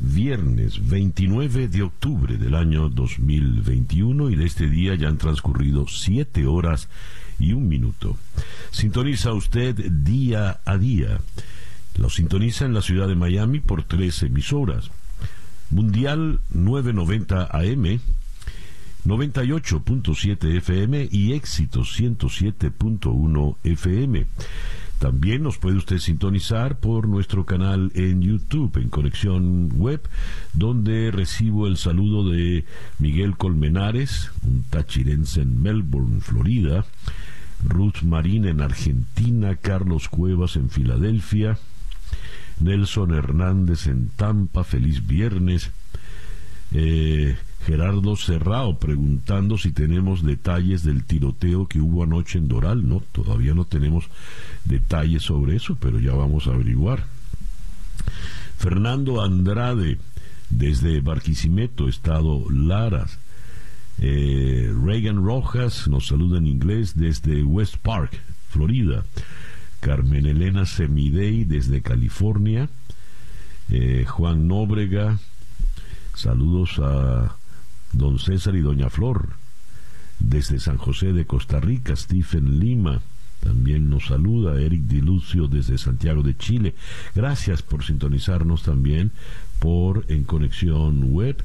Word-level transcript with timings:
viernes 0.00 0.88
29 0.88 1.68
de 1.68 1.82
octubre 1.82 2.38
del 2.38 2.54
año 2.54 2.88
2021 2.88 4.30
y 4.30 4.34
de 4.34 4.46
este 4.46 4.68
día 4.68 4.94
ya 4.94 5.08
han 5.08 5.18
transcurrido 5.18 5.86
siete 5.86 6.46
horas 6.46 6.88
y 7.38 7.52
un 7.52 7.68
minuto. 7.68 8.16
Sintoniza 8.70 9.32
usted 9.32 9.74
día 9.74 10.60
a 10.64 10.78
día. 10.78 11.20
Lo 11.96 12.08
sintoniza 12.08 12.64
en 12.64 12.74
la 12.74 12.82
ciudad 12.82 13.08
de 13.08 13.14
Miami 13.14 13.60
por 13.60 13.82
tres 13.84 14.22
emisoras. 14.22 14.90
Mundial 15.70 16.40
990 16.50 17.44
AM, 17.44 18.00
98.7 19.06 20.56
FM 20.56 21.08
y 21.10 21.32
Éxito 21.34 21.82
107.1 21.82 23.56
FM. 23.64 24.26
También 25.00 25.42
nos 25.42 25.56
puede 25.56 25.78
usted 25.78 25.96
sintonizar 25.96 26.78
por 26.78 27.08
nuestro 27.08 27.46
canal 27.46 27.90
en 27.94 28.20
YouTube, 28.20 28.76
en 28.76 28.90
Conexión 28.90 29.70
Web, 29.72 30.02
donde 30.52 31.10
recibo 31.10 31.66
el 31.66 31.78
saludo 31.78 32.28
de 32.28 32.66
Miguel 32.98 33.38
Colmenares, 33.38 34.30
un 34.42 34.62
tachirense 34.68 35.40
en 35.40 35.62
Melbourne, 35.62 36.20
Florida, 36.20 36.84
Ruth 37.66 38.02
Marín 38.02 38.44
en 38.44 38.60
Argentina, 38.60 39.56
Carlos 39.56 40.10
Cuevas 40.10 40.56
en 40.56 40.68
Filadelfia, 40.68 41.56
Nelson 42.60 43.14
Hernández 43.14 43.86
en 43.86 44.10
Tampa, 44.10 44.64
feliz 44.64 45.06
viernes. 45.06 45.70
Eh, 46.72 47.36
Gerardo 47.66 48.16
Serrao 48.16 48.78
preguntando 48.78 49.58
si 49.58 49.72
tenemos 49.72 50.24
detalles 50.24 50.82
del 50.82 51.04
tiroteo 51.04 51.66
que 51.66 51.80
hubo 51.80 52.02
anoche 52.04 52.38
en 52.38 52.48
Doral. 52.48 52.88
No, 52.88 53.00
todavía 53.12 53.54
no 53.54 53.64
tenemos 53.64 54.06
detalles 54.64 55.22
sobre 55.22 55.56
eso, 55.56 55.76
pero 55.80 55.98
ya 55.98 56.14
vamos 56.14 56.46
a 56.46 56.54
averiguar. 56.54 57.04
Fernando 58.58 59.22
Andrade 59.22 59.98
desde 60.48 61.00
Barquisimeto, 61.00 61.88
Estado 61.88 62.44
Laras. 62.50 63.18
Eh, 63.98 64.72
Reagan 64.84 65.24
Rojas 65.24 65.86
nos 65.88 66.06
saluda 66.06 66.38
en 66.38 66.46
inglés 66.46 66.94
desde 66.96 67.42
West 67.42 67.76
Park, 67.76 68.18
Florida. 68.48 69.04
Carmen 69.80 70.26
Elena 70.26 70.66
Semidey 70.66 71.44
desde 71.44 71.82
California. 71.82 72.68
Eh, 73.70 74.04
Juan 74.06 74.48
Nóbrega, 74.48 75.18
saludos 76.20 76.78
a 76.78 77.34
don 77.92 78.18
César 78.18 78.54
y 78.54 78.60
doña 78.60 78.90
Flor. 78.90 79.30
Desde 80.18 80.60
San 80.60 80.76
José 80.76 81.14
de 81.14 81.24
Costa 81.24 81.60
Rica, 81.60 81.96
Stephen 81.96 82.60
Lima. 82.60 83.00
También 83.40 83.88
nos 83.88 84.08
saluda 84.08 84.60
Eric 84.60 84.82
Dilucio 84.82 85.48
desde 85.48 85.78
Santiago 85.78 86.22
de 86.22 86.36
Chile. 86.36 86.74
Gracias 87.14 87.62
por 87.62 87.84
sintonizarnos 87.84 88.62
también 88.62 89.12
por 89.60 90.04
En 90.08 90.24
Conexión 90.24 91.10
Web. 91.10 91.42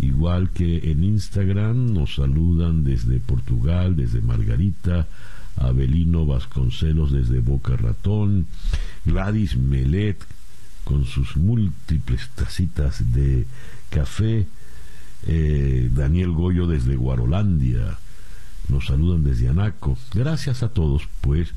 Igual 0.00 0.50
que 0.50 0.90
en 0.90 1.04
Instagram 1.04 1.94
nos 1.94 2.16
saludan 2.16 2.82
desde 2.82 3.20
Portugal, 3.20 3.94
desde 3.94 4.20
Margarita, 4.22 5.06
Abelino 5.56 6.26
Vasconcelos 6.26 7.12
desde 7.12 7.38
Boca 7.38 7.76
Ratón, 7.76 8.46
Gladys 9.04 9.56
Melet 9.56 10.18
con 10.82 11.04
sus 11.04 11.36
múltiples 11.36 12.28
tacitas 12.34 13.12
de 13.12 13.46
café, 13.90 14.46
eh, 15.26 15.90
Daniel 15.92 16.32
Goyo 16.32 16.66
desde 16.66 16.96
Guarolandia, 16.96 17.98
nos 18.68 18.86
saludan 18.86 19.24
desde 19.24 19.48
Anaco. 19.48 19.96
Gracias 20.14 20.62
a 20.62 20.68
todos, 20.68 21.08
pues, 21.20 21.54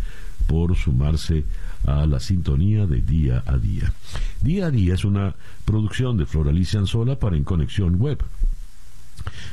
por 0.47 0.75
sumarse 0.75 1.43
a 1.85 2.05
la 2.05 2.19
sintonía 2.19 2.85
de 2.85 3.01
Día 3.01 3.43
a 3.45 3.57
Día. 3.57 3.93
Día 4.41 4.67
a 4.67 4.71
Día 4.71 4.93
es 4.95 5.05
una 5.05 5.35
producción 5.65 6.17
de 6.17 6.25
Floralicia 6.25 6.79
Anzola 6.79 7.17
para 7.17 7.37
En 7.37 7.43
Conexión 7.43 7.95
Web 7.95 8.19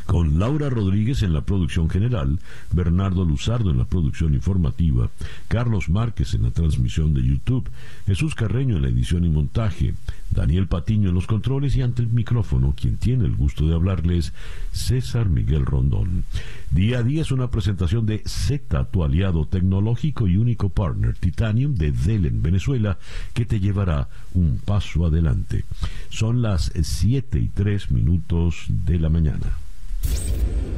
con 0.07 0.39
Laura 0.39 0.71
Rodríguez 0.71 1.23
en 1.23 1.33
la 1.33 1.43
producción 1.43 1.89
general, 1.91 2.39
Bernardo 2.73 3.25
Luzardo 3.25 3.71
en 3.71 3.79
la 3.79 3.85
producción 3.85 4.35
informativa, 4.35 5.11
Carlos 5.49 5.89
Márquez 5.89 6.35
en 6.35 6.43
la 6.43 6.51
transmisión 6.51 7.15
de 7.15 7.23
YouTube, 7.23 7.69
Jesús 8.07 8.35
Carreño 8.35 8.77
en 8.77 8.83
la 8.83 8.89
edición 8.89 9.25
y 9.25 9.29
montaje, 9.29 9.95
Daniel 10.31 10.67
Patiño 10.67 11.09
en 11.09 11.15
los 11.15 11.27
controles 11.27 11.77
y 11.77 11.83
ante 11.83 12.03
el 12.03 12.09
micrófono, 12.09 12.75
quien 12.77 12.97
tiene 12.97 13.25
el 13.25 13.37
gusto 13.37 13.67
de 13.67 13.75
hablarles, 13.75 14.33
César 14.73 15.29
Miguel 15.29 15.65
Rondón. 15.65 16.25
Día 16.71 16.99
a 16.99 17.03
día 17.03 17.23
es 17.23 17.31
una 17.31 17.51
presentación 17.51 18.07
de 18.07 18.23
Z, 18.27 18.85
tu 18.91 19.03
aliado 19.05 19.47
tecnológico 19.47 20.27
y 20.29 20.37
único 20.37 20.69
partner 20.69 21.15
Titanium 21.15 21.75
de 21.75 21.93
Dell 21.93 22.27
en 22.27 22.43
Venezuela, 22.43 22.99
que 23.33 23.47
te 23.47 23.61
llevará 23.61 24.09
un 24.35 24.61
paso 24.65 25.07
adelante. 25.07 25.65
Son 26.11 26.43
las 26.43 26.73
7 26.81 27.39
y 27.39 27.49
3 27.49 27.91
minutos 27.91 28.65
de 28.69 28.99
la 28.99 29.09
mañana. 29.09 29.66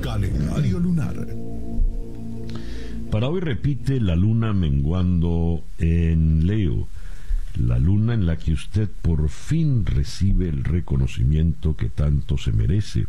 Calendario 0.01 0.79
lunar. 0.79 1.27
Para 3.11 3.29
hoy 3.29 3.41
repite 3.41 4.01
la 4.01 4.17
luna 4.17 4.53
menguando 4.53 5.65
en 5.79 6.47
Leo, 6.47 6.87
la 7.57 7.79
luna 7.79 8.15
en 8.15 8.27
la 8.27 8.37
que 8.37 8.53
usted 8.53 8.89
por 9.03 9.29
fin 9.29 9.87
recibe 9.87 10.49
el 10.49 10.63
reconocimiento 10.63 11.77
que 11.77 11.89
tanto 11.89 12.37
se 12.37 12.53
merece. 12.53 13.07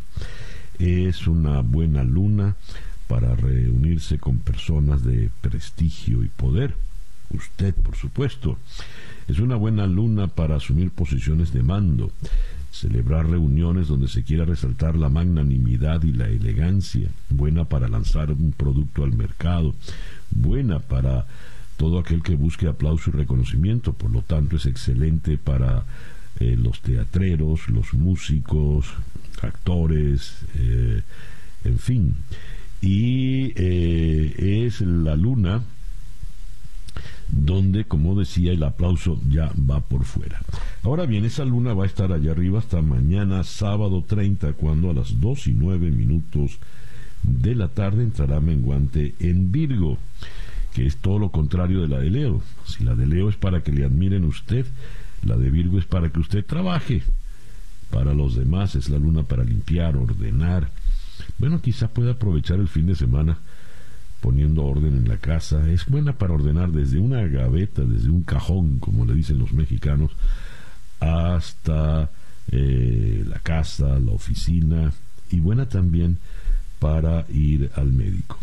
Es 0.80 1.28
una 1.28 1.62
buena 1.62 2.04
luna 2.04 2.56
para 3.08 3.36
reunirse 3.36 4.20
con 4.20 4.40
personas 4.40 5.04
de 5.04 5.30
prestigio 5.42 6.24
y 6.24 6.30
poder. 6.30 6.76
Usted, 7.32 7.76
por 7.76 7.96
supuesto. 7.96 8.58
Es 9.28 9.40
una 9.40 9.56
buena 9.56 9.86
luna 9.86 10.28
para 10.28 10.56
asumir 10.56 10.92
posiciones 10.92 11.54
de 11.54 11.62
mando 11.62 12.12
celebrar 12.72 13.30
reuniones 13.30 13.88
donde 13.88 14.08
se 14.08 14.24
quiera 14.24 14.46
resaltar 14.46 14.96
la 14.96 15.10
magnanimidad 15.10 16.04
y 16.04 16.14
la 16.14 16.28
elegancia, 16.28 17.10
buena 17.30 17.66
para 17.66 17.88
lanzar 17.88 18.32
un 18.32 18.52
producto 18.52 19.04
al 19.04 19.14
mercado, 19.14 19.76
buena 20.32 20.80
para 20.80 21.26
todo 21.78 22.00
aquel 22.00 22.22
que 22.22 22.36
busque 22.36 22.68
aplauso 22.68 23.10
y 23.10 23.14
reconocimiento, 23.14 23.94
por 23.94 24.12
lo 24.12 24.22
tanto 24.22 24.58
es 24.58 24.66
excelente 24.66 25.38
para 25.38 25.86
eh, 26.40 26.56
los 26.58 26.82
teatreros, 26.82 27.70
los 27.70 27.94
músicos, 27.94 28.88
actores, 29.42 30.40
eh, 30.56 31.02
en 31.64 31.80
fin. 31.80 32.16
Y 32.82 33.54
eh, 33.56 34.66
es 34.66 34.82
la 34.82 35.16
luna 35.16 35.64
donde, 37.32 37.86
como 37.86 38.18
decía, 38.18 38.52
el 38.52 38.64
aplauso 38.64 39.20
ya 39.30 39.52
va 39.70 39.82
por 39.82 40.04
fuera. 40.04 40.42
Ahora 40.84 41.06
bien, 41.06 41.26
esa 41.26 41.46
luna 41.46 41.74
va 41.74 41.84
a 41.84 41.88
estar 41.88 42.12
allá 42.12 42.32
arriba 42.32 42.60
hasta 42.60 42.82
mañana, 42.82 43.44
sábado 43.44 44.04
30, 44.08 44.54
cuando 44.54 44.90
a 44.90 44.94
las 44.94 45.20
2 45.20 45.48
y 45.48 45.54
9 45.54 45.92
minutos 45.92 46.58
de 47.24 47.56
la 47.56 47.68
tarde 47.68 48.04
entrará 48.04 48.40
menguante 48.40 49.16
en 49.20 49.52
Virgo, 49.52 49.98
que 50.74 50.86
es 50.86 50.98
todo 50.98 51.20
lo 51.20 51.30
contrario 51.30 51.82
de 51.82 51.88
la 51.88 52.00
de 52.00 52.10
Leo. 52.10 52.42
Si 52.66 52.84
la 52.84 52.96
de 52.96 53.06
Leo 53.06 53.30
es 53.30 53.36
para 53.36 53.62
que 53.62 53.72
le 53.72 53.86
admiren 53.86 54.24
usted, 54.24 54.66
la 55.24 55.36
de 55.36 55.50
Virgo 55.50 55.80
es 55.80 55.86
para 55.86 56.10
que 56.10 56.20
usted 56.20 56.46
trabaje. 56.46 57.04
Para 57.90 58.14
los 58.14 58.36
demás 58.36 58.76
es 58.76 58.90
la 58.90 59.00
luna 59.00 59.24
para 59.24 59.44
limpiar, 59.44 59.98
ordenar. 59.98 60.70
Bueno, 61.38 61.62
quizá 61.62 61.88
pueda 61.90 62.12
aprovechar 62.12 62.60
el 62.60 62.68
fin 62.68 62.86
de 62.86 62.96
semana 62.96 63.40
poniendo 64.22 64.66
orden 64.66 64.96
en 64.96 65.08
la 65.08 65.18
casa. 65.18 65.70
Es 65.70 65.86
buena 65.86 66.14
para 66.14 66.34
ordenar 66.34 66.72
desde 66.72 67.00
una 67.00 67.26
gaveta, 67.28 67.84
desde 67.84 68.10
un 68.10 68.24
cajón, 68.24 68.80
como 68.80 69.06
le 69.06 69.14
dicen 69.14 69.40
los 69.40 69.54
mexicanos, 69.54 70.12
hasta 71.00 72.10
eh, 72.52 73.24
la 73.28 73.40
casa, 73.40 74.00
la 74.00 74.12
oficina 74.12 74.92
y 75.32 75.40
buena 75.40 75.70
también 75.70 76.18
para 76.80 77.26
ir 77.30 77.72
al 77.76 77.92
médico. 77.92 78.38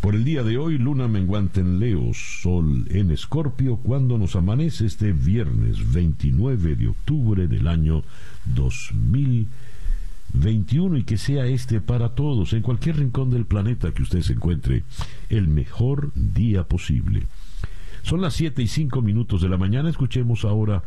Por 0.00 0.14
el 0.14 0.24
día 0.24 0.42
de 0.44 0.56
hoy, 0.56 0.78
luna 0.78 1.08
menguante 1.08 1.60
en 1.60 1.80
Leo, 1.80 2.12
sol 2.14 2.84
en 2.90 3.10
Escorpio, 3.10 3.76
cuando 3.78 4.18
nos 4.18 4.36
amanece 4.36 4.86
este 4.86 5.12
viernes 5.12 5.92
29 5.92 6.76
de 6.76 6.88
octubre 6.88 7.48
del 7.48 7.66
año 7.66 8.04
2000 8.44 9.48
21 10.36 10.98
y 10.98 11.04
que 11.04 11.16
sea 11.16 11.46
este 11.46 11.80
para 11.80 12.14
todos, 12.14 12.52
en 12.52 12.62
cualquier 12.62 12.96
rincón 12.96 13.30
del 13.30 13.46
planeta 13.46 13.92
que 13.92 14.02
usted 14.02 14.20
se 14.20 14.34
encuentre, 14.34 14.84
el 15.28 15.48
mejor 15.48 16.12
día 16.14 16.64
posible. 16.64 17.26
Son 18.02 18.20
las 18.20 18.34
7 18.34 18.62
y 18.62 18.68
5 18.68 19.02
minutos 19.02 19.42
de 19.42 19.48
la 19.48 19.56
mañana, 19.56 19.90
escuchemos 19.90 20.44
ahora 20.44 20.84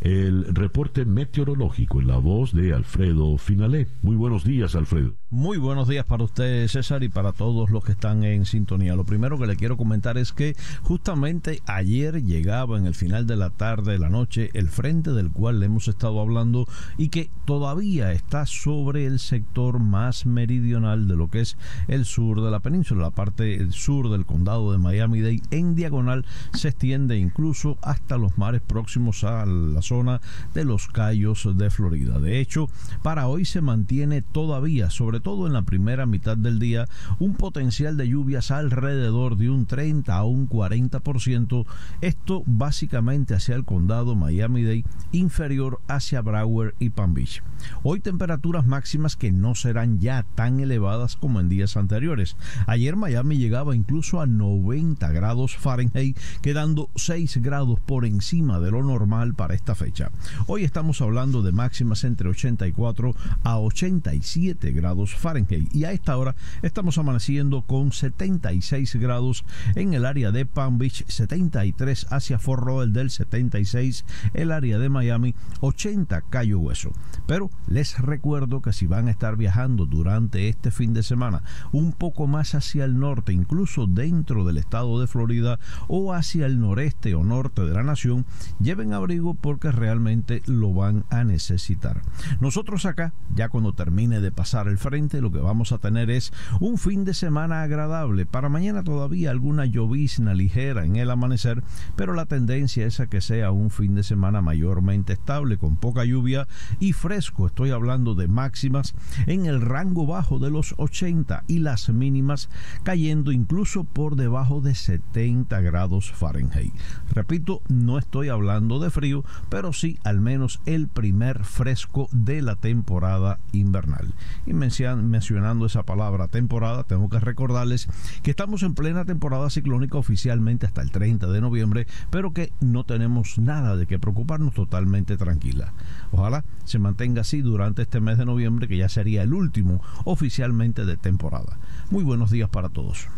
el 0.00 0.54
reporte 0.54 1.04
meteorológico 1.04 2.00
en 2.00 2.06
la 2.06 2.18
voz 2.18 2.52
de 2.52 2.72
Alfredo 2.72 3.36
Finalé. 3.38 3.88
Muy 4.02 4.16
buenos 4.16 4.44
días, 4.44 4.74
Alfredo. 4.74 5.14
Muy 5.30 5.58
buenos 5.58 5.88
días 5.88 6.06
para 6.06 6.24
usted, 6.24 6.68
César, 6.68 7.02
y 7.02 7.08
para 7.08 7.32
todos 7.32 7.70
los 7.70 7.84
que 7.84 7.92
están 7.92 8.24
en 8.24 8.46
sintonía. 8.46 8.94
Lo 8.94 9.04
primero 9.04 9.38
que 9.38 9.46
le 9.46 9.56
quiero 9.56 9.76
comentar 9.76 10.16
es 10.16 10.32
que 10.32 10.56
justamente 10.82 11.60
ayer 11.66 12.22
llegaba 12.22 12.78
en 12.78 12.86
el 12.86 12.94
final 12.94 13.26
de 13.26 13.36
la 13.36 13.50
tarde, 13.50 13.92
de 13.92 13.98
la 13.98 14.08
noche, 14.08 14.50
el 14.54 14.68
frente 14.68 15.12
del 15.12 15.30
cual 15.30 15.60
le 15.60 15.66
hemos 15.66 15.88
estado 15.88 16.20
hablando 16.20 16.66
y 16.96 17.08
que 17.08 17.30
todavía 17.44 18.12
está 18.12 18.46
sobre 18.46 19.06
el 19.06 19.18
sector 19.18 19.80
más 19.80 20.26
meridional 20.26 21.08
de 21.08 21.16
lo 21.16 21.28
que 21.28 21.40
es 21.40 21.56
el 21.88 22.04
sur 22.04 22.42
de 22.42 22.50
la 22.50 22.60
península, 22.60 23.02
la 23.02 23.10
parte 23.10 23.70
sur 23.72 24.10
del 24.10 24.26
condado 24.26 24.72
de 24.72 24.78
Miami-Dade, 24.78 25.42
en 25.50 25.74
diagonal 25.74 26.24
se 26.52 26.68
extiende 26.68 27.18
incluso 27.18 27.78
hasta 27.82 28.16
los 28.16 28.38
mares 28.38 28.60
próximos 28.60 29.24
a 29.24 29.44
la 29.46 29.82
zona 29.88 30.20
de 30.54 30.64
los 30.64 30.88
Cayos 30.88 31.48
de 31.56 31.70
Florida. 31.70 32.18
De 32.18 32.40
hecho, 32.40 32.68
para 33.02 33.26
hoy 33.26 33.44
se 33.44 33.60
mantiene 33.60 34.22
todavía, 34.22 34.90
sobre 34.90 35.20
todo 35.20 35.46
en 35.46 35.54
la 35.54 35.62
primera 35.62 36.06
mitad 36.06 36.36
del 36.36 36.58
día, 36.58 36.86
un 37.18 37.34
potencial 37.34 37.96
de 37.96 38.08
lluvias 38.08 38.50
alrededor 38.50 39.36
de 39.36 39.50
un 39.50 39.66
30 39.66 40.14
a 40.14 40.24
un 40.24 40.48
40%. 40.48 41.66
Esto 42.00 42.42
básicamente 42.46 43.34
hacia 43.34 43.54
el 43.54 43.64
condado 43.64 44.14
Miami-Dade, 44.14 44.84
inferior 45.12 45.80
hacia 45.88 46.20
Broward 46.20 46.74
y 46.78 46.90
Palm 46.90 47.14
Beach. 47.14 47.42
Hoy 47.82 48.00
temperaturas 48.00 48.66
máximas 48.66 49.16
que 49.16 49.32
no 49.32 49.54
serán 49.54 49.98
ya 49.98 50.24
tan 50.34 50.60
elevadas 50.60 51.16
como 51.16 51.40
en 51.40 51.48
días 51.48 51.76
anteriores. 51.76 52.36
Ayer 52.66 52.96
Miami 52.96 53.38
llegaba 53.38 53.74
incluso 53.74 54.20
a 54.20 54.26
90 54.26 55.10
grados 55.12 55.56
Fahrenheit, 55.56 56.18
quedando 56.42 56.90
6 56.96 57.38
grados 57.38 57.80
por 57.80 58.04
encima 58.04 58.60
de 58.60 58.70
lo 58.70 58.82
normal 58.82 59.34
para 59.34 59.54
esta 59.54 59.74
fecha. 59.78 60.10
Hoy 60.48 60.64
estamos 60.64 61.00
hablando 61.00 61.42
de 61.42 61.52
máximas 61.52 62.02
entre 62.02 62.28
84 62.28 63.14
a 63.44 63.58
87 63.58 64.72
grados 64.72 65.14
Fahrenheit 65.14 65.72
y 65.72 65.84
a 65.84 65.92
esta 65.92 66.16
hora 66.16 66.34
estamos 66.62 66.98
amaneciendo 66.98 67.62
con 67.62 67.92
76 67.92 68.96
grados 68.96 69.44
en 69.76 69.94
el 69.94 70.04
área 70.04 70.32
de 70.32 70.46
Palm 70.46 70.78
Beach, 70.78 71.04
73 71.06 72.08
hacia 72.10 72.40
Fort 72.40 72.66
Lauderdale 72.66 72.88
del 72.92 73.10
76, 73.10 74.04
el 74.34 74.50
área 74.50 74.78
de 74.78 74.88
Miami, 74.88 75.34
80 75.60 76.22
Cayo 76.22 76.58
Hueso. 76.58 76.90
Pero 77.26 77.50
les 77.68 77.98
recuerdo 77.98 78.62
que 78.62 78.72
si 78.72 78.86
van 78.86 79.08
a 79.08 79.10
estar 79.10 79.36
viajando 79.36 79.86
durante 79.86 80.48
este 80.48 80.70
fin 80.70 80.94
de 80.94 81.02
semana 81.02 81.42
un 81.70 81.92
poco 81.92 82.26
más 82.26 82.54
hacia 82.54 82.84
el 82.84 82.98
norte, 82.98 83.32
incluso 83.32 83.86
dentro 83.86 84.44
del 84.44 84.58
estado 84.58 85.00
de 85.00 85.06
Florida 85.06 85.60
o 85.86 86.12
hacia 86.12 86.46
el 86.46 86.58
noreste 86.58 87.14
o 87.14 87.22
norte 87.22 87.62
de 87.62 87.74
la 87.74 87.82
nación, 87.82 88.26
lleven 88.58 88.92
abrigo 88.92 89.34
porque 89.34 89.67
realmente 89.72 90.42
lo 90.46 90.72
van 90.72 91.04
a 91.10 91.24
necesitar. 91.24 92.02
Nosotros 92.40 92.86
acá, 92.86 93.12
ya 93.34 93.48
cuando 93.48 93.72
termine 93.72 94.20
de 94.20 94.32
pasar 94.32 94.68
el 94.68 94.78
frente, 94.78 95.20
lo 95.20 95.32
que 95.32 95.38
vamos 95.38 95.72
a 95.72 95.78
tener 95.78 96.10
es 96.10 96.32
un 96.60 96.78
fin 96.78 97.04
de 97.04 97.14
semana 97.14 97.62
agradable. 97.62 98.26
Para 98.26 98.48
mañana 98.48 98.84
todavía 98.84 99.30
alguna 99.30 99.66
llovizna 99.66 100.34
ligera 100.34 100.84
en 100.84 100.96
el 100.96 101.10
amanecer, 101.10 101.62
pero 101.96 102.14
la 102.14 102.26
tendencia 102.26 102.86
es 102.86 103.00
a 103.00 103.06
que 103.06 103.20
sea 103.20 103.50
un 103.50 103.70
fin 103.70 103.94
de 103.94 104.02
semana 104.02 104.42
mayormente 104.42 105.12
estable, 105.14 105.58
con 105.58 105.76
poca 105.76 106.04
lluvia 106.04 106.46
y 106.80 106.92
fresco. 106.92 107.46
Estoy 107.46 107.70
hablando 107.70 108.14
de 108.14 108.28
máximas 108.28 108.94
en 109.26 109.46
el 109.46 109.60
rango 109.60 110.06
bajo 110.06 110.38
de 110.38 110.50
los 110.50 110.74
80 110.78 111.44
y 111.46 111.58
las 111.58 111.88
mínimas 111.88 112.48
cayendo 112.82 113.32
incluso 113.32 113.84
por 113.84 114.16
debajo 114.16 114.60
de 114.60 114.74
70 114.74 115.60
grados 115.60 116.12
Fahrenheit. 116.12 116.72
Repito, 117.10 117.62
no 117.68 117.98
estoy 117.98 118.28
hablando 118.28 118.78
de 118.78 118.90
frío, 118.90 119.24
pero 119.48 119.57
sí 119.72 119.98
al 120.04 120.20
menos 120.20 120.60
el 120.66 120.86
primer 120.86 121.44
fresco 121.44 122.08
de 122.12 122.42
la 122.42 122.54
temporada 122.54 123.40
invernal. 123.52 124.14
Y 124.46 124.52
mencionando 124.52 125.66
esa 125.66 125.82
palabra 125.82 126.28
temporada, 126.28 126.84
tengo 126.84 127.08
que 127.08 127.18
recordarles 127.18 127.88
que 128.22 128.30
estamos 128.30 128.62
en 128.62 128.74
plena 128.74 129.04
temporada 129.04 129.50
ciclónica 129.50 129.98
oficialmente 129.98 130.66
hasta 130.66 130.80
el 130.80 130.92
30 130.92 131.26
de 131.26 131.40
noviembre, 131.40 131.86
pero 132.10 132.32
que 132.32 132.52
no 132.60 132.84
tenemos 132.84 133.38
nada 133.38 133.76
de 133.76 133.86
qué 133.86 133.98
preocuparnos 133.98 134.54
totalmente 134.54 135.16
tranquila. 135.16 135.72
Ojalá 136.12 136.44
se 136.64 136.78
mantenga 136.78 137.22
así 137.22 137.42
durante 137.42 137.82
este 137.82 138.00
mes 138.00 138.16
de 138.16 138.26
noviembre, 138.26 138.68
que 138.68 138.76
ya 138.76 138.88
sería 138.88 139.22
el 139.22 139.34
último 139.34 139.82
oficialmente 140.04 140.84
de 140.84 140.96
temporada. 140.96 141.58
Muy 141.90 142.04
buenos 142.04 142.30
días 142.30 142.48
para 142.48 142.68
todos. 142.68 143.08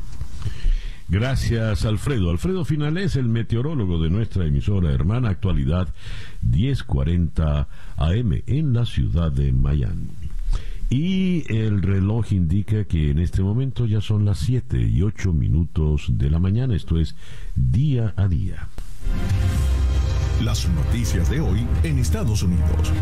Gracias, 1.11 1.85
Alfredo. 1.85 2.31
Alfredo 2.31 2.65
Finales, 2.65 3.17
el 3.17 3.29
meteorólogo 3.29 4.01
de 4.01 4.11
nuestra 4.11 4.47
emisora 4.47 4.93
hermana 4.93 5.31
Actualidad 5.31 5.89
1040 6.43 7.67
AM 7.97 8.43
en 8.47 8.73
la 8.73 8.87
ciudad 8.87 9.33
de 9.33 9.51
Miami. 9.51 10.07
Y 10.89 11.53
el 11.53 11.83
reloj 11.83 12.33
indica 12.33 12.85
que 12.85 13.11
en 13.11 13.19
este 13.19 13.43
momento 13.43 13.87
ya 13.87 14.01
son 14.01 14.25
las 14.25 14.39
7 14.39 14.81
y 14.81 15.03
8 15.03 15.33
minutos 15.33 16.07
de 16.11 16.31
la 16.31 16.39
mañana, 16.39 16.77
esto 16.77 16.97
es 16.97 17.17
día 17.57 18.15
a 18.17 18.29
día. 18.29 18.69
Las 20.45 20.69
noticias 20.69 21.29
de 21.29 21.41
hoy 21.41 21.67
en 21.83 21.99
Estados 21.99 22.45
Unidos. 22.45 22.93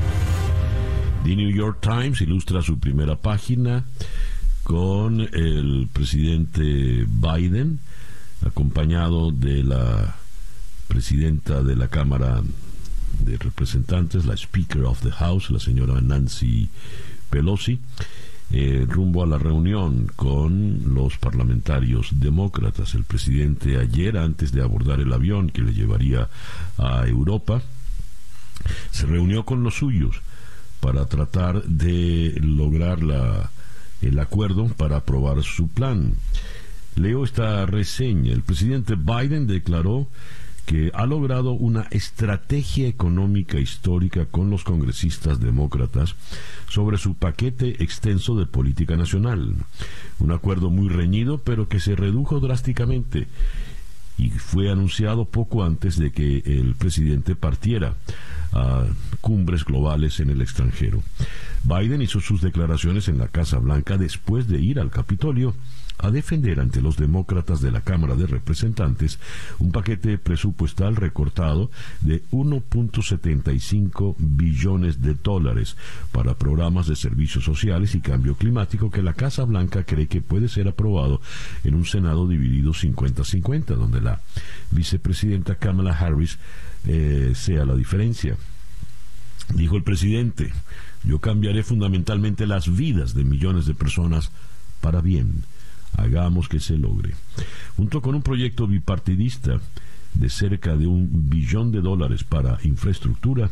The 1.25 1.37
New 1.37 1.51
York 1.51 1.81
Times 1.83 2.23
ilustra 2.23 2.63
su 2.63 2.79
primera 2.79 3.17
página 3.17 3.85
con 4.63 5.21
el 5.21 5.89
presidente 5.93 7.05
Biden 7.07 7.81
acompañado 8.45 9.31
de 9.31 9.63
la 9.63 10.17
presidenta 10.89 11.63
de 11.63 11.77
la 11.77 11.89
Cámara 11.89 12.43
de 13.25 13.37
Representantes, 13.37 14.27
la 14.27 14.37
Speaker 14.37 14.85
of 14.85 15.03
the 15.03 15.11
House, 15.11 15.51
la 15.51 15.59
señora 15.59 16.01
Nancy 16.01 16.69
Pelosi, 17.31 17.79
eh, 18.51 18.87
rumbo 18.89 19.23
a 19.23 19.27
la 19.27 19.39
reunión 19.39 20.11
con 20.17 20.95
los 20.95 21.19
parlamentarios 21.19 22.09
demócratas. 22.13 22.95
El 22.95 23.05
presidente 23.05 23.79
ayer, 23.79 24.17
antes 24.17 24.53
de 24.53 24.63
abordar 24.63 25.01
el 25.01 25.13
avión 25.13 25.51
que 25.51 25.63
le 25.63 25.75
llevaría 25.75 26.29
a 26.79 27.07
Europa, 27.07 27.61
se 28.91 29.07
reunió 29.07 29.45
con 29.45 29.63
los 29.63 29.75
suyos 29.75 30.23
para 30.81 31.07
tratar 31.07 31.63
de 31.65 32.39
lograr 32.41 33.03
la, 33.03 33.51
el 34.01 34.19
acuerdo 34.19 34.69
para 34.69 34.99
aprobar 34.99 35.43
su 35.43 35.69
plan. 35.69 36.15
Leo 36.99 37.25
esta 37.25 37.65
reseña. 37.67 38.33
El 38.33 38.43
presidente 38.43 38.97
Biden 38.97 39.47
declaró 39.47 40.09
que 40.67 40.91
ha 40.93 41.07
logrado 41.07 41.53
una 41.53 41.87
estrategia 41.91 42.89
económica 42.89 43.59
histórica 43.59 44.27
con 44.27 44.51
los 44.51 44.65
congresistas 44.65 45.41
demócratas 45.41 46.15
sobre 46.69 46.99
su 46.99 47.15
paquete 47.15 47.83
extenso 47.83 48.37
de 48.37 48.45
política 48.45 48.97
nacional. 48.97 49.55
Un 50.19 50.33
acuerdo 50.33 50.69
muy 50.69 50.89
reñido, 50.89 51.39
pero 51.39 51.69
que 51.69 51.81
se 51.81 51.97
redujo 51.97 52.41
drásticamente 52.41 53.29
y 54.19 54.31
fue 54.31 54.71
anunciado 54.71 55.25
poco 55.25 55.65
antes 55.65 55.97
de 55.97 56.11
que 56.11 56.43
el 56.45 56.75
presidente 56.75 57.37
partiera 57.37 57.95
a 58.53 58.85
cumbres 59.21 59.65
globales 59.65 60.21
en 60.21 60.31
el 60.31 60.43
extranjero. 60.43 61.03
Biden 61.63 62.03
hizo 62.03 62.21
sus 62.21 62.43
declaraciones 62.43 63.09
en 63.09 63.19
la 63.19 63.29
Casa 63.29 63.59
Blanca 63.59 63.97
después 63.97 64.49
de 64.49 64.61
ir 64.61 64.81
al 64.81 64.91
Capitolio 64.91 65.55
a 65.99 66.11
defender 66.11 66.61
ante 66.61 66.81
los 66.81 66.97
demócratas 66.97 67.61
de 67.61 67.71
la 67.71 67.81
Cámara 67.81 68.15
de 68.15 68.27
Representantes 68.27 69.19
un 69.59 69.73
paquete 69.73 70.17
presupuestal 70.19 70.97
recortado 70.97 71.71
de 72.01 72.23
1.75 72.31 74.15
billones 74.19 75.03
de 75.03 75.15
dólares 75.15 75.77
para 76.13 76.39
programas 76.39 76.87
de 76.87 76.97
servicios 76.97 77.45
sociales 77.45 77.95
y 77.95 78.01
cambio 78.01 78.37
climático 78.37 78.91
que 78.91 79.03
la 79.03 79.15
Casa 79.15 79.45
Blanca 79.45 79.85
cree 79.85 80.07
que 80.07 80.21
puede 80.21 80.49
ser 80.49 80.69
aprobado 80.69 81.21
en 81.65 81.75
un 81.75 81.85
Senado 81.85 82.29
dividido 82.29 82.73
50-50, 82.73 83.77
donde 83.77 84.01
la 84.01 84.21
vicepresidenta 84.71 85.57
Kamala 85.57 85.93
Harris 85.93 86.39
eh, 86.87 87.33
sea 87.35 87.65
la 87.65 87.75
diferencia. 87.75 88.37
Dijo 89.55 89.77
el 89.77 89.83
presidente, 89.83 90.53
yo 91.03 91.21
cambiaré 91.21 91.63
fundamentalmente 91.63 92.47
las 92.47 92.75
vidas 92.75 93.15
de 93.15 93.25
millones 93.25 93.67
de 93.67 93.75
personas 93.75 94.31
para 94.81 95.01
bien 95.01 95.45
hagamos 95.99 96.49
que 96.49 96.61
se 96.61 96.77
logre. 96.77 97.15
Junto 97.77 98.01
con 98.01 98.15
un 98.15 98.23
proyecto 98.23 98.67
bipartidista 98.67 99.61
de 100.15 100.31
cerca 100.31 100.77
de 100.77 100.87
un 100.87 101.29
billón 101.29 101.71
de 101.71 101.81
dólares 101.81 102.25
para 102.25 102.59
infraestructura, 102.65 103.51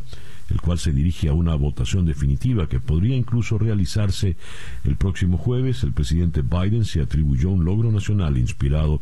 el 0.49 0.61
cual 0.61 0.79
se 0.79 0.93
dirige 0.93 1.29
a 1.29 1.33
una 1.33 1.55
votación 1.55 2.07
definitiva 2.07 2.69
que 2.69 2.81
podría 2.81 3.17
incluso 3.17 3.59
realizarse 3.59 4.37
el 4.85 4.97
próximo 4.97 5.39
jueves, 5.39 5.83
el 5.83 5.93
presidente 5.93 6.43
Biden 6.43 6.85
se 6.85 7.01
atribuyó 7.01 7.51
un 7.51 7.65
logro 7.65 7.91
nacional 7.91 8.39
inspirado 8.39 9.01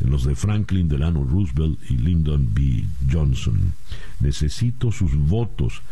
en 0.00 0.10
los 0.10 0.24
de 0.24 0.36
Franklin 0.36 0.88
Delano 0.88 1.24
Roosevelt 1.24 1.78
y 1.90 1.96
Lyndon 1.96 2.54
B. 2.54 2.84
Johnson. 3.10 3.72
Necesito 4.20 4.92
sus 4.92 5.14
votos 5.16 5.82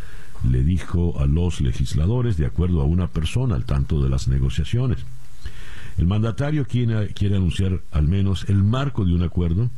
le 0.49 0.63
dijo 0.63 1.19
a 1.19 1.25
los 1.25 1.61
legisladores 1.61 2.37
de 2.37 2.45
acuerdo 2.45 2.81
a 2.81 2.85
una 2.85 3.07
persona 3.07 3.55
al 3.55 3.65
tanto 3.65 4.01
de 4.01 4.09
las 4.09 4.27
negociaciones. 4.27 4.99
El 5.97 6.07
mandatario 6.07 6.65
quiere, 6.65 7.35
anunciar 7.35 7.81
al 7.91 8.07
menos 8.07 8.45
el 8.49 8.63
marco 8.63 9.05
de 9.05 9.13
un 9.13 9.23
acuerdo 9.23 9.69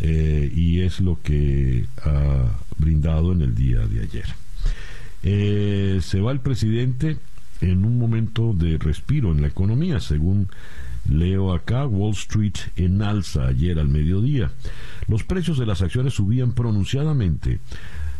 eh, 0.00 0.50
y 0.54 0.80
es 0.80 1.00
lo 1.00 1.20
que 1.22 1.86
ha 2.02 2.58
brindado 2.78 3.32
en 3.32 3.42
el 3.42 3.54
día 3.54 3.86
de 3.86 4.00
ayer. 4.00 4.26
Eh, 5.22 6.00
se 6.02 6.20
va 6.20 6.32
el 6.32 6.40
presidente 6.40 7.18
en 7.60 7.84
un 7.84 7.98
momento 7.98 8.52
de 8.54 8.78
respiro 8.78 9.32
en 9.32 9.42
la 9.42 9.48
economía, 9.48 10.00
según 10.00 10.48
leo 11.08 11.52
acá, 11.52 11.86
Wall 11.86 12.12
Street 12.12 12.56
en 12.76 13.02
alza 13.02 13.46
ayer 13.46 13.78
al 13.78 13.88
mediodía. 13.88 14.50
Los 15.08 15.24
precios 15.24 15.58
de 15.58 15.66
las 15.66 15.82
acciones 15.82 16.14
subían 16.14 16.52
pronunciadamente 16.52 17.60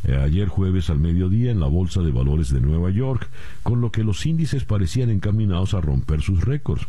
eh, 0.04 0.16
ayer 0.16 0.49
jueves 0.49 0.90
al 0.90 0.99
mediodía 0.99 1.50
en 1.50 1.61
la 1.61 1.66
Bolsa 1.66 2.02
de 2.02 2.12
Valores 2.12 2.52
de 2.52 2.61
Nueva 2.61 2.90
York, 2.90 3.28
con 3.62 3.81
lo 3.81 3.90
que 3.90 4.04
los 4.04 4.25
índices 4.26 4.64
parecían 4.64 5.11
encaminados 5.11 5.73
a 5.75 5.81
romper 5.81 6.21
sus 6.21 6.45
récords. 6.45 6.87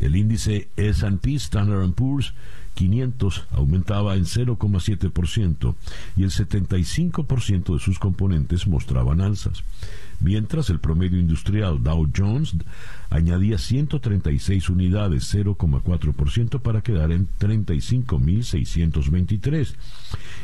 El 0.00 0.16
índice 0.16 0.68
S&P 0.76 1.34
Standard 1.34 1.92
Poor's 1.92 2.32
500 2.78 3.44
aumentaba 3.50 4.14
en 4.14 4.24
0,7% 4.24 5.74
y 6.16 6.22
el 6.22 6.30
75% 6.30 7.74
de 7.74 7.80
sus 7.80 7.98
componentes 7.98 8.68
mostraban 8.68 9.20
alzas, 9.20 9.64
mientras 10.20 10.70
el 10.70 10.78
promedio 10.78 11.18
industrial 11.18 11.82
Dow 11.82 12.08
Jones 12.16 12.54
añadía 13.10 13.58
136 13.58 14.70
unidades, 14.70 15.34
0,4% 15.34 16.60
para 16.60 16.82
quedar 16.82 17.10
en 17.10 17.26
35.623 17.40 19.74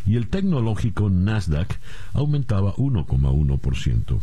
y 0.04 0.16
el 0.16 0.26
tecnológico 0.26 1.10
Nasdaq 1.10 1.78
aumentaba 2.14 2.74
1,1%. 2.74 4.18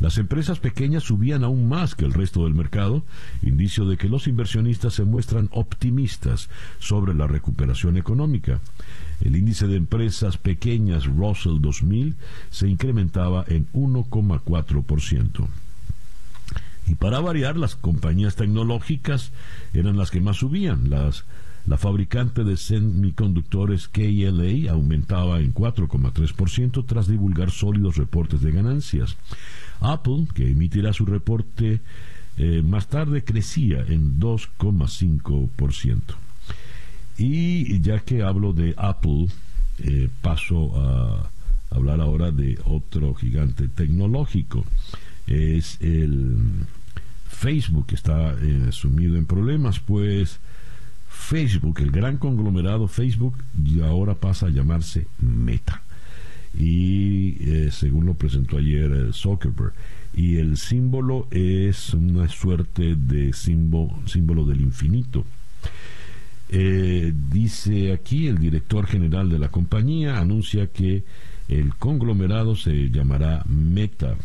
Las 0.00 0.16
empresas 0.18 0.60
pequeñas 0.60 1.02
subían 1.04 1.42
aún 1.42 1.68
más 1.68 1.94
que 1.94 2.04
el 2.04 2.12
resto 2.12 2.44
del 2.44 2.54
mercado, 2.54 3.02
indicio 3.42 3.84
de 3.84 3.96
que 3.96 4.08
los 4.08 4.28
inversionistas 4.28 4.94
se 4.94 5.04
muestran 5.04 5.48
optimistas 5.52 6.48
sobre 6.78 7.14
la 7.14 7.26
recuperación 7.26 7.96
económica. 7.96 8.60
El 9.20 9.34
índice 9.34 9.66
de 9.66 9.76
empresas 9.76 10.38
pequeñas 10.38 11.06
Russell 11.06 11.60
2000 11.60 12.14
se 12.50 12.68
incrementaba 12.68 13.44
en 13.48 13.66
1,4%. 13.72 15.48
Y 16.86 16.94
para 16.94 17.20
variar, 17.20 17.56
las 17.56 17.74
compañías 17.74 18.36
tecnológicas 18.36 19.32
eran 19.74 19.96
las 19.96 20.10
que 20.10 20.20
más 20.20 20.38
subían. 20.38 20.88
Las 20.88 21.24
la 21.68 21.76
fabricante 21.76 22.44
de 22.44 22.56
semiconductores 22.56 23.88
KLA 23.88 24.72
aumentaba 24.72 25.40
en 25.40 25.52
4,3% 25.52 26.86
tras 26.86 27.08
divulgar 27.08 27.50
sólidos 27.50 27.96
reportes 27.96 28.40
de 28.40 28.52
ganancias. 28.52 29.18
Apple, 29.80 30.26
que 30.34 30.50
emitirá 30.50 30.92
su 30.92 31.06
reporte 31.06 31.80
eh, 32.36 32.62
más 32.62 32.86
tarde, 32.88 33.24
crecía 33.24 33.84
en 33.88 34.20
2,5%. 34.20 36.00
Y 37.18 37.80
ya 37.80 37.98
que 38.00 38.22
hablo 38.22 38.52
de 38.52 38.74
Apple, 38.76 39.26
eh, 39.78 40.08
paso 40.22 40.76
a 40.76 41.30
hablar 41.70 42.00
ahora 42.00 42.30
de 42.30 42.58
otro 42.64 43.14
gigante 43.14 43.68
tecnológico. 43.68 44.64
Es 45.26 45.78
el 45.80 46.36
Facebook, 47.28 47.86
que 47.86 47.94
está 47.96 48.34
eh, 48.40 48.68
sumido 48.70 49.16
en 49.16 49.26
problemas, 49.26 49.80
pues 49.80 50.38
Facebook, 51.08 51.80
el 51.80 51.90
gran 51.90 52.18
conglomerado 52.18 52.86
Facebook, 52.88 53.34
ahora 53.84 54.14
pasa 54.14 54.46
a 54.46 54.50
llamarse 54.50 55.06
Meta. 55.18 55.82
Y 56.58 57.36
eh, 57.40 57.70
según 57.70 58.06
lo 58.06 58.14
presentó 58.14 58.58
ayer 58.58 58.90
eh, 58.90 59.12
Zuckerberg, 59.12 59.72
y 60.12 60.38
el 60.38 60.56
símbolo 60.56 61.28
es 61.30 61.94
una 61.94 62.28
suerte 62.28 62.96
de 62.96 63.32
símbolo, 63.32 64.44
del 64.44 64.60
infinito. 64.60 65.24
Eh, 66.48 67.12
dice 67.30 67.92
aquí 67.92 68.26
el 68.26 68.38
director 68.38 68.86
general 68.86 69.30
de 69.30 69.38
la 69.38 69.50
compañía, 69.50 70.18
anuncia 70.18 70.66
que 70.66 71.04
el 71.46 71.74
conglomerado 71.76 72.56
se 72.56 72.90
llamará 72.90 73.44
Meta 73.46 74.16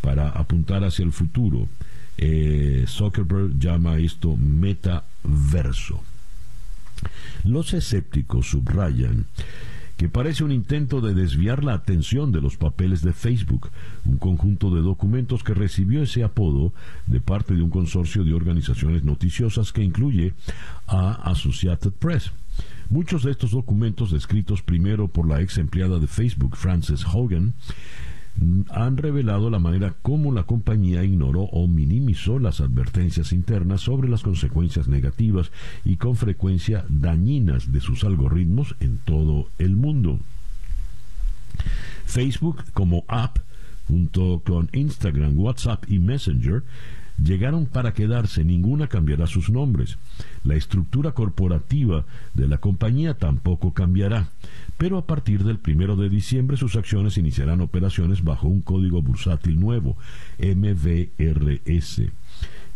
para 0.00 0.30
apuntar 0.30 0.82
hacia 0.82 1.04
el 1.04 1.12
futuro. 1.12 1.68
Zuckerberg 2.86 3.56
llama 3.60 3.98
esto 3.98 4.36
metaverso. 4.36 6.02
Los 7.44 7.72
escépticos 7.74 8.50
subrayan 8.50 9.26
que 9.98 10.08
parece 10.08 10.44
un 10.44 10.52
intento 10.52 11.00
de 11.00 11.12
desviar 11.12 11.64
la 11.64 11.74
atención 11.74 12.30
de 12.30 12.40
los 12.40 12.56
papeles 12.56 13.02
de 13.02 13.12
Facebook, 13.12 13.68
un 14.04 14.16
conjunto 14.16 14.72
de 14.72 14.80
documentos 14.80 15.42
que 15.42 15.54
recibió 15.54 16.04
ese 16.04 16.22
apodo 16.22 16.72
de 17.06 17.20
parte 17.20 17.54
de 17.54 17.62
un 17.62 17.70
consorcio 17.70 18.22
de 18.22 18.32
organizaciones 18.32 19.02
noticiosas 19.02 19.72
que 19.72 19.82
incluye 19.82 20.34
a 20.86 21.14
Associated 21.30 21.90
Press. 21.90 22.30
Muchos 22.90 23.24
de 23.24 23.32
estos 23.32 23.50
documentos, 23.50 24.12
descritos 24.12 24.62
primero 24.62 25.08
por 25.08 25.28
la 25.28 25.40
ex 25.40 25.58
empleada 25.58 25.98
de 25.98 26.06
Facebook, 26.06 26.56
Frances 26.56 27.04
Hogan, 27.04 27.54
han 28.70 28.96
revelado 28.96 29.50
la 29.50 29.58
manera 29.58 29.94
como 30.02 30.32
la 30.32 30.44
compañía 30.44 31.04
ignoró 31.04 31.42
o 31.42 31.66
minimizó 31.66 32.38
las 32.38 32.60
advertencias 32.60 33.32
internas 33.32 33.80
sobre 33.80 34.08
las 34.08 34.22
consecuencias 34.22 34.88
negativas 34.88 35.50
y 35.84 35.96
con 35.96 36.16
frecuencia 36.16 36.84
dañinas 36.88 37.72
de 37.72 37.80
sus 37.80 38.04
algoritmos 38.04 38.76
en 38.80 38.98
todo 38.98 39.48
el 39.58 39.76
mundo. 39.76 40.20
Facebook 42.06 42.64
como 42.72 43.04
app, 43.08 43.38
junto 43.88 44.42
con 44.44 44.68
Instagram, 44.72 45.38
WhatsApp 45.38 45.84
y 45.88 45.98
Messenger, 45.98 46.62
llegaron 47.22 47.66
para 47.66 47.92
quedarse, 47.92 48.44
ninguna 48.44 48.86
cambiará 48.86 49.26
sus 49.26 49.50
nombres. 49.50 49.98
La 50.44 50.54
estructura 50.54 51.12
corporativa 51.12 52.04
de 52.34 52.48
la 52.48 52.58
compañía 52.58 53.14
tampoco 53.14 53.72
cambiará 53.74 54.28
pero 54.78 54.96
a 54.96 55.04
partir 55.04 55.44
del 55.44 55.58
primero 55.58 55.96
de 55.96 56.08
diciembre 56.08 56.56
sus 56.56 56.76
acciones 56.76 57.18
iniciarán 57.18 57.60
operaciones 57.60 58.22
bajo 58.22 58.46
un 58.46 58.62
código 58.62 59.02
bursátil 59.02 59.60
nuevo, 59.60 59.96
MVRS. 60.38 62.02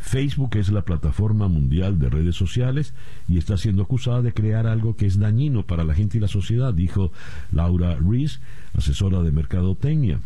Facebook 0.00 0.56
es 0.56 0.72
la 0.72 0.82
plataforma 0.82 1.46
mundial 1.46 2.00
de 2.00 2.10
redes 2.10 2.34
sociales 2.34 2.92
y 3.28 3.38
está 3.38 3.56
siendo 3.56 3.84
acusada 3.84 4.20
de 4.20 4.34
crear 4.34 4.66
algo 4.66 4.96
que 4.96 5.06
es 5.06 5.20
dañino 5.20 5.62
para 5.62 5.84
la 5.84 5.94
gente 5.94 6.18
y 6.18 6.20
la 6.20 6.26
sociedad, 6.26 6.74
dijo 6.74 7.12
Laura 7.52 7.96
Rees, 7.96 8.40
asesora 8.76 9.22
de 9.22 9.30
mercadotecnia. 9.30 10.18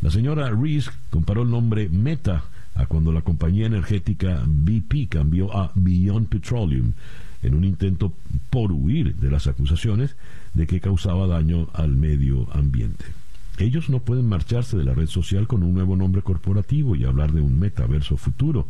La 0.00 0.10
señora 0.10 0.50
Rees 0.50 0.90
comparó 1.10 1.42
el 1.42 1.50
nombre 1.50 1.90
Meta 1.90 2.44
a 2.74 2.86
cuando 2.86 3.12
la 3.12 3.22
compañía 3.22 3.66
energética 3.66 4.42
BP 4.46 5.08
cambió 5.08 5.56
a 5.56 5.72
Beyond 5.74 6.28
Petroleum 6.28 6.92
en 7.42 7.54
un 7.54 7.64
intento 7.64 8.12
por 8.50 8.72
huir 8.72 9.16
de 9.16 9.30
las 9.30 9.46
acusaciones 9.46 10.16
de 10.54 10.66
que 10.66 10.80
causaba 10.80 11.26
daño 11.26 11.68
al 11.72 11.96
medio 11.96 12.48
ambiente. 12.52 13.04
Ellos 13.58 13.90
no 13.90 14.00
pueden 14.00 14.26
marcharse 14.26 14.76
de 14.76 14.84
la 14.84 14.94
red 14.94 15.06
social 15.06 15.46
con 15.46 15.62
un 15.62 15.74
nuevo 15.74 15.96
nombre 15.96 16.22
corporativo 16.22 16.96
y 16.96 17.04
hablar 17.04 17.32
de 17.32 17.40
un 17.40 17.58
metaverso 17.58 18.16
futuro, 18.16 18.66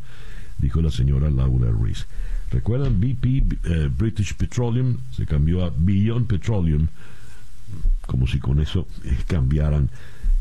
dijo 0.58 0.82
la 0.82 0.90
señora 0.90 1.30
Laura 1.30 1.70
Rees. 1.70 2.06
¿Recuerdan? 2.50 3.00
BP, 3.00 3.24
eh, 3.64 3.90
British 3.96 4.34
Petroleum, 4.34 4.96
se 5.12 5.26
cambió 5.26 5.64
a 5.64 5.72
Beyond 5.76 6.26
Petroleum, 6.26 6.88
como 8.06 8.26
si 8.26 8.40
con 8.40 8.60
eso 8.60 8.88
eh, 9.04 9.16
cambiaran 9.28 9.88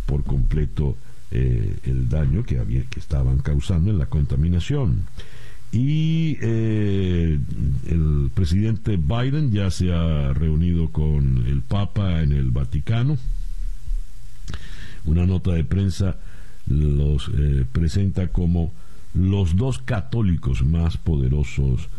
por 0.08 0.24
completo 0.24 0.98
eh, 1.32 1.78
el 1.84 2.10
daño 2.10 2.44
que, 2.44 2.60
había, 2.60 2.84
que 2.84 3.00
estaban 3.00 3.40
causando 3.40 3.92
en 3.92 3.98
la 3.98 4.08
contaminación. 4.08 5.06
Y 5.72 6.38
eh, 6.42 7.38
el 7.88 8.32
presidente 8.34 8.98
Biden 8.98 9.52
ya 9.52 9.70
se 9.70 9.94
ha 9.94 10.34
reunido 10.34 10.90
con 10.90 11.46
el 11.46 11.62
Papa 11.62 12.22
en 12.22 12.32
el 12.32 12.50
Vaticano. 12.50 13.18
Una 15.06 15.28
nota 15.28 15.52
de 15.52 15.64
prensa 15.64 16.18
los 16.66 17.30
eh, 17.38 17.66
presenta 17.72 18.30
como 18.30 18.72
los 19.14 19.56
dos 19.56 19.80
católicos 19.80 20.64
más 20.64 20.98
poderosos 20.98 21.90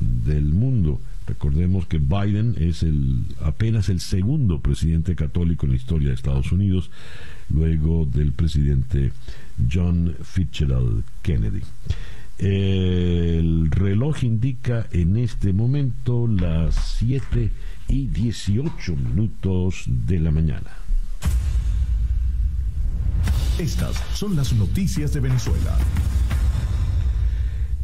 del 0.00 0.52
mundo. 0.52 1.00
Recordemos 1.26 1.86
que 1.86 1.98
Biden 1.98 2.54
es 2.58 2.82
el, 2.82 3.24
apenas 3.42 3.88
el 3.88 4.00
segundo 4.00 4.60
presidente 4.60 5.16
católico 5.16 5.66
en 5.66 5.72
la 5.72 5.76
historia 5.76 6.08
de 6.08 6.14
Estados 6.14 6.52
Unidos, 6.52 6.90
luego 7.50 8.06
del 8.06 8.32
presidente 8.32 9.12
John 9.70 10.14
Fitzgerald 10.22 11.04
Kennedy. 11.22 11.62
El 12.38 13.70
reloj 13.70 14.22
indica 14.24 14.86
en 14.92 15.16
este 15.16 15.52
momento 15.52 16.26
las 16.28 16.74
7 16.98 17.50
y 17.88 18.06
18 18.08 18.94
minutos 18.94 19.84
de 19.86 20.20
la 20.20 20.30
mañana. 20.30 20.70
Estas 23.58 23.96
son 24.14 24.36
las 24.36 24.52
noticias 24.52 25.14
de 25.14 25.20
Venezuela. 25.20 25.78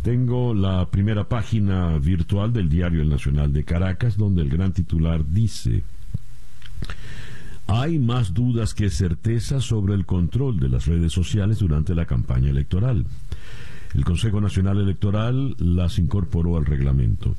Tengo 0.02 0.52
la 0.52 0.86
primera 0.86 1.28
página 1.28 1.96
virtual 1.98 2.52
del 2.52 2.68
diario 2.68 3.02
El 3.02 3.08
Nacional 3.08 3.52
de 3.52 3.62
Caracas, 3.62 4.16
donde 4.16 4.42
el 4.42 4.48
gran 4.48 4.72
titular 4.72 5.24
dice, 5.24 5.84
hay 7.68 8.00
más 8.00 8.34
dudas 8.34 8.74
que 8.74 8.90
certezas 8.90 9.62
sobre 9.62 9.94
el 9.94 10.04
control 10.04 10.58
de 10.58 10.68
las 10.68 10.86
redes 10.86 11.12
sociales 11.12 11.60
durante 11.60 11.94
la 11.94 12.06
campaña 12.06 12.50
electoral. 12.50 13.06
El 13.94 14.04
Consejo 14.04 14.40
Nacional 14.40 14.80
Electoral 14.80 15.54
las 15.58 16.00
incorporó 16.00 16.56
al 16.56 16.66
reglamento. 16.66 17.36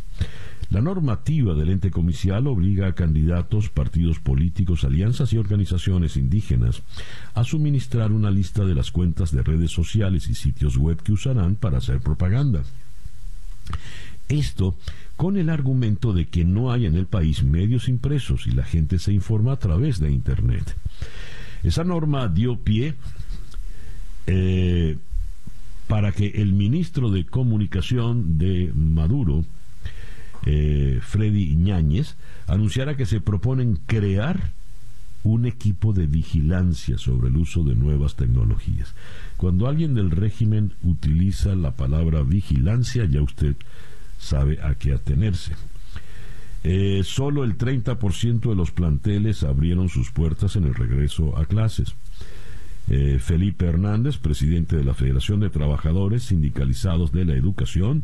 La 0.73 0.81
normativa 0.81 1.53
del 1.53 1.69
ente 1.69 1.91
comicial 1.91 2.47
obliga 2.47 2.87
a 2.87 2.95
candidatos, 2.95 3.69
partidos 3.69 4.17
políticos, 4.17 4.83
alianzas 4.83 5.31
y 5.31 5.37
organizaciones 5.37 6.17
indígenas 6.17 6.81
a 7.35 7.43
suministrar 7.43 8.11
una 8.11 8.31
lista 8.31 8.65
de 8.65 8.73
las 8.73 8.89
cuentas 8.89 9.31
de 9.31 9.43
redes 9.43 9.69
sociales 9.69 10.27
y 10.29 10.33
sitios 10.33 10.75
web 10.75 10.99
que 11.03 11.11
usarán 11.11 11.57
para 11.57 11.77
hacer 11.77 11.99
propaganda. 11.99 12.63
Esto 14.29 14.75
con 15.15 15.37
el 15.37 15.51
argumento 15.51 16.11
de 16.11 16.25
que 16.25 16.43
no 16.43 16.71
hay 16.71 16.87
en 16.87 16.95
el 16.95 17.05
país 17.05 17.43
medios 17.43 17.87
impresos 17.87 18.47
y 18.47 18.51
la 18.51 18.63
gente 18.63 18.97
se 18.97 19.13
informa 19.13 19.51
a 19.51 19.59
través 19.59 19.99
de 19.99 20.09
Internet. 20.09 20.75
Esa 21.61 21.83
norma 21.83 22.27
dio 22.29 22.57
pie 22.57 22.95
eh, 24.25 24.97
para 25.87 26.13
que 26.13 26.29
el 26.29 26.51
ministro 26.53 27.11
de 27.11 27.27
Comunicación 27.27 28.39
de 28.39 28.71
Maduro, 28.73 29.45
eh, 30.45 30.99
Freddy 31.01 31.55
Ñáñez, 31.55 32.15
anunciara 32.47 32.97
que 32.97 33.05
se 33.05 33.21
proponen 33.21 33.79
crear 33.85 34.51
un 35.23 35.45
equipo 35.45 35.93
de 35.93 36.05
vigilancia 36.05 36.97
sobre 36.97 37.29
el 37.29 37.37
uso 37.37 37.63
de 37.63 37.75
nuevas 37.75 38.15
tecnologías. 38.15 38.93
Cuando 39.37 39.67
alguien 39.67 39.93
del 39.93 40.11
régimen 40.11 40.73
utiliza 40.83 41.55
la 41.55 41.71
palabra 41.71 42.23
vigilancia, 42.23 43.05
ya 43.05 43.21
usted 43.21 43.55
sabe 44.19 44.61
a 44.61 44.75
qué 44.75 44.93
atenerse. 44.93 45.53
Eh, 46.65 47.01
solo 47.03 47.43
el 47.43 47.57
30% 47.57 48.49
de 48.49 48.55
los 48.55 48.71
planteles 48.71 49.43
abrieron 49.43 49.89
sus 49.89 50.11
puertas 50.11 50.55
en 50.55 50.63
el 50.65 50.73
regreso 50.73 51.37
a 51.37 51.45
clases. 51.45 51.95
Eh, 52.89 53.17
Felipe 53.19 53.65
Hernández, 53.65 54.17
presidente 54.17 54.75
de 54.75 54.83
la 54.83 54.93
Federación 54.93 55.39
de 55.39 55.49
Trabajadores 55.49 56.23
Sindicalizados 56.23 57.13
de 57.13 57.23
la 57.23 57.33
Educación, 57.33 58.03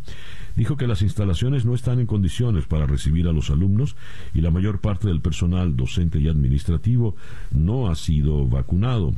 dijo 0.55 0.77
que 0.77 0.88
las 0.88 1.01
instalaciones 1.01 1.65
no 1.65 1.75
están 1.75 2.00
en 2.00 2.05
condiciones 2.05 2.65
para 2.65 2.86
recibir 2.86 3.27
a 3.27 3.33
los 3.33 3.50
alumnos 3.50 3.98
y 4.33 4.41
la 4.41 4.51
mayor 4.51 4.79
parte 4.79 5.07
del 5.07 5.19
personal 5.19 5.75
docente 5.75 6.19
y 6.19 6.29
administrativo 6.29 7.15
no 7.51 7.89
ha 7.89 7.95
sido 7.95 8.48
vacunado. 8.48 9.13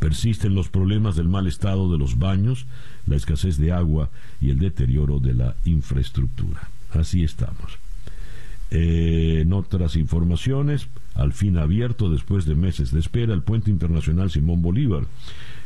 Persisten 0.00 0.56
los 0.56 0.68
problemas 0.68 1.14
del 1.14 1.28
mal 1.28 1.46
estado 1.46 1.90
de 1.90 1.98
los 1.98 2.18
baños, 2.18 2.66
la 3.06 3.16
escasez 3.16 3.56
de 3.58 3.70
agua 3.70 4.10
y 4.40 4.50
el 4.50 4.58
deterioro 4.58 5.20
de 5.20 5.34
la 5.34 5.54
infraestructura. 5.64 6.68
Así 6.92 7.22
estamos. 7.22 7.81
Eh, 8.74 9.40
en 9.42 9.52
otras 9.52 9.96
informaciones, 9.96 10.88
al 11.14 11.34
fin 11.34 11.58
abierto 11.58 12.08
después 12.08 12.46
de 12.46 12.54
meses 12.54 12.90
de 12.90 13.00
espera, 13.00 13.34
el 13.34 13.42
puente 13.42 13.70
internacional 13.70 14.30
Simón 14.30 14.62
Bolívar, 14.62 15.04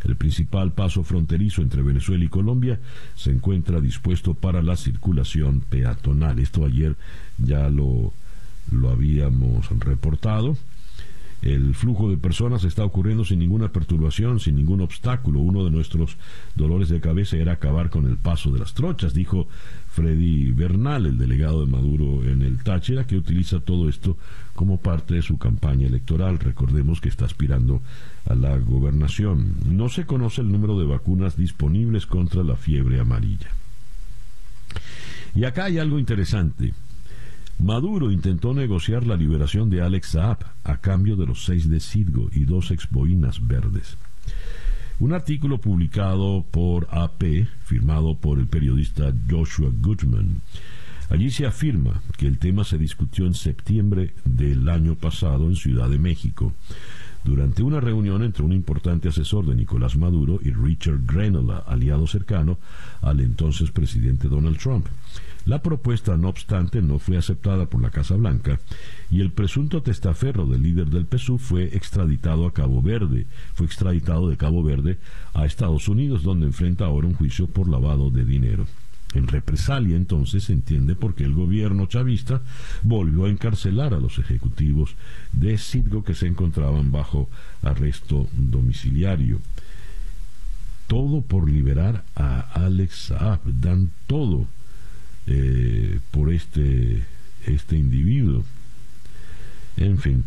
el 0.02 0.16
principal 0.16 0.72
paso 0.72 1.04
fronterizo 1.04 1.62
entre 1.62 1.82
Venezuela 1.82 2.25
y 2.25 2.28
Colombia, 2.28 2.80
se 3.14 3.30
encuentra 3.30 3.80
dispuesto 3.80 4.34
para 4.34 4.60
la 4.60 4.75
circulación 4.75 5.60
peatonal. 5.60 6.40
Esto 6.40 6.64
ayer 6.64 6.96
ya 7.38 7.68
lo, 7.68 8.12
lo 8.72 8.90
habíamos 8.90 9.68
reportado. 9.78 10.56
El 11.43 11.75
flujo 11.75 12.11
de 12.11 12.16
personas 12.16 12.64
está 12.64 12.85
ocurriendo 12.85 13.25
sin 13.25 13.38
ninguna 13.38 13.69
perturbación, 13.69 14.40
sin 14.40 14.57
ningún 14.57 14.81
obstáculo. 14.81 15.40
Uno 15.40 15.64
de 15.64 15.71
nuestros 15.71 16.16
dolores 16.55 16.88
de 16.88 17.00
cabeza 17.00 17.37
era 17.37 17.52
acabar 17.52 17.90
con 17.90 18.07
el 18.07 18.16
paso 18.16 18.50
de 18.50 18.59
las 18.59 18.75
trochas, 18.75 19.14
dijo 19.14 19.47
Freddy 19.93 20.50
Bernal, 20.50 21.07
el 21.07 21.19
delegado 21.19 21.64
de 21.64 21.71
Maduro 21.71 22.25
en 22.25 22.43
el 22.43 22.62
Táchira, 22.62 23.07
que 23.07 23.16
utiliza 23.16 23.61
todo 23.61 23.88
esto 23.88 24.16
como 24.55 24.78
parte 24.78 25.14
de 25.14 25.23
su 25.23 25.38
campaña 25.38 25.87
electoral. 25.87 26.38
Recordemos 26.38 27.00
que 27.00 27.09
está 27.09 27.26
aspirando 27.26 27.81
a 28.28 28.35
la 28.35 28.57
gobernación. 28.59 29.55
No 29.66 29.88
se 29.88 30.05
conoce 30.05 30.40
el 30.40 30.50
número 30.50 30.78
de 30.78 30.87
vacunas 30.87 31.37
disponibles 31.37 32.07
contra 32.07 32.43
la 32.43 32.57
fiebre 32.57 32.99
amarilla. 32.99 33.50
Y 35.35 35.45
acá 35.45 35.64
hay 35.64 35.78
algo 35.78 35.99
interesante. 35.99 36.73
Maduro 37.58 38.10
intentó 38.10 38.52
negociar 38.52 39.06
la 39.06 39.16
liberación 39.16 39.70
de 39.70 39.80
Alex 39.80 40.08
Saab 40.08 40.38
a 40.62 40.76
cambio 40.78 41.16
de 41.16 41.26
los 41.26 41.44
seis 41.44 41.68
de 41.68 41.80
Sidgo 41.80 42.28
y 42.32 42.44
dos 42.44 42.70
exboinas 42.70 43.46
verdes. 43.46 43.96
Un 44.98 45.12
artículo 45.14 45.58
publicado 45.58 46.44
por 46.50 46.86
AP, 46.90 47.46
firmado 47.64 48.14
por 48.16 48.38
el 48.38 48.46
periodista 48.46 49.12
Joshua 49.28 49.70
Goodman. 49.80 50.42
Allí 51.09 51.31
se 51.31 51.46
afirma 51.46 52.02
que 52.18 52.26
el 52.26 52.38
tema 52.38 52.64
se 52.64 52.78
discutió 52.78 53.26
en 53.26 53.35
septiembre 53.35 54.14
del 54.24 54.68
año 54.68 54.94
pasado 54.94 55.46
en 55.46 55.57
Ciudad 55.57 55.88
de 55.88 55.98
México, 55.98 56.52
durante 57.26 57.64
una 57.64 57.80
reunión 57.80 58.22
entre 58.22 58.44
un 58.44 58.52
importante 58.52 59.08
asesor 59.08 59.44
de 59.46 59.56
Nicolás 59.56 59.96
Maduro 59.96 60.38
y 60.42 60.52
Richard 60.52 61.00
Granola, 61.04 61.58
aliado 61.66 62.06
cercano 62.06 62.56
al 63.02 63.20
entonces 63.20 63.72
presidente 63.72 64.28
Donald 64.28 64.58
Trump. 64.58 64.86
La 65.44 65.60
propuesta, 65.60 66.16
no 66.16 66.28
obstante, 66.28 66.80
no 66.82 67.00
fue 67.00 67.16
aceptada 67.16 67.66
por 67.66 67.82
la 67.82 67.90
Casa 67.90 68.14
Blanca 68.14 68.60
y 69.10 69.20
el 69.20 69.32
presunto 69.32 69.82
testaferro 69.82 70.46
del 70.46 70.62
líder 70.62 70.86
del 70.86 71.06
PSUV 71.06 71.38
fue 71.38 71.64
extraditado 71.76 72.46
a 72.46 72.52
Cabo 72.52 72.80
Verde. 72.80 73.26
Fue 73.54 73.66
extraditado 73.66 74.28
de 74.28 74.36
Cabo 74.36 74.62
Verde 74.62 74.98
a 75.34 75.46
Estados 75.46 75.88
Unidos, 75.88 76.22
donde 76.22 76.46
enfrenta 76.46 76.84
ahora 76.84 77.08
un 77.08 77.14
juicio 77.14 77.48
por 77.48 77.68
lavado 77.68 78.10
de 78.10 78.24
dinero. 78.24 78.66
En 79.16 79.29
represalia, 79.29 79.96
entonces, 79.96 80.44
se 80.44 80.52
entiende 80.52 80.94
por 80.94 81.14
qué 81.14 81.24
el 81.24 81.33
gobierno 81.33 81.87
chavista 81.87 82.42
volvió 82.83 83.24
a 83.24 83.31
encarcelar 83.31 83.94
a 83.94 84.00
los 84.00 84.18
ejecutivos 84.18 84.94
de 85.33 85.57
Citgo 85.57 86.05
que 86.05 86.14
se 86.14 86.26
encontraban 86.26 86.92
bajo 86.92 87.31
arresto 87.62 88.29
domiciliario. 88.37 89.40
Todo 90.87 91.22
por 91.22 91.50
liberar 91.50 92.05
a 92.14 92.40
Alex 92.40 93.07
Saab. 93.07 93.40
Dan 93.44 93.90
todo 94.07 94.46
eh, 95.26 95.98
por 96.11 96.31
este, 96.31 97.02
este 97.46 97.76
individuo. 97.76 98.44
En 99.79 99.98
fin, 99.98 100.24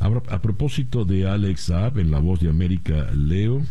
a, 0.00 0.42
propósito 0.42 1.04
de 1.04 1.28
Alex 1.28 1.62
Saab, 1.62 2.00
en 2.00 2.10
La 2.10 2.18
Voz 2.18 2.40
de 2.40 2.48
América 2.48 3.12
leo, 3.14 3.62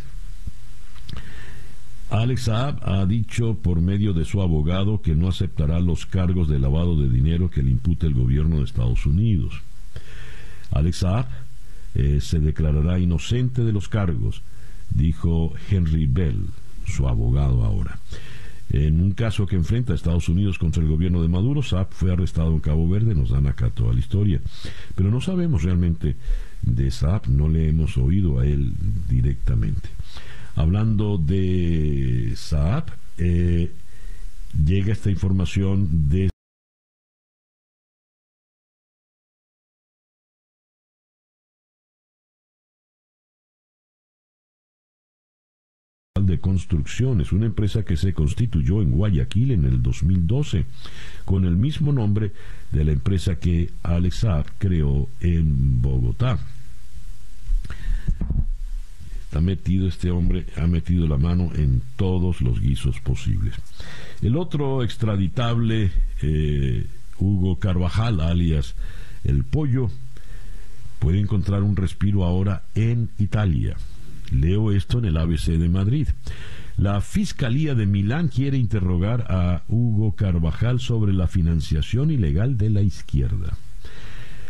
Alex 2.14 2.42
Saab 2.42 2.78
ha 2.82 3.04
dicho 3.06 3.54
por 3.54 3.80
medio 3.80 4.12
de 4.12 4.24
su 4.24 4.40
abogado 4.40 5.02
que 5.02 5.16
no 5.16 5.26
aceptará 5.26 5.80
los 5.80 6.06
cargos 6.06 6.48
de 6.48 6.60
lavado 6.60 6.96
de 6.96 7.10
dinero 7.10 7.50
que 7.50 7.60
le 7.60 7.72
impute 7.72 8.06
el 8.06 8.14
gobierno 8.14 8.58
de 8.58 8.64
Estados 8.64 9.04
Unidos. 9.04 9.62
Alex 10.70 10.98
Saab 10.98 11.26
eh, 11.96 12.20
se 12.20 12.38
declarará 12.38 13.00
inocente 13.00 13.64
de 13.64 13.72
los 13.72 13.88
cargos, 13.88 14.42
dijo 14.90 15.54
Henry 15.68 16.06
Bell, 16.06 16.46
su 16.86 17.08
abogado 17.08 17.64
ahora. 17.64 17.98
En 18.70 19.00
un 19.00 19.10
caso 19.10 19.48
que 19.48 19.56
enfrenta 19.56 19.92
a 19.92 19.96
Estados 19.96 20.28
Unidos 20.28 20.56
contra 20.56 20.84
el 20.84 20.88
gobierno 20.88 21.20
de 21.20 21.26
Maduro, 21.26 21.64
Saab 21.64 21.88
fue 21.90 22.12
arrestado 22.12 22.52
en 22.52 22.60
Cabo 22.60 22.88
Verde, 22.88 23.16
nos 23.16 23.30
dan 23.30 23.48
acá 23.48 23.70
toda 23.70 23.92
la 23.92 23.98
historia. 23.98 24.40
Pero 24.94 25.10
no 25.10 25.20
sabemos 25.20 25.64
realmente 25.64 26.14
de 26.62 26.90
Saab, 26.92 27.26
no 27.26 27.48
le 27.48 27.68
hemos 27.68 27.98
oído 27.98 28.38
a 28.38 28.46
él 28.46 28.72
directamente. 29.08 29.88
Hablando 30.56 31.18
de 31.18 32.32
Saab, 32.36 32.84
eh, 33.18 33.72
llega 34.64 34.92
esta 34.92 35.10
información 35.10 36.08
de 36.08 36.30
de 46.26 46.38
Construcciones, 46.38 47.32
una 47.32 47.46
empresa 47.46 47.84
que 47.84 47.96
se 47.96 48.14
constituyó 48.14 48.80
en 48.80 48.92
Guayaquil 48.92 49.50
en 49.50 49.64
el 49.64 49.82
2012, 49.82 50.64
con 51.24 51.44
el 51.44 51.56
mismo 51.56 51.92
nombre 51.92 52.32
de 52.72 52.84
la 52.84 52.92
empresa 52.92 53.36
que 53.36 53.70
Alex 53.82 54.16
Saab 54.16 54.46
creó 54.58 55.08
en 55.20 55.82
Bogotá. 55.82 56.38
Está 59.34 59.42
metido 59.42 59.88
este 59.88 60.12
hombre, 60.12 60.46
ha 60.56 60.68
metido 60.68 61.08
la 61.08 61.18
mano 61.18 61.50
en 61.56 61.82
todos 61.96 62.40
los 62.40 62.60
guisos 62.60 63.00
posibles. 63.00 63.56
El 64.22 64.36
otro 64.36 64.84
extraditable, 64.84 65.90
eh, 66.22 66.86
Hugo 67.18 67.58
Carvajal, 67.58 68.20
alias 68.20 68.76
El 69.24 69.42
Pollo, 69.42 69.90
puede 71.00 71.18
encontrar 71.18 71.64
un 71.64 71.74
respiro 71.74 72.22
ahora 72.22 72.62
en 72.76 73.10
Italia. 73.18 73.74
Leo 74.30 74.70
esto 74.70 75.00
en 75.00 75.06
el 75.06 75.16
ABC 75.16 75.58
de 75.58 75.68
Madrid. 75.68 76.06
La 76.76 77.00
Fiscalía 77.00 77.74
de 77.74 77.86
Milán 77.86 78.28
quiere 78.28 78.56
interrogar 78.56 79.26
a 79.28 79.64
Hugo 79.66 80.12
Carvajal 80.14 80.78
sobre 80.78 81.12
la 81.12 81.26
financiación 81.26 82.12
ilegal 82.12 82.56
de 82.56 82.70
la 82.70 82.82
izquierda. 82.82 83.58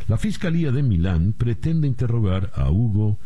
La 0.08 0.18
Fiscalía 0.18 0.72
de 0.72 0.82
Milán 0.82 1.32
pretende 1.32 1.88
interrogar 1.88 2.52
a 2.54 2.70
Hugo 2.70 3.16
Carvajal, 3.16 3.24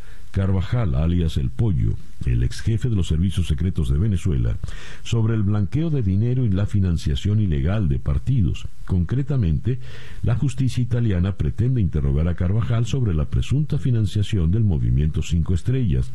alias 0.95 1.37
El 1.37 1.51
Pollo, 1.51 1.95
el 2.25 2.43
ex 2.43 2.61
jefe 2.61 2.89
de 2.89 2.97
los 2.97 3.09
servicios 3.09 3.47
secretos 3.47 3.89
de 3.89 3.99
Venezuela, 3.99 4.57
sobre 5.03 5.35
el 5.35 5.43
blanqueo 5.43 5.91
de 5.91 6.03
dinero 6.03 6.45
y 6.45 6.51
la 6.51 6.67
financiación 6.67 7.41
ilegal 7.41 7.89
de 7.89 7.99
partidos. 7.99 8.67
Concretamente, 8.85 9.79
la 10.23 10.37
justicia 10.37 10.83
italiana 10.83 11.33
pretende 11.33 11.81
interrogar 11.81 12.29
a 12.29 12.35
Carvajal 12.35 12.87
sobre 12.87 13.15
la 13.15 13.27
presunta 13.27 13.79
financiación 13.79 14.51
del 14.51 14.65
movimiento 14.65 15.23
Cinco 15.23 15.55
Estrellas, 15.55 16.11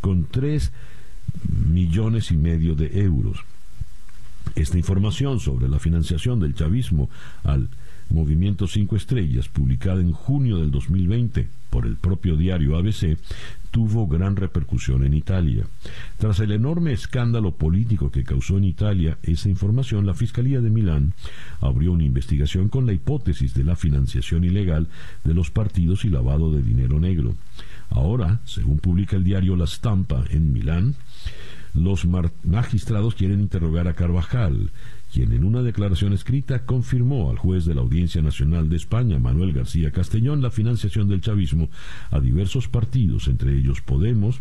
con 0.00 0.24
tres 0.24 0.72
millones 1.70 2.30
y 2.30 2.36
medio 2.36 2.74
de 2.74 3.02
euros. 3.02 3.38
Esta 4.54 4.78
información 4.78 5.40
sobre 5.40 5.68
la 5.68 5.78
financiación 5.78 6.40
del 6.40 6.54
chavismo 6.54 7.10
al 7.44 7.68
Movimiento 8.10 8.66
Cinco 8.66 8.96
Estrellas, 8.96 9.48
publicada 9.48 10.00
en 10.00 10.12
junio 10.12 10.58
del 10.58 10.70
2020 10.70 11.48
por 11.70 11.86
el 11.86 11.96
propio 11.96 12.36
diario 12.36 12.76
ABC, 12.76 13.18
tuvo 13.70 14.06
gran 14.06 14.36
repercusión 14.36 15.04
en 15.04 15.14
Italia. 15.14 15.66
Tras 16.16 16.40
el 16.40 16.52
enorme 16.52 16.92
escándalo 16.92 17.52
político 17.52 18.10
que 18.10 18.24
causó 18.24 18.56
en 18.56 18.64
Italia 18.64 19.18
esa 19.22 19.48
información, 19.48 20.06
la 20.06 20.14
Fiscalía 20.14 20.60
de 20.60 20.70
Milán 20.70 21.12
abrió 21.60 21.92
una 21.92 22.04
investigación 22.04 22.68
con 22.68 22.86
la 22.86 22.92
hipótesis 22.92 23.54
de 23.54 23.64
la 23.64 23.76
financiación 23.76 24.44
ilegal 24.44 24.88
de 25.24 25.34
los 25.34 25.50
partidos 25.50 26.04
y 26.04 26.08
lavado 26.08 26.50
de 26.50 26.62
dinero 26.62 26.98
negro. 26.98 27.34
Ahora, 27.90 28.40
según 28.44 28.78
publica 28.78 29.16
el 29.16 29.24
diario 29.24 29.56
La 29.56 29.66
Stampa 29.66 30.24
en 30.30 30.52
Milán, 30.52 30.94
los 31.74 32.06
magistrados 32.44 33.14
quieren 33.14 33.40
interrogar 33.40 33.88
a 33.88 33.94
Carvajal, 33.94 34.70
quien 35.12 35.32
en 35.32 35.44
una 35.44 35.62
declaración 35.62 36.12
escrita 36.12 36.64
confirmó 36.64 37.30
al 37.30 37.38
juez 37.38 37.64
de 37.64 37.74
la 37.74 37.80
Audiencia 37.80 38.20
Nacional 38.22 38.68
de 38.68 38.76
España, 38.76 39.18
Manuel 39.18 39.52
García 39.52 39.90
Castellón, 39.90 40.42
la 40.42 40.50
financiación 40.50 41.08
del 41.08 41.20
chavismo 41.20 41.68
a 42.10 42.20
diversos 42.20 42.68
partidos, 42.68 43.28
entre 43.28 43.56
ellos 43.56 43.80
Podemos, 43.80 44.40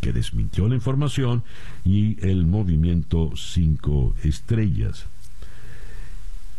que 0.00 0.12
desmintió 0.12 0.68
la 0.68 0.74
información, 0.74 1.42
y 1.84 2.24
el 2.24 2.46
movimiento 2.46 3.32
Cinco 3.36 4.14
Estrellas. 4.22 5.06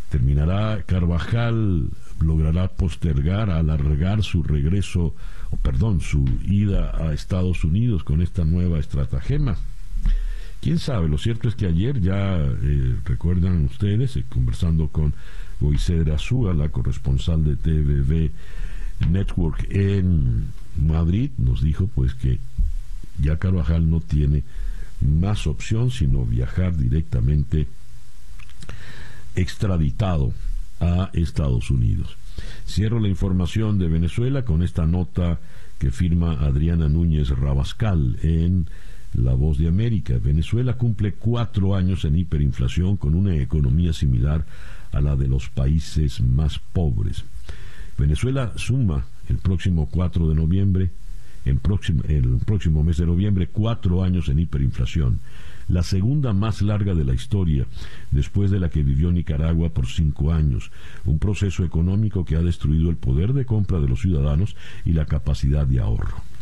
¿Terminará 0.10 0.84
Carvajal, 0.86 1.89
logrará 2.20 2.68
postergar, 2.70 3.50
alargar 3.50 4.24
su 4.24 4.44
regreso, 4.44 5.15
o 5.52 5.58
perdón, 5.58 6.02
su 6.02 6.26
ida 6.46 6.91
a 6.98 7.13
Estados 7.13 7.63
Unidos 7.63 8.04
con 8.04 8.22
esta 8.22 8.44
nueva 8.44 8.80
estratagema? 8.80 9.58
Quién 10.65 10.80
sabe, 10.80 11.08
lo 11.08 11.19
cierto 11.19 11.47
es 11.47 11.54
que 11.54 11.67
ayer 11.67 12.01
ya 12.01 12.38
eh, 12.39 12.95
recuerdan 13.06 13.65
ustedes, 13.65 14.17
eh, 14.17 14.25
conversando 14.28 14.88
con 14.88 15.13
Goisedra 15.60 16.15
Azúa, 16.15 16.56
la 16.56 16.69
corresponsal 16.69 17.43
de 17.43 17.56
TVV 17.56 18.32
Network 19.08 19.67
en 19.69 20.47
Madrid, 20.75 21.30
nos 21.38 21.62
dijo 21.62 21.86
pues 21.93 22.15
que 22.15 22.39
ya 23.21 23.38
Carvajal 23.38 23.91
no 23.91 23.99
tiene 23.99 24.43
más 25.01 25.45
opción 25.45 25.91
sino 25.91 26.25
viajar 26.25 26.75
directamente 26.75 27.67
extraditado 29.36 30.34
a 30.80 31.12
Estados 31.13 31.69
Unidos. 31.69 32.17
Cierro 32.65 32.99
la 32.99 33.08
información 33.08 33.78
de 33.78 33.88
Venezuela 33.88 34.45
con 34.45 34.63
esta 34.63 34.88
nota 34.88 35.38
que 35.78 35.91
firma 35.91 36.39
Adriana 36.39 36.89
Núñez 36.89 37.30
Rabascal 37.30 38.17
en 38.23 38.67
la 39.15 39.34
Voz 39.34 39.58
de 39.58 39.67
América. 39.67 40.17
Venezuela 40.21 40.73
cumple 40.73 41.13
cuatro 41.13 41.75
años 41.75 42.06
en 42.06 42.17
hiperinflación 42.17 42.97
con 42.97 43.15
una 43.15 43.36
economía 43.36 43.93
similar 43.93 44.45
a 44.91 45.01
la 45.01 45.15
de 45.15 45.28
los 45.28 45.49
países 45.49 46.21
más 46.21 46.60
pobres. 46.60 47.23
Venezuela 47.97 48.54
suma 48.56 49.06
el 49.30 49.38
próximo 49.38 49.88
4 49.89 50.30
de 50.30 50.36
noviembre, 50.36 50.91
en 51.45 51.60
próximo, 51.60 52.04
el 52.08 52.38
próximo 52.45 52.84
mes 52.84 52.97
de 52.97 53.06
noviembre, 53.06 53.47
cuatro 53.47 54.04
años 54.04 54.30
en 54.30 54.39
hiperinflación, 54.39 55.19
la 55.67 55.84
segunda 55.84 56.34
más 56.34 56.62
larga 56.62 56.93
de 56.93 57.06
la 57.06 57.13
historia, 57.13 57.65
después 58.12 58.51
de 58.51 58.60
la 58.60 58.69
que 58.69 58.84
vivió 58.84 59.12
Nicaragua 59.12 59.69
por 59.69 59.88
cinco 59.88 60.32
años, 60.32 60.71
un 61.06 61.19
proceso 61.19 61.63
económico 61.63 62.25
que 62.25 62.36
ha 62.36 62.41
destruido 62.41 62.89
el 62.89 62.97
poder 62.97 63.34
de 63.34 63.45
compra 63.45 63.80
de 63.80 63.88
los 63.88 64.01
ciudadanos 64.01 64.56
y 64.86 64.93
la 64.93 65.06
capacidad 65.06 65.65
de 65.65 65.80
ahorro. 65.80 66.35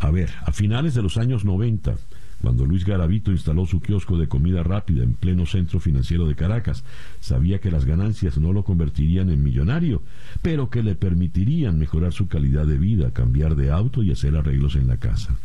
A 0.00 0.10
ver, 0.10 0.30
a 0.44 0.52
finales 0.52 0.94
de 0.94 1.02
los 1.02 1.16
años 1.16 1.44
90, 1.44 1.96
cuando 2.40 2.64
Luis 2.64 2.84
Garavito 2.84 3.32
instaló 3.32 3.66
su 3.66 3.80
kiosco 3.80 4.16
de 4.16 4.28
comida 4.28 4.62
rápida 4.62 5.02
en 5.02 5.14
pleno 5.14 5.44
centro 5.44 5.80
financiero 5.80 6.26
de 6.26 6.36
Caracas, 6.36 6.84
sabía 7.20 7.58
que 7.58 7.72
las 7.72 7.84
ganancias 7.84 8.38
no 8.38 8.52
lo 8.52 8.62
convertirían 8.62 9.28
en 9.30 9.42
millonario, 9.42 10.02
pero 10.40 10.70
que 10.70 10.84
le 10.84 10.94
permitirían 10.94 11.78
mejorar 11.78 12.12
su 12.12 12.28
calidad 12.28 12.64
de 12.66 12.78
vida, 12.78 13.10
cambiar 13.10 13.56
de 13.56 13.72
auto 13.72 14.04
y 14.04 14.12
hacer 14.12 14.36
arreglos 14.36 14.76
en 14.76 14.86
la 14.86 14.98
casa. 14.98 15.36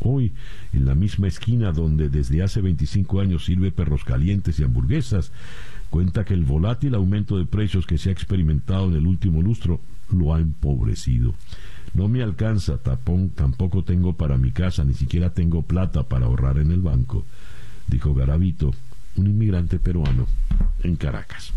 Hoy, 0.00 0.32
en 0.74 0.84
la 0.84 0.94
misma 0.94 1.28
esquina 1.28 1.72
donde 1.72 2.10
desde 2.10 2.42
hace 2.42 2.60
25 2.60 3.20
años 3.20 3.46
sirve 3.46 3.72
perros 3.72 4.04
calientes 4.04 4.58
y 4.58 4.64
hamburguesas, 4.64 5.32
cuenta 5.88 6.24
que 6.24 6.34
el 6.34 6.44
volátil 6.44 6.94
aumento 6.94 7.38
de 7.38 7.46
precios 7.46 7.86
que 7.86 7.96
se 7.96 8.10
ha 8.10 8.12
experimentado 8.12 8.88
en 8.88 8.96
el 8.96 9.06
último 9.06 9.40
lustro 9.40 9.80
lo 10.10 10.34
ha 10.34 10.40
empobrecido. 10.40 11.34
No 11.94 12.08
me 12.08 12.22
alcanza, 12.22 12.78
tapón, 12.78 13.30
tampoco 13.30 13.84
tengo 13.84 14.14
para 14.14 14.36
mi 14.36 14.50
casa, 14.50 14.84
ni 14.84 14.94
siquiera 14.94 15.30
tengo 15.30 15.62
plata 15.62 16.02
para 16.02 16.26
ahorrar 16.26 16.58
en 16.58 16.72
el 16.72 16.80
banco, 16.80 17.24
dijo 17.86 18.14
Garavito, 18.14 18.74
un 19.16 19.26
inmigrante 19.28 19.78
peruano 19.78 20.26
en 20.82 20.96
Caracas. 20.96 21.52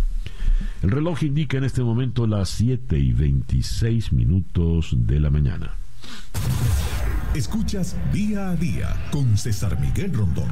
El 0.83 0.91
reloj 0.91 1.23
indica 1.23 1.57
en 1.57 1.63
este 1.63 1.83
momento 1.83 2.27
las 2.27 2.49
7 2.49 2.99
y 2.99 3.13
26 3.13 4.13
minutos 4.13 4.91
de 4.93 5.19
la 5.19 5.29
mañana. 5.31 5.71
Escuchas 7.33 7.95
día 8.13 8.49
a 8.49 8.55
día 8.55 8.95
con 9.11 9.37
César 9.37 9.79
Miguel 9.79 10.13
Rondón. 10.13 10.49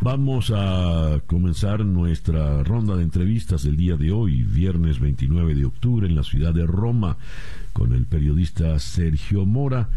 Vamos 0.00 0.52
a 0.54 1.20
comenzar 1.26 1.84
nuestra 1.84 2.62
ronda 2.62 2.94
de 2.94 3.02
entrevistas 3.02 3.64
del 3.64 3.76
día 3.76 3.96
de 3.96 4.12
hoy, 4.12 4.44
viernes 4.44 5.00
29 5.00 5.56
de 5.56 5.64
octubre, 5.64 6.06
en 6.06 6.14
la 6.14 6.22
ciudad 6.22 6.54
de 6.54 6.66
Roma, 6.66 7.16
con 7.78 7.92
el 7.92 8.06
periodista 8.06 8.76
Sergio 8.80 9.46
Mora 9.46 9.88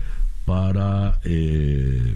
para 0.46 1.20
eh, 1.24 2.16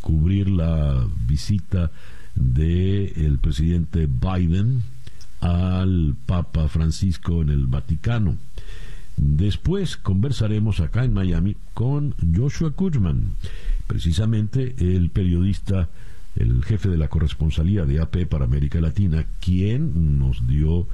cubrir 0.00 0.48
la 0.48 1.08
visita 1.26 1.90
del 2.36 3.38
presidente 3.40 4.06
Biden 4.06 4.84
al 5.40 6.14
Papa 6.24 6.68
Francisco 6.68 7.42
en 7.42 7.48
el 7.48 7.66
Vaticano. 7.66 8.36
Después 9.16 9.96
conversaremos 9.96 10.78
acá 10.78 11.02
en 11.02 11.14
Miami 11.14 11.56
con 11.74 12.14
Joshua 12.34 12.70
Kutchman, 12.70 13.32
precisamente 13.88 14.76
el 14.78 15.10
periodista 15.10 15.88
el 16.36 16.62
jefe 16.64 16.90
de 16.90 16.98
la 16.98 17.08
corresponsalía 17.08 17.86
de 17.86 17.98
AP 17.98 18.26
para 18.28 18.44
América 18.44 18.80
Latina, 18.80 19.24
quien 19.40 20.18
nos 20.18 20.46
dio 20.46 20.86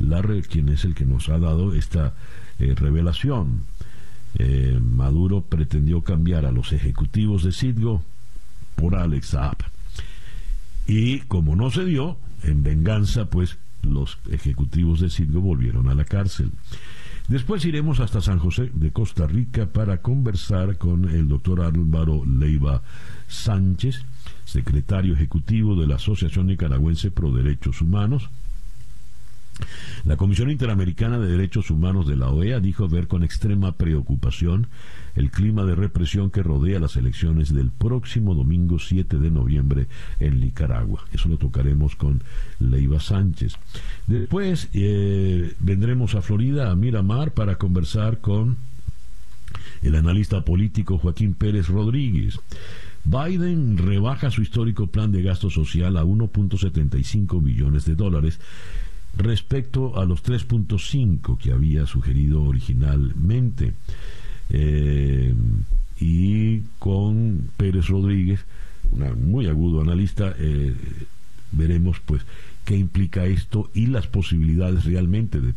la 0.00 0.22
quien 0.48 0.68
es 0.68 0.84
el 0.84 0.94
que 0.94 1.04
nos 1.04 1.28
ha 1.28 1.38
dado 1.38 1.72
esta 1.74 2.14
eh, 2.58 2.74
revelación. 2.74 3.62
Eh, 4.34 4.78
Maduro 4.80 5.42
pretendió 5.42 6.02
cambiar 6.02 6.44
a 6.44 6.52
los 6.52 6.72
ejecutivos 6.72 7.42
de 7.42 7.52
Citgo 7.52 8.02
por 8.74 8.94
Alex 8.94 9.28
Saab. 9.28 9.56
Y 10.86 11.20
como 11.20 11.56
no 11.56 11.70
se 11.70 11.84
dio, 11.84 12.16
en 12.42 12.62
venganza, 12.62 13.26
pues 13.26 13.58
los 13.82 14.18
ejecutivos 14.30 15.00
de 15.00 15.10
Citgo 15.10 15.40
volvieron 15.40 15.88
a 15.88 15.94
la 15.94 16.04
cárcel. 16.04 16.52
Después 17.28 17.64
iremos 17.66 18.00
hasta 18.00 18.22
San 18.22 18.38
José 18.38 18.70
de 18.72 18.90
Costa 18.90 19.26
Rica 19.26 19.66
para 19.66 20.00
conversar 20.00 20.78
con 20.78 21.10
el 21.10 21.28
doctor 21.28 21.60
Álvaro 21.60 22.24
Leiva 22.24 22.82
Sánchez, 23.26 24.02
secretario 24.46 25.12
ejecutivo 25.12 25.78
de 25.78 25.86
la 25.86 25.96
Asociación 25.96 26.46
Nicaragüense 26.46 27.10
Pro 27.10 27.30
Derechos 27.30 27.82
Humanos. 27.82 28.30
La 30.04 30.16
Comisión 30.16 30.50
Interamericana 30.50 31.18
de 31.18 31.28
Derechos 31.28 31.70
Humanos 31.70 32.06
de 32.06 32.16
la 32.16 32.28
OEA 32.28 32.60
dijo 32.60 32.88
ver 32.88 33.08
con 33.08 33.24
extrema 33.24 33.72
preocupación 33.72 34.68
el 35.14 35.30
clima 35.30 35.64
de 35.64 35.74
represión 35.74 36.30
que 36.30 36.42
rodea 36.42 36.78
las 36.78 36.96
elecciones 36.96 37.52
del 37.52 37.70
próximo 37.70 38.34
domingo 38.34 38.78
7 38.78 39.18
de 39.18 39.30
noviembre 39.30 39.86
en 40.20 40.40
Nicaragua. 40.40 41.04
Eso 41.12 41.28
lo 41.28 41.36
tocaremos 41.36 41.96
con 41.96 42.22
Leiva 42.60 43.00
Sánchez. 43.00 43.54
Después 44.06 44.68
eh, 44.72 45.54
vendremos 45.58 46.14
a 46.14 46.22
Florida, 46.22 46.70
a 46.70 46.76
Miramar, 46.76 47.32
para 47.32 47.56
conversar 47.56 48.20
con 48.20 48.56
el 49.82 49.94
analista 49.94 50.44
político 50.44 50.98
Joaquín 50.98 51.34
Pérez 51.34 51.68
Rodríguez. 51.68 52.38
Biden 53.04 53.78
rebaja 53.78 54.30
su 54.30 54.42
histórico 54.42 54.88
plan 54.88 55.12
de 55.12 55.22
gasto 55.22 55.50
social 55.50 55.96
a 55.96 56.04
1.75 56.04 57.42
billones 57.42 57.84
de 57.86 57.94
dólares 57.94 58.38
respecto 59.16 59.98
a 59.98 60.04
los 60.04 60.22
3.5 60.24 61.38
que 61.38 61.52
había 61.52 61.86
sugerido 61.86 62.42
originalmente. 62.42 63.72
Eh, 64.50 65.34
y 66.00 66.60
con 66.78 67.50
Pérez 67.56 67.88
Rodríguez, 67.88 68.44
un 68.92 69.30
muy 69.30 69.46
agudo 69.46 69.80
analista, 69.80 70.34
eh, 70.38 70.74
veremos 71.52 72.00
pues 72.04 72.22
qué 72.64 72.76
implica 72.76 73.26
esto 73.26 73.70
y 73.74 73.86
las 73.86 74.06
posibilidades 74.06 74.84
realmente 74.84 75.40
de 75.40 75.54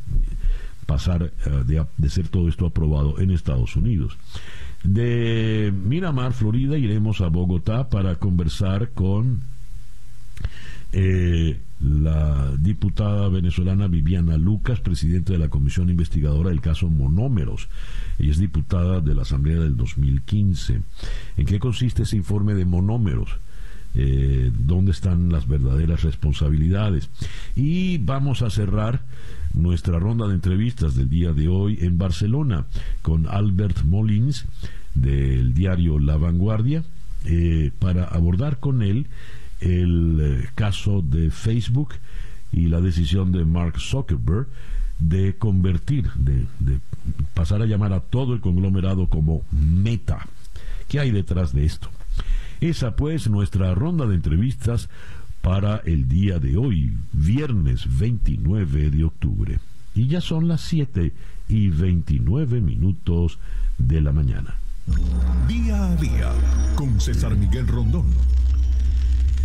pasar, 0.85 1.31
eh, 1.45 1.49
de, 1.65 1.85
de 1.97 2.09
ser 2.09 2.27
todo 2.27 2.49
esto 2.49 2.65
aprobado 2.65 3.19
en 3.19 3.31
Estados 3.31 3.75
Unidos. 3.75 4.17
De 4.83 5.71
Miramar, 5.85 6.33
Florida, 6.33 6.77
iremos 6.77 7.21
a 7.21 7.27
Bogotá 7.27 7.89
para 7.89 8.15
conversar 8.15 8.89
con 8.89 9.41
eh, 10.91 11.59
la 11.83 12.51
diputada 12.57 13.27
venezolana 13.29 13.87
Viviana 13.87 14.37
Lucas, 14.37 14.79
presidente 14.79 15.33
de 15.33 15.39
la 15.39 15.49
comisión 15.49 15.89
investigadora 15.89 16.49
del 16.49 16.61
caso 16.61 16.89
Monómeros. 16.89 17.67
Ella 18.19 18.31
es 18.31 18.39
diputada 18.39 19.01
de 19.01 19.15
la 19.15 19.23
Asamblea 19.23 19.59
del 19.59 19.75
2015. 19.75 20.81
¿En 21.37 21.45
qué 21.45 21.59
consiste 21.59 22.03
ese 22.03 22.17
informe 22.17 22.53
de 22.53 22.65
Monómeros? 22.65 23.31
Eh, 23.93 24.51
dónde 24.57 24.91
están 24.91 25.31
las 25.31 25.47
verdaderas 25.47 26.03
responsabilidades. 26.03 27.09
Y 27.55 27.97
vamos 27.97 28.41
a 28.41 28.49
cerrar 28.49 29.01
nuestra 29.53 29.99
ronda 29.99 30.27
de 30.27 30.35
entrevistas 30.35 30.95
del 30.95 31.09
día 31.09 31.33
de 31.33 31.47
hoy 31.47 31.77
en 31.81 31.97
Barcelona 31.97 32.65
con 33.01 33.27
Albert 33.27 33.83
Molins 33.83 34.45
del 34.93 35.53
diario 35.53 35.99
La 35.99 36.15
Vanguardia 36.15 36.83
eh, 37.25 37.71
para 37.79 38.05
abordar 38.05 38.59
con 38.59 38.81
él 38.81 39.07
el 39.61 40.19
eh, 40.19 40.49
caso 40.55 41.01
de 41.01 41.31
Facebook 41.31 41.93
y 42.51 42.67
la 42.67 42.81
decisión 42.81 43.31
de 43.31 43.45
Mark 43.45 43.79
Zuckerberg 43.79 44.47
de 44.99 45.35
convertir, 45.35 46.11
de, 46.15 46.45
pasar 47.33 47.61
a 47.61 47.65
llamar 47.65 47.93
a 47.93 48.01
todo 48.01 48.33
el 48.33 48.41
conglomerado 48.41 49.07
como 49.07 49.43
Meta. 49.51 50.27
¿Qué 50.87 50.99
hay 50.99 51.11
detrás 51.11 51.53
de 51.53 51.65
esto? 51.65 51.89
Esa 52.59 52.95
pues 52.95 53.29
nuestra 53.29 53.73
ronda 53.73 54.05
de 54.05 54.15
entrevistas 54.15 54.89
para 55.41 55.77
el 55.77 56.07
día 56.07 56.37
de 56.37 56.57
hoy, 56.57 56.93
viernes 57.13 57.85
29 57.97 58.91
de 58.91 59.03
octubre. 59.03 59.59
Y 59.95 60.07
ya 60.07 60.21
son 60.21 60.47
las 60.47 60.61
7 60.61 61.11
y 61.49 61.69
29 61.69 62.61
minutos 62.61 63.39
de 63.79 64.01
la 64.01 64.11
mañana. 64.11 64.55
Día 65.47 65.85
a 65.85 65.95
día 65.95 66.31
con 66.75 66.99
César 66.99 67.35
Miguel 67.35 67.67
Rondón. 67.67 68.05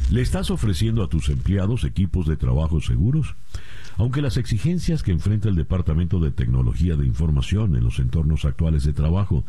¿Le 0.09 0.23
estás 0.23 0.53
ofreciendo 0.53 1.03
a 1.03 1.09
tus 1.09 1.29
empleados 1.31 1.83
equipos 1.83 2.29
de 2.29 2.37
trabajo 2.37 2.81
seguros? 2.81 3.35
Aunque 3.97 4.23
las 4.23 4.37
exigencias 4.37 5.03
que 5.03 5.11
enfrenta 5.11 5.49
el 5.49 5.57
Departamento 5.57 6.21
de 6.21 6.31
Tecnología 6.31 6.95
de 6.95 7.07
Información 7.07 7.75
en 7.75 7.83
los 7.83 7.99
entornos 7.99 8.45
actuales 8.45 8.85
de 8.85 8.92
trabajo 8.92 9.45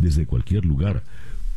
desde 0.00 0.26
cualquier 0.26 0.64
lugar 0.64 1.04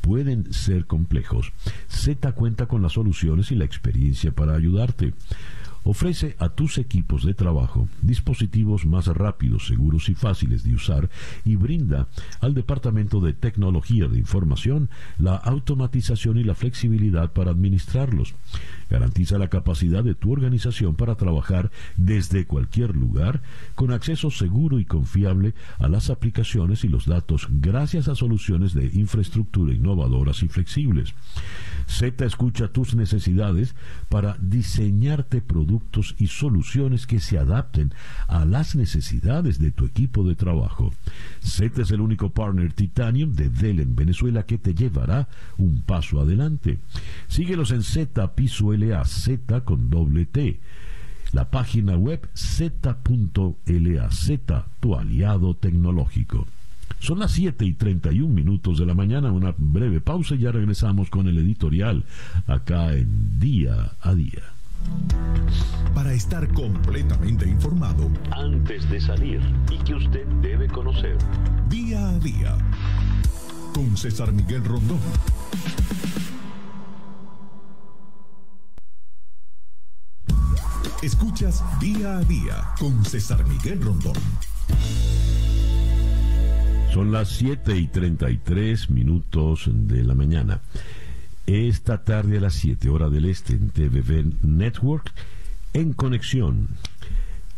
pueden 0.02 0.54
ser 0.54 0.86
complejos, 0.86 1.52
Z 1.88 2.32
cuenta 2.34 2.68
con 2.68 2.84
las 2.84 2.94
soluciones 2.94 3.52
y 3.52 3.56
la 3.56 3.66
experiencia 3.66 4.32
para 4.32 4.54
ayudarte. 4.54 5.14
Ofrece 5.84 6.36
a 6.40 6.50
tus 6.50 6.78
equipos 6.78 7.26
de 7.26 7.34
trabajo 7.34 7.88
dispositivos 8.02 8.86
más 8.86 9.08
rápidos, 9.08 9.68
seguros 9.68 10.10
y 10.10 10.16
fáciles 10.16 10.64
de 10.64 10.74
usar 10.74 11.10
y 11.44 11.56
brinda 11.56 12.08
al 12.40 12.54
Departamento 12.54 13.20
de 13.20 13.34
Tecnología 13.34 14.08
de 14.08 14.18
Información 14.18 14.90
la 15.18 15.36
automatización 15.36 16.38
y 16.38 16.44
la 16.44 16.56
flexibilidad 16.56 17.32
para 17.34 17.52
administrarlos. 17.52 18.34
Garantiza 18.90 19.38
la 19.38 19.50
capacidad 19.50 20.04
de 20.04 20.16
tu 20.16 20.32
organización 20.32 20.96
para 20.96 21.16
trabajar 21.16 21.72
desde 21.98 22.46
cualquier 22.46 22.96
lugar 22.96 23.42
con 23.76 23.92
acceso 23.92 24.32
seguro 24.32 24.80
y 24.80 24.86
confiable 24.86 25.54
a 25.80 25.88
las 25.88 26.10
aplicaciones 26.10 26.84
y 26.84 26.88
los 26.88 27.06
datos 27.06 27.48
gracias 27.50 28.08
a 28.08 28.16
soluciones 28.16 28.74
de 28.74 28.86
infraestructura 28.94 29.74
innovadoras 29.74 30.44
y 30.44 30.48
flexibles. 30.48 31.14
Z 31.88 32.26
escucha 32.26 32.70
tus 32.70 32.96
necesidades 32.96 33.76
para 34.10 34.38
diseñarte 34.40 35.42
productos 35.42 36.16
y 36.18 36.28
soluciones 36.28 37.08
que 37.08 37.20
se 37.20 37.38
adapten 37.38 37.94
a 38.28 38.46
las 38.46 38.76
necesidades 38.76 39.60
de 39.60 39.72
tu 39.72 39.86
equipo 39.86 40.24
de 40.24 40.36
trabajo. 40.36 40.94
Z 41.42 41.82
es 41.82 41.92
el 41.92 42.02
único 42.02 42.30
partner 42.30 42.74
Titanium 42.74 43.34
de 43.34 43.50
Dell 43.50 43.80
en 43.80 43.96
Venezuela 43.96 44.46
que 44.46 44.58
te 44.58 44.74
llevará 44.74 45.28
un 45.58 45.82
paso 45.82 46.22
adelante. 46.22 46.80
Síguelos 47.28 47.72
en 47.72 47.84
Z 47.84 48.36
Piso 48.36 48.73
Z 49.06 49.62
con 49.62 49.90
doble 49.90 50.26
T. 50.26 50.60
La 51.32 51.50
página 51.50 51.96
web 51.96 52.28
z.la, 52.34 54.12
Z, 54.12 54.66
tu 54.80 54.96
aliado 54.96 55.56
tecnológico. 55.56 56.48
Son 57.00 57.20
las 57.20 57.32
7 57.32 57.66
y 57.66 57.74
31 57.74 58.34
minutos 58.34 58.78
de 58.78 58.86
la 58.86 58.94
mañana, 58.94 59.32
una 59.32 59.54
breve 59.58 60.00
pausa 60.00 60.36
y 60.36 60.40
ya 60.40 60.52
regresamos 60.52 61.10
con 61.10 61.28
el 61.28 61.38
editorial 61.38 62.06
acá 62.48 62.94
en 62.94 63.40
Día 63.40 63.92
a 64.02 64.14
Día. 64.14 64.44
Para 65.94 66.14
estar 66.14 66.48
completamente 66.54 67.48
informado 67.48 68.10
Antes 68.32 68.90
de 68.90 69.00
salir 69.00 69.42
y 69.72 69.78
que 69.84 69.96
usted 69.96 70.26
debe 70.42 70.68
conocer. 70.68 71.18
día 71.70 72.10
a 72.10 72.20
día 72.20 72.58
con 73.74 73.98
César 73.98 74.32
Miguel 74.32 74.64
Rondón. 74.64 75.00
Escuchas 81.04 81.62
día 81.82 82.20
a 82.20 82.24
día 82.24 82.64
con 82.80 83.04
César 83.04 83.46
Miguel 83.46 83.82
Rondón. 83.82 84.14
Son 86.94 87.12
las 87.12 87.28
7 87.28 87.78
y 87.78 87.88
33 87.88 88.90
minutos 88.90 89.70
de 89.70 90.02
la 90.06 90.16
mañana. 90.16 90.62
Esta 91.46 92.06
tarde 92.06 92.38
a 92.38 92.42
las 92.42 92.54
7 92.54 92.88
hora 92.88 93.10
del 93.10 93.26
este 93.26 93.52
en 93.52 93.70
TVV 93.72 94.34
Network, 94.44 95.12
en 95.74 95.92
conexión, 95.92 96.70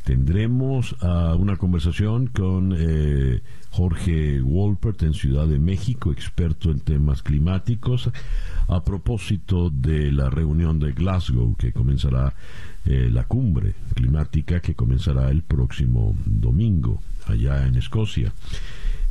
tendremos 0.05 0.95
ah, 1.01 1.35
una 1.37 1.57
conversación 1.57 2.25
con 2.25 2.73
eh, 2.75 3.43
Jorge 3.69 4.41
Wolpert 4.41 5.03
en 5.03 5.13
Ciudad 5.13 5.45
de 5.45 5.59
México, 5.59 6.11
experto 6.11 6.71
en 6.71 6.79
temas 6.79 7.21
climáticos, 7.21 8.09
a 8.67 8.83
propósito 8.83 9.69
de 9.69 10.11
la 10.11 10.31
reunión 10.31 10.79
de 10.79 10.93
Glasgow 10.93 11.55
que 11.57 11.73
comenzará, 11.73 12.33
eh, 12.85 13.09
la 13.11 13.23
cumbre 13.23 13.73
climática 13.93 14.59
que 14.59 14.75
comenzará 14.75 15.29
el 15.31 15.41
próximo 15.41 16.15
domingo 16.25 17.01
allá 17.27 17.65
en 17.65 17.75
Escocia. 17.75 18.31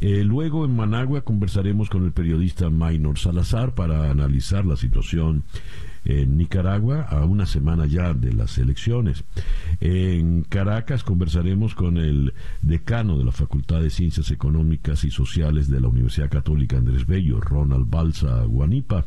Eh, 0.00 0.22
luego 0.24 0.64
en 0.64 0.76
Managua 0.76 1.22
conversaremos 1.22 1.88
con 1.88 2.04
el 2.04 2.12
periodista 2.12 2.68
Maynor 2.70 3.18
Salazar 3.18 3.74
para 3.74 4.10
analizar 4.10 4.66
la 4.66 4.76
situación 4.76 5.44
en 6.04 6.36
Nicaragua 6.36 7.02
a 7.02 7.24
una 7.24 7.46
semana 7.46 7.86
ya 7.86 8.12
de 8.12 8.32
las 8.32 8.58
elecciones. 8.58 9.24
En 9.80 10.42
Caracas 10.42 11.02
conversaremos 11.02 11.74
con 11.74 11.96
el 11.96 12.34
decano 12.62 13.16
de 13.16 13.24
la 13.24 13.32
Facultad 13.32 13.80
de 13.80 13.90
Ciencias 13.90 14.30
Económicas 14.30 15.04
y 15.04 15.10
Sociales 15.10 15.70
de 15.70 15.80
la 15.80 15.88
Universidad 15.88 16.30
Católica 16.30 16.76
Andrés 16.76 17.06
Bello, 17.06 17.40
Ronald 17.40 17.88
Balsa 17.88 18.44
Guanipa, 18.44 19.06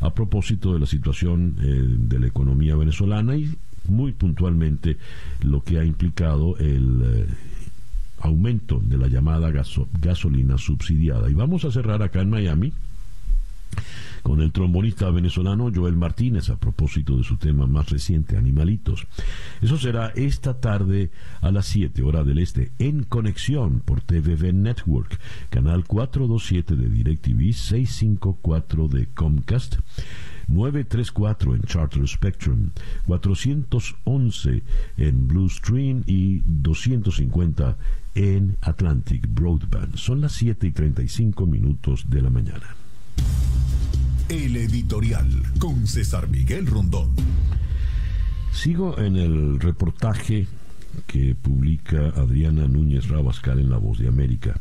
a 0.00 0.14
propósito 0.14 0.72
de 0.72 0.80
la 0.80 0.86
situación 0.86 1.56
eh, 1.60 1.84
de 1.98 2.18
la 2.18 2.26
economía 2.28 2.76
venezolana 2.76 3.36
y 3.36 3.50
muy 3.88 4.12
puntualmente 4.12 4.96
lo 5.42 5.62
que 5.62 5.78
ha 5.78 5.84
implicado 5.84 6.56
el 6.58 7.02
eh, 7.04 7.26
aumento 8.20 8.80
de 8.84 8.98
la 8.98 9.08
llamada 9.08 9.50
gaso- 9.50 9.88
gasolina 10.00 10.58
subsidiada. 10.58 11.30
Y 11.30 11.34
vamos 11.34 11.64
a 11.64 11.70
cerrar 11.72 12.02
acá 12.02 12.20
en 12.20 12.30
Miami 12.30 12.72
con 14.22 14.42
el 14.42 14.52
trombonista 14.52 15.08
venezolano 15.10 15.70
Joel 15.74 15.96
Martínez 15.96 16.50
a 16.50 16.56
propósito 16.56 17.16
de 17.16 17.24
su 17.24 17.36
tema 17.38 17.66
más 17.66 17.88
reciente, 17.88 18.36
Animalitos. 18.36 19.06
Eso 19.62 19.78
será 19.78 20.08
esta 20.08 20.60
tarde 20.60 21.10
a 21.40 21.50
las 21.50 21.66
7 21.66 22.02
hora 22.02 22.22
del 22.24 22.38
este 22.38 22.70
en 22.78 23.04
conexión 23.04 23.80
por 23.80 24.02
TVV 24.02 24.52
Network, 24.52 25.18
canal 25.48 25.84
427 25.86 26.76
de 26.76 26.90
DirecTV, 26.90 27.52
654 27.54 28.88
de 28.88 29.06
Comcast. 29.06 29.76
934 30.50 31.54
en 31.54 31.62
Charter 31.62 32.06
Spectrum, 32.08 32.70
411 33.06 34.62
en 34.96 35.28
Blue 35.28 35.48
Stream 35.48 36.02
y 36.06 36.42
250 36.44 37.76
en 38.16 38.56
Atlantic 38.60 39.26
Broadband. 39.28 39.96
Son 39.96 40.20
las 40.20 40.32
7 40.32 40.66
y 40.66 40.72
35 40.72 41.46
minutos 41.46 42.04
de 42.10 42.22
la 42.22 42.30
mañana. 42.30 42.74
El 44.28 44.56
editorial 44.56 45.28
con 45.58 45.86
César 45.86 46.28
Miguel 46.28 46.66
Rondón. 46.66 47.10
Sigo 48.52 48.98
en 48.98 49.16
el 49.16 49.60
reportaje 49.60 50.46
que 51.06 51.36
publica 51.36 52.08
Adriana 52.16 52.66
Núñez 52.66 53.08
Rabascal 53.08 53.60
en 53.60 53.70
La 53.70 53.78
Voz 53.78 53.98
de 53.98 54.08
América 54.08 54.60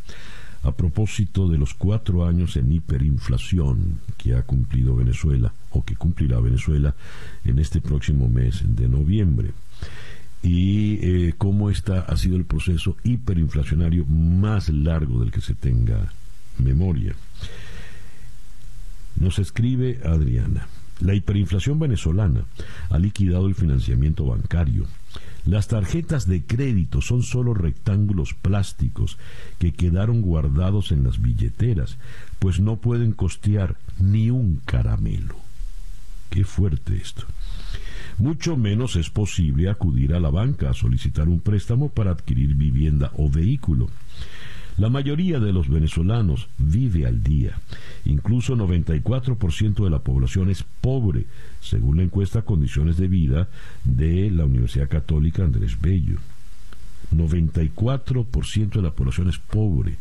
a 0.63 0.71
propósito 0.71 1.47
de 1.47 1.57
los 1.57 1.73
cuatro 1.73 2.25
años 2.25 2.57
en 2.57 2.71
hiperinflación 2.71 3.99
que 4.17 4.35
ha 4.35 4.41
cumplido 4.41 4.95
Venezuela 4.95 5.53
o 5.71 5.83
que 5.83 5.95
cumplirá 5.95 6.39
Venezuela 6.39 6.95
en 7.45 7.59
este 7.59 7.81
próximo 7.81 8.27
mes 8.27 8.63
de 8.65 8.87
noviembre 8.87 9.53
y 10.41 10.99
eh, 11.01 11.33
cómo 11.37 11.69
esta 11.69 12.01
ha 12.01 12.17
sido 12.17 12.37
el 12.37 12.45
proceso 12.45 12.95
hiperinflacionario 13.03 14.05
más 14.05 14.69
largo 14.69 15.19
del 15.19 15.31
que 15.31 15.41
se 15.41 15.53
tenga 15.53 16.13
memoria. 16.57 17.13
Nos 19.15 19.39
escribe 19.39 19.99
Adriana. 20.05 20.67
La 21.01 21.13
hiperinflación 21.13 21.79
venezolana 21.79 22.43
ha 22.89 22.99
liquidado 22.99 23.47
el 23.47 23.55
financiamiento 23.55 24.25
bancario. 24.25 24.85
Las 25.45 25.67
tarjetas 25.67 26.27
de 26.27 26.43
crédito 26.43 27.01
son 27.01 27.23
solo 27.23 27.53
rectángulos 27.53 28.33
plásticos 28.33 29.17
que 29.57 29.71
quedaron 29.71 30.21
guardados 30.21 30.91
en 30.91 31.03
las 31.03 31.21
billeteras, 31.21 31.97
pues 32.39 32.59
no 32.59 32.77
pueden 32.77 33.13
costear 33.13 33.75
ni 33.99 34.29
un 34.29 34.61
caramelo. 34.65 35.35
Qué 36.29 36.43
fuerte 36.43 36.97
esto. 36.97 37.25
mucho 38.17 38.57
menos 38.57 38.95
es 38.95 39.09
posible 39.09 39.69
acudir 39.69 40.13
a 40.13 40.19
la 40.19 40.29
banca 40.29 40.69
a 40.69 40.73
solicitar 40.73 41.29
un 41.29 41.39
préstamo 41.39 41.89
para 41.89 42.11
adquirir 42.11 42.53
vivienda 42.55 43.11
o 43.15 43.29
vehículo. 43.29 43.89
La 44.79 44.87
mayoría 44.87 45.41
de 45.41 45.51
los 45.51 45.67
venezolanos 45.67 46.47
vive 46.57 47.05
al 47.05 47.21
día. 47.21 47.59
Incluso 48.05 48.55
94% 48.55 49.83
de 49.83 49.89
la 49.89 49.99
población 49.99 50.49
es 50.49 50.63
pobre, 50.63 51.25
según 51.59 51.97
la 51.97 52.03
encuesta 52.03 52.43
Condiciones 52.43 52.95
de 52.95 53.09
Vida 53.09 53.49
de 53.83 54.31
la 54.31 54.45
Universidad 54.45 54.87
Católica 54.87 55.43
Andrés 55.43 55.81
Bello. 55.81 56.19
94% 57.13 58.69
de 58.69 58.81
la 58.81 58.91
población 58.91 59.27
es 59.27 59.37
pobre. 59.37 59.97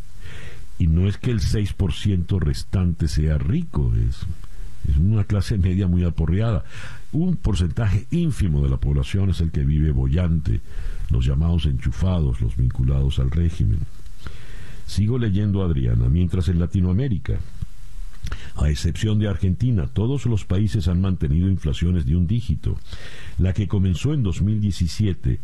Y 0.79 0.87
no 0.87 1.09
es 1.09 1.19
que 1.19 1.33
el 1.33 1.41
6% 1.41 2.38
restante 2.38 3.09
sea 3.09 3.37
rico, 3.37 3.93
es, 4.09 4.21
una 4.97 5.25
clase 5.25 5.59
media 5.59 5.88
muy 5.88 6.05
aporreada. 6.05 6.62
Un 7.11 7.35
porcentaje 7.35 8.07
ínfimo 8.12 8.62
de 8.62 8.71
la 8.71 8.77
población 8.77 9.31
es 9.31 9.41
el 9.41 9.51
que 9.51 9.64
vive 9.64 9.91
bollante, 9.91 10.61
los 11.11 11.25
llamados 11.25 11.67
enchufados, 11.67 12.41
los 12.41 12.57
vinculados 12.57 13.19
al 13.19 13.33
régimen. 13.33 13.81
Sigo 14.88 15.18
leyendo 15.18 15.62
Adriana, 15.62 16.09
mientras 16.09 16.48
en 16.48 16.59
Latinoamérica, 16.59 17.38
a 18.57 18.70
excepción 18.70 19.18
de 19.18 19.29
Argentina, 19.29 19.87
todos 19.87 20.24
los 20.24 20.46
países 20.46 20.88
han 20.88 21.03
mantenido 21.03 21.48
inflaciones 21.48 22.07
de 22.07 22.16
un 22.16 22.27
dígito. 22.27 22.79
La 23.38 23.53
que 23.53 23.68
comenzó 23.68 24.14
en 24.14 24.22
2017 24.22 25.40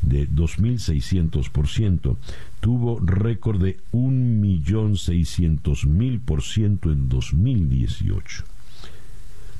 de 0.00 0.28
2.600%, 0.28 2.16
tuvo 2.60 2.98
récord 3.00 3.62
de 3.62 3.76
1.600.000% 3.92 6.92
en 6.92 7.10
2018. 7.10 8.44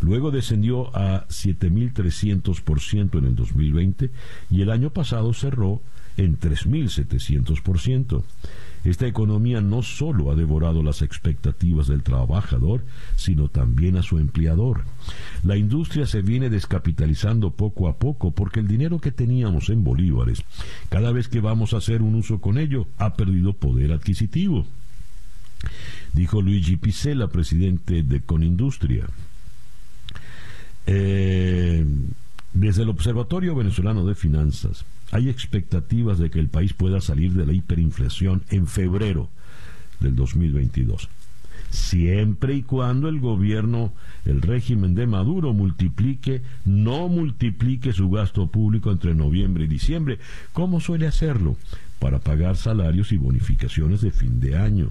Luego 0.00 0.30
descendió 0.30 0.96
a 0.96 1.28
7.300% 1.28 3.18
en 3.18 3.26
el 3.26 3.36
2020 3.36 4.10
y 4.50 4.62
el 4.62 4.70
año 4.70 4.88
pasado 4.90 5.34
cerró 5.34 5.82
en 6.16 6.38
3.700%. 6.38 8.22
Esta 8.84 9.06
economía 9.06 9.60
no 9.60 9.82
solo 9.82 10.30
ha 10.30 10.36
devorado 10.36 10.82
las 10.82 11.02
expectativas 11.02 11.88
del 11.88 12.02
trabajador, 12.02 12.84
sino 13.16 13.48
también 13.48 13.96
a 13.96 14.02
su 14.02 14.18
empleador. 14.18 14.84
La 15.42 15.56
industria 15.56 16.06
se 16.06 16.22
viene 16.22 16.50
descapitalizando 16.50 17.50
poco 17.50 17.88
a 17.88 17.96
poco 17.96 18.30
porque 18.30 18.60
el 18.60 18.68
dinero 18.68 19.00
que 19.00 19.12
teníamos 19.12 19.70
en 19.70 19.82
bolívares, 19.82 20.44
cada 20.88 21.12
vez 21.12 21.28
que 21.28 21.40
vamos 21.40 21.74
a 21.74 21.78
hacer 21.78 22.02
un 22.02 22.14
uso 22.14 22.40
con 22.40 22.58
ello, 22.58 22.86
ha 22.98 23.14
perdido 23.14 23.52
poder 23.54 23.92
adquisitivo. 23.92 24.66
Dijo 26.12 26.40
Luigi 26.40 26.76
Picella, 26.76 27.28
presidente 27.28 28.02
de 28.02 28.20
Conindustria. 28.20 29.06
Eh, 30.86 31.84
desde 32.52 32.82
el 32.82 32.88
Observatorio 32.88 33.54
Venezolano 33.54 34.06
de 34.06 34.14
Finanzas, 34.14 34.84
hay 35.12 35.28
expectativas 35.28 36.18
de 36.18 36.30
que 36.30 36.40
el 36.40 36.48
país 36.48 36.72
pueda 36.72 37.00
salir 37.00 37.32
de 37.32 37.46
la 37.46 37.52
hiperinflación 37.52 38.42
en 38.50 38.66
febrero 38.66 39.28
del 40.00 40.16
2022 40.16 41.08
siempre 41.70 42.54
y 42.54 42.62
cuando 42.62 43.08
el 43.08 43.20
gobierno, 43.20 43.92
el 44.24 44.42
régimen 44.42 44.94
de 44.94 45.06
Maduro 45.06 45.52
multiplique, 45.52 46.42
no 46.64 47.08
multiplique 47.08 47.92
su 47.92 48.10
gasto 48.10 48.48
público 48.48 48.90
entre 48.90 49.14
noviembre 49.14 49.64
y 49.64 49.68
diciembre, 49.68 50.18
como 50.52 50.80
suele 50.80 51.06
hacerlo, 51.06 51.56
para 51.98 52.18
pagar 52.18 52.56
salarios 52.56 53.12
y 53.12 53.18
bonificaciones 53.18 54.00
de 54.00 54.10
fin 54.10 54.40
de 54.40 54.56
año. 54.56 54.90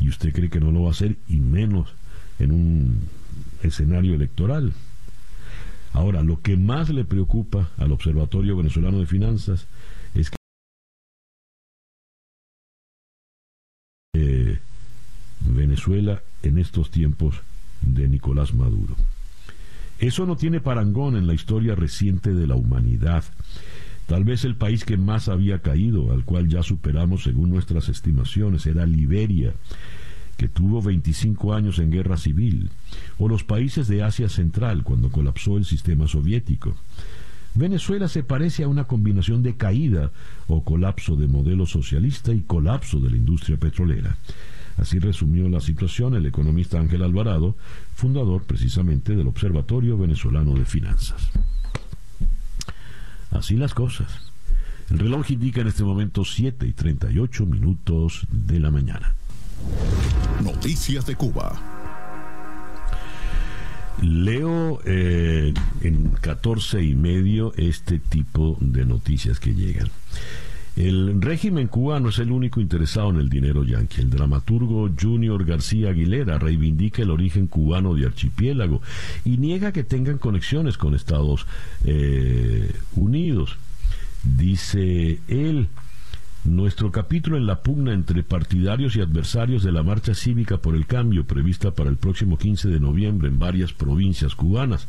Y 0.00 0.08
usted 0.08 0.32
cree 0.32 0.50
que 0.50 0.60
no 0.60 0.70
lo 0.70 0.82
va 0.82 0.88
a 0.88 0.92
hacer 0.92 1.16
y 1.28 1.36
menos 1.36 1.88
en 2.38 2.52
un 2.52 2.98
escenario 3.62 4.14
electoral. 4.14 4.72
Ahora, 5.92 6.22
lo 6.22 6.40
que 6.42 6.56
más 6.56 6.90
le 6.90 7.04
preocupa 7.04 7.70
al 7.78 7.92
Observatorio 7.92 8.56
Venezolano 8.56 8.98
de 8.98 9.06
Finanzas 9.06 9.66
es 10.14 10.30
que 10.30 10.36
eh, 14.14 14.58
Venezuela 15.40 16.22
en 16.42 16.58
estos 16.58 16.90
tiempos 16.90 17.36
de 17.82 18.08
Nicolás 18.08 18.54
Maduro. 18.54 18.96
Eso 19.98 20.26
no 20.26 20.36
tiene 20.36 20.60
parangón 20.60 21.16
en 21.16 21.26
la 21.26 21.34
historia 21.34 21.74
reciente 21.74 22.32
de 22.32 22.46
la 22.46 22.54
humanidad. 22.54 23.24
Tal 24.06 24.24
vez 24.24 24.44
el 24.44 24.54
país 24.56 24.84
que 24.84 24.96
más 24.96 25.28
había 25.28 25.58
caído, 25.58 26.12
al 26.12 26.24
cual 26.24 26.48
ya 26.48 26.62
superamos 26.62 27.24
según 27.24 27.50
nuestras 27.50 27.88
estimaciones, 27.88 28.64
era 28.66 28.86
Liberia, 28.86 29.52
que 30.38 30.48
tuvo 30.48 30.80
25 30.80 31.52
años 31.52 31.80
en 31.80 31.90
guerra 31.90 32.16
civil, 32.16 32.70
o 33.18 33.28
los 33.28 33.42
países 33.42 33.88
de 33.88 34.04
Asia 34.04 34.28
Central 34.28 34.84
cuando 34.84 35.10
colapsó 35.10 35.58
el 35.58 35.64
sistema 35.64 36.06
soviético. 36.06 36.76
Venezuela 37.54 38.06
se 38.06 38.22
parece 38.22 38.62
a 38.62 38.68
una 38.68 38.84
combinación 38.84 39.42
de 39.42 39.56
caída 39.56 40.12
o 40.46 40.62
colapso 40.62 41.16
de 41.16 41.26
modelo 41.26 41.66
socialista 41.66 42.32
y 42.32 42.42
colapso 42.42 43.00
de 43.00 43.10
la 43.10 43.16
industria 43.16 43.56
petrolera. 43.56 44.16
Así 44.76 45.00
resumió 45.00 45.48
la 45.48 45.60
situación 45.60 46.14
el 46.14 46.26
economista 46.26 46.78
Ángel 46.78 47.02
Alvarado, 47.02 47.56
fundador 47.96 48.44
precisamente 48.44 49.16
del 49.16 49.26
Observatorio 49.26 49.98
Venezolano 49.98 50.54
de 50.54 50.64
Finanzas. 50.64 51.30
Así 53.32 53.56
las 53.56 53.74
cosas. 53.74 54.30
El 54.88 55.00
reloj 55.00 55.32
indica 55.32 55.60
en 55.60 55.66
este 55.66 55.82
momento 55.82 56.24
7 56.24 56.64
y 56.64 56.72
38 56.74 57.44
minutos 57.44 58.24
de 58.30 58.60
la 58.60 58.70
mañana. 58.70 59.17
Noticias 60.42 61.06
de 61.06 61.16
Cuba. 61.16 61.60
Leo 64.00 64.80
eh, 64.84 65.52
en 65.80 66.10
14 66.20 66.82
y 66.82 66.94
medio 66.94 67.52
este 67.56 67.98
tipo 67.98 68.56
de 68.60 68.84
noticias 68.84 69.40
que 69.40 69.54
llegan. 69.54 69.88
El 70.78 71.20
régimen 71.20 71.66
cubano 71.66 72.10
es 72.10 72.20
el 72.20 72.30
único 72.30 72.60
interesado 72.60 73.10
en 73.10 73.16
el 73.16 73.28
dinero 73.28 73.64
yanqui. 73.64 74.00
El 74.00 74.10
dramaturgo 74.10 74.88
Junior 75.00 75.44
García 75.44 75.90
Aguilera 75.90 76.38
reivindica 76.38 77.02
el 77.02 77.10
origen 77.10 77.48
cubano 77.48 77.94
de 77.94 78.06
archipiélago 78.06 78.80
y 79.24 79.38
niega 79.38 79.72
que 79.72 79.82
tengan 79.82 80.18
conexiones 80.18 80.78
con 80.78 80.94
Estados 80.94 81.46
eh, 81.84 82.70
Unidos. 82.94 83.56
Dice 84.22 85.18
él, 85.26 85.66
nuestro 86.56 86.90
capítulo 86.90 87.36
en 87.36 87.46
la 87.46 87.62
pugna 87.62 87.92
entre 87.92 88.22
partidarios 88.22 88.96
y 88.96 89.00
adversarios 89.00 89.62
de 89.62 89.72
la 89.72 89.82
marcha 89.82 90.14
cívica 90.14 90.58
por 90.58 90.74
el 90.74 90.86
cambio 90.86 91.24
prevista 91.24 91.70
para 91.70 91.90
el 91.90 91.96
próximo 91.96 92.38
15 92.38 92.68
de 92.68 92.80
noviembre 92.80 93.28
en 93.28 93.38
varias 93.38 93.72
provincias 93.72 94.34
cubanas. 94.34 94.88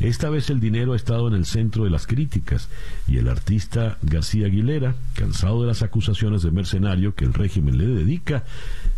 Esta 0.00 0.30
vez 0.30 0.50
el 0.50 0.60
dinero 0.60 0.92
ha 0.92 0.96
estado 0.96 1.28
en 1.28 1.34
el 1.34 1.46
centro 1.46 1.84
de 1.84 1.90
las 1.90 2.06
críticas 2.06 2.68
y 3.08 3.18
el 3.18 3.28
artista 3.28 3.98
García 4.02 4.46
Aguilera, 4.46 4.94
cansado 5.14 5.62
de 5.62 5.68
las 5.68 5.82
acusaciones 5.82 6.42
de 6.42 6.50
mercenario 6.50 7.14
que 7.14 7.24
el 7.24 7.34
régimen 7.34 7.78
le 7.78 7.86
dedica, 7.86 8.44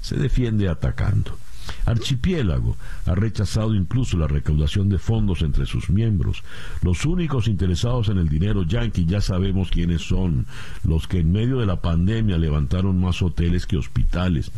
se 0.01 0.17
defiende 0.17 0.69
atacando. 0.69 1.39
Archipiélago 1.85 2.77
ha 3.07 3.15
rechazado 3.15 3.75
incluso 3.75 4.17
la 4.17 4.27
recaudación 4.27 4.89
de 4.89 4.99
fondos 4.99 5.43
entre 5.43 5.67
sus 5.67 5.91
miembros. 5.91 6.43
Los 6.83 7.05
únicos 7.05 7.49
interesados 7.49 8.09
en 8.09 8.19
el 8.19 8.29
dinero 8.29 8.63
yanqui 8.63 9.07
ya 9.07 9.21
sabemos 9.21 9.71
quiénes 9.71 10.03
son, 10.03 10.47
los 10.85 11.07
que 11.07 11.21
en 11.21 11.33
medio 11.33 11.59
de 11.59 11.67
la 11.67 11.81
pandemia 11.81 12.39
levantaron 12.39 13.01
más 13.01 13.23
hoteles 13.23 13.67
que 13.67 13.77
hospitales, 13.77 14.51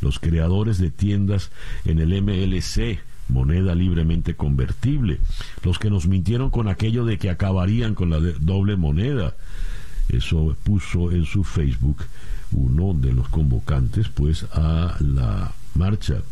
los 0.00 0.18
creadores 0.18 0.78
de 0.78 0.90
tiendas 0.90 1.50
en 1.84 1.98
el 1.98 2.22
MLC, 2.22 3.00
moneda 3.28 3.74
libremente 3.74 4.34
convertible, 4.34 5.18
los 5.62 5.78
que 5.78 5.90
nos 5.90 6.06
mintieron 6.06 6.50
con 6.50 6.68
aquello 6.68 7.04
de 7.04 7.18
que 7.18 7.30
acabarían 7.30 7.94
con 7.94 8.10
la 8.10 8.18
doble 8.18 8.76
moneda. 8.76 9.34
Eso 10.08 10.56
puso 10.64 11.10
en 11.10 11.24
su 11.24 11.44
Facebook 11.44 12.04
uno 12.52 12.92
de 12.94 13.12
los 13.12 13.28
convocantes 13.28 14.08
pues 14.08 14.44
a 14.52 14.96
la 15.00 15.52
marcha 15.74 16.22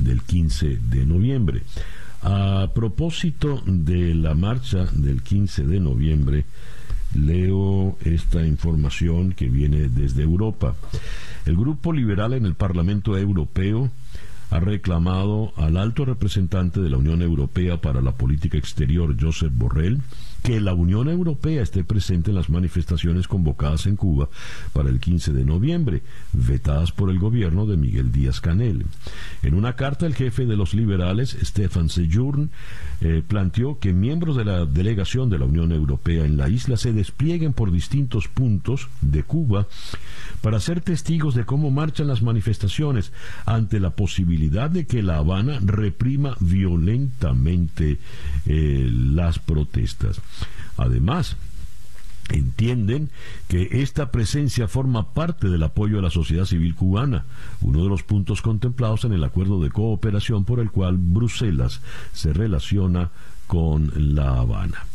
del 0.00 0.22
15 0.22 0.78
de 0.90 1.06
noviembre. 1.06 1.62
A 2.22 2.68
propósito 2.74 3.62
de 3.66 4.14
la 4.14 4.34
marcha 4.34 4.84
del 4.92 5.22
15 5.22 5.64
de 5.64 5.80
noviembre, 5.80 6.44
leo 7.14 7.96
esta 8.04 8.46
información 8.46 9.32
que 9.32 9.48
viene 9.48 9.88
desde 9.88 10.22
Europa. 10.22 10.74
El 11.46 11.56
grupo 11.56 11.92
liberal 11.92 12.34
en 12.34 12.44
el 12.46 12.54
Parlamento 12.54 13.16
Europeo 13.16 13.90
ha 14.50 14.58
reclamado 14.58 15.52
al 15.56 15.76
alto 15.76 16.04
representante 16.04 16.80
de 16.80 16.90
la 16.90 16.96
Unión 16.96 17.22
Europea 17.22 17.80
para 17.80 18.02
la 18.02 18.12
Política 18.12 18.58
Exterior, 18.58 19.16
Josep 19.18 19.52
Borrell, 19.54 20.00
que 20.42 20.60
la 20.60 20.74
Unión 20.74 21.08
Europea 21.08 21.62
esté 21.62 21.84
presente 21.84 22.30
en 22.30 22.36
las 22.36 22.48
manifestaciones 22.48 23.28
convocadas 23.28 23.86
en 23.86 23.96
Cuba 23.96 24.28
para 24.72 24.88
el 24.88 24.98
15 24.98 25.32
de 25.32 25.44
noviembre, 25.44 26.02
vetadas 26.32 26.92
por 26.92 27.10
el 27.10 27.18
gobierno 27.18 27.66
de 27.66 27.76
Miguel 27.76 28.10
Díaz 28.10 28.40
Canel. 28.40 28.86
En 29.42 29.54
una 29.54 29.76
carta, 29.76 30.06
el 30.06 30.14
jefe 30.14 30.46
de 30.46 30.56
los 30.56 30.72
liberales, 30.72 31.36
Stefan 31.42 31.90
Sejurn, 31.90 32.50
eh, 33.02 33.22
planteó 33.26 33.78
que 33.78 33.92
miembros 33.92 34.36
de 34.36 34.46
la 34.46 34.64
delegación 34.64 35.28
de 35.28 35.38
la 35.38 35.44
Unión 35.44 35.72
Europea 35.72 36.24
en 36.24 36.38
la 36.38 36.48
isla 36.48 36.76
se 36.76 36.92
desplieguen 36.92 37.52
por 37.52 37.70
distintos 37.70 38.26
puntos 38.26 38.88
de 39.02 39.22
Cuba 39.22 39.66
para 40.40 40.58
ser 40.58 40.80
testigos 40.80 41.34
de 41.34 41.44
cómo 41.44 41.70
marchan 41.70 42.08
las 42.08 42.22
manifestaciones 42.22 43.12
ante 43.44 43.78
la 43.78 43.90
posibilidad 43.90 44.39
de 44.48 44.86
que 44.86 45.02
La 45.02 45.18
Habana 45.18 45.58
reprima 45.60 46.36
violentamente 46.40 47.98
eh, 48.46 48.88
las 48.90 49.38
protestas. 49.38 50.20
Además, 50.76 51.36
entienden 52.30 53.10
que 53.48 53.82
esta 53.82 54.10
presencia 54.10 54.68
forma 54.68 55.12
parte 55.12 55.48
del 55.48 55.62
apoyo 55.62 55.98
a 55.98 56.02
la 56.02 56.10
sociedad 56.10 56.44
civil 56.44 56.74
cubana, 56.74 57.24
uno 57.60 57.82
de 57.82 57.88
los 57.88 58.02
puntos 58.02 58.40
contemplados 58.40 59.04
en 59.04 59.12
el 59.12 59.24
acuerdo 59.24 59.60
de 59.60 59.70
cooperación 59.70 60.44
por 60.44 60.60
el 60.60 60.70
cual 60.70 60.96
Bruselas 60.96 61.80
se 62.12 62.32
relaciona 62.32 63.10
con 63.46 63.92
La 64.14 64.38
Habana. 64.38 64.86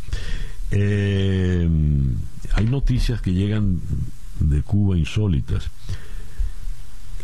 Eh, 0.72 1.70
hay 2.54 2.66
noticias 2.66 3.22
que 3.22 3.34
llegan 3.34 3.80
de 4.40 4.62
Cuba 4.62 4.98
insólitas. 4.98 5.70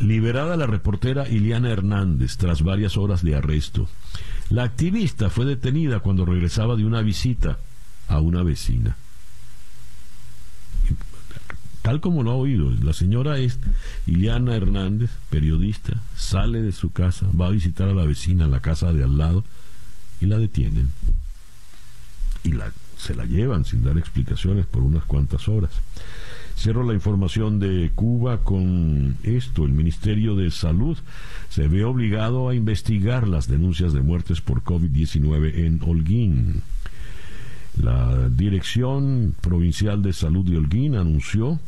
Liberada 0.02 0.58
la 0.58 0.66
reportera 0.66 1.30
Iliana 1.30 1.70
Hernández 1.70 2.38
tras 2.38 2.64
varias 2.64 2.98
horas 2.98 3.24
de 3.24 3.36
arresto. 3.36 3.88
La 4.50 4.64
activista 4.64 5.30
fue 5.30 5.46
detenida 5.46 6.00
cuando 6.00 6.26
regresaba 6.26 6.76
de 6.76 6.86
una 6.86 7.02
visita 7.02 7.60
a 8.08 8.20
una 8.20 8.42
vecina. 8.42 8.96
Tal 11.82 12.00
como 12.00 12.24
lo 12.24 12.32
ha 12.32 12.36
oído, 12.36 12.70
la 12.70 12.94
señora 12.94 13.38
es 13.38 13.60
Iliana 14.06 14.56
Hernández, 14.56 15.12
periodista, 15.30 16.02
sale 16.16 16.62
de 16.62 16.72
su 16.72 16.92
casa, 16.92 17.28
va 17.40 17.48
a 17.48 17.52
visitar 17.52 17.88
a 17.88 17.94
la 17.94 18.06
vecina 18.06 18.48
la 18.48 18.60
casa 18.60 18.94
de 18.94 19.04
al 19.04 19.18
lado 19.18 19.44
y 20.20 20.26
la 20.26 20.38
detienen. 20.38 20.90
Y 22.44 22.54
la, 22.54 22.72
se 22.98 23.16
la 23.16 23.26
llevan 23.26 23.66
sin 23.66 23.84
dar 23.84 23.98
explicaciones 23.98 24.66
por 24.66 24.84
unas 24.84 25.04
cuantas 25.06 25.48
horas. 25.48 25.72
Cierro 26.56 26.84
la 26.84 26.94
información 26.94 27.60
de 27.60 27.92
Cuba 27.96 28.44
con 28.44 29.18
esto. 29.24 29.66
El 29.66 29.74
Ministerio 29.74 30.36
de 30.36 30.52
Salud 30.52 30.98
se 31.50 31.68
ve 31.68 31.84
obligado 31.84 32.50
a 32.50 32.56
investigar 32.56 33.28
las 33.28 33.48
denuncias 33.48 33.94
de 33.94 34.02
muertes 34.02 34.42
por 34.42 34.64
COVID-19 34.64 35.66
en 35.66 35.82
Holguín. 35.84 36.62
La 37.82 38.30
Dirección 38.30 39.34
Provincial 39.42 40.02
de 40.02 40.14
Salud 40.14 40.46
de 40.46 40.58
Holguín 40.58 40.96
anunció 40.96 41.60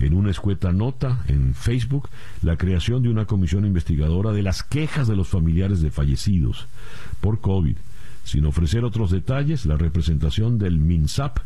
en 0.00 0.14
una 0.14 0.30
escueta 0.30 0.72
nota 0.72 1.24
en 1.28 1.54
Facebook 1.54 2.08
la 2.42 2.56
creación 2.56 3.02
de 3.02 3.08
una 3.08 3.26
comisión 3.26 3.64
investigadora 3.64 4.32
de 4.32 4.42
las 4.42 4.62
quejas 4.62 5.06
de 5.06 5.16
los 5.16 5.28
familiares 5.28 5.80
de 5.80 5.90
fallecidos 5.90 6.66
por 7.20 7.40
COVID. 7.40 7.76
Sin 8.24 8.44
ofrecer 8.44 8.84
otros 8.84 9.10
detalles, 9.10 9.64
la 9.66 9.76
representación 9.76 10.58
del 10.58 10.78
MINSAP 10.78 11.38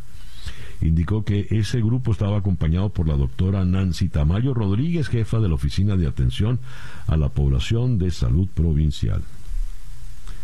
indicó 0.81 1.23
que 1.23 1.47
ese 1.49 1.81
grupo 1.81 2.11
estaba 2.11 2.37
acompañado 2.37 2.89
por 2.89 3.07
la 3.07 3.15
doctora 3.15 3.65
Nancy 3.65 4.09
Tamayo 4.09 4.53
Rodríguez, 4.53 5.07
jefa 5.07 5.39
de 5.39 5.49
la 5.49 5.55
Oficina 5.55 5.95
de 5.95 6.07
Atención 6.07 6.59
a 7.07 7.17
la 7.17 7.29
Población 7.29 7.97
de 7.97 8.11
Salud 8.11 8.47
Provincial. 8.53 9.23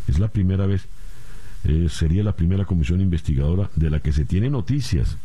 Es 0.08 0.20
la 0.20 0.28
primera 0.28 0.66
vez, 0.66 0.88
eh, 1.64 1.88
sería 1.90 2.24
la 2.24 2.36
primera 2.36 2.66
comisión 2.66 3.02
investigadora 3.02 3.70
de 3.76 3.90
la 3.90 4.00
que 4.00 4.12
se 4.12 4.26
tiene 4.26 4.50
noticias 4.50 5.18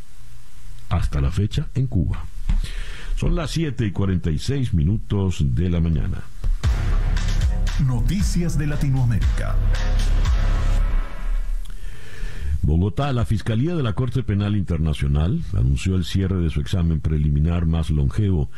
hasta 0.88 1.20
la 1.20 1.30
fecha 1.30 1.68
en 1.74 1.86
Cuba. 1.86 2.24
Son 3.16 3.34
las 3.34 3.50
7 3.50 3.86
y 3.86 3.90
46 3.90 4.74
minutos 4.74 5.38
de 5.40 5.70
la 5.70 5.80
mañana. 5.80 6.22
Noticias 7.84 8.58
de 8.58 8.66
Latinoamérica. 8.66 9.56
Bogotá, 12.62 13.12
la 13.12 13.24
Fiscalía 13.24 13.76
de 13.76 13.82
la 13.82 13.92
Corte 13.92 14.22
Penal 14.22 14.56
Internacional 14.56 15.40
anunció 15.54 15.94
el 15.94 16.04
cierre 16.04 16.40
de 16.40 16.50
su 16.50 16.60
examen 16.60 17.00
preliminar 17.00 17.66
más 17.66 17.88
longevo, 17.90 18.50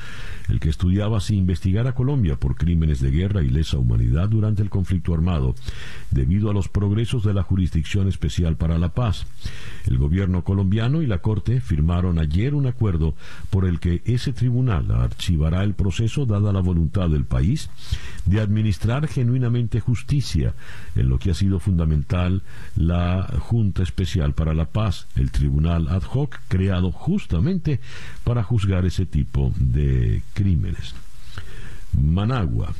el 0.49 0.59
que 0.59 0.71
estudiaba 0.71 1.21
si 1.21 1.37
investigar 1.37 1.87
a 1.87 1.95
Colombia 1.95 2.37
por 2.37 2.57
crímenes 2.57 3.01
de 3.01 3.11
guerra 3.11 3.43
y 3.43 3.51
lesa 3.51 3.79
humanidad 3.79 4.29
durante 4.29 4.63
el 4.63 4.71
conflicto 4.71 5.13
armado, 5.13 5.55
debido 6.11 6.51
a 6.51 6.55
los 6.55 6.69
progresos 6.69 7.25
de 7.25 7.35
la 7.35 7.43
Jurisdicción 7.43 8.09
Especial 8.09 8.57
para 8.57 8.79
la 8.79 8.95
Paz. 8.95 9.27
El 9.87 9.99
gobierno 9.99 10.45
colombiano 10.45 11.03
y 11.03 11.07
la 11.07 11.19
Corte 11.19 11.61
firmaron 11.61 12.19
ayer 12.19 12.55
un 12.55 12.67
acuerdo 12.67 13.15
por 13.51 13.65
el 13.65 13.81
que 13.81 14.03
ese 14.05 14.33
tribunal 14.33 14.91
archivará 14.91 15.63
el 15.63 15.75
proceso 15.75 16.27
dada 16.27 16.53
la 16.53 16.61
voluntad 16.61 17.09
del 17.09 17.25
país 17.25 17.71
de 18.25 18.41
administrar 18.41 19.09
genuinamente 19.09 19.81
justicia, 19.81 20.55
en 20.95 21.09
lo 21.09 21.19
que 21.19 21.31
ha 21.31 21.35
sido 21.35 21.59
fundamental 21.59 22.43
la 22.77 23.29
Junta 23.39 23.83
Especial 23.83 24.35
para 24.35 24.55
la 24.55 24.67
Paz, 24.67 25.07
el 25.17 25.31
Tribunal 25.31 25.89
Ad 25.89 26.03
hoc 26.13 26.39
creado 26.49 26.93
justamente 26.93 27.81
para 28.25 28.43
juzgar 28.43 28.85
ese 28.85 29.07
tipo 29.07 29.53
de 29.57 30.23
crímenes. 30.35 30.95
Managua. 31.93 32.75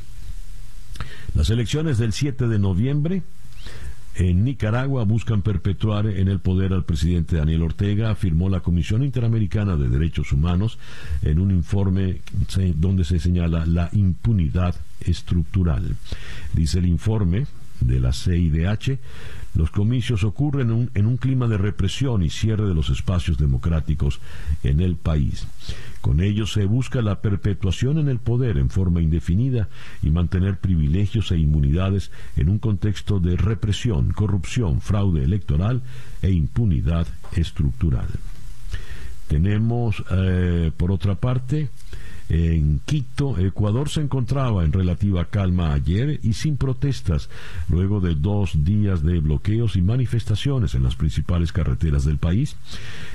Las 1.33 1.49
elecciones 1.49 1.97
del 1.97 2.13
7 2.13 2.47
de 2.47 2.59
noviembre 2.59 3.23
en 4.15 4.43
Nicaragua 4.43 5.03
buscan 5.03 5.41
perpetuar 5.41 6.07
en 6.07 6.27
el 6.27 6.39
poder 6.39 6.73
al 6.73 6.83
presidente 6.83 7.37
Daniel 7.37 7.63
Ortega, 7.63 8.11
afirmó 8.11 8.49
la 8.49 8.59
Comisión 8.59 9.03
Interamericana 9.03 9.77
de 9.77 9.89
Derechos 9.89 10.31
Humanos 10.31 10.77
en 11.21 11.39
un 11.39 11.51
informe 11.51 12.21
donde 12.75 13.03
se 13.03 13.19
señala 13.19 13.65
la 13.65 13.89
impunidad 13.93 14.75
estructural. 14.99 15.95
Dice 16.53 16.79
el 16.79 16.87
informe 16.87 17.45
de 17.81 17.99
la 17.99 18.13
CIDH, 18.13 18.99
los 19.53 19.69
comicios 19.69 20.23
ocurren 20.23 20.89
en 20.93 21.05
un, 21.05 21.17
clima 21.17 21.47
de 21.47 21.57
represión 21.57 22.23
y 22.23 22.29
cierre 22.29 22.65
de 22.67 22.73
los 22.73 22.89
espacios 22.89 23.37
democráticos 23.37 24.21
en 24.63 24.79
el 24.79 24.95
país. 24.95 25.45
Con 25.99 26.21
ellos 26.21 26.53
se 26.53 26.65
busca 26.65 27.01
la 27.01 27.21
perpetuación 27.21 27.97
en 27.97 28.07
el 28.07 28.19
poder 28.19 28.57
en 28.57 28.69
forma 28.69 29.01
indefinida 29.01 29.67
y 30.01 30.09
mantener 30.09 30.57
privilegios 30.57 31.31
e 31.31 31.37
inmunidades 31.37 32.11
en 32.37 32.47
un 32.47 32.59
contexto 32.59 33.19
de 33.19 33.35
represión, 33.35 34.13
corrupción, 34.13 34.79
fraude 34.79 35.23
electoral 35.23 35.81
e 36.21 36.31
impunidad 36.31 37.07
estructural. 37.33 38.07
Tenemos, 39.27 40.03
eh, 40.11 40.71
por 40.75 40.91
otra 40.91 41.15
parte, 41.15 41.69
en 42.33 42.79
Quito, 42.85 43.37
Ecuador 43.37 43.89
se 43.89 43.99
encontraba 43.99 44.63
en 44.63 44.71
relativa 44.71 45.25
calma 45.25 45.73
ayer 45.73 46.21
y 46.23 46.31
sin 46.31 46.55
protestas, 46.55 47.29
luego 47.67 47.99
de 47.99 48.15
dos 48.15 48.63
días 48.63 49.03
de 49.03 49.19
bloqueos 49.19 49.75
y 49.75 49.81
manifestaciones 49.81 50.73
en 50.73 50.83
las 50.83 50.95
principales 50.95 51.51
carreteras 51.51 52.05
del 52.05 52.19
país, 52.19 52.55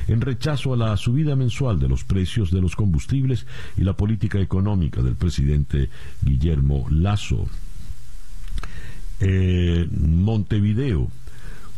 en 0.06 0.20
rechazo 0.20 0.74
a 0.74 0.76
la 0.76 0.94
subida 0.98 1.34
mensual 1.34 1.78
de 1.78 1.88
los 1.88 2.04
precios 2.04 2.50
de 2.50 2.60
los 2.60 2.76
combustibles 2.76 3.46
y 3.78 3.84
la 3.84 3.94
política 3.94 4.38
económica 4.38 5.00
del 5.00 5.14
presidente 5.14 5.88
Guillermo 6.20 6.86
Lazo. 6.90 7.46
Eh, 9.20 9.88
Montevideo 9.98 11.10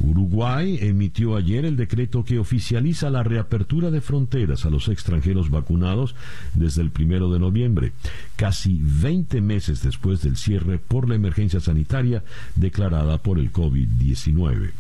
Uruguay 0.01 0.79
emitió 0.81 1.37
ayer 1.37 1.65
el 1.65 1.77
decreto 1.77 2.25
que 2.25 2.39
oficializa 2.39 3.11
la 3.11 3.23
reapertura 3.23 3.91
de 3.91 4.01
fronteras 4.01 4.65
a 4.65 4.71
los 4.71 4.89
extranjeros 4.89 5.51
vacunados 5.51 6.15
desde 6.55 6.83
el 6.83 6.91
primero 6.91 7.33
de 7.33 7.39
noviembre, 7.39 7.93
casi 8.37 8.81
20 8.83 9.41
meses 9.41 9.83
después 9.83 10.23
del 10.23 10.37
cierre 10.37 10.79
por 10.79 11.09
la 11.09 11.17
emergencia 11.17 11.61
sanitaria 11.61 12.23
declarada 12.55 13.19
por 13.19 13.39
el 13.39 13.53
COVID-19. 13.53 14.71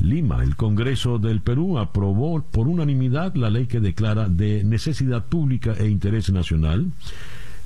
Lima, 0.00 0.42
el 0.42 0.56
Congreso 0.56 1.18
del 1.18 1.40
Perú 1.40 1.78
aprobó 1.78 2.42
por 2.42 2.68
unanimidad 2.68 3.34
la 3.34 3.50
ley 3.50 3.66
que 3.66 3.80
declara 3.80 4.28
de 4.28 4.64
necesidad 4.64 5.26
pública 5.26 5.74
e 5.78 5.88
interés 5.88 6.30
nacional 6.30 6.86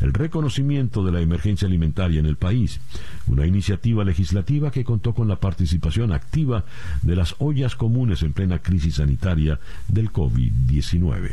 el 0.01 0.12
reconocimiento 0.12 1.05
de 1.05 1.12
la 1.12 1.20
emergencia 1.20 1.66
alimentaria 1.66 2.20
en 2.20 2.26
el 2.26 2.36
país, 2.36 2.80
una 3.26 3.47
iniciativa 3.47 4.05
legislativa 4.05 4.70
que 4.70 4.84
contó 4.84 5.14
con 5.14 5.28
la 5.28 5.36
participación 5.36 6.12
activa 6.12 6.64
de 7.03 7.16
las 7.16 7.34
ollas 7.38 7.76
comunes 7.76 8.22
en 8.22 8.32
plena 8.32 8.59
crisis 8.59 8.97
sanitaria 8.97 9.59
del 9.88 10.12
COVID-19. 10.12 11.32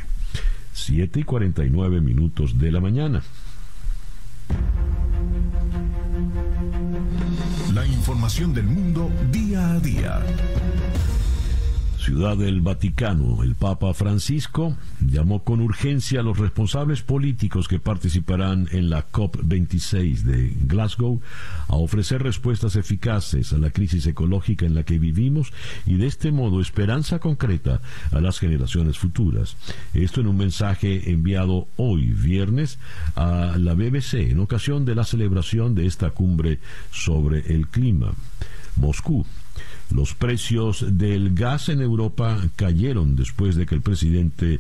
7 0.74 1.20
y 1.20 1.24
49 1.24 2.02
minutos 2.02 2.58
de 2.58 2.72
la 2.72 2.80
mañana. 2.80 3.22
La 7.74 7.86
información 7.86 8.54
del 8.54 8.66
mundo 8.66 9.12
día 9.32 9.72
a 9.72 9.80
día. 9.80 10.22
Ciudad 12.04 12.36
del 12.36 12.60
Vaticano, 12.60 13.44
el 13.44 13.56
Papa 13.56 13.94
Francisco 13.94 14.76
llamó 15.00 15.46
con 15.46 15.62
urgencia 15.62 16.20
a 16.20 16.24
los 16.24 16.38
responsables 16.38 17.02
políticos 17.02 17.70
que 17.70 17.80
participarán 17.80 18.68
en 18.74 18.90
la 18.90 19.10
COP26 19.10 20.24
de 20.24 20.54
Glasgow 20.66 21.22
a 21.70 21.78
ofrecer 21.78 22.22
respuestas 22.22 22.76
eficaces 22.76 23.54
a 23.54 23.58
la 23.58 23.70
crisis 23.70 24.06
ecológica 24.06 24.66
en 24.66 24.76
la 24.76 24.84
que 24.84 25.00
vivimos 25.00 25.54
y 25.86 25.96
de 25.96 26.08
este 26.08 26.34
modo 26.34 26.60
esperanza 26.60 27.20
concreta 27.20 27.80
a 28.12 28.20
las 28.20 28.38
generaciones 28.38 28.98
futuras. 28.98 29.56
Esto 29.94 30.20
en 30.20 30.28
un 30.28 30.36
mensaje 30.36 31.10
enviado 31.10 31.70
hoy 31.78 32.08
viernes 32.08 32.80
a 33.16 33.56
la 33.58 33.76
BBC 33.76 34.16
en 34.16 34.42
ocasión 34.42 34.84
de 34.84 34.96
la 34.96 35.06
celebración 35.06 35.74
de 35.74 35.86
esta 35.86 36.10
cumbre 36.10 36.60
sobre 36.92 37.56
el 37.56 37.70
clima. 37.70 38.12
Moscú 38.76 39.26
los 39.94 40.16
precios 40.16 40.98
del 40.98 41.36
gas 41.36 41.70
en 41.70 41.82
Europa 41.82 42.42
cayeron 42.56 43.16
después 43.16 43.56
de 43.56 43.66
que 43.66 43.76
el 43.76 43.82
presidente 43.82 44.60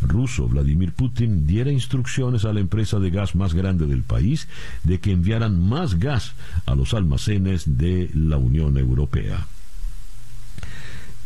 ruso 0.00 0.48
Vladimir 0.48 0.92
Putin 0.92 1.46
diera 1.46 1.70
instrucciones 1.70 2.44
a 2.44 2.52
la 2.52 2.60
empresa 2.60 2.98
de 2.98 3.10
gas 3.10 3.34
más 3.36 3.54
grande 3.54 3.86
del 3.86 4.02
país 4.02 4.48
de 4.82 4.98
que 4.98 5.12
enviaran 5.12 5.60
más 5.60 5.98
gas 5.98 6.32
a 6.66 6.74
los 6.74 6.94
almacenes 6.94 7.78
de 7.78 8.10
la 8.14 8.38
Unión 8.38 8.76
Europea. 8.76 9.46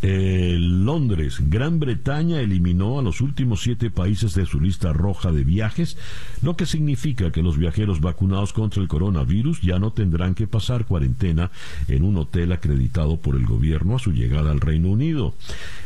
Eh, 0.03 0.57
Londres, 0.59 1.39
Gran 1.49 1.81
Bretaña 1.81 2.41
eliminó 2.41 2.99
a 2.99 3.03
los 3.03 3.23
últimos 3.23 3.63
siete 3.63 3.91
países 3.91 4.35
de 4.35 4.45
su 4.45 4.61
lista 4.61 4.93
roja 4.93 5.33
de 5.33 5.43
viajes, 5.43 5.97
lo 6.43 6.55
que 6.55 6.67
significa 6.67 7.33
que 7.33 7.43
los 7.43 7.57
viajeros 7.57 8.01
vacunados 8.01 8.53
contra 8.53 8.83
el 8.83 8.89
coronavirus 8.89 9.63
ya 9.63 9.79
no 9.79 9.93
tendrán 9.93 10.35
que 10.35 10.47
pasar 10.47 10.85
cuarentena 10.85 11.51
en 11.89 12.05
un 12.05 12.19
hotel 12.19 12.53
acreditado 12.53 13.17
por 13.17 13.37
el 13.37 13.47
gobierno 13.47 13.97
a 13.97 13.99
su 13.99 14.13
llegada 14.13 14.51
al 14.51 14.61
Reino 14.61 14.91
Unido. 14.91 15.35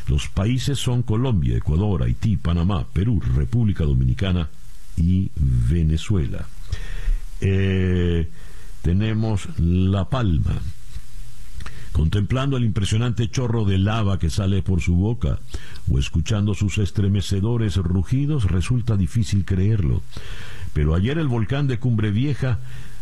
Los 0.08 0.28
países 0.28 0.78
son 0.78 1.02
Colombia, 1.02 1.56
Ecuador, 1.56 2.02
Haití, 2.02 2.36
Panamá, 2.36 2.86
Perú, 2.92 3.22
República 3.36 3.84
Dominicana 3.84 4.48
y 4.96 5.30
Venezuela. 5.36 6.46
Eh, 7.40 8.28
tenemos 8.82 9.48
La 9.58 10.08
Palma 10.08 10.60
contemplando 11.92 12.56
el 12.56 12.64
impresionante 12.64 13.30
chorro 13.30 13.64
de 13.64 13.78
lava 13.78 14.18
que 14.18 14.30
sale 14.30 14.62
por 14.62 14.80
su 14.80 14.94
boca 14.94 15.38
o 15.90 15.98
escuchando 15.98 16.54
sus 16.54 16.78
estremecedores 16.78 17.76
rugidos, 17.76 18.44
resulta 18.44 18.96
difícil 18.96 19.44
creerlo. 19.44 20.02
Pero 20.72 20.94
ayer 20.94 21.18
el 21.18 21.28
volcán 21.28 21.66
de 21.66 21.78
Cumbre 21.78 22.10
Vieja 22.10 22.58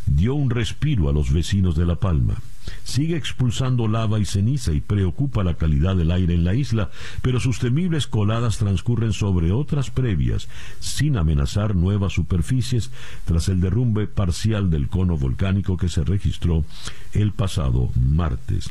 dio 0.07 0.35
un 0.35 0.51
respiro 0.51 1.09
a 1.09 1.13
los 1.13 1.33
vecinos 1.33 1.77
de 1.77 1.87
La 1.87 1.97
Palma. 1.97 2.37
Sigue 2.85 3.17
expulsando 3.17 3.89
lava 3.89 4.19
y 4.19 4.25
ceniza 4.25 4.73
y 4.73 4.81
preocupa 4.81 5.45
la 5.45 5.55
calidad 5.55 5.97
del 5.97 6.11
aire 6.11 6.35
en 6.35 6.45
la 6.45 6.55
isla, 6.55 6.91
pero 7.23 7.41
sus 7.41 7.59
temibles 7.59 8.07
coladas 8.07 8.59
transcurren 8.59 9.13
sobre 9.13 9.53
otras 9.53 9.91
previas, 9.91 10.49
sin 10.81 11.17
amenazar 11.17 11.75
nuevas 11.75 12.13
superficies 12.13 12.91
tras 13.25 13.49
el 13.49 13.61
derrumbe 13.61 14.07
parcial 14.07 14.71
del 14.71 14.89
cono 14.89 15.17
volcánico 15.17 15.77
que 15.77 15.89
se 15.89 16.05
registró 16.05 16.65
el 17.13 17.33
pasado 17.33 17.91
martes. 17.95 18.71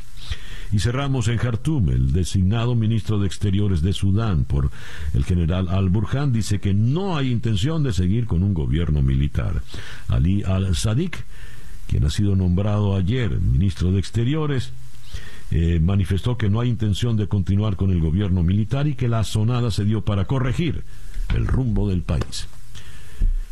Y 0.70 0.80
cerramos 0.80 1.28
en 1.28 1.38
Jartum. 1.38 1.88
El 1.88 2.12
designado 2.12 2.74
ministro 2.74 3.18
de 3.18 3.26
Exteriores 3.26 3.80
de 3.82 3.92
Sudán 3.92 4.44
por 4.44 4.70
el 5.14 5.24
general 5.24 5.68
al-Burhan 5.68 6.32
dice 6.32 6.60
que 6.60 6.74
no 6.74 7.16
hay 7.16 7.30
intención 7.30 7.82
de 7.82 7.92
seguir 7.92 8.26
con 8.26 8.42
un 8.42 8.52
gobierno 8.52 9.00
militar. 9.00 9.62
Ali 10.08 10.42
al-Sadiq 10.42 11.24
quien 11.88 12.04
ha 12.04 12.10
sido 12.10 12.36
nombrado 12.36 12.94
ayer 12.94 13.40
ministro 13.40 13.90
de 13.90 13.98
Exteriores, 13.98 14.72
eh, 15.50 15.80
manifestó 15.80 16.36
que 16.36 16.50
no 16.50 16.60
hay 16.60 16.68
intención 16.68 17.16
de 17.16 17.26
continuar 17.26 17.76
con 17.76 17.90
el 17.90 18.00
gobierno 18.00 18.42
militar 18.42 18.86
y 18.86 18.94
que 18.94 19.08
la 19.08 19.24
sonada 19.24 19.70
se 19.70 19.84
dio 19.84 20.04
para 20.04 20.26
corregir 20.26 20.84
el 21.34 21.46
rumbo 21.46 21.88
del 21.88 22.02
país. 22.02 22.46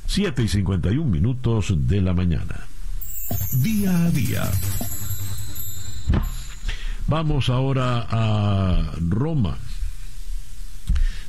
7 0.06 0.42
y 0.42 0.48
51 0.48 1.10
minutos 1.10 1.74
de 1.88 2.00
la 2.02 2.12
mañana. 2.12 2.66
Día 3.62 4.04
a 4.04 4.10
día. 4.10 4.50
Vamos 7.08 7.48
ahora 7.48 8.06
a 8.10 8.92
Roma, 9.00 9.58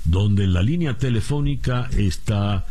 donde 0.03 0.47
la 0.47 0.62
línea 0.62 0.97
telefónica 0.97 1.89
está 1.95 2.66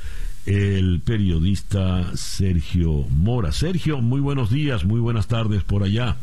el 0.47 1.01
periodista 1.05 2.17
Sergio 2.17 3.05
Mora. 3.11 3.51
Sergio, 3.51 4.01
muy 4.01 4.21
buenos 4.21 4.51
días, 4.51 4.85
muy 4.85 5.01
buenas 5.01 5.27
tardes 5.27 5.65
por 5.65 5.83
allá. 5.83 6.17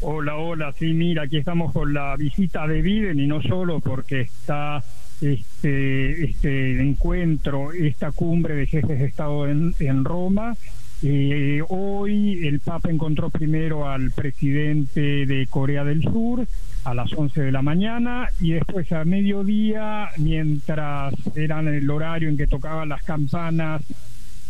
Hola, 0.00 0.36
hola, 0.36 0.72
sí, 0.78 0.92
mira, 0.92 1.24
aquí 1.24 1.38
estamos 1.38 1.72
con 1.72 1.92
la 1.92 2.16
visita 2.16 2.66
de 2.66 2.82
Biden 2.82 3.18
y 3.18 3.26
no 3.26 3.42
solo 3.42 3.80
porque 3.80 4.20
está 4.20 4.84
este, 5.20 6.24
este 6.24 6.80
encuentro, 6.80 7.72
esta 7.72 8.12
cumbre 8.12 8.54
de 8.54 8.66
jefes 8.66 8.98
de 9.00 9.06
Estado 9.06 9.48
en, 9.48 9.74
en 9.80 10.04
Roma. 10.04 10.54
Eh, 11.02 11.62
hoy 11.68 12.46
el 12.46 12.60
Papa 12.60 12.90
encontró 12.90 13.28
primero 13.28 13.88
al 13.88 14.10
presidente 14.12 15.26
de 15.26 15.46
Corea 15.48 15.84
del 15.84 16.02
Sur, 16.02 16.46
a 16.84 16.94
las 16.94 17.12
11 17.12 17.42
de 17.42 17.52
la 17.52 17.62
mañana 17.62 18.28
y 18.40 18.52
después 18.52 18.90
a 18.92 19.04
mediodía, 19.04 20.08
mientras 20.16 21.14
eran 21.34 21.68
el 21.68 21.90
horario 21.90 22.28
en 22.28 22.36
que 22.36 22.46
tocaban 22.46 22.88
las 22.88 23.02
campanas 23.02 23.82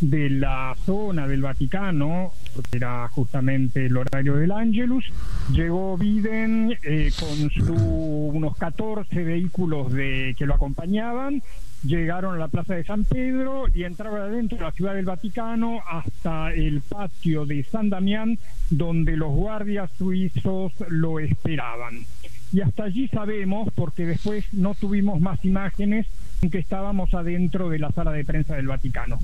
de 0.01 0.29
la 0.31 0.77
zona 0.85 1.27
del 1.27 1.41
Vaticano, 1.41 2.33
que 2.71 2.77
era 2.77 3.09
justamente 3.09 3.87
el 3.87 3.97
horario 3.97 4.37
del 4.37 4.53
Angelus, 4.53 5.05
llegó 5.53 5.97
Biden 5.97 6.77
eh, 6.83 7.11
con 7.19 7.51
su, 7.51 7.75
unos 7.75 8.57
14 8.57 9.25
vehículos 9.25 9.93
de, 9.93 10.35
que 10.39 10.47
lo 10.47 10.55
acompañaban, 10.55 11.43
llegaron 11.85 12.35
a 12.35 12.39
la 12.39 12.49
Plaza 12.49 12.74
de 12.74 12.85
San 12.85 13.05
Pedro 13.05 13.66
y 13.72 13.85
entraron 13.85 14.20
adentro 14.20 14.59
de 14.59 14.64
la 14.64 14.72
Ciudad 14.72 14.95
del 14.95 15.05
Vaticano 15.05 15.81
hasta 15.89 16.53
el 16.53 16.81
patio 16.81 17.47
de 17.47 17.62
San 17.64 17.91
Damián, 17.91 18.39
donde 18.70 19.16
los 19.16 19.33
guardias 19.33 19.91
suizos 19.97 20.72
lo 20.89 21.20
esperaban 21.20 22.07
y 22.53 22.61
hasta 22.61 22.85
allí 22.85 23.09
sabemos, 23.09 23.68
porque 23.74 24.07
después 24.07 24.45
no 24.53 24.74
tuvimos 24.74 25.20
más 25.20 25.45
imágenes, 25.45 26.07
que 26.51 26.59
estábamos 26.59 27.12
adentro 27.14 27.68
de 27.68 27.79
la 27.79 27.91
sala 27.91 28.12
de 28.12 28.24
prensa 28.24 28.57
del 28.57 28.68
Vaticano. 28.68 29.18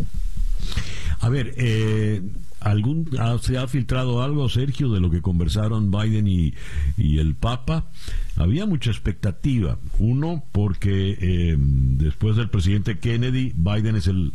A 1.21 1.29
ver, 1.29 1.55
eh, 1.57 2.21
¿algún, 2.65 3.09
¿se 3.41 3.59
ha 3.59 3.67
filtrado 3.67 4.23
algo, 4.23 4.49
Sergio, 4.49 4.91
de 4.91 5.01
lo 5.01 5.11
que 5.11 5.23
conversaron 5.23 5.91
Biden 5.91 6.27
y, 6.27 6.55
el 6.97 7.35
Papa? 7.35 7.91
Había 8.37 8.67
mucha 8.67 8.91
expectativa. 8.91 9.79
Uno, 9.99 10.45
porque 10.53 11.17
eh, 11.21 11.57
después 11.59 12.37
del 12.37 12.51
presidente 12.51 12.99
Kennedy, 12.99 13.53
Biden 13.57 13.97
es 13.97 14.07
el 14.07 14.33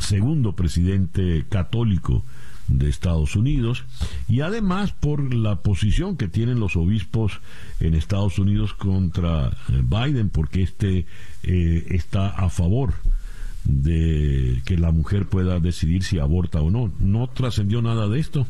segundo 0.00 0.54
presidente 0.54 1.44
católico 1.48 2.24
de 2.68 2.88
Estados 2.88 3.36
Unidos 3.36 3.84
y 4.28 4.40
además 4.40 4.92
por 4.92 5.34
la 5.34 5.56
posición 5.56 6.16
que 6.16 6.28
tienen 6.28 6.60
los 6.60 6.76
obispos 6.76 7.40
en 7.80 7.94
Estados 7.94 8.38
Unidos 8.38 8.72
contra 8.72 9.48
eh, 9.48 9.82
Biden 9.82 10.30
porque 10.30 10.62
este 10.62 11.06
eh, 11.42 11.86
está 11.90 12.28
a 12.28 12.48
favor 12.48 12.94
de 13.64 14.60
que 14.64 14.76
la 14.76 14.90
mujer 14.90 15.26
pueda 15.26 15.60
decidir 15.60 16.02
si 16.02 16.18
aborta 16.18 16.60
o 16.60 16.70
no. 16.70 16.92
¿No 17.00 17.28
trascendió 17.28 17.82
nada 17.82 18.08
de 18.08 18.20
esto? 18.20 18.46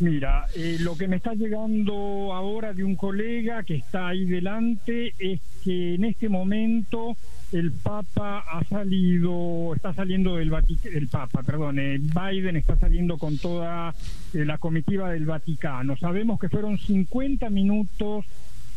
Mira, 0.00 0.46
eh, 0.56 0.78
lo 0.80 0.96
que 0.96 1.06
me 1.06 1.16
está 1.16 1.34
llegando 1.34 2.32
ahora 2.32 2.72
de 2.72 2.82
un 2.82 2.96
colega 2.96 3.62
que 3.64 3.74
está 3.74 4.08
ahí 4.08 4.24
delante 4.24 5.12
es 5.18 5.40
que 5.62 5.96
en 5.96 6.04
este 6.04 6.30
momento 6.30 7.18
el 7.52 7.70
Papa 7.70 8.38
ha 8.50 8.64
salido, 8.64 9.74
está 9.74 9.92
saliendo 9.92 10.36
del 10.36 10.48
Vaticano, 10.48 10.96
el 10.96 11.08
Papa, 11.08 11.42
perdón, 11.42 11.78
eh, 11.80 11.98
Biden 11.98 12.56
está 12.56 12.76
saliendo 12.76 13.18
con 13.18 13.36
toda 13.36 13.94
eh, 14.32 14.44
la 14.46 14.56
comitiva 14.56 15.10
del 15.10 15.26
Vaticano. 15.26 15.94
Sabemos 15.98 16.40
que 16.40 16.48
fueron 16.48 16.78
50 16.78 17.50
minutos 17.50 18.24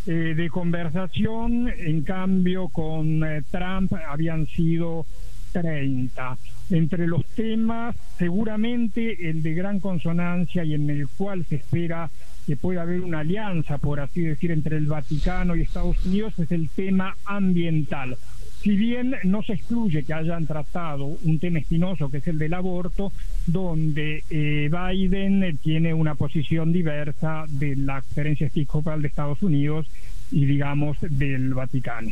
eh, 0.06 0.34
de 0.36 0.50
conversación, 0.50 1.70
en 1.70 2.02
cambio 2.04 2.68
con 2.70 3.22
Trump 3.52 3.94
habían 4.08 4.48
sido 4.48 5.06
30. 5.54 6.38
Entre 6.72 7.08
los 7.08 7.26
temas, 7.28 7.96
seguramente 8.18 9.30
el 9.30 9.44
de 9.44 9.54
gran 9.54 9.80
consonancia 9.80 10.64
y 10.64 10.74
en 10.74 10.90
el 10.90 11.08
cual 11.08 11.46
se 11.46 11.56
espera 11.56 12.10
que 12.46 12.58
pueda 12.58 12.82
haber 12.82 13.02
una 13.02 13.20
alianza, 13.20 13.78
por 13.78 14.00
así 14.00 14.22
decir, 14.22 14.52
entre 14.52 14.78
el 14.78 14.88
Vaticano 14.88 15.56
y 15.56 15.62
Estados 15.62 16.04
Unidos, 16.06 16.38
es 16.40 16.52
el 16.52 16.70
tema 16.70 17.16
ambiental. 17.26 18.18
Si 18.64 18.78
bien 18.78 19.14
no 19.26 19.44
se 19.44 19.54
excluye 19.54 20.04
que 20.04 20.14
hayan 20.14 20.48
tratado 20.48 21.04
un 21.06 21.38
tema 21.38 21.60
espinoso 21.60 22.10
que 22.10 22.18
es 22.18 22.28
el 22.30 22.38
del 22.38 22.54
aborto, 22.54 23.12
donde 23.46 24.24
eh, 24.30 24.70
Biden 24.72 25.58
tiene 25.62 25.94
una 25.94 26.16
posición 26.16 26.72
diversa 26.72 27.44
de 27.50 27.76
la 27.76 27.98
experiencia 27.98 28.48
episcopal 28.48 29.02
de 29.02 29.10
Estados 29.10 29.44
Unidos 29.44 29.88
y 30.32 30.46
digamos 30.46 30.96
del 31.02 31.54
Vaticano. 31.54 32.12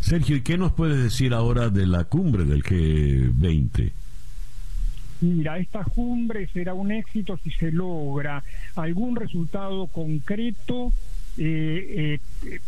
Sergio, 0.00 0.36
¿y 0.36 0.42
qué 0.42 0.58
nos 0.58 0.72
puedes 0.72 1.02
decir 1.02 1.32
ahora 1.32 1.70
de 1.70 1.86
la 1.86 2.04
cumbre 2.04 2.44
del 2.44 2.62
G20? 2.62 3.92
Mira, 5.22 5.58
esta 5.58 5.84
cumbre 5.84 6.48
será 6.48 6.74
un 6.74 6.92
éxito 6.92 7.38
si 7.42 7.50
se 7.50 7.72
logra 7.72 8.42
algún 8.74 9.16
resultado 9.16 9.86
concreto 9.86 10.92
eh, 11.38 12.18
eh, 12.44 12.60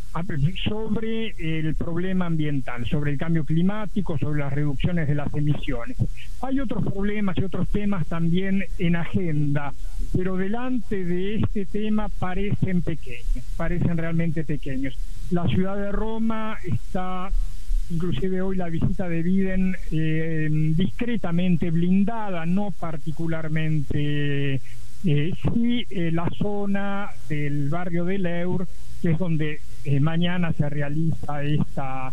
sobre 0.65 1.35
el 1.39 1.75
problema 1.75 2.27
ambiental, 2.27 2.87
sobre 2.87 3.13
el 3.13 3.19
cambio 3.19 3.45
climático, 3.45 4.19
sobre 4.19 4.41
las 4.41 4.53
reducciones 4.53 5.09
de 5.09 5.15
las 5.15 5.33
emisiones. 5.35 5.97
Hay 6.41 6.61
otros 6.61 6.85
problemas 6.85 7.37
y 7.39 7.45
otros 7.45 7.69
temas 7.69 8.07
también 8.07 8.65
en 8.79 8.97
agenda, 8.97 9.73
pero 10.17 10.37
delante 10.37 11.05
de 11.05 11.37
este 11.37 11.67
tema 11.67 12.09
parecen 12.09 12.83
pequeños, 12.83 13.45
parecen 13.57 13.97
realmente 13.97 14.45
pequeños. 14.45 14.97
La 15.31 15.47
ciudad 15.49 15.77
de 15.77 15.93
Roma 15.93 16.59
está 16.65 17.31
inclusive 17.91 18.41
hoy 18.41 18.57
la 18.57 18.69
visita 18.69 19.09
de 19.09 19.23
Biden 19.23 19.77
eh, 19.91 20.49
discretamente 20.77 21.71
blindada, 21.71 22.47
no 22.47 22.71
particularmente 22.71 24.61
eh, 25.05 25.33
eh, 25.91 26.11
la 26.13 26.29
zona 26.39 27.11
del 27.29 27.69
barrio 27.69 28.05
de 28.05 28.19
Leur, 28.19 28.67
que 29.01 29.13
es 29.13 29.19
donde 29.19 29.61
eh, 29.85 30.01
mañana 30.01 30.53
se 30.53 30.69
realiza 30.69 31.43
esta 31.43 32.13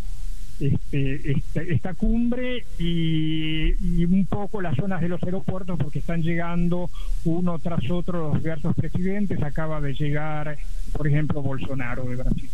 este, 0.60 1.32
este, 1.32 1.74
esta 1.74 1.94
cumbre 1.94 2.66
y, 2.78 3.76
y, 3.80 4.04
un 4.04 4.26
poco 4.26 4.60
las 4.60 4.76
zonas 4.76 5.00
de 5.00 5.08
los 5.08 5.24
aeropuertos 5.24 5.80
porque 5.80 6.00
están 6.00 6.22
llegando 6.22 6.90
uno 7.24 7.60
tras 7.60 7.90
otro 7.90 8.34
los 8.34 8.44
diversos 8.44 8.76
presidentes. 8.76 9.42
Acaba 9.42 9.80
de 9.80 9.94
llegar, 9.94 10.58
por 10.92 11.08
ejemplo, 11.08 11.42
Bolsonaro 11.42 12.04
de 12.04 12.18
Brasil. 12.18 12.50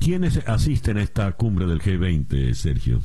¿Quiénes 0.00 0.38
asisten 0.48 0.98
a 0.98 1.02
esta 1.02 1.30
cumbre 1.32 1.66
del 1.66 1.80
G20, 1.80 2.54
Sergio? 2.54 3.02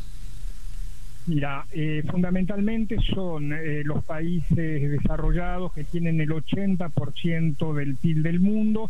Mira, 1.27 1.65
eh, 1.71 2.03
fundamentalmente 2.09 2.97
son 3.13 3.53
eh, 3.53 3.83
los 3.83 4.03
países 4.03 4.89
desarrollados 4.89 5.71
que 5.71 5.83
tienen 5.83 6.19
el 6.19 6.29
80% 6.29 7.73
del 7.73 7.95
PIB 7.95 8.23
del 8.23 8.39
mundo 8.39 8.89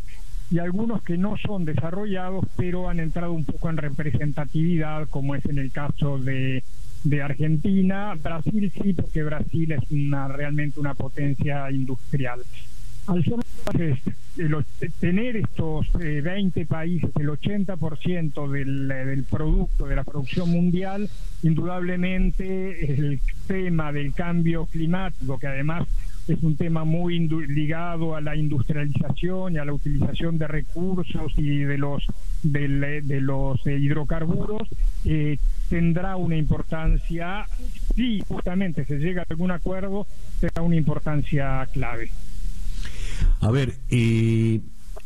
y 0.50 0.60
algunos 0.60 1.04
que 1.04 1.18
no 1.18 1.36
son 1.38 1.66
desarrollados 1.66 2.46
pero 2.56 2.90
han 2.90 3.00
entrado 3.00 3.34
un 3.34 3.44
poco 3.44 3.70
en 3.70 3.78
representatividad 3.78 5.10
como 5.10 5.36
es 5.36 5.46
en 5.46 5.58
el 5.58 5.72
caso 5.72 6.20
de, 6.20 6.64
de 7.04 7.22
Argentina, 7.22 8.16
Brasil 8.22 8.72
sí 8.82 8.94
porque 8.94 9.24
Brasil 9.24 9.74
es 9.74 9.92
una, 9.92 10.28
realmente 10.30 10.80
una 10.80 10.94
potencia 10.94 11.70
industrial 11.70 12.40
al 13.08 13.24
ser 13.24 13.40
tener 15.00 15.36
estos 15.38 15.92
20 15.94 16.62
eh, 16.62 16.66
países, 16.66 17.10
el 17.20 17.30
80% 17.30 18.50
del, 18.50 18.88
del 18.88 19.24
producto, 19.24 19.86
de 19.86 19.96
la 19.96 20.04
producción 20.04 20.50
mundial, 20.50 21.10
indudablemente 21.44 22.94
el 22.94 23.20
tema 23.48 23.92
del 23.92 24.14
cambio 24.14 24.66
climático, 24.66 25.38
que 25.38 25.48
además 25.48 25.88
es 26.28 26.42
un 26.44 26.56
tema 26.56 26.84
muy 26.84 27.28
ligado 27.48 28.16
a 28.16 28.22
la 28.22 28.36
industrialización 28.36 29.54
y 29.54 29.58
a 29.58 29.66
la 29.66 29.74
utilización 29.74 30.38
de 30.38 30.48
recursos 30.48 31.34
y 31.38 31.60
de 31.60 31.78
los 31.78 32.06
de 32.44 33.22
los 33.22 33.66
eh, 33.68 33.78
hidrocarburos 33.78 34.68
eh, 35.06 35.38
tendrá 35.70 36.16
una 36.16 36.38
importancia 36.38 37.46
si 37.96 38.22
justamente 38.28 38.86
se 38.86 38.98
llega 38.98 39.24
a 39.24 39.26
algún 39.30 39.52
acuerdo 39.52 40.08
tendrá 40.40 40.64
una 40.64 40.76
importancia 40.76 41.68
clave 41.72 42.10
a 43.42 43.52
ver, 43.52 43.74
y 43.90 44.62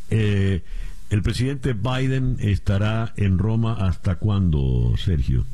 eh, 0.09 0.61
el 1.09 1.21
presidente 1.21 1.73
Biden 1.73 2.37
estará 2.39 3.13
en 3.15 3.37
Roma 3.37 3.77
hasta 3.79 4.15
cuándo, 4.15 4.93
Sergio? 4.97 5.45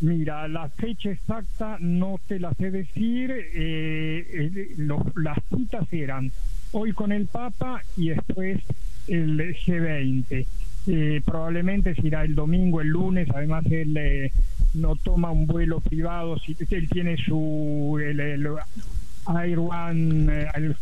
Mira, 0.00 0.46
la 0.46 0.68
fecha 0.68 1.10
exacta 1.10 1.76
no 1.80 2.20
te 2.28 2.38
la 2.38 2.54
sé 2.54 2.70
decir. 2.70 3.32
Eh, 3.54 4.74
las 5.16 5.38
citas 5.54 5.92
eran 5.92 6.30
hoy 6.70 6.92
con 6.92 7.10
el 7.10 7.26
Papa 7.26 7.82
y 7.96 8.10
después 8.10 8.60
el 9.08 9.38
G20. 9.56 10.46
Eh, 10.86 11.20
probablemente 11.24 11.94
se 11.94 12.06
irá 12.06 12.22
el 12.22 12.36
domingo, 12.36 12.80
el 12.80 12.88
lunes. 12.88 13.28
Además, 13.34 13.64
él 13.66 13.96
eh, 13.96 14.32
no 14.74 14.94
toma 14.94 15.32
un 15.32 15.46
vuelo 15.46 15.80
privado. 15.80 16.38
Si, 16.38 16.56
él 16.70 16.88
tiene 16.88 17.16
su 17.16 17.98
el, 18.00 18.20
Air 18.20 19.58
One, 19.58 20.48
el 20.54 20.76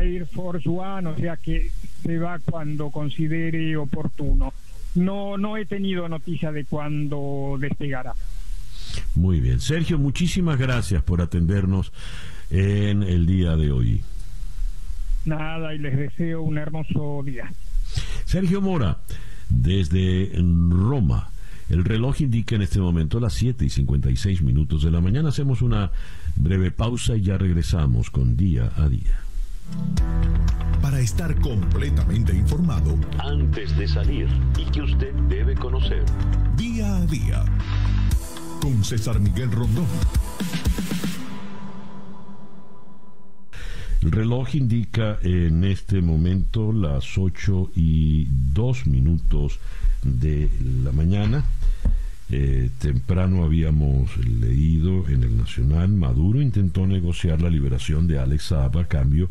Air 0.00 0.26
Force 0.26 0.68
One, 0.68 1.08
o 1.08 1.16
sea 1.16 1.36
que 1.36 1.70
se 2.02 2.18
va 2.18 2.38
cuando 2.38 2.90
considere 2.90 3.76
oportuno. 3.76 4.52
No, 4.94 5.36
no 5.36 5.56
he 5.56 5.66
tenido 5.66 6.08
noticia 6.08 6.50
de 6.52 6.64
cuándo 6.64 7.56
despegará. 7.58 8.14
Muy 9.14 9.40
bien. 9.40 9.60
Sergio, 9.60 9.98
muchísimas 9.98 10.58
gracias 10.58 11.02
por 11.02 11.20
atendernos 11.20 11.92
en 12.50 13.02
el 13.02 13.26
día 13.26 13.56
de 13.56 13.70
hoy. 13.70 14.02
Nada, 15.24 15.74
y 15.74 15.78
les 15.78 15.96
deseo 15.96 16.42
un 16.42 16.58
hermoso 16.58 17.22
día. 17.24 17.52
Sergio 18.24 18.60
Mora, 18.60 18.98
desde 19.48 20.32
Roma. 20.70 21.30
El 21.68 21.84
reloj 21.84 22.22
indica 22.22 22.56
en 22.56 22.62
este 22.62 22.80
momento 22.80 23.20
las 23.20 23.34
7 23.34 23.64
y 23.64 23.68
56 23.68 24.40
minutos 24.40 24.82
de 24.82 24.90
la 24.90 25.02
mañana. 25.02 25.28
Hacemos 25.28 25.60
una 25.60 25.90
breve 26.36 26.70
pausa 26.70 27.14
y 27.16 27.22
ya 27.22 27.36
regresamos 27.36 28.10
con 28.10 28.36
día 28.36 28.70
a 28.76 28.88
día. 28.88 29.27
Para 30.82 31.00
estar 31.00 31.34
completamente 31.40 32.34
informado 32.34 32.96
antes 33.18 33.76
de 33.76 33.88
salir 33.88 34.28
y 34.56 34.64
que 34.70 34.82
usted 34.82 35.12
debe 35.28 35.54
conocer. 35.54 36.04
Día 36.56 36.96
a 36.96 37.06
día. 37.06 37.44
Con 38.60 38.84
César 38.84 39.20
Miguel 39.20 39.50
Rondón. 39.52 39.86
El 44.00 44.12
reloj 44.12 44.54
indica 44.54 45.18
en 45.22 45.64
este 45.64 46.00
momento 46.00 46.72
las 46.72 47.18
8 47.18 47.72
y 47.74 48.26
2 48.54 48.86
minutos 48.86 49.58
de 50.04 50.48
la 50.84 50.92
mañana. 50.92 51.44
Eh, 52.30 52.68
temprano 52.78 53.42
habíamos 53.42 54.14
leído 54.18 55.08
en 55.08 55.22
el 55.22 55.38
Nacional, 55.38 55.88
Maduro 55.88 56.42
intentó 56.42 56.86
negociar 56.86 57.40
la 57.40 57.48
liberación 57.48 58.06
de 58.06 58.18
Alex 58.18 58.48
Saab 58.48 58.78
a 58.78 58.84
cambio 58.86 59.30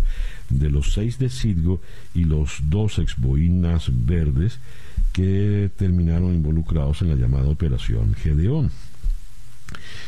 de 0.49 0.71
los 0.71 0.93
seis 0.93 1.19
de 1.19 1.29
Sidgo 1.29 1.79
y 2.15 2.23
los 2.23 2.57
dos 2.63 2.97
exboinas 2.97 3.91
verdes 3.91 4.59
que 5.13 5.69
terminaron 5.75 6.33
involucrados 6.33 7.03
en 7.03 7.09
la 7.09 7.15
llamada 7.15 7.49
Operación 7.49 8.15
Gedeón. 8.15 8.71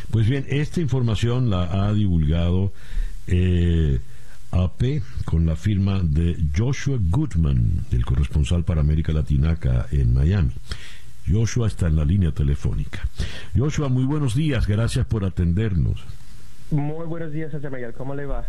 Pues 0.10 0.28
bien, 0.28 0.46
esta 0.50 0.82
información 0.82 1.52
la 1.52 1.86
ha 1.86 1.94
divulgado 1.94 2.74
eh, 3.28 4.00
AP 4.52 5.04
con 5.26 5.46
la 5.46 5.56
firma 5.56 6.02
de 6.02 6.38
Joshua 6.58 6.98
Goodman, 7.00 7.86
el 7.92 8.04
corresponsal 8.04 8.64
para 8.64 8.82
América 8.82 9.12
Latina 9.12 9.52
acá 9.52 9.86
en 9.92 10.14
Miami. 10.14 10.54
Joshua 11.28 11.68
está 11.68 11.88
en 11.88 11.96
la 11.96 12.06
línea 12.06 12.32
telefónica. 12.32 13.08
Joshua, 13.56 13.90
muy 13.90 14.06
buenos 14.06 14.36
días, 14.36 14.68
gracias 14.68 15.06
por 15.06 15.26
atendernos. 15.26 16.04
Muy 16.72 17.06
buenos 17.06 17.32
días, 17.32 17.52
José 17.52 17.70
Miguel, 17.70 17.94
¿cómo 17.94 18.16
le 18.16 18.26
va? 18.26 18.48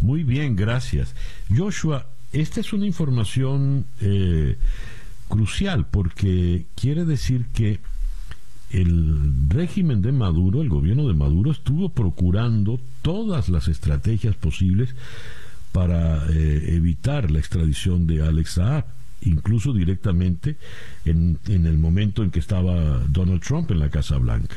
Muy 0.00 0.22
bien, 0.22 0.56
gracias. 0.56 1.14
Joshua, 1.54 2.06
esta 2.32 2.60
es 2.60 2.72
una 2.72 2.86
información 2.86 3.86
eh, 4.00 4.56
crucial 5.28 5.86
porque 5.90 6.66
quiere 6.74 7.04
decir 7.04 7.46
que 7.54 7.80
el 8.70 9.48
régimen 9.48 10.02
de 10.02 10.12
Maduro, 10.12 10.60
el 10.60 10.68
gobierno 10.68 11.06
de 11.08 11.14
Maduro, 11.14 11.50
estuvo 11.50 11.88
procurando 11.90 12.80
todas 13.02 13.48
las 13.48 13.68
estrategias 13.68 14.36
posibles 14.36 14.94
para 15.72 16.26
eh, 16.30 16.74
evitar 16.74 17.30
la 17.30 17.38
extradición 17.38 18.06
de 18.06 18.22
Alex 18.22 18.50
Saab 18.52 18.84
incluso 19.26 19.72
directamente 19.72 20.56
en, 21.04 21.38
en 21.48 21.66
el 21.66 21.78
momento 21.78 22.22
en 22.22 22.30
que 22.30 22.38
estaba 22.38 23.02
Donald 23.08 23.42
Trump 23.42 23.70
en 23.70 23.80
la 23.80 23.90
Casa 23.90 24.16
Blanca. 24.18 24.56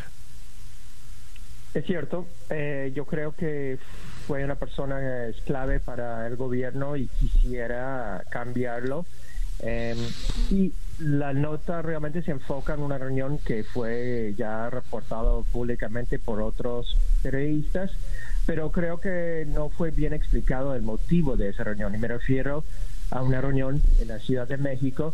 Es 1.74 1.86
cierto, 1.86 2.26
eh, 2.50 2.92
yo 2.96 3.06
creo 3.06 3.34
que 3.34 3.78
fue 4.26 4.44
una 4.44 4.56
persona 4.56 5.00
clave 5.46 5.80
para 5.80 6.26
el 6.28 6.36
gobierno 6.36 6.96
y 6.96 7.08
quisiera 7.08 8.24
cambiarlo. 8.30 9.06
Em, 9.60 9.98
y 10.50 10.72
la 11.00 11.34
nota 11.34 11.82
realmente 11.82 12.22
se 12.22 12.32
enfoca 12.32 12.74
en 12.74 12.82
una 12.82 12.98
reunión 12.98 13.38
que 13.40 13.64
fue 13.64 14.34
ya 14.38 14.70
reportado 14.70 15.46
públicamente 15.52 16.18
por 16.18 16.42
otros 16.42 16.98
periodistas, 17.22 17.92
pero 18.46 18.72
creo 18.72 19.00
que 19.00 19.46
no 19.48 19.70
fue 19.70 19.92
bien 19.92 20.14
explicado 20.14 20.74
el 20.76 20.82
motivo 20.82 21.38
de 21.38 21.50
esa 21.50 21.64
reunión. 21.64 21.94
Y 21.94 21.98
me 21.98 22.08
refiero 22.08 22.64
a 23.12 23.22
una 23.22 23.42
reunión 23.42 23.82
en 24.00 24.08
la 24.08 24.20
Ciudad 24.20 24.48
de 24.48 24.58
México 24.58 25.14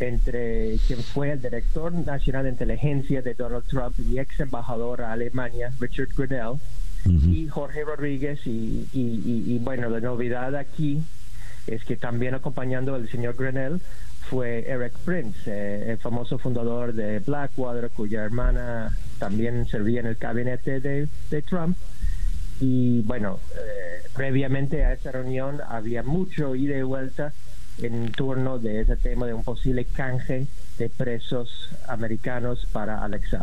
entre 0.00 0.78
quien 0.86 1.00
fue 1.02 1.32
el 1.32 1.42
director 1.42 1.92
nacional 1.92 2.44
de 2.44 2.50
inteligencia 2.50 3.22
de 3.22 3.34
Donald 3.34 3.64
Trump 3.66 3.94
y 3.98 4.18
ex 4.18 4.40
embajador 4.40 5.02
a 5.02 5.12
Alemania, 5.12 5.72
Richard 5.78 6.08
Grenell, 6.16 6.58
y 7.04 7.48
Jorge 7.48 7.84
Rodríguez. 7.84 8.40
Y, 8.46 8.88
y, 8.92 9.58
bueno, 9.58 9.88
la 9.88 10.00
novedad 10.00 10.56
aquí 10.56 11.02
es 11.66 11.84
que 11.84 11.96
también 11.96 12.34
acompañando 12.34 12.94
al 12.94 13.08
señor 13.08 13.36
Grenell 13.36 13.80
fue 14.28 14.64
Eric 14.68 14.92
Prince, 15.04 15.40
eh, 15.46 15.92
el 15.92 15.98
famoso 15.98 16.38
fundador 16.38 16.92
de 16.92 17.18
Blackwater, 17.20 17.90
cuya 17.90 18.24
hermana 18.24 18.96
también 19.18 19.66
servía 19.66 20.00
en 20.00 20.06
el 20.06 20.14
gabinete 20.14 20.80
de, 20.80 21.08
de 21.30 21.42
Trump. 21.42 21.76
Y 22.60 23.00
bueno, 23.02 23.40
eh, 23.56 23.89
previamente 24.20 24.84
a 24.84 24.92
esa 24.92 25.12
reunión 25.12 25.62
había 25.66 26.02
mucho 26.02 26.54
ida 26.54 26.76
y 26.76 26.82
vuelta 26.82 27.32
en 27.78 28.12
turno 28.12 28.58
de 28.58 28.82
ese 28.82 28.94
tema 28.96 29.24
de 29.24 29.32
un 29.32 29.42
posible 29.42 29.86
canje 29.86 30.46
de 30.76 30.90
presos 30.90 31.70
americanos 31.88 32.66
para 32.70 33.02
Alex 33.02 33.34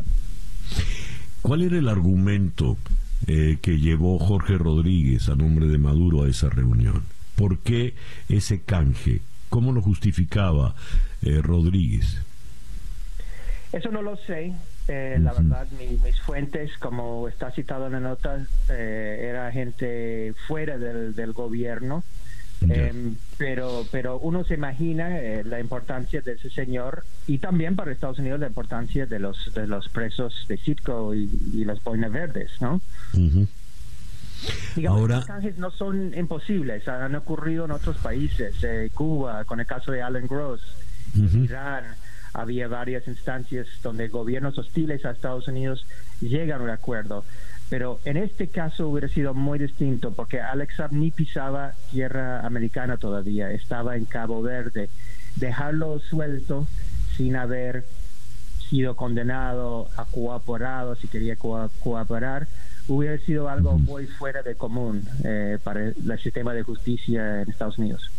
¿Cuál 1.42 1.64
era 1.64 1.80
el 1.80 1.88
argumento 1.90 2.78
eh, 3.26 3.58
que 3.60 3.80
llevó 3.80 4.20
Jorge 4.20 4.56
Rodríguez 4.60 5.30
a 5.30 5.36
nombre 5.36 5.66
de 5.66 5.80
Maduro 5.80 6.26
a 6.26 6.30
esa 6.30 6.48
reunión? 6.48 7.02
¿Por 7.36 7.58
qué 7.58 7.96
ese 8.30 8.62
canje? 8.62 9.22
¿Cómo 9.50 9.72
lo 9.72 9.82
justificaba 9.82 10.76
eh, 11.24 11.42
Rodríguez? 11.42 12.22
Eso 13.72 13.90
no 13.90 14.04
lo 14.04 14.16
sé. 14.16 14.54
Eh, 14.88 15.18
la 15.22 15.34
verdad, 15.34 15.68
mis 15.80 16.22
fuentes, 16.22 16.78
como 16.78 17.28
está 17.28 17.52
citado 17.52 17.88
en 17.88 17.94
la 17.94 18.00
nota, 18.00 18.46
era 18.70 19.52
gente 19.52 20.34
fuera 20.48 20.78
del, 20.78 21.14
del 21.16 21.34
gobierno. 21.34 22.04
Em, 22.62 23.16
pero, 23.38 23.86
pero 23.92 24.18
uno 24.18 24.44
se 24.44 24.56
imagina 24.56 25.20
eh, 25.20 25.44
la 25.44 25.60
importancia 25.60 26.22
de 26.22 26.34
ese 26.34 26.50
señor 26.50 27.04
y 27.28 27.38
también 27.38 27.76
para 27.76 27.92
Estados 27.92 28.18
Unidos 28.18 28.40
la 28.40 28.48
importancia 28.48 29.06
de 29.06 29.20
los 29.20 29.54
de 29.54 29.68
los 29.68 29.90
presos 29.90 30.34
de 30.48 30.58
Citco 30.58 31.14
y, 31.14 31.28
las 31.66 31.84
boinas 31.84 32.12
verdes, 32.12 32.52
¿no? 32.60 32.82
Digamos, 34.76 35.10
los 35.10 35.26
canjes 35.26 35.58
no 35.58 35.70
son 35.72 36.14
imposibles, 36.18 36.88
han 36.88 37.16
ocurrido 37.16 37.66
en 37.66 37.72
otros 37.72 37.98
países, 37.98 38.56
eh, 38.64 38.90
Cuba, 38.94 39.46
con 39.46 39.60
el 39.60 39.66
caso 39.66 39.92
de 39.92 40.02
Alan 40.02 40.28
Gross, 40.28 40.62
Irán, 41.16 41.84
había 42.34 42.68
varias 42.68 43.08
instancias 43.08 43.68
donde 43.82 44.08
gobiernos 44.08 44.58
hostiles 44.58 45.06
a 45.06 45.12
Estados 45.12 45.48
Unidos 45.48 45.86
llegan 46.22 46.62
a 46.62 46.64
un 46.64 46.70
acuerdo. 46.70 47.24
Pero 47.70 48.00
en 48.06 48.18
este 48.18 48.48
caso 48.48 48.88
hubiera 48.88 49.10
sido 49.10 49.34
muy 49.34 49.60
distinto 49.60 50.12
porque 50.14 50.40
Alex 50.40 50.76
Saab 50.78 50.94
ni 50.94 51.12
pisaba 51.12 51.74
tierra 51.92 52.46
americana 52.46 52.98
todavía, 52.98 53.52
estaba 53.52 53.98
en 53.98 54.06
Cabo 54.06 54.42
Verde. 54.42 54.90
Dejarlo 55.36 56.00
suelto 56.00 56.68
sin 57.18 57.36
haber 57.36 57.86
sido 58.70 58.96
condenado 58.96 59.90
a 59.98 60.06
cooperado, 60.06 60.96
si 60.96 61.08
quería 61.08 61.36
cooperar, 61.36 62.48
hubiera 62.88 63.18
sido 63.26 63.50
algo 63.50 63.78
muy 63.78 64.08
fuera 64.08 64.42
de 64.44 64.56
común 64.56 65.04
eh, 65.24 65.58
para 65.64 65.88
el 65.88 66.20
sistema 66.22 66.54
de 66.54 66.64
justicia 66.64 67.42
en 67.42 67.50
Estados 67.50 67.78
Unidos. 67.78 68.10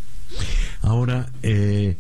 Ahora, 0.83 1.27
eh, 1.43 1.97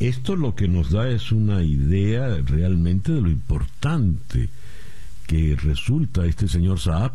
esto 0.00 0.34
lo 0.34 0.54
que 0.54 0.66
nos 0.66 0.90
da 0.90 1.08
es 1.08 1.30
una 1.30 1.62
idea 1.62 2.38
realmente 2.44 3.12
de 3.12 3.20
lo 3.20 3.30
importante 3.30 4.48
que 5.26 5.54
resulta 5.56 6.24
este 6.24 6.48
señor 6.48 6.80
Saab 6.80 7.12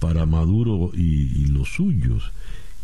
para 0.00 0.26
Maduro 0.26 0.90
y, 0.94 1.46
los 1.46 1.68
suyos. 1.74 2.32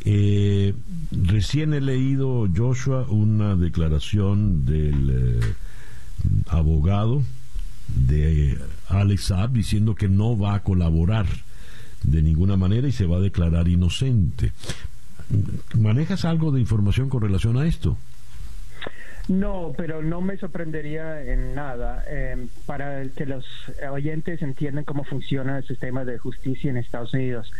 Eh, 0.04 0.74
recién 1.10 1.72
he 1.72 1.80
leído, 1.80 2.46
Joshua, 2.54 3.06
una 3.08 3.56
declaración 3.56 4.66
del 4.66 5.10
eh, 5.10 5.54
abogado 6.48 7.22
de 7.88 8.58
Alex 8.88 9.24
Saab 9.24 9.52
diciendo 9.52 9.94
que 9.94 10.08
no 10.08 10.38
va 10.38 10.54
a 10.54 10.62
colaborar 10.62 11.26
de 12.02 12.22
ninguna 12.22 12.56
manera 12.56 12.86
y 12.86 12.92
se 12.92 13.06
va 13.06 13.16
a 13.16 13.20
declarar 13.20 13.66
inocente. 13.68 14.52
¿Manejas 15.74 16.24
algo 16.24 16.52
de 16.52 16.60
información 16.60 17.08
con 17.08 17.22
relación 17.22 17.56
a 17.56 17.66
esto? 17.66 17.96
No, 19.28 19.72
pero 19.76 20.02
no 20.02 20.20
me 20.20 20.36
sorprendería 20.36 21.22
en 21.22 21.54
nada. 21.54 22.04
Em, 22.08 22.48
para 22.66 23.04
que 23.08 23.26
los 23.26 23.46
oyentes 23.90 24.42
entiendan 24.42 24.84
cómo 24.84 25.04
funciona 25.04 25.58
el 25.58 25.66
sistema 25.66 26.04
de 26.04 26.18
justicia 26.18 26.70
en 26.70 26.76
Estados 26.76 27.14
Unidos. 27.14 27.50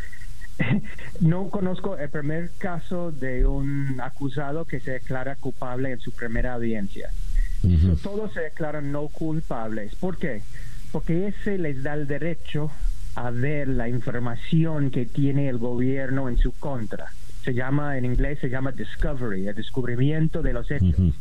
no 1.21 1.49
conozco 1.51 1.97
el 1.97 2.11
primer 2.11 2.51
caso 2.59 3.13
de 3.13 3.47
un 3.47 4.01
acusado 4.03 4.65
que 4.65 4.81
se 4.81 4.93
declara 4.93 5.37
culpable 5.37 5.91
en 5.91 6.01
su 6.01 6.13
primera 6.13 6.55
audiencia. 6.55 7.11
Todos 8.03 8.33
se 8.33 8.41
declaran 8.41 8.91
no 8.91 9.07
culpables. 9.07 9.95
¿Por 9.95 10.19
qué? 10.19 10.43
Porque 10.91 11.29
ese 11.29 11.59
les 11.59 11.83
da 11.83 11.95
el 11.95 12.09
derecho 12.09 12.73
a 13.15 13.31
ver 13.31 13.69
la 13.69 13.89
información 13.89 14.91
que 14.91 15.07
tiene 15.07 15.49
el 15.49 15.59
gobierno 15.59 16.29
en 16.29 16.39
su 16.39 16.53
contra. 16.53 17.13
Se 17.45 17.55
llama, 17.55 17.99
en 17.99 18.05
inglés 18.05 18.39
se 18.41 18.49
llama 18.49 18.73
discovery, 18.73 19.47
el 19.47 19.55
descubrimiento 19.55 20.43
de 20.43 20.53
los 20.53 20.71
hechos. 20.71 21.15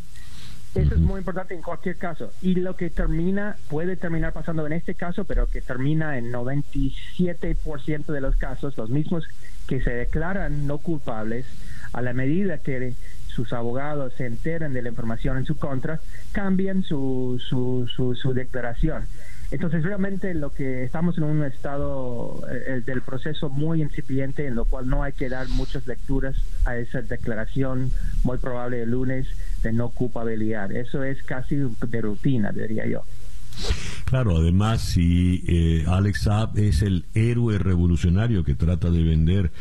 Eso 0.73 0.95
es 0.95 1.01
muy 1.01 1.19
importante 1.19 1.53
en 1.53 1.61
cualquier 1.61 1.97
caso. 1.97 2.31
Y 2.41 2.55
lo 2.55 2.77
que 2.77 2.89
termina, 2.89 3.57
puede 3.69 3.97
terminar 3.97 4.31
pasando 4.31 4.65
en 4.65 4.71
este 4.71 4.95
caso, 4.95 5.25
pero 5.25 5.47
que 5.47 5.61
termina 5.61 6.17
en 6.17 6.31
97% 6.31 8.05
de 8.05 8.21
los 8.21 8.37
casos, 8.37 8.77
los 8.77 8.89
mismos 8.89 9.27
que 9.67 9.81
se 9.81 9.89
declaran 9.89 10.67
no 10.67 10.77
culpables, 10.77 11.45
a 11.91 12.01
la 12.01 12.13
medida 12.13 12.59
que 12.59 12.93
sus 13.27 13.51
abogados 13.51 14.13
se 14.15 14.25
enteran 14.25 14.71
de 14.71 14.81
la 14.81 14.89
información 14.89 15.37
en 15.37 15.45
su 15.45 15.57
contra, 15.57 15.99
cambian 16.31 16.83
su, 16.83 17.41
su, 17.45 17.89
su, 17.93 18.15
su 18.15 18.33
declaración. 18.33 19.05
Entonces, 19.51 19.83
realmente 19.83 20.33
lo 20.33 20.49
que 20.51 20.83
estamos 20.85 21.17
en 21.17 21.25
un 21.25 21.43
estado 21.43 22.41
eh, 22.49 22.81
del 22.85 23.01
proceso 23.01 23.49
muy 23.49 23.81
incipiente, 23.81 24.47
en 24.47 24.55
lo 24.55 24.63
cual 24.63 24.87
no 24.87 25.03
hay 25.03 25.11
que 25.11 25.27
dar 25.27 25.49
muchas 25.49 25.85
lecturas 25.87 26.37
a 26.63 26.77
esa 26.77 27.01
declaración 27.01 27.91
muy 28.23 28.37
probable 28.37 28.81
el 28.81 28.91
lunes 28.91 29.27
de 29.61 29.73
no 29.73 29.89
culpabilidad. 29.89 30.71
Eso 30.71 31.03
es 31.03 31.21
casi 31.23 31.57
de 31.57 32.01
rutina, 32.01 32.51
diría 32.53 32.87
yo. 32.87 33.03
Claro, 34.05 34.37
además, 34.37 34.81
si 34.81 35.43
eh, 35.47 35.85
Alex 35.87 36.21
Saab 36.23 36.57
es 36.57 36.81
el 36.81 37.05
héroe 37.13 37.57
revolucionario 37.57 38.43
que 38.43 38.55
trata 38.55 38.89
de 38.89 39.03
vender 39.03 39.51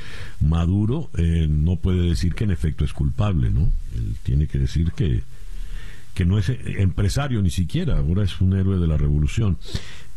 Maduro, 0.41 1.11
eh, 1.17 1.47
no 1.49 1.77
puede 1.77 2.09
decir 2.09 2.35
que 2.35 2.45
en 2.45 2.51
efecto 2.51 2.85
es 2.85 2.93
culpable, 2.93 3.51
¿no? 3.51 3.71
Él 3.95 4.15
tiene 4.23 4.47
que 4.47 4.59
decir 4.59 4.93
que 4.93 5.23
que 6.15 6.25
no 6.25 6.39
es 6.39 6.49
empresario 6.49 7.43
ni 7.43 7.51
siquiera, 7.51 7.99
ahora 7.99 8.25
es 8.25 8.41
un 8.41 8.57
héroe 8.57 8.79
de 8.79 8.87
la 8.87 8.97
revolución. 8.97 9.59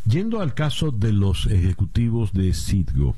Yendo 0.06 0.40
al 0.40 0.54
caso 0.54 0.90
de 0.90 1.12
los 1.12 1.46
ejecutivos 1.46 2.32
de 2.32 2.52
Citgo, 2.52 3.16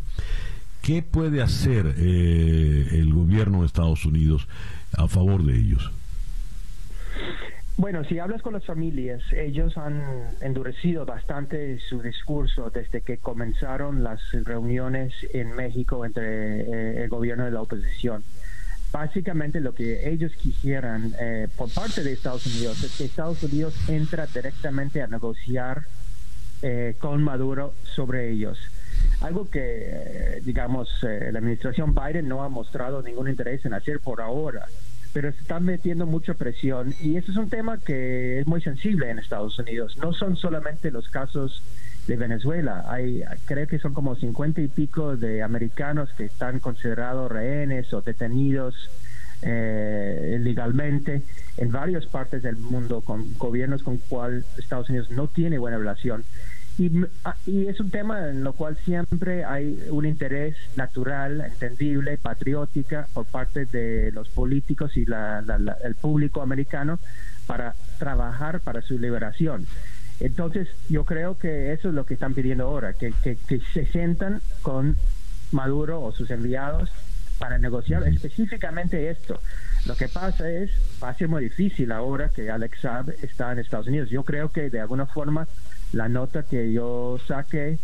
¿qué 0.82 1.02
puede 1.02 1.42
hacer 1.42 1.94
eh, 1.98 2.88
el 2.92 3.12
gobierno 3.12 3.60
de 3.60 3.66
Estados 3.66 4.04
Unidos 4.04 4.46
a 4.96 5.08
favor 5.08 5.44
de 5.44 5.58
ellos? 5.58 5.90
Bueno, 7.78 8.04
si 8.04 8.18
hablas 8.18 8.40
con 8.40 8.54
las 8.54 8.64
familias, 8.64 9.20
ellos 9.32 9.76
han 9.76 10.02
endurecido 10.40 11.04
bastante 11.04 11.78
su 11.78 12.00
discurso 12.00 12.70
desde 12.70 13.02
que 13.02 13.18
comenzaron 13.18 14.02
las 14.02 14.20
reuniones 14.44 15.12
en 15.34 15.54
México 15.54 16.06
entre 16.06 16.60
eh, 16.60 17.04
el 17.04 17.10
gobierno 17.10 17.46
y 17.46 17.50
la 17.50 17.60
oposición 17.60 18.22
básicamente 18.92 19.60
lo 19.60 19.74
que 19.74 20.08
ellos 20.10 20.32
quisieran 20.36 21.14
eh, 21.20 21.48
por 21.56 21.70
parte 21.70 22.02
de 22.02 22.12
Estados 22.12 22.46
Unidos 22.46 22.82
es 22.82 22.96
que 22.96 23.04
Estados 23.04 23.42
Unidos 23.42 23.74
entra 23.88 24.26
directamente 24.26 25.02
a 25.02 25.06
negociar 25.06 25.82
eh, 26.62 26.96
con 26.98 27.22
Maduro 27.22 27.74
sobre 27.82 28.30
ellos. 28.30 28.58
Algo 29.20 29.50
que, 29.50 29.60
eh, 29.62 30.40
digamos, 30.42 30.88
la 31.02 31.38
administración 31.38 31.94
Biden 31.94 32.28
no 32.28 32.42
ha 32.42 32.48
mostrado 32.48 33.02
ningún 33.02 33.28
interés 33.28 33.64
en 33.64 33.74
hacer 33.74 34.00
por 34.00 34.20
ahora, 34.20 34.66
pero 35.12 35.30
se 35.32 35.40
están 35.40 35.64
metiendo 35.64 36.06
mucha 36.06 36.34
presión 36.34 36.94
y 37.00 37.16
eso 37.16 37.30
es 37.30 37.36
un 37.36 37.48
tema 37.48 37.78
que 37.78 38.40
es 38.40 38.46
muy 38.46 38.60
sensible 38.62 39.10
en 39.10 39.18
Estados 39.18 39.58
Unidos. 39.58 39.96
No 39.98 40.12
son 40.12 40.36
solamente 40.36 40.90
los 40.90 41.08
casos 41.08 41.62
de 42.06 42.16
Venezuela. 42.16 42.84
Hay, 42.88 43.22
creo 43.44 43.66
que 43.66 43.78
son 43.78 43.94
como 43.94 44.14
cincuenta 44.14 44.60
y 44.60 44.68
pico 44.68 45.16
de 45.16 45.42
americanos 45.42 46.10
que 46.16 46.24
están 46.24 46.60
considerados 46.60 47.30
rehenes 47.30 47.92
o 47.92 48.00
detenidos 48.00 48.90
eh, 49.42 50.38
legalmente 50.40 51.22
en 51.58 51.70
varias 51.70 52.06
partes 52.06 52.42
del 52.42 52.56
mundo 52.56 53.02
con 53.02 53.36
gobiernos 53.36 53.82
con 53.82 53.98
cual 53.98 54.44
Estados 54.56 54.88
Unidos 54.88 55.10
no 55.10 55.28
tiene 55.28 55.58
buena 55.58 55.78
relación. 55.78 56.24
Y, 56.78 56.90
ah, 57.24 57.36
y, 57.46 57.66
es 57.66 57.80
un 57.80 57.90
tema 57.90 58.28
en 58.28 58.44
lo 58.44 58.52
cual 58.52 58.76
siempre 58.84 59.44
hay 59.44 59.82
un 59.90 60.04
interés 60.04 60.56
natural, 60.76 61.40
entendible, 61.40 62.18
patriótica 62.18 63.08
por 63.14 63.24
parte 63.24 63.64
de 63.64 64.12
los 64.12 64.28
políticos 64.28 64.96
y 64.96 65.04
el 65.04 65.94
público 65.94 66.42
americano 66.42 66.98
para 67.46 67.74
trabajar 67.98 68.60
para 68.60 68.82
su 68.82 68.98
liberación. 68.98 69.66
Entonces, 70.20 70.68
yo 70.88 71.04
creo 71.04 71.38
que 71.38 71.72
eso 71.72 71.88
es 71.88 71.94
lo 71.94 72.06
que 72.06 72.14
están 72.14 72.34
pidiendo 72.34 72.64
ahora, 72.64 72.94
que, 72.94 73.12
que, 73.22 73.36
se 73.72 73.86
sientan 73.86 74.40
con 74.62 74.96
Maduro 75.52 76.02
o 76.02 76.12
sus 76.12 76.30
enviados 76.30 76.90
para 77.38 77.58
negociar 77.58 78.02
específicamente 78.08 79.10
esto. 79.10 79.38
Lo 79.84 79.94
que 79.94 80.08
pasa 80.08 80.50
es, 80.50 80.70
va 81.02 81.10
a 81.10 81.14
ser 81.14 81.28
muy 81.28 81.44
difícil 81.44 81.92
ahora 81.92 82.30
que 82.30 82.50
Alex 82.50 82.80
Saab 82.80 83.10
está 83.22 83.52
en 83.52 83.58
Estados 83.58 83.88
Unidos. 83.88 84.08
Yo 84.08 84.24
creo 84.24 84.50
que 84.50 84.70
de 84.70 84.80
alguna 84.80 85.06
forma 85.06 85.46
la 85.92 86.08
nota 86.08 86.42
que 86.44 86.72
yo 86.72 87.18
saqué, 87.26 87.78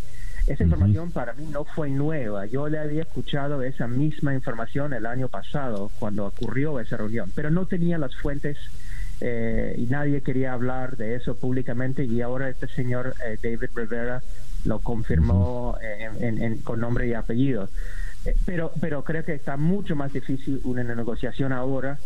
esa 0.47 0.63
información 0.63 1.11
para 1.11 1.33
mí 1.33 1.45
no 1.49 1.63
fue 1.63 1.89
nueva. 1.89 2.45
Yo 2.47 2.67
le 2.67 2.79
había 2.79 3.03
escuchado 3.03 3.61
esa 3.61 3.87
misma 3.87 4.33
información 4.33 4.91
el 4.93 5.05
año 5.05 5.29
pasado 5.29 5.89
cuando 5.99 6.25
ocurrió 6.25 6.79
esa 6.79 6.97
reunión, 6.97 7.31
pero 7.33 7.49
no 7.49 7.65
tenía 7.65 7.97
las 7.97 8.15
fuentes 8.15 8.57
eh, 9.25 9.75
y 9.77 9.85
nadie 9.85 10.19
quería 10.19 10.51
hablar 10.51 10.97
de 10.97 11.15
eso 11.15 11.37
públicamente 11.37 12.03
y 12.03 12.19
ahora 12.19 12.49
este 12.49 12.67
señor 12.67 13.15
eh, 13.25 13.37
David 13.41 13.69
Rivera 13.73 14.21
lo 14.65 14.79
confirmó 14.79 15.77
con 16.65 16.81
nombre 16.81 17.07
y 17.07 17.13
apellido. 17.13 17.69
Eh, 18.25 18.35
pero, 18.45 18.73
pero 18.81 19.05
creo 19.05 19.23
que 19.23 19.33
está 19.33 19.55
mucho 19.55 19.95
más 19.95 20.11
difícil 20.11 20.59
una 20.65 20.83
negociación 20.83 21.53
ahora 21.53 21.97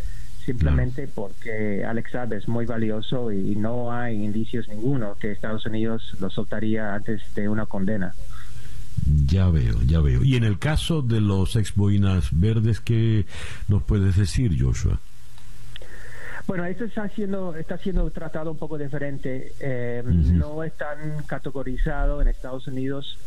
simplemente 0.45 1.07
porque 1.07 1.83
Alex 1.83 2.11
Saab 2.11 2.33
es 2.33 2.47
muy 2.47 2.67
valioso 2.67 3.31
y, 3.31 3.55
no 3.55 3.91
hay 3.91 4.23
indicios 4.23 4.67
ninguno 4.69 5.15
que 5.19 5.31
Estados 5.31 5.65
Unidos 5.65 6.15
lo 6.21 6.29
soltaría 6.29 6.93
antes 6.93 7.23
de 7.33 7.49
una 7.49 7.65
condena. 7.65 8.13
Ya 9.25 9.49
veo, 9.49 9.81
ya 9.87 10.01
veo. 10.01 10.23
Y 10.23 10.35
en 10.35 10.43
el 10.43 10.59
caso 10.59 11.01
de 11.01 11.19
los 11.19 11.55
ex 11.55 11.73
boinas 11.73 12.29
verdes, 12.31 12.79
¿qué 12.79 13.25
nos 13.67 13.81
puedes 13.81 14.15
decir, 14.15 14.55
Joshua? 14.57 14.99
Bueno, 16.47 16.63
esto 16.63 16.85
está 16.85 17.09
siendo, 17.09 17.57
está 17.57 17.77
siendo 17.77 18.09
tratado 18.09 18.51
un 18.51 18.57
poco 18.57 18.77
diferente. 18.77 19.51
Eh, 19.59 20.01
no 20.05 20.63
están 20.63 21.23
categorizados 21.25 22.21
en 22.21 22.29
Estados 22.29 22.67
Unidos 22.67 23.19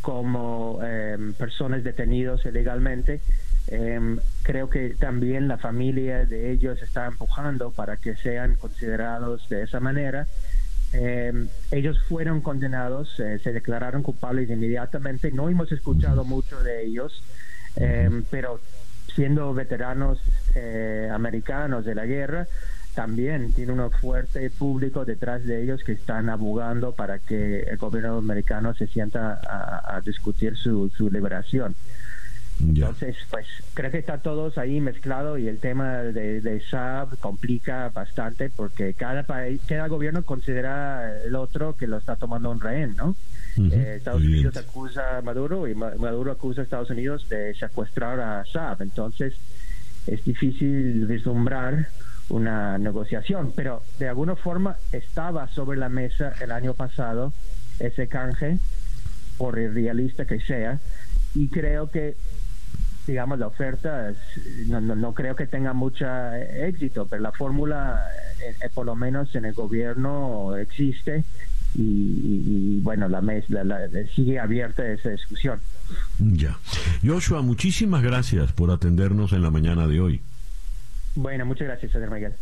como 0.00 0.80
eh, 0.82 1.18
personas 1.36 1.84
detenidos 1.84 2.46
ilegalmente. 2.46 3.20
Eh, 3.68 4.16
creo 4.42 4.70
que 4.70 4.94
también 4.94 5.48
la 5.48 5.58
familia 5.58 6.24
de 6.24 6.50
ellos 6.50 6.80
está 6.82 7.06
empujando 7.06 7.72
para 7.72 7.98
que 7.98 8.16
sean 8.16 8.56
considerados 8.56 9.46
de 9.50 9.64
esa 9.64 9.78
manera. 9.78 10.26
ellos 11.70 11.98
fueron 12.08 12.40
condenados, 12.40 13.14
se 13.16 13.52
declararon 13.52 14.02
culpables 14.02 14.48
inmediatamente. 14.48 15.30
No 15.30 15.50
hemos 15.50 15.70
escuchado 15.72 16.24
mucho 16.24 16.62
de 16.62 16.84
ellos, 16.84 17.22
pero 18.30 18.60
siendo 19.14 19.52
veteranos 19.54 20.20
eh, 20.54 21.08
americanos 21.12 21.84
de 21.84 21.94
la 21.94 22.06
guerra, 22.06 22.46
también 22.94 23.52
tiene 23.52 23.72
un 23.72 23.90
fuerte 23.90 24.50
público 24.50 25.04
detrás 25.04 25.44
de 25.44 25.62
ellos 25.62 25.82
que 25.82 25.92
están 25.92 26.28
abogando 26.28 26.92
para 26.92 27.18
que 27.18 27.60
el 27.60 27.78
gobierno 27.78 28.18
americano 28.18 28.74
se 28.74 28.86
sienta 28.86 29.40
a, 29.42 30.00
discutir 30.02 30.56
su, 30.56 30.90
liberación. 31.10 31.74
Entonces, 32.60 33.16
pues 33.30 33.46
creo 33.74 33.90
que 33.90 33.98
está 33.98 34.18
todos 34.18 34.56
ahí 34.58 34.80
mezclado 34.80 35.36
y 35.38 35.48
el 35.48 35.58
tema 35.58 35.98
de, 35.98 36.40
de 36.40 36.60
SAB 36.60 37.18
complica 37.18 37.88
bastante 37.88 38.50
porque 38.50 38.94
cada 38.94 39.24
país, 39.24 39.60
cada 39.66 39.88
gobierno 39.88 40.22
considera 40.22 41.22
el 41.24 41.34
otro 41.34 41.76
que 41.76 41.86
lo 41.86 41.98
está 41.98 42.16
tomando 42.16 42.50
un 42.50 42.60
rehén, 42.60 42.94
¿no? 42.96 43.16
Eh, 43.58 43.94
Estados 43.98 44.22
Unidos 44.22 44.56
acusa 44.56 45.18
a 45.18 45.22
Maduro 45.22 45.68
y 45.68 45.74
Maduro 45.74 46.32
acusa 46.32 46.60
a 46.60 46.64
Estados 46.64 46.90
Unidos 46.90 47.28
de 47.28 47.54
secuestrar 47.54 48.20
a 48.20 48.44
Saab. 48.44 48.82
Entonces 48.82 49.34
es 50.06 50.24
difícil 50.24 51.06
vislumbrar 51.06 51.88
una 52.28 52.78
negociación, 52.78 53.52
pero 53.54 53.82
de 53.98 54.08
alguna 54.08 54.36
forma 54.36 54.76
estaba 54.92 55.48
sobre 55.48 55.78
la 55.78 55.88
mesa 55.88 56.32
el 56.40 56.50
año 56.50 56.74
pasado 56.74 57.32
ese 57.78 58.08
canje, 58.08 58.58
por 59.36 59.58
irrealista 59.58 60.24
que 60.24 60.40
sea, 60.40 60.78
y 61.34 61.48
creo 61.48 61.90
que 61.90 62.16
digamos 63.06 63.38
la 63.38 63.48
oferta 63.48 64.12
no, 64.66 64.80
no, 64.80 65.14
creo 65.14 65.34
que 65.34 65.46
tenga 65.46 65.72
mucho 65.72 66.06
éxito, 66.34 67.06
pero 67.08 67.22
la 67.22 67.32
fórmula 67.32 68.00
eh, 68.40 68.54
eh, 68.62 68.68
por 68.72 68.86
lo 68.86 68.94
menos 68.94 69.34
en 69.34 69.44
el 69.44 69.54
gobierno 69.54 70.56
existe 70.56 71.24
y, 71.74 72.80
bueno, 72.80 73.08
la, 73.08 73.22
la, 73.22 73.88
sigue 74.14 74.38
abierta 74.38 74.86
esa 74.86 75.08
discusión. 75.08 75.58
Ya. 76.18 76.58
Joshua, 77.02 77.40
muchísimas 77.40 78.02
gracias 78.02 78.52
por 78.52 78.70
atendernos 78.70 79.32
en 79.32 79.42
la 79.42 79.50
mañana 79.50 79.86
de 79.86 80.00
hoy. 80.00 80.20
Bueno, 81.14 81.46
muchas 81.46 81.68
gracias, 81.68 81.92
señor 81.92 82.10
Miguel. 82.10 82.34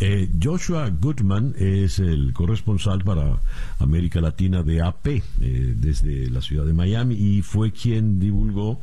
Eh, 0.00 0.28
Joshua 0.42 0.90
Goodman 0.90 1.54
es 1.56 2.00
el 2.00 2.32
corresponsal 2.32 3.04
para 3.04 3.38
América 3.78 4.20
Latina 4.20 4.64
de 4.64 4.82
AP 4.82 5.06
eh, 5.06 5.22
desde 5.40 6.28
la 6.30 6.42
ciudad 6.42 6.66
de 6.66 6.72
Miami 6.72 7.14
y 7.14 7.42
fue 7.42 7.70
quien 7.70 8.18
divulgó 8.18 8.80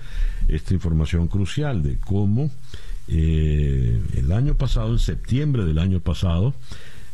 esta 0.47 0.73
información 0.73 1.27
crucial 1.27 1.83
de 1.83 1.97
cómo 1.97 2.49
eh, 3.09 4.01
el 4.13 4.31
año 4.31 4.55
pasado, 4.55 4.93
en 4.93 4.99
septiembre 4.99 5.65
del 5.65 5.79
año 5.79 5.99
pasado, 5.99 6.53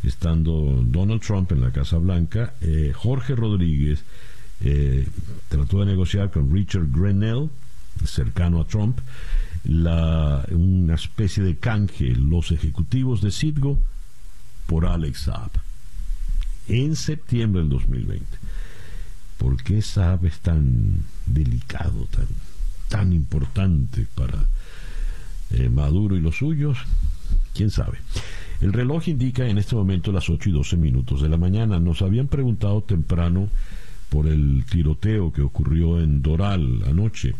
estando 0.03 0.83
Donald 0.85 1.21
Trump 1.21 1.51
en 1.51 1.61
la 1.61 1.71
Casa 1.71 1.97
Blanca, 1.97 2.53
eh, 2.61 2.91
Jorge 2.95 3.35
Rodríguez 3.35 4.03
trató 5.49 5.81
de 5.81 5.85
negociar 5.85 6.31
con 6.31 6.51
Richard 6.51 6.87
Grenell, 6.91 7.49
cercano 8.05 8.61
a 8.61 8.65
Trump, 8.65 8.99
la, 9.67 10.45
una 10.51 10.95
especie 10.95 11.43
de 11.43 11.57
canje, 11.57 12.15
los 12.15 12.51
ejecutivos 12.51 13.21
de 13.21 13.31
Citgo 13.31 13.77
por 14.65 14.85
Alex 14.85 15.21
Saab, 15.21 15.51
en 16.69 16.95
septiembre 16.95 17.61
del 17.61 17.69
2020. 17.69 18.25
¿Por 19.37 19.61
qué 19.61 19.81
Saab 19.81 20.25
es 20.25 20.39
tan 20.39 21.03
delicado, 21.25 22.07
tan, 22.11 22.27
tan 22.87 23.13
importante 23.13 24.07
para 24.15 24.45
eh, 25.51 25.69
Maduro 25.69 26.15
y 26.15 26.21
los 26.21 26.37
suyos? 26.37 26.77
¿Quién 27.53 27.69
sabe? 27.69 27.99
El 28.61 28.73
reloj 28.73 29.09
indica 29.09 29.47
en 29.47 29.57
este 29.57 29.75
momento 29.75 30.11
las 30.11 30.29
8 30.29 30.49
y 30.49 30.53
12 30.53 30.77
minutos 30.77 31.21
de 31.21 31.29
la 31.29 31.37
mañana. 31.37 31.79
Nos 31.79 32.01
habían 32.01 32.27
preguntado 32.27 32.81
temprano 32.81 33.49
por 34.09 34.27
el 34.27 34.65
tiroteo 34.69 35.31
que 35.31 35.41
ocurrió 35.41 36.01
en 36.01 36.21
Doral 36.21 36.83
anoche. 36.87 37.35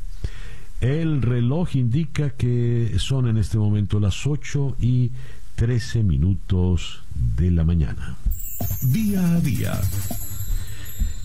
El 0.81 1.21
reloj 1.21 1.75
indica 1.75 2.31
que 2.31 2.93
son 2.99 3.27
en 3.27 3.37
este 3.37 3.57
momento 3.57 3.99
las 3.99 4.25
8 4.25 4.77
y 4.79 5.11
13 5.59 6.03
minutos 6.03 7.03
de 7.35 7.51
la 7.51 7.65
mañana. 7.65 8.15
Día 8.81 9.33
a 9.33 9.41
día. 9.41 9.73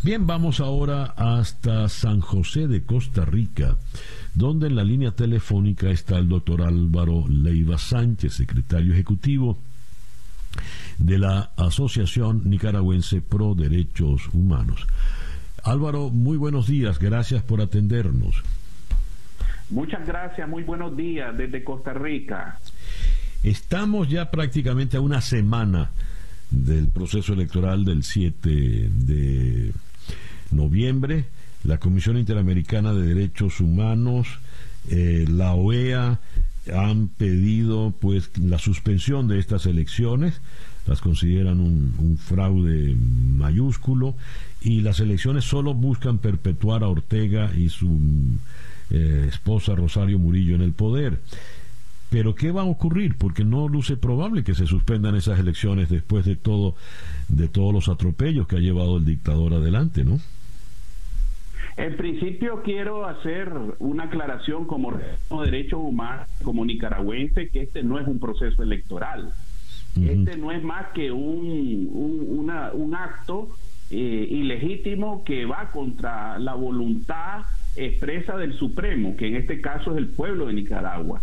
Bien, 0.03 0.27
vamos 0.27 0.59
ahora 0.59 1.15
hasta 1.17 1.89
San 1.89 2.21
José 2.21 2.67
de 2.67 2.83
Costa 2.83 3.25
Rica, 3.25 3.77
donde 4.35 4.67
en 4.67 4.75
la 4.75 4.83
línea 4.83 5.13
telefónica 5.13 5.89
está 5.89 6.19
el 6.19 6.29
doctor 6.29 6.63
Álvaro 6.63 7.27
Leiva 7.29 7.79
Sánchez, 7.79 8.35
secretario 8.35 8.93
ejecutivo 8.93 9.57
de 10.99 11.19
la 11.19 11.53
Asociación 11.57 12.43
Nicaragüense 12.51 13.21
Pro 13.21 13.55
Derechos 13.55 14.29
Humanos. 14.33 14.85
Álvaro, 15.63 16.11
muy 16.11 16.37
buenos 16.39 16.67
días, 16.67 16.99
gracias 16.99 17.45
por 17.45 17.61
atendernos. 17.61 18.43
Muchas 19.71 20.05
gracias, 20.05 20.49
muy 20.49 20.65
buenos 20.65 20.97
días 20.97 21.39
desde 21.39 21.63
Costa 21.63 21.95
Rica. 21.95 22.59
Estamos 23.45 24.09
ya 24.09 24.31
prácticamente 24.31 24.97
a 24.97 25.03
una 25.03 25.21
semana 25.21 25.91
del 26.51 26.89
proceso 26.89 27.35
electoral 27.35 27.85
del 27.85 28.03
7 28.03 28.49
de 28.49 29.71
noviembre. 30.51 31.27
La 31.63 31.77
Comisión 31.77 32.17
Interamericana 32.17 32.95
de 32.95 33.07
Derechos 33.07 33.61
Humanos, 33.61 34.29
eh, 34.89 35.27
la 35.29 35.53
OEA 35.53 36.21
han 36.75 37.09
pedido 37.09 37.93
pues 38.01 38.31
la 38.39 38.59
suspensión 38.59 39.29
de 39.29 39.39
estas 39.39 39.67
elecciones, 39.67 40.41
las 40.87 41.03
consideran 41.03 41.61
un, 41.61 42.17
fraude 42.17 42.97
mayúsculo 43.37 44.15
y 44.63 44.81
las 44.81 45.01
elecciones 45.01 45.45
solo 45.45 45.75
buscan 45.75 46.17
perpetuar 46.17 46.83
a 46.83 46.89
Ortega 46.89 47.53
y 47.55 47.69
su 47.69 48.01
eh, 48.89 49.27
esposa 49.29 49.75
Rosario 49.75 50.19
Murillo 50.19 50.55
en 50.55 50.63
el 50.63 50.73
poder. 50.73 51.21
Pero 52.15 52.37
¿qué 52.37 52.53
va 52.53 52.61
a 52.61 52.67
ocurrir? 52.67 53.17
Porque 53.19 53.45
no 53.45 53.67
luce 53.67 53.97
probable 53.97 54.45
que 54.45 54.55
se 54.55 54.69
suspendan 54.69 55.17
esas 55.17 55.41
elecciones 55.41 55.89
después 55.89 56.25
de 56.25 56.37
todo, 56.37 56.77
de 57.27 57.49
todos 57.49 57.75
los 57.75 57.89
atropellos 57.89 58.47
que 58.47 58.55
ha 58.55 58.61
llevado 58.61 58.99
el 58.99 59.05
dictador 59.05 59.53
adelante, 59.53 60.05
¿no? 60.05 60.21
En 61.77 61.97
principio 61.97 62.63
quiero 62.63 63.05
hacer 63.05 63.51
una 63.81 64.05
aclaración 64.05 64.65
como 64.65 64.97
derecho 65.45 65.81
humano, 65.81 66.23
como 66.45 66.65
nicaragüense, 66.65 67.49
que 67.49 67.63
este 67.63 67.83
no 67.83 67.99
es 67.99 68.07
un 68.07 68.21
proceso 68.21 68.63
electoral. 68.63 69.33
Este 70.01 70.37
no 70.37 70.53
es 70.53 70.63
más 70.63 70.93
que 70.95 71.11
un, 71.11 71.89
un, 71.93 72.95
acto 72.95 73.49
eh, 73.91 74.29
ilegítimo 74.31 75.25
que 75.25 75.47
va 75.47 75.73
contra 75.73 76.39
la 76.39 76.55
voluntad 76.55 77.43
expresa 77.75 78.37
del 78.37 78.57
Supremo, 78.57 79.17
que 79.17 79.27
en 79.27 79.35
este 79.35 79.61
caso 79.61 79.91
es 79.91 79.99
el 79.99 80.07
pueblo 80.11 80.47
de 80.47 80.53
Nicaragua. 80.53 81.21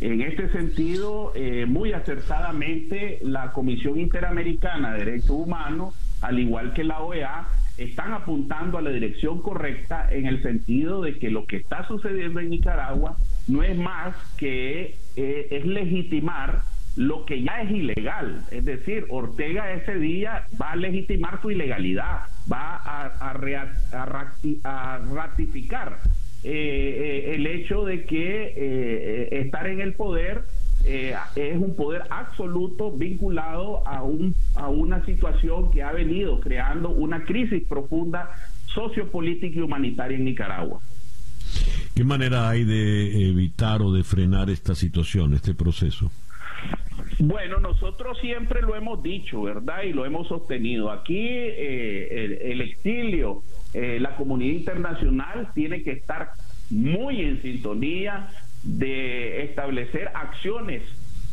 En 0.00 0.20
este 0.20 0.50
sentido, 0.50 1.32
eh, 1.34 1.66
muy 1.66 1.92
acertadamente, 1.92 3.18
la 3.22 3.52
Comisión 3.52 3.98
Interamericana 3.98 4.92
de 4.92 5.04
Derechos 5.04 5.30
Humanos, 5.30 5.94
al 6.20 6.38
igual 6.38 6.72
que 6.72 6.84
la 6.84 7.00
OEA, 7.00 7.46
están 7.78 8.12
apuntando 8.12 8.78
a 8.78 8.82
la 8.82 8.90
dirección 8.90 9.40
correcta 9.40 10.08
en 10.10 10.26
el 10.26 10.42
sentido 10.42 11.02
de 11.02 11.18
que 11.18 11.30
lo 11.30 11.46
que 11.46 11.56
está 11.56 11.86
sucediendo 11.86 12.40
en 12.40 12.50
Nicaragua 12.50 13.16
no 13.48 13.62
es 13.62 13.76
más 13.76 14.14
que 14.36 14.96
eh, 15.16 15.48
es 15.50 15.66
legitimar 15.66 16.62
lo 16.96 17.24
que 17.24 17.42
ya 17.42 17.62
es 17.62 17.70
ilegal. 17.70 18.44
Es 18.50 18.64
decir, 18.64 19.06
Ortega 19.10 19.72
ese 19.72 19.96
día 19.96 20.46
va 20.60 20.72
a 20.72 20.76
legitimar 20.76 21.40
su 21.42 21.50
ilegalidad, 21.50 22.20
va 22.50 22.76
a, 22.76 23.30
a, 23.30 24.98
ratificar 25.12 25.98
eh, 26.44 26.50
eh, 27.30 27.34
el 27.34 27.46
hecho 27.46 27.84
de 27.84 28.04
que 28.04 29.28
estar 29.32 29.66
en 29.66 29.80
el 29.80 29.94
poder 29.94 30.42
es 30.84 31.56
un 31.56 31.74
poder 31.74 32.02
absoluto 32.10 32.92
vinculado 32.92 33.86
a, 33.86 34.02
un, 34.02 34.34
a 34.54 34.68
una 34.68 35.04
situación 35.06 35.70
que 35.70 35.82
ha 35.82 35.92
venido 35.92 36.40
creando 36.40 36.90
una 36.90 37.24
crisis 37.24 37.62
profunda 37.66 38.30
sociopolítica 38.66 39.58
y 39.58 39.62
humanitaria 39.62 40.18
en 40.18 40.24
Nicaragua. 40.24 40.80
¿Qué 41.94 42.04
manera 42.04 42.48
hay 42.48 42.64
de 42.64 43.30
evitar 43.30 43.80
o 43.80 43.92
de 43.92 44.02
frenar 44.02 44.50
esta 44.50 44.74
situación, 44.74 45.32
este 45.34 45.54
proceso? 45.54 46.10
Bueno, 47.18 47.60
nosotros 47.60 48.18
siempre 48.20 48.62
lo 48.62 48.74
hemos 48.74 49.02
dicho, 49.02 49.42
¿verdad? 49.42 49.82
Y 49.84 49.92
lo 49.92 50.04
hemos 50.04 50.26
sostenido. 50.26 50.90
Aquí 50.90 51.16
eh, 51.18 52.40
el, 52.42 52.60
exilio, 52.60 53.42
eh, 53.74 53.98
la 54.00 54.16
comunidad 54.16 54.58
internacional 54.58 55.48
tiene 55.54 55.82
que 55.82 55.92
estar 55.92 56.30
muy 56.70 57.20
en 57.20 57.42
sintonía 57.42 58.28
de 58.62 59.44
establecer 59.44 60.10
acciones 60.14 60.82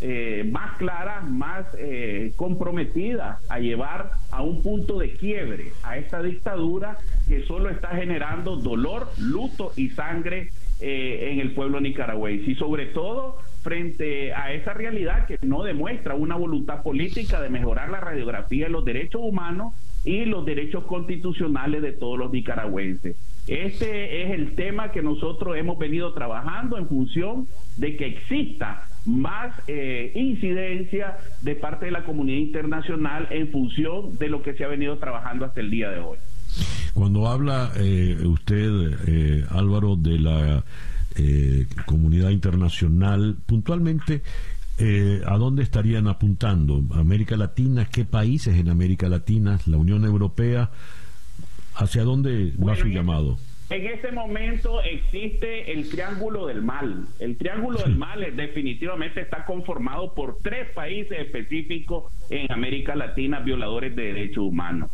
eh, 0.03 0.49
más 0.51 0.77
claras, 0.77 1.29
más 1.29 1.67
eh, 1.77 2.33
comprometidas 2.35 3.37
a 3.49 3.59
llevar 3.59 4.09
a 4.31 4.41
un 4.41 4.63
punto 4.63 4.97
de 4.97 5.13
quiebre 5.13 5.73
a 5.83 5.95
esta 5.95 6.23
dictadura 6.23 6.97
que 7.27 7.45
solo 7.45 7.69
está 7.69 7.89
generando 7.89 8.55
dolor, 8.55 9.09
luto 9.19 9.73
y 9.75 9.91
sangre 9.91 10.49
eh, 10.79 11.29
en 11.31 11.39
el 11.39 11.51
pueblo 11.51 11.79
nicaragüense. 11.79 12.49
Y 12.49 12.55
sobre 12.55 12.87
todo 12.87 13.37
frente 13.61 14.33
a 14.33 14.51
esa 14.53 14.73
realidad 14.73 15.27
que 15.27 15.37
no 15.43 15.61
demuestra 15.61 16.15
una 16.15 16.35
voluntad 16.35 16.81
política 16.81 17.39
de 17.39 17.49
mejorar 17.49 17.91
la 17.91 17.99
radiografía 17.99 18.65
de 18.65 18.71
los 18.71 18.83
derechos 18.83 19.21
humanos 19.23 19.75
y 20.03 20.25
los 20.25 20.45
derechos 20.45 20.85
constitucionales 20.85 21.81
de 21.81 21.91
todos 21.91 22.17
los 22.17 22.31
nicaragüenses. 22.31 23.15
Este 23.47 24.23
es 24.23 24.31
el 24.31 24.55
tema 24.55 24.91
que 24.91 25.01
nosotros 25.01 25.57
hemos 25.57 25.77
venido 25.77 26.13
trabajando 26.13 26.77
en 26.77 26.87
función 26.87 27.47
de 27.77 27.95
que 27.97 28.07
exista 28.07 28.87
más 29.05 29.53
eh, 29.67 30.11
incidencia 30.15 31.17
de 31.41 31.55
parte 31.55 31.85
de 31.85 31.91
la 31.91 32.03
comunidad 32.03 32.39
internacional 32.39 33.27
en 33.31 33.51
función 33.51 34.17
de 34.17 34.29
lo 34.29 34.43
que 34.43 34.53
se 34.53 34.63
ha 34.63 34.67
venido 34.67 34.97
trabajando 34.97 35.45
hasta 35.45 35.59
el 35.59 35.71
día 35.71 35.89
de 35.89 35.99
hoy. 35.99 36.17
Cuando 36.93 37.27
habla 37.27 37.71
eh, 37.77 38.17
usted, 38.23 38.69
eh, 39.07 39.45
Álvaro, 39.49 39.95
de 39.95 40.19
la 40.19 40.63
comunidad 41.85 42.29
internacional, 42.29 43.35
puntualmente, 43.45 44.21
¿a 45.25 45.37
dónde 45.37 45.63
estarían 45.63 46.07
apuntando? 46.07 46.81
¿América 46.93 47.37
Latina? 47.37 47.87
¿Qué 47.91 48.05
países 48.05 48.55
en 48.57 48.69
América 48.69 49.09
Latina? 49.09 49.59
¿La 49.65 49.77
Unión 49.77 50.05
Europea? 50.05 50.71
¿Hacia 51.75 52.03
dónde 52.03 52.53
va 52.57 52.75
su 52.75 52.87
llamado? 52.87 53.37
En 53.69 53.85
ese 53.85 54.11
momento 54.11 54.81
existe 54.81 55.71
el 55.71 55.89
triángulo 55.89 56.47
del 56.47 56.61
mal. 56.61 57.05
El 57.19 57.37
triángulo 57.37 57.79
del 57.79 57.95
mal 57.95 58.19
definitivamente 58.35 59.21
está 59.21 59.45
conformado 59.45 60.13
por 60.13 60.39
tres 60.41 60.69
países 60.71 61.17
específicos 61.19 62.11
en 62.29 62.51
América 62.51 62.95
Latina 62.95 63.39
violadores 63.39 63.95
de 63.95 64.13
derechos 64.13 64.43
humanos. 64.43 64.91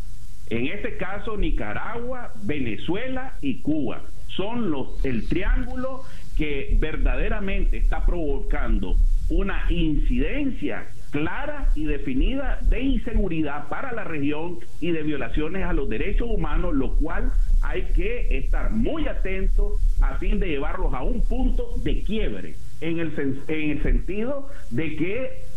En 0.49 0.67
este 0.67 0.95
caso, 0.97 1.37
Nicaragua, 1.37 2.33
Venezuela 2.43 3.37
y 3.41 3.61
Cuba 3.61 4.03
son 4.35 4.69
los 4.69 5.03
el 5.03 5.27
triángulo 5.27 6.03
que 6.37 6.77
verdaderamente 6.79 7.77
está 7.77 8.05
provocando 8.05 8.95
una 9.29 9.65
incidencia 9.69 10.85
clara 11.11 11.69
y 11.75 11.85
definida 11.85 12.59
de 12.69 12.81
inseguridad 12.81 13.67
para 13.69 13.93
la 13.93 14.03
región 14.03 14.59
y 14.81 14.91
de 14.91 15.03
violaciones 15.03 15.63
a 15.63 15.73
los 15.73 15.89
derechos 15.89 16.27
humanos, 16.29 16.75
lo 16.75 16.95
cual 16.95 17.31
hay 17.63 17.83
que 17.95 18.37
estar 18.37 18.71
muy 18.71 19.07
atentos 19.07 19.81
a 20.01 20.15
fin 20.17 20.39
de 20.39 20.47
llevarlos 20.47 20.93
a 20.93 21.03
un 21.03 21.21
punto 21.21 21.75
de 21.83 22.03
quiebre, 22.03 22.55
en 22.81 22.99
el, 22.99 23.13
en 23.47 23.71
el 23.71 23.83
sentido 23.83 24.49
de 24.69 24.95
que 24.95 25.47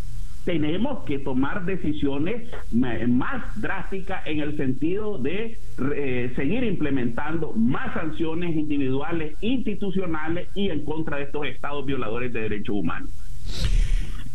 tenemos 0.45 1.05
que 1.05 1.18
tomar 1.18 1.66
decisiones 1.66 2.51
más 2.73 3.61
drásticas 3.61 4.27
en 4.27 4.41
el 4.41 4.57
sentido 4.57 5.18
de 5.18 5.59
eh, 5.95 6.33
seguir 6.35 6.64
implementando 6.64 7.53
más 7.53 7.93
sanciones 7.93 8.57
individuales, 8.57 9.37
institucionales 9.43 10.49
y 10.55 10.71
en 10.71 10.85
contra 10.85 11.18
de 11.18 11.25
estos 11.25 11.47
estados 11.47 11.85
violadores 11.85 12.33
de 12.33 12.41
derechos 12.41 12.75
humanos. 12.75 13.11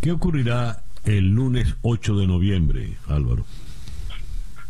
¿Qué 0.01 0.11
ocurrirá 0.11 0.83
el 1.05 1.29
lunes 1.29 1.75
8 1.81 2.15
de 2.17 2.27
noviembre, 2.27 2.93
Álvaro? 3.07 3.45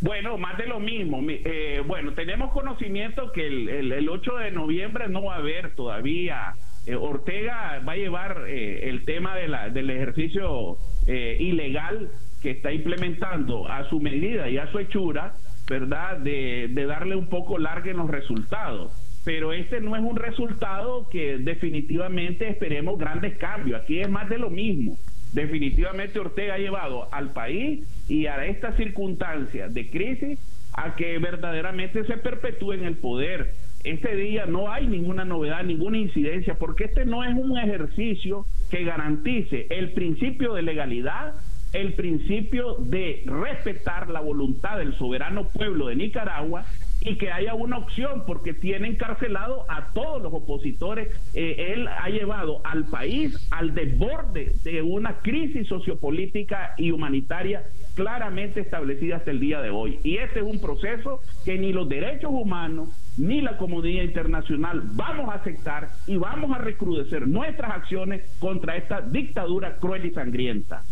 Bueno, 0.02 0.38
más 0.38 0.58
de 0.58 0.68
lo 0.68 0.80
mismo. 0.80 1.20
Eh, 1.28 1.82
bueno, 1.86 2.14
tenemos 2.14 2.52
conocimiento 2.52 3.32
que 3.32 3.48
el, 3.48 3.92
el, 3.92 4.10
8 4.10 4.36
de 4.38 4.52
noviembre 4.52 5.08
no 5.08 5.24
va 5.24 5.36
a 5.36 5.38
haber 5.40 5.74
todavía. 5.76 6.54
Eh, 6.86 6.96
Ortega 6.96 7.82
va 7.88 7.94
a 7.94 7.98
llevar 7.98 8.44
eh, 8.48 8.90
el 8.90 9.04
tema 9.06 9.36
de 9.36 9.48
la, 9.48 9.70
del 9.70 9.90
ejercicio 9.90 10.78
ilegal 11.08 12.10
que 12.42 12.52
está 12.52 12.72
implementando 12.72 13.68
a 13.70 13.88
su 13.90 14.00
medida 14.00 14.50
y 14.50 14.58
a 14.58 14.72
su 14.72 14.80
hechura, 14.80 15.34
¿verdad? 15.70 16.18
De, 16.18 16.68
de 16.70 16.86
darle 16.86 17.16
un 17.16 17.28
poco 17.28 17.58
largo 17.58 17.90
en 17.90 17.98
los 17.98 18.10
resultados. 18.10 19.05
Pero 19.26 19.52
este 19.52 19.82
no 19.82 19.96
es 19.96 20.04
un 20.04 20.16
resultado 20.16 21.10
que 21.10 21.38
definitivamente 21.40 22.48
esperemos 22.48 22.98
grandes 22.98 23.38
cambios. 23.38 23.82
Aquí 23.82 24.00
es 24.00 24.10
más 24.10 24.30
de 24.30 24.38
lo 24.38 24.50
mismo 24.50 24.98
definitivamente 25.36 26.18
Ortega 26.18 26.56
ha 26.56 26.58
llevado 26.58 27.14
al 27.14 27.34
país 27.34 27.86
y 28.08 28.26
a 28.26 28.46
esta 28.46 28.72
circunstancia 28.78 29.68
de 29.68 29.90
crisis 29.90 30.40
a 30.74 30.96
que 30.96 31.20
verdaderamente 31.20 32.04
se 32.06 32.18
perpetúe 32.18 32.74
en 32.74 32.86
el 32.86 32.96
poder. 32.96 33.54
Este 33.84 34.16
día 34.16 34.46
no 34.46 34.72
hay 34.72 34.88
ninguna 34.88 35.26
novedad, 35.26 35.64
ninguna 35.64 35.98
incidencia, 35.98 36.56
porque 36.56 36.86
este 36.86 37.06
no 37.06 37.24
es 37.24 37.36
un 37.36 37.58
ejercicio 37.58 38.46
que 38.72 38.84
garantice 38.84 39.68
el 39.70 39.92
principio 39.92 40.54
de 40.54 40.64
legalidad, 40.64 41.36
el 41.72 41.94
principio 41.94 42.76
de 42.80 43.24
respetar 43.26 44.10
la 44.10 44.22
voluntad 44.22 44.78
del 44.80 44.96
soberano 44.96 45.50
pueblo 45.50 45.88
de 45.88 45.98
Nicaragua 45.98 46.66
y 47.06 47.18
que 47.18 47.32
haya 47.32 47.54
una 47.54 47.78
opción 47.78 48.24
porque 48.26 48.54
tiene 48.54 48.88
encarcelado 48.88 49.66
a 49.70 49.92
todos 49.94 50.22
los 50.22 50.34
opositores. 50.34 51.10
Eh, 51.34 51.74
él 51.74 51.88
ha 51.88 52.10
llevado 52.10 52.62
al 52.64 52.86
país 52.86 53.38
al 53.52 53.74
desborde 53.74 54.54
de 54.64 54.82
una 54.82 55.20
crisis 55.20 55.68
sociopolítica 55.68 56.74
y 56.78 56.92
humanitaria 56.92 57.64
claramente 57.94 58.60
establecida 58.60 59.18
hasta 59.18 59.32
el 59.32 59.40
día 59.40 59.62
de 59.62 59.70
hoy. 59.70 60.00
Y 60.04 60.18
este 60.18 60.40
es 60.40 60.46
un 60.46 60.60
proceso 60.60 61.20
que 61.46 61.58
ni 61.58 61.72
los 61.72 61.88
derechos 61.88 62.32
humanos 62.32 62.90
ni 63.18 63.42
la 63.42 63.58
comunidad 63.58 64.04
internacional 64.04 64.82
vamos 64.94 65.30
a 65.30 65.36
aceptar 65.36 65.90
y 66.08 66.18
vamos 66.18 66.52
a 66.52 66.58
recrudecer 66.58 67.28
nuestras 67.28 67.72
acciones 67.72 68.24
contra 68.40 68.76
esta 68.76 69.02
dictadura 69.02 69.78
cruel 69.78 70.06
y 70.06 70.12
sangrienta. 70.12 70.84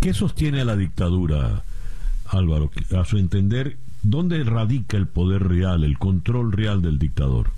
¿Qué 0.00 0.12
sostiene 0.12 0.64
la 0.64 0.76
dictadura, 0.76 1.62
Álvaro? 2.26 2.70
A 2.96 3.04
su 3.04 3.18
entender, 3.18 3.76
¿Dónde 4.02 4.42
radica 4.42 4.96
el 4.96 5.06
poder 5.06 5.46
real, 5.46 5.84
el 5.84 5.96
control 5.96 6.52
real 6.52 6.82
del 6.82 6.98
dictador? 6.98 7.50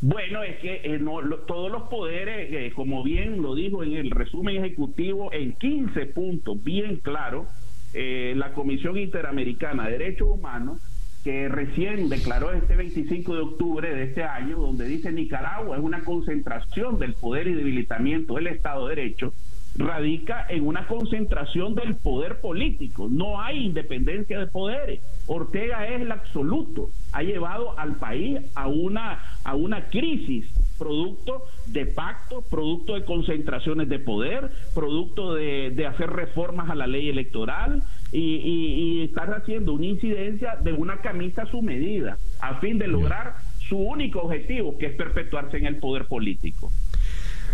Bueno, 0.00 0.42
es 0.42 0.58
que 0.58 0.80
eh, 0.82 1.00
todos 1.46 1.70
los 1.70 1.82
poderes, 1.84 2.52
eh, 2.52 2.72
como 2.74 3.04
bien 3.04 3.42
lo 3.42 3.54
dijo 3.54 3.84
en 3.84 3.92
el 3.92 4.10
resumen 4.10 4.56
ejecutivo, 4.56 5.30
en 5.32 5.52
15 5.52 6.06
puntos, 6.06 6.64
bien 6.64 6.96
claro, 6.96 7.46
eh, 7.92 8.32
la 8.36 8.52
Comisión 8.52 8.96
Interamericana 8.96 9.84
de 9.86 9.98
Derechos 9.98 10.28
Humanos, 10.30 10.80
que 11.22 11.48
recién 11.48 12.08
declaró 12.08 12.52
este 12.52 12.76
25 12.76 13.34
de 13.34 13.40
octubre 13.42 13.94
de 13.94 14.04
este 14.04 14.24
año, 14.24 14.58
donde 14.58 14.86
dice 14.86 15.12
Nicaragua 15.12 15.76
es 15.76 15.82
una 15.82 16.02
concentración 16.02 16.98
del 16.98 17.12
poder 17.12 17.46
y 17.46 17.54
debilitamiento 17.54 18.34
del 18.34 18.46
Estado 18.46 18.88
de 18.88 18.96
Derecho, 18.96 19.34
radica 19.76 20.46
en 20.48 20.66
una 20.66 20.86
concentración 20.86 21.74
del 21.74 21.96
poder 21.96 22.40
político. 22.40 23.08
No 23.10 23.40
hay 23.40 23.64
independencia 23.66 24.38
de 24.38 24.46
poderes. 24.46 25.00
Ortega 25.26 25.86
es 25.86 26.02
el 26.02 26.12
absoluto. 26.12 26.90
Ha 27.12 27.22
llevado 27.22 27.78
al 27.78 27.96
país 27.96 28.40
a 28.54 28.68
una, 28.68 29.20
a 29.44 29.54
una 29.54 29.88
crisis 29.88 30.46
producto 30.78 31.42
de 31.66 31.84
pacto, 31.86 32.42
producto 32.50 32.94
de 32.94 33.04
concentraciones 33.04 33.88
de 33.88 33.98
poder, 33.98 34.50
producto 34.74 35.34
de, 35.34 35.86
hacer 35.86 36.10
reformas 36.10 36.70
a 36.70 36.74
la 36.74 36.86
ley 36.86 37.08
electoral 37.10 37.82
y, 38.12 38.36
y, 38.36 39.02
estar 39.02 39.32
haciendo 39.34 39.74
una 39.74 39.86
incidencia 39.86 40.56
de 40.56 40.72
una 40.72 40.98
camisa 40.98 41.42
a 41.42 41.46
su 41.46 41.62
medida 41.62 42.16
a 42.40 42.54
fin 42.60 42.78
de 42.78 42.86
lograr 42.88 43.34
su 43.68 43.76
único 43.78 44.20
objetivo, 44.20 44.78
que 44.78 44.86
es 44.86 44.94
perpetuarse 44.94 45.58
en 45.58 45.66
el 45.66 45.76
poder 45.76 46.06
político. 46.06 46.70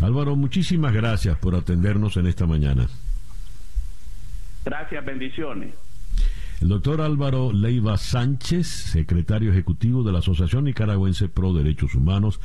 Álvaro, 0.00 0.36
muchísimas 0.36 0.92
gracias 0.92 1.38
por 1.38 1.54
atendernos 1.54 2.16
en 2.16 2.26
esta 2.26 2.46
mañana. 2.46 2.88
Gracias, 4.64 5.04
bendiciones. 5.04 5.74
El 6.60 6.68
doctor 6.68 7.02
Álvaro 7.02 7.52
Leiva 7.52 7.98
Sánchez, 7.98 8.66
secretario 8.66 9.50
ejecutivo 9.50 10.02
de 10.02 10.12
la 10.12 10.20
Asociación 10.20 10.64
Nicaragüense 10.64 11.28
Pro 11.28 11.52
Derechos 11.52 11.94
Humanos, 11.94 12.40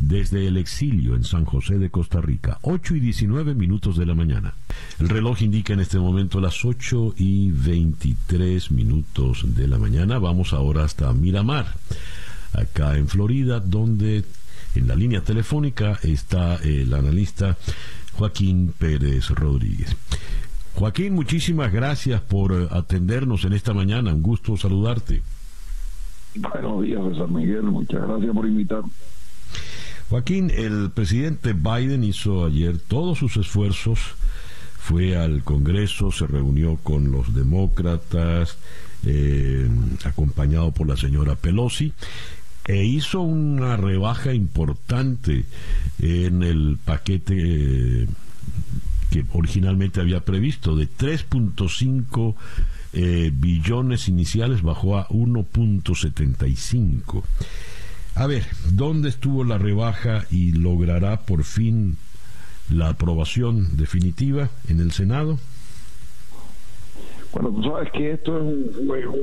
desde 0.00 0.48
el 0.48 0.56
exilio 0.56 1.14
en 1.14 1.22
San 1.22 1.44
José 1.44 1.78
de 1.78 1.88
Costa 1.88 2.20
Rica, 2.20 2.58
8 2.62 2.96
y 2.96 3.00
19 3.00 3.54
minutos 3.54 3.96
de 3.96 4.04
la 4.04 4.14
mañana. 4.14 4.54
El 4.98 5.08
reloj 5.08 5.42
indica 5.42 5.72
en 5.72 5.80
este 5.80 6.00
momento 6.00 6.40
las 6.40 6.64
8 6.64 7.14
y 7.16 7.52
23 7.52 8.72
minutos 8.72 9.54
de 9.54 9.68
la 9.68 9.78
mañana. 9.78 10.18
Vamos 10.18 10.52
ahora 10.52 10.82
hasta 10.82 11.12
Miramar, 11.12 11.66
acá 12.52 12.96
en 12.96 13.06
Florida, 13.06 13.60
donde 13.60 14.24
en 14.74 14.88
la 14.88 14.94
línea 14.94 15.20
telefónica 15.22 15.98
está 16.02 16.56
el 16.56 16.92
analista 16.94 17.56
Joaquín 18.14 18.72
Pérez 18.78 19.30
Rodríguez. 19.30 19.96
Joaquín, 20.74 21.14
muchísimas 21.14 21.72
gracias 21.72 22.20
por 22.20 22.52
eh, 22.52 22.66
atendernos 22.70 23.44
en 23.44 23.52
esta 23.52 23.74
mañana. 23.74 24.12
Un 24.14 24.22
gusto 24.22 24.56
saludarte. 24.56 25.22
Buenos 26.34 26.82
días, 26.82 27.00
César 27.10 27.28
Miguel. 27.28 27.62
Muchas 27.64 28.06
gracias 28.06 28.34
por 28.34 28.46
invitarme. 28.46 28.90
Joaquín, 30.08 30.50
el 30.50 30.90
presidente 30.90 31.52
Biden 31.52 32.04
hizo 32.04 32.44
ayer 32.44 32.78
todos 32.78 33.18
sus 33.18 33.36
esfuerzos, 33.36 33.98
fue 34.78 35.16
al 35.16 35.42
Congreso, 35.42 36.10
se 36.10 36.26
reunió 36.26 36.76
con 36.82 37.10
los 37.10 37.34
demócratas, 37.34 38.58
eh, 39.06 39.68
acompañado 40.04 40.70
por 40.72 40.86
la 40.86 40.96
señora 40.96 41.34
Pelosi, 41.34 41.92
e 42.66 42.84
hizo 42.84 43.20
una 43.20 43.76
rebaja 43.76 44.34
importante 44.34 45.44
en 45.98 46.42
el 46.42 46.78
paquete 46.84 48.08
que 49.10 49.24
originalmente 49.32 50.00
había 50.00 50.20
previsto, 50.20 50.74
de 50.74 50.88
3.5 50.88 52.34
eh, 52.94 53.30
billones 53.32 54.08
iniciales 54.08 54.62
bajó 54.62 54.98
a 54.98 55.06
1.75. 55.08 57.22
A 58.14 58.26
ver, 58.26 58.44
¿dónde 58.70 59.10
estuvo 59.10 59.44
la 59.44 59.58
rebaja 59.58 60.24
y 60.30 60.52
logrará 60.52 61.20
por 61.20 61.44
fin 61.44 61.98
la 62.70 62.88
aprobación 62.90 63.76
definitiva 63.76 64.48
en 64.68 64.80
el 64.80 64.92
Senado? 64.92 65.38
Bueno, 67.32 67.50
tú 67.50 67.62
sabes 67.62 67.90
que 67.92 68.12
esto 68.12 68.36
es 68.36 68.42
un 68.42 68.86
juego 68.86 69.14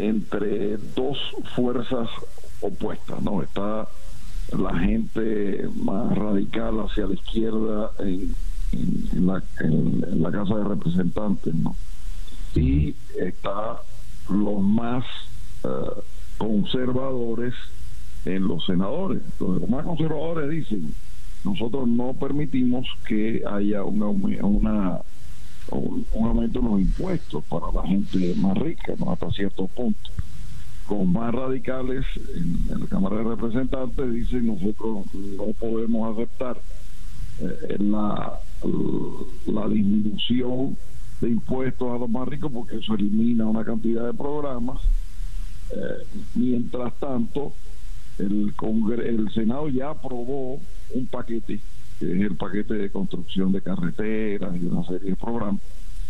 entre 0.00 0.76
dos 0.96 1.18
fuerzas 1.54 2.08
opuestas, 2.60 3.22
¿no? 3.22 3.42
Está 3.42 3.86
la 4.58 4.78
gente 4.78 5.68
más 5.76 6.16
radical 6.16 6.80
hacia 6.80 7.06
la 7.06 7.14
izquierda 7.14 7.90
en, 7.98 8.34
la, 9.26 9.42
en 9.60 10.22
la, 10.22 10.32
Casa 10.32 10.56
de 10.56 10.64
Representantes, 10.64 11.54
¿no? 11.54 11.76
Y 12.54 12.94
está 13.18 13.80
los 14.28 14.60
más 14.60 15.04
eh, 15.64 15.68
conservadores 16.38 17.54
en 18.24 18.48
los 18.48 18.64
senadores. 18.66 19.22
los 19.38 19.68
más 19.68 19.84
conservadores 19.84 20.50
dicen, 20.50 20.94
nosotros 21.44 21.88
no 21.88 22.14
permitimos 22.14 22.86
que 23.06 23.42
haya 23.48 23.84
una, 23.84 24.06
una 24.06 25.00
un, 25.70 26.06
aumento 26.14 26.60
en 26.60 26.64
los 26.64 26.80
impuestos 26.80 27.44
para 27.44 27.70
la 27.72 27.86
gente 27.86 28.34
más 28.36 28.56
rica, 28.58 28.94
hasta 29.08 29.30
cierto 29.30 29.66
punto. 29.68 30.10
Con 30.86 31.12
más 31.12 31.32
radicales 31.32 32.04
en, 32.34 32.80
la 32.80 32.86
Cámara 32.86 33.16
de 33.16 33.24
Representantes 33.24 34.12
dicen 34.12 34.46
nosotros 34.46 35.06
no 35.14 35.44
podemos 35.58 36.16
aceptar 36.16 36.58
eh, 37.40 37.76
la, 37.78 38.40
la 39.46 39.68
disminución 39.68 40.76
de 41.20 41.28
impuestos 41.28 41.90
a 41.94 41.98
los 41.98 42.10
más 42.10 42.26
ricos 42.26 42.50
porque 42.52 42.76
eso 42.76 42.94
elimina 42.94 43.46
una 43.46 43.64
cantidad 43.64 44.06
de 44.06 44.14
programas. 44.14 44.80
Eh, 45.70 46.20
mientras 46.34 46.92
tanto, 46.98 47.52
el, 48.18 48.52
el 49.04 49.32
Senado 49.32 49.68
ya 49.68 49.90
aprobó 49.90 50.60
un 50.94 51.06
paquete, 51.06 51.60
que 52.00 52.12
es 52.12 52.20
el 52.22 52.36
paquete 52.36 52.74
de 52.74 52.90
construcción 52.90 53.52
de 53.52 53.60
carreteras 53.60 54.56
y 54.56 54.64
una 54.64 54.84
serie 54.84 55.10
de 55.10 55.16
programas 55.16 55.60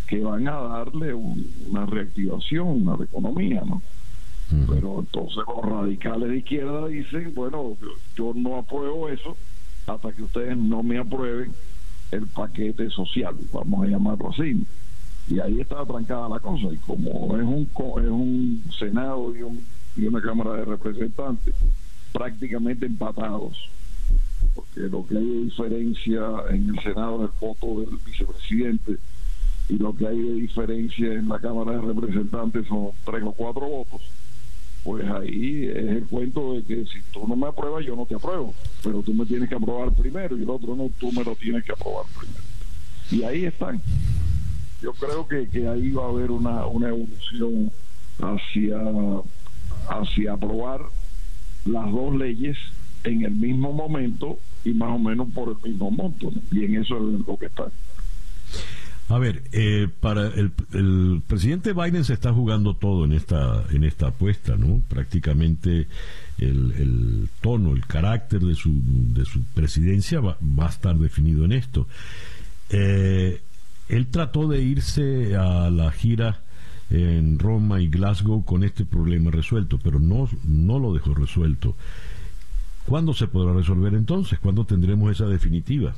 que 0.07 0.21
van 0.21 0.49
a 0.49 0.53
darle 0.53 1.13
una 1.13 1.85
reactivación 1.85 2.89
a 2.89 2.97
la 2.97 3.05
economía, 3.05 3.63
¿no? 3.67 3.83
Pero 4.69 5.01
entonces 5.01 5.45
los 5.47 5.65
radicales 5.65 6.29
de 6.29 6.39
izquierda 6.39 6.89
dicen, 6.89 7.33
bueno, 7.35 7.77
yo 8.17 8.33
no 8.35 8.57
apruebo 8.57 9.09
eso 9.09 9.37
hasta 9.87 10.13
que 10.13 10.23
ustedes 10.23 10.57
no 10.57 10.83
me 10.83 10.99
aprueben 10.99 11.53
el 12.11 12.27
paquete 12.27 12.91
social, 12.91 13.37
vamos 13.53 13.85
a 13.85 13.91
llamarlo 13.91 14.31
así. 14.31 14.65
Y 15.29 15.39
ahí 15.39 15.61
está 15.61 15.85
trancada 15.85 16.29
la 16.29 16.41
cosa. 16.41 16.67
Y 16.73 16.77
como 16.79 17.37
es 17.37 17.45
un, 17.45 17.69
es 18.03 18.11
un 18.11 18.65
Senado 18.77 19.35
y, 19.37 19.43
un, 19.43 19.65
y 19.97 20.07
una 20.07 20.21
Cámara 20.21 20.55
de 20.55 20.65
Representantes 20.65 21.55
prácticamente 22.13 22.87
empatados, 22.87 23.71
porque 24.61 24.89
lo 24.89 25.07
que 25.07 25.17
hay 25.17 25.25
de 25.25 25.45
diferencia 25.45 26.21
en 26.51 26.69
el 26.69 26.83
Senado 26.83 27.25
es 27.25 27.31
el 27.31 27.49
voto 27.49 27.81
del 27.81 27.99
vicepresidente 28.05 28.97
y 29.69 29.77
lo 29.77 29.95
que 29.95 30.07
hay 30.07 30.21
de 30.21 30.35
diferencia 30.35 31.15
en 31.15 31.29
la 31.29 31.39
Cámara 31.39 31.73
de 31.73 31.81
Representantes 31.81 32.67
son 32.67 32.91
tres 33.05 33.23
o 33.25 33.33
cuatro 33.33 33.67
votos, 33.67 34.03
pues 34.83 35.09
ahí 35.09 35.65
es 35.65 35.77
el 35.77 36.05
cuento 36.07 36.55
de 36.55 36.65
que 36.65 36.85
si 36.87 37.01
tú 37.13 37.27
no 37.27 37.37
me 37.37 37.47
apruebas, 37.47 37.85
yo 37.87 37.97
no 37.97 38.05
te 38.05 38.17
apruebo, 38.17 38.55
pero 38.83 39.03
tú 39.03 39.15
me 39.15 39.25
tienes 39.25 39.49
que 39.49 39.55
aprobar 39.55 39.93
primero 39.93 40.37
y 40.37 40.43
el 40.43 40.51
otro 40.51 40.75
no, 40.75 40.91
tú 40.99 41.11
me 41.13 41.25
lo 41.25 41.35
tienes 41.37 41.65
que 41.65 41.73
aprobar 41.73 42.05
primero. 42.19 42.43
Y 43.11 43.23
ahí 43.23 43.45
están. 43.45 43.81
Yo 44.83 44.93
creo 44.95 45.27
que, 45.27 45.49
que 45.49 45.69
ahí 45.69 45.91
va 45.93 46.05
a 46.05 46.09
haber 46.09 46.31
una, 46.31 46.67
una 46.67 46.89
evolución 46.89 47.71
hacia, 48.19 48.79
hacia 49.89 50.33
aprobar 50.33 50.83
las 51.65 51.91
dos 51.91 52.15
leyes 52.17 52.57
en 53.05 53.25
el 53.25 53.33
mismo 53.33 53.73
momento 53.73 54.39
y 54.65 54.71
más 54.71 54.91
o 54.91 54.99
menos 54.99 55.29
por 55.33 55.49
el 55.51 55.71
mismo 55.71 55.91
monto. 55.91 56.33
Y 56.53 56.65
en 56.65 56.77
eso 56.77 56.97
es 56.97 57.27
lo 57.27 57.37
que 57.37 57.47
está. 57.47 57.65
A 59.09 59.19
ver, 59.19 59.43
eh, 59.51 59.89
para 60.01 60.29
el, 60.29 60.53
el, 60.73 61.21
presidente 61.27 61.73
Biden 61.73 62.05
se 62.05 62.13
está 62.13 62.33
jugando 62.33 62.75
todo 62.75 63.05
en 63.05 63.13
esta 63.13 63.65
en 63.73 63.83
esta 63.83 64.09
apuesta, 64.09 64.57
¿no? 64.57 64.81
Prácticamente 64.89 65.89
el, 66.39 66.73
el 66.79 67.29
tono, 67.41 67.73
el 67.73 67.85
carácter 67.87 68.41
de 68.41 68.55
su 68.55 68.71
de 69.13 69.25
su 69.25 69.43
presidencia 69.53 70.21
va, 70.21 70.39
va 70.41 70.67
a 70.67 70.71
estar 70.71 70.97
definido 70.97 71.45
en 71.45 71.53
esto. 71.53 71.89
Eh, 72.69 73.41
él 73.89 74.07
trató 74.07 74.47
de 74.47 74.63
irse 74.63 75.35
a 75.35 75.69
la 75.71 75.91
gira 75.91 76.43
en 76.91 77.41
Roma 77.41 77.81
y 77.81 77.89
Glasgow 77.89 78.45
con 78.45 78.63
este 78.63 78.85
problema 78.85 79.33
resuelto, 79.33 79.79
pero 79.83 79.99
no, 79.99 80.29
no 80.45 80.79
lo 80.79 80.95
dejó 80.95 81.15
resuelto. 81.15 81.77
¿Cuándo 82.91 83.15
se 83.15 83.29
podrá 83.29 83.53
resolver 83.53 83.95
entonces? 83.95 84.41
¿Cuándo 84.41 84.65
tendremos 84.65 85.13
esa 85.13 85.27
definitiva? 85.27 85.95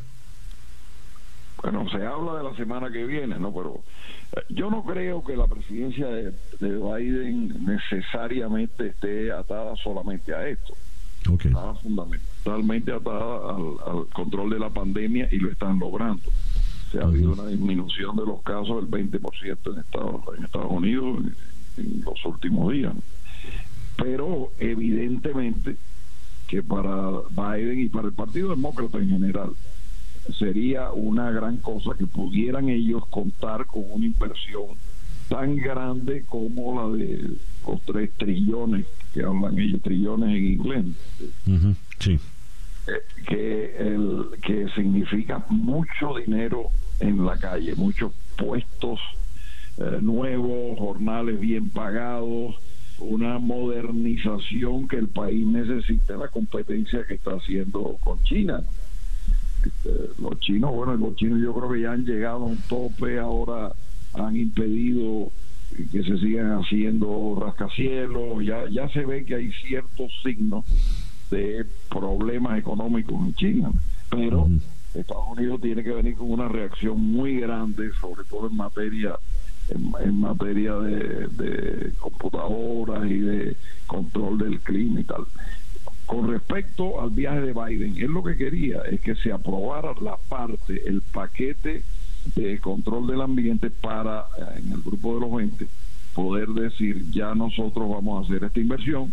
Bueno, 1.63 1.89
se 1.89 2.05
habla 2.05 2.37
de 2.37 2.43
la 2.43 2.55
semana 2.55 2.93
que 2.93 3.07
viene, 3.07 3.39
¿no? 3.39 3.51
Pero 3.51 3.81
eh, 4.37 4.41
yo 4.51 4.71
no 4.71 4.85
creo 4.85 5.25
que 5.25 5.35
la 5.35 5.47
presidencia 5.47 6.07
de, 6.07 6.35
Biden 6.61 7.65
necesariamente 7.65 8.89
esté 8.89 9.33
atada 9.33 9.75
solamente 9.77 10.35
a 10.35 10.47
esto. 10.47 10.75
Está 11.43 11.73
fundamentalmente 11.77 12.93
atada 12.93 13.55
al 13.57 14.07
control 14.13 14.51
de 14.51 14.59
la 14.59 14.69
pandemia 14.69 15.29
y 15.33 15.39
lo 15.39 15.51
están 15.51 15.79
logrando 15.79 16.29
se 16.91 16.99
ha 16.99 17.05
habido 17.05 17.33
una 17.33 17.47
disminución 17.47 18.15
de 18.17 18.27
los 18.27 18.43
casos 18.43 18.91
del 18.91 19.09
20% 19.09 19.73
en 19.73 19.79
Estados, 19.79 20.21
en 20.37 20.45
Estados 20.45 20.71
Unidos 20.71 21.23
en, 21.79 22.03
los 22.05 22.23
últimos 22.27 22.71
días. 22.71 22.93
Pero 23.97 24.53
evidentemente 24.59 25.79
que 26.53 26.63
para 26.63 27.23
Biden 27.31 27.81
y 27.81 27.89
para 27.89 28.09
el 28.09 28.13
Partido 28.13 28.51
Demócrata 28.51 28.99
en 28.99 29.09
general 29.09 29.53
sería 30.39 30.93
una 30.93 31.31
gran 31.31 31.57
cosa 31.57 31.93
que 31.99 32.07
pudieran 32.07 32.69
ellos 32.69 33.07
contar 33.07 33.65
con 33.65 33.85
una 33.91 34.05
inversión 34.05 34.77
tan 35.31 35.57
grande 35.57 36.27
como 36.29 36.79
la 36.79 36.95
de 36.95 37.39
los 37.67 37.81
tres 37.87 38.11
trillones 38.19 38.85
que 39.15 39.23
hablan 39.23 39.59
ellos, 39.59 39.81
trillones 39.81 40.29
en 40.29 40.45
inglés. 40.45 40.85
sí. 42.01 42.21
Eh, 42.87 42.93
que, 43.27 43.77
el, 43.79 44.27
que 44.43 44.69
significa 44.75 45.43
mucho 45.49 46.17
dinero 46.19 46.67
en 47.01 47.25
la 47.25 47.39
calle, 47.39 47.75
muchos 47.77 48.13
puestos 48.37 49.01
eh, 49.79 50.01
nuevos, 50.03 50.79
jornales 50.79 51.41
bien 51.41 51.71
pagados, 51.71 52.57
una 53.03 53.39
modernización 53.39 54.89
que 54.89 54.97
el 54.97 55.09
país 55.09 55.47
necesita, 55.47 56.17
la 56.17 56.29
competencia 56.29 57.05
que 57.07 57.15
está 57.15 57.33
haciendo 57.33 57.97
con 58.01 58.23
China. 58.23 58.63
Este, 59.65 60.21
los 60.21 60.39
chinos, 60.41 60.75
bueno, 60.75 60.95
los 60.95 61.15
chinos 61.17 61.41
yo 61.41 61.55
creo 61.55 61.71
que 61.71 61.81
ya 61.83 61.93
han 61.93 62.05
llegado 62.05 62.45
a 62.45 62.47
un 62.47 62.59
tope, 62.69 63.19
ahora 63.19 63.73
han 64.15 64.37
impedido 64.37 65.31
que 65.91 66.03
se 66.03 66.19
sigan 66.19 66.53
haciendo 66.53 67.39
rascacielos, 67.41 68.45
ya, 68.45 68.69
ya 68.69 68.89
se 68.91 69.07
ve 69.07 69.25
que 69.25 69.37
hay 69.37 69.53
ciertos 69.53 70.13
signos 70.23 70.65
de 71.31 71.65
problemas 71.89 72.59
económicos 72.59 73.15
en 73.15 73.35
China, 73.35 73.71
pero 74.11 74.49
Estados 74.95 75.25
Unidos 75.37 75.61
tiene 75.63 75.83
que 75.83 75.93
venir 75.93 76.15
con 76.17 76.31
una 76.31 76.49
reacción 76.49 77.01
muy 77.01 77.41
grande, 77.41 77.91
sobre 78.01 78.25
todo 78.25 78.49
en 78.49 78.57
materia 78.57 79.15
en, 79.69 80.21
materia 80.21 80.75
de, 80.75 81.29
de, 81.29 81.93
computadoras 81.99 83.05
y 83.11 83.19
de 83.19 83.57
control 83.87 84.39
del 84.39 84.61
clima 84.61 85.01
y 85.01 85.05
tal. 85.05 85.25
Con 86.07 86.31
respecto 86.31 87.01
al 87.01 87.11
viaje 87.11 87.41
de 87.41 87.53
Biden, 87.53 87.97
él 87.97 88.11
lo 88.11 88.23
que 88.23 88.37
quería 88.37 88.83
es 88.83 89.01
que 89.01 89.15
se 89.15 89.33
aprobara 89.33 89.95
la 90.01 90.17
parte, 90.29 90.83
el 90.87 91.01
paquete 91.01 91.85
de 92.35 92.59
control 92.61 93.07
del 93.07 93.21
ambiente 93.21 93.71
para, 93.71 94.27
eh, 94.39 94.61
en 94.63 94.73
el 94.73 94.83
grupo 94.83 95.15
de 95.15 95.21
los 95.21 95.35
20, 95.35 95.67
poder 96.15 96.49
decir, 96.49 97.11
ya 97.11 97.35
nosotros 97.35 97.89
vamos 97.89 98.23
a 98.23 98.27
hacer 98.27 98.45
esta 98.45 98.61
inversión, 98.61 99.13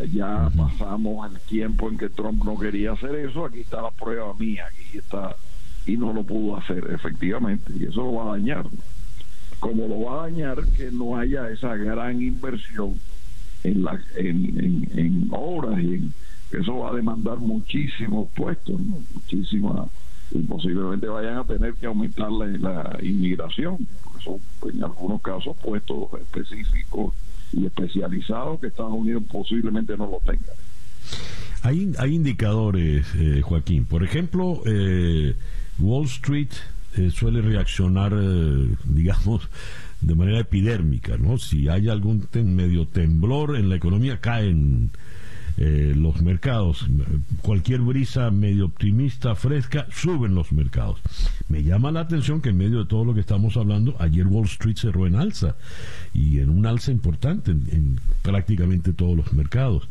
eh, 0.00 0.08
ya 0.12 0.50
pasamos 0.56 1.30
el 1.30 1.38
tiempo 1.40 1.88
en 1.88 1.98
que 1.98 2.08
Trump 2.08 2.44
no 2.44 2.58
quería 2.58 2.92
hacer 2.92 3.14
eso, 3.16 3.44
aquí 3.44 3.60
está 3.60 3.82
la 3.82 3.90
prueba 3.90 4.32
mía, 4.34 4.66
aquí 4.70 4.98
está, 4.98 5.36
y 5.86 5.96
no 5.96 6.12
lo 6.12 6.22
pudo 6.22 6.56
hacer 6.56 6.90
efectivamente, 6.92 7.72
y 7.78 7.84
eso 7.84 8.02
lo 8.02 8.14
va 8.14 8.24
a 8.24 8.38
dañar. 8.38 8.66
Como 9.60 9.86
lo 9.86 10.00
va 10.00 10.24
a 10.24 10.30
dañar 10.30 10.64
que 10.76 10.90
no 10.90 11.16
haya 11.16 11.48
esa 11.50 11.76
gran 11.76 12.20
inversión 12.20 12.98
en, 13.62 13.84
la, 13.84 14.00
en, 14.16 14.88
en, 14.94 15.28
obras 15.30 15.80
y 15.82 15.94
en, 15.94 16.14
eso 16.50 16.78
va 16.78 16.90
a 16.90 16.94
demandar 16.94 17.38
muchísimos 17.38 18.28
puestos, 18.34 18.80
muchísimas 18.80 19.88
y 20.32 20.38
posiblemente 20.42 21.08
vayan 21.08 21.38
a 21.38 21.44
tener 21.44 21.74
que 21.74 21.86
aumentar 21.86 22.30
la, 22.30 22.98
inmigración, 23.02 23.86
porque 24.04 24.22
son 24.22 24.40
en 24.72 24.84
algunos 24.84 25.20
casos 25.22 25.56
puestos 25.56 26.08
específicos 26.20 27.14
y 27.52 27.66
especializados 27.66 28.60
que 28.60 28.68
Estados 28.68 28.92
Unidos 28.92 29.24
posiblemente 29.30 29.96
no 29.96 30.06
lo 30.06 30.20
tenga. 30.24 30.52
Hay, 31.62 31.92
hay 31.98 32.14
indicadores, 32.14 33.06
eh, 33.16 33.42
Joaquín. 33.42 33.84
Por 33.84 34.04
ejemplo, 34.04 34.62
eh, 34.66 35.34
Wall 35.78 36.04
Street 36.06 36.50
eh, 36.96 37.10
suele 37.10 37.40
reaccionar, 37.42 38.14
digamos, 38.84 39.48
de 40.00 40.14
manera 40.14 40.40
epidérmica, 40.40 41.16
¿no? 41.18 41.38
Si 41.38 41.68
hay 41.68 41.88
algún 41.88 42.26
medio 42.32 42.86
temblor 42.86 43.56
en 43.56 43.68
la 43.68 43.76
economía, 43.76 44.20
caen 44.20 44.90
eh, 45.56 45.92
los 45.94 46.22
mercados. 46.22 46.86
Cualquier 47.42 47.80
brisa 47.80 48.30
medio 48.30 48.64
optimista, 48.64 49.34
fresca, 49.34 49.86
suben 49.92 50.34
los 50.34 50.52
mercados. 50.52 51.00
Me 51.50 51.62
llama 51.62 51.92
la 51.92 52.00
atención 52.00 52.40
que 52.40 52.48
en 52.48 52.56
medio 52.56 52.78
de 52.78 52.86
todo 52.86 53.04
lo 53.04 53.12
que 53.12 53.20
estamos 53.20 53.58
hablando, 53.58 53.94
ayer 53.98 54.26
Wall 54.26 54.46
Street 54.46 54.76
cerró 54.76 55.06
en 55.06 55.16
alza 55.16 55.56
y 56.14 56.38
en 56.38 56.48
un 56.48 56.64
alza 56.64 56.92
importante 56.92 57.50
en, 57.50 58.00
prácticamente 58.22 58.94
todos 58.94 59.14
los 59.14 59.34
mercados. 59.34 59.86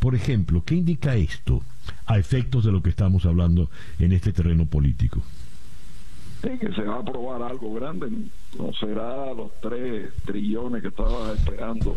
Por 0.00 0.14
ejemplo, 0.14 0.64
¿qué 0.66 0.74
indica 0.74 1.16
esto 1.16 1.62
a 2.04 2.18
efectos 2.18 2.64
de 2.66 2.72
lo 2.72 2.82
que 2.82 2.90
estamos 2.90 3.24
hablando 3.24 3.70
en 3.98 4.12
este 4.12 4.34
terreno 4.34 4.66
político? 4.66 5.22
Que 6.42 6.72
se 6.72 6.82
va 6.82 6.96
a 6.96 7.00
aprobar 7.00 7.42
algo 7.42 7.74
grande, 7.74 8.08
no 8.58 8.72
será 8.74 9.32
los 9.34 9.50
tres 9.60 10.12
trillones 10.24 10.82
que 10.82 10.88
estaba 10.88 11.32
esperando 11.32 11.96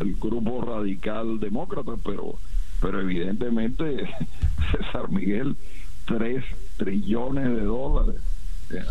el 0.00 0.14
grupo 0.16 0.62
radical 0.62 1.38
demócrata, 1.38 1.92
pero, 2.04 2.38
pero 2.80 3.00
evidentemente 3.00 4.08
César 4.72 5.08
Miguel, 5.10 5.56
3 6.06 6.44
trillones 6.76 7.44
de 7.44 7.62
dólares 7.62 8.16
eh, 8.70 8.82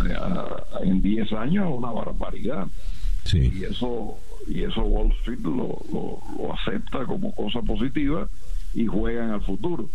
en 0.83 1.01
10 1.01 1.33
años 1.33 1.69
es 1.69 1.77
una 1.77 1.91
barbaridad. 1.91 2.67
Y 3.31 3.63
eso 3.63 4.17
y 4.47 4.63
eso 4.63 4.81
Wall 4.81 5.11
Street 5.21 5.39
lo, 5.39 5.79
lo, 5.91 6.53
acepta 6.53 7.05
como 7.05 7.33
cosa 7.33 7.61
positiva 7.61 8.27
y 8.73 8.85
juegan 8.85 9.31
al 9.31 9.41
futuro. 9.41 9.89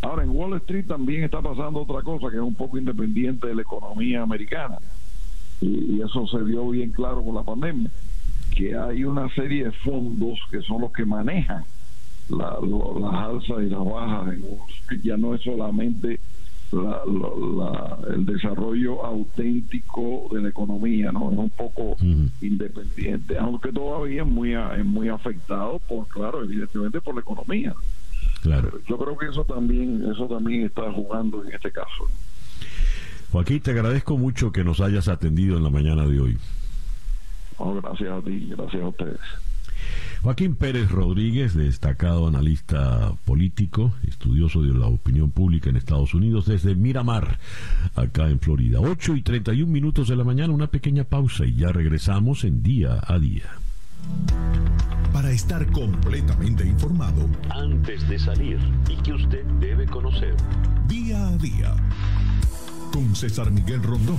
Ahora, 0.00 0.22
en 0.22 0.30
Wall 0.30 0.54
Street 0.58 0.86
también 0.86 1.24
está 1.24 1.42
pasando 1.42 1.80
otra 1.80 2.02
cosa 2.02 2.30
que 2.30 2.36
es 2.36 2.42
un 2.42 2.54
poco 2.54 2.78
independiente 2.78 3.48
de 3.48 3.54
la 3.54 3.62
economía 3.62 4.22
americana. 4.22 4.78
Y, 5.60 5.96
y, 5.96 6.02
eso 6.02 6.26
se 6.28 6.38
vio 6.38 6.68
bien 6.70 6.92
claro 6.92 7.24
con 7.24 7.34
la 7.34 7.42
pandemia 7.42 7.90
que 8.54 8.76
hay 8.76 9.04
una 9.04 9.28
serie 9.34 9.64
de 9.64 9.72
fondos 9.72 10.38
que 10.50 10.60
son 10.62 10.80
los 10.80 10.92
que 10.92 11.04
manejan 11.04 11.64
las 12.28 12.54
alzas 13.12 13.62
y 13.62 13.68
las 13.68 13.84
bajas 13.84 14.34
en 14.34 15.02
ya 15.02 15.16
no 15.16 15.34
es 15.34 15.42
solamente 15.42 16.20
el 16.72 18.26
desarrollo 18.26 19.04
auténtico 19.04 20.28
de 20.32 20.42
la 20.42 20.48
economía, 20.50 21.10
no 21.12 21.32
es 21.32 21.38
un 21.38 21.50
poco 21.50 21.96
independiente, 22.42 23.38
aunque 23.38 23.72
todavía 23.72 24.22
es 24.22 24.28
muy 24.28 24.52
es 24.54 24.84
muy 24.84 25.08
afectado 25.08 25.78
por 25.88 26.06
claro, 26.08 26.44
evidentemente 26.44 27.00
por 27.00 27.14
la 27.14 27.22
economía. 27.22 27.74
Claro. 28.48 28.80
yo 28.86 28.98
creo 28.98 29.16
que 29.16 29.26
eso 29.26 29.44
también 29.44 30.10
eso 30.10 30.26
también 30.26 30.66
está 30.66 30.90
jugando 30.92 31.44
en 31.44 31.52
este 31.52 31.70
caso. 31.70 32.06
Joaquín, 33.30 33.60
te 33.60 33.72
agradezco 33.72 34.16
mucho 34.16 34.52
que 34.52 34.64
nos 34.64 34.80
hayas 34.80 35.08
atendido 35.08 35.58
en 35.58 35.64
la 35.64 35.70
mañana 35.70 36.06
de 36.06 36.20
hoy 36.20 36.38
gracias 37.58 38.10
a 38.10 38.20
ti, 38.22 38.46
gracias 38.50 38.82
a 38.82 38.88
ustedes. 38.88 39.20
Joaquín 40.22 40.56
Pérez 40.56 40.90
Rodríguez, 40.90 41.54
destacado 41.54 42.26
analista 42.26 43.12
político, 43.24 43.92
estudioso 44.06 44.62
de 44.62 44.74
la 44.74 44.86
opinión 44.86 45.30
pública 45.30 45.70
en 45.70 45.76
Estados 45.76 46.12
Unidos, 46.12 46.46
desde 46.46 46.74
Miramar, 46.74 47.38
acá 47.94 48.28
en 48.28 48.40
Florida. 48.40 48.80
8 48.80 49.16
y 49.16 49.22
31 49.22 49.70
minutos 49.70 50.08
de 50.08 50.16
la 50.16 50.24
mañana, 50.24 50.52
una 50.52 50.66
pequeña 50.66 51.04
pausa 51.04 51.46
y 51.46 51.54
ya 51.54 51.68
regresamos 51.68 52.42
en 52.44 52.62
día 52.62 53.00
a 53.06 53.18
día. 53.18 53.44
Para 55.12 55.30
estar 55.30 55.66
completamente 55.72 56.66
informado, 56.66 57.28
antes 57.50 58.08
de 58.08 58.18
salir 58.18 58.58
y 58.88 58.96
que 58.96 59.12
usted 59.12 59.44
debe 59.60 59.86
conocer. 59.86 60.34
Día 60.86 61.28
a 61.28 61.36
día, 61.38 61.74
con 62.92 63.14
César 63.16 63.50
Miguel 63.50 63.82
Rondón. 63.82 64.18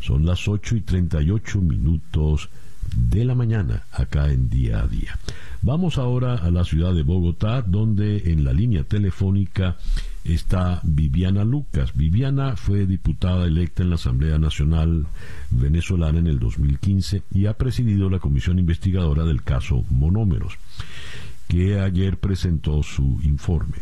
Son 0.00 0.26
las 0.26 0.48
8 0.48 0.76
y 0.76 0.80
38 0.80 1.60
minutos 1.60 2.50
de 2.96 3.24
la 3.24 3.34
mañana 3.34 3.84
acá 3.92 4.30
en 4.30 4.48
día 4.48 4.80
a 4.80 4.88
día. 4.88 5.18
Vamos 5.62 5.96
ahora 5.96 6.34
a 6.34 6.50
la 6.50 6.64
ciudad 6.64 6.92
de 6.92 7.04
Bogotá, 7.04 7.62
donde 7.62 8.32
en 8.32 8.44
la 8.44 8.52
línea 8.52 8.82
telefónica 8.82 9.76
está 10.24 10.80
Viviana 10.84 11.44
Lucas. 11.44 11.94
Viviana 11.94 12.56
fue 12.56 12.86
diputada 12.86 13.46
electa 13.46 13.82
en 13.82 13.90
la 13.90 13.96
Asamblea 13.96 14.38
Nacional 14.38 15.06
venezolana 15.50 16.18
en 16.18 16.26
el 16.26 16.38
2015 16.38 17.22
y 17.32 17.46
ha 17.46 17.54
presidido 17.54 18.08
la 18.10 18.18
comisión 18.18 18.58
investigadora 18.58 19.24
del 19.24 19.42
caso 19.42 19.84
Monómeros 19.90 20.58
que 21.48 21.80
ayer 21.80 22.16
presentó 22.16 22.82
su 22.82 23.20
informe. 23.24 23.76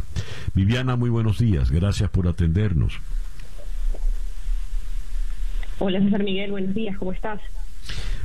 Viviana, 0.55 0.97
muy 0.97 1.09
buenos 1.09 1.39
días. 1.39 1.71
Gracias 1.71 2.11
por 2.11 2.27
atendernos. 2.27 2.99
Hola 5.79 6.01
César 6.01 6.23
Miguel, 6.23 6.51
buenos 6.51 6.75
días, 6.75 6.99
¿cómo 6.99 7.13
estás? 7.13 7.41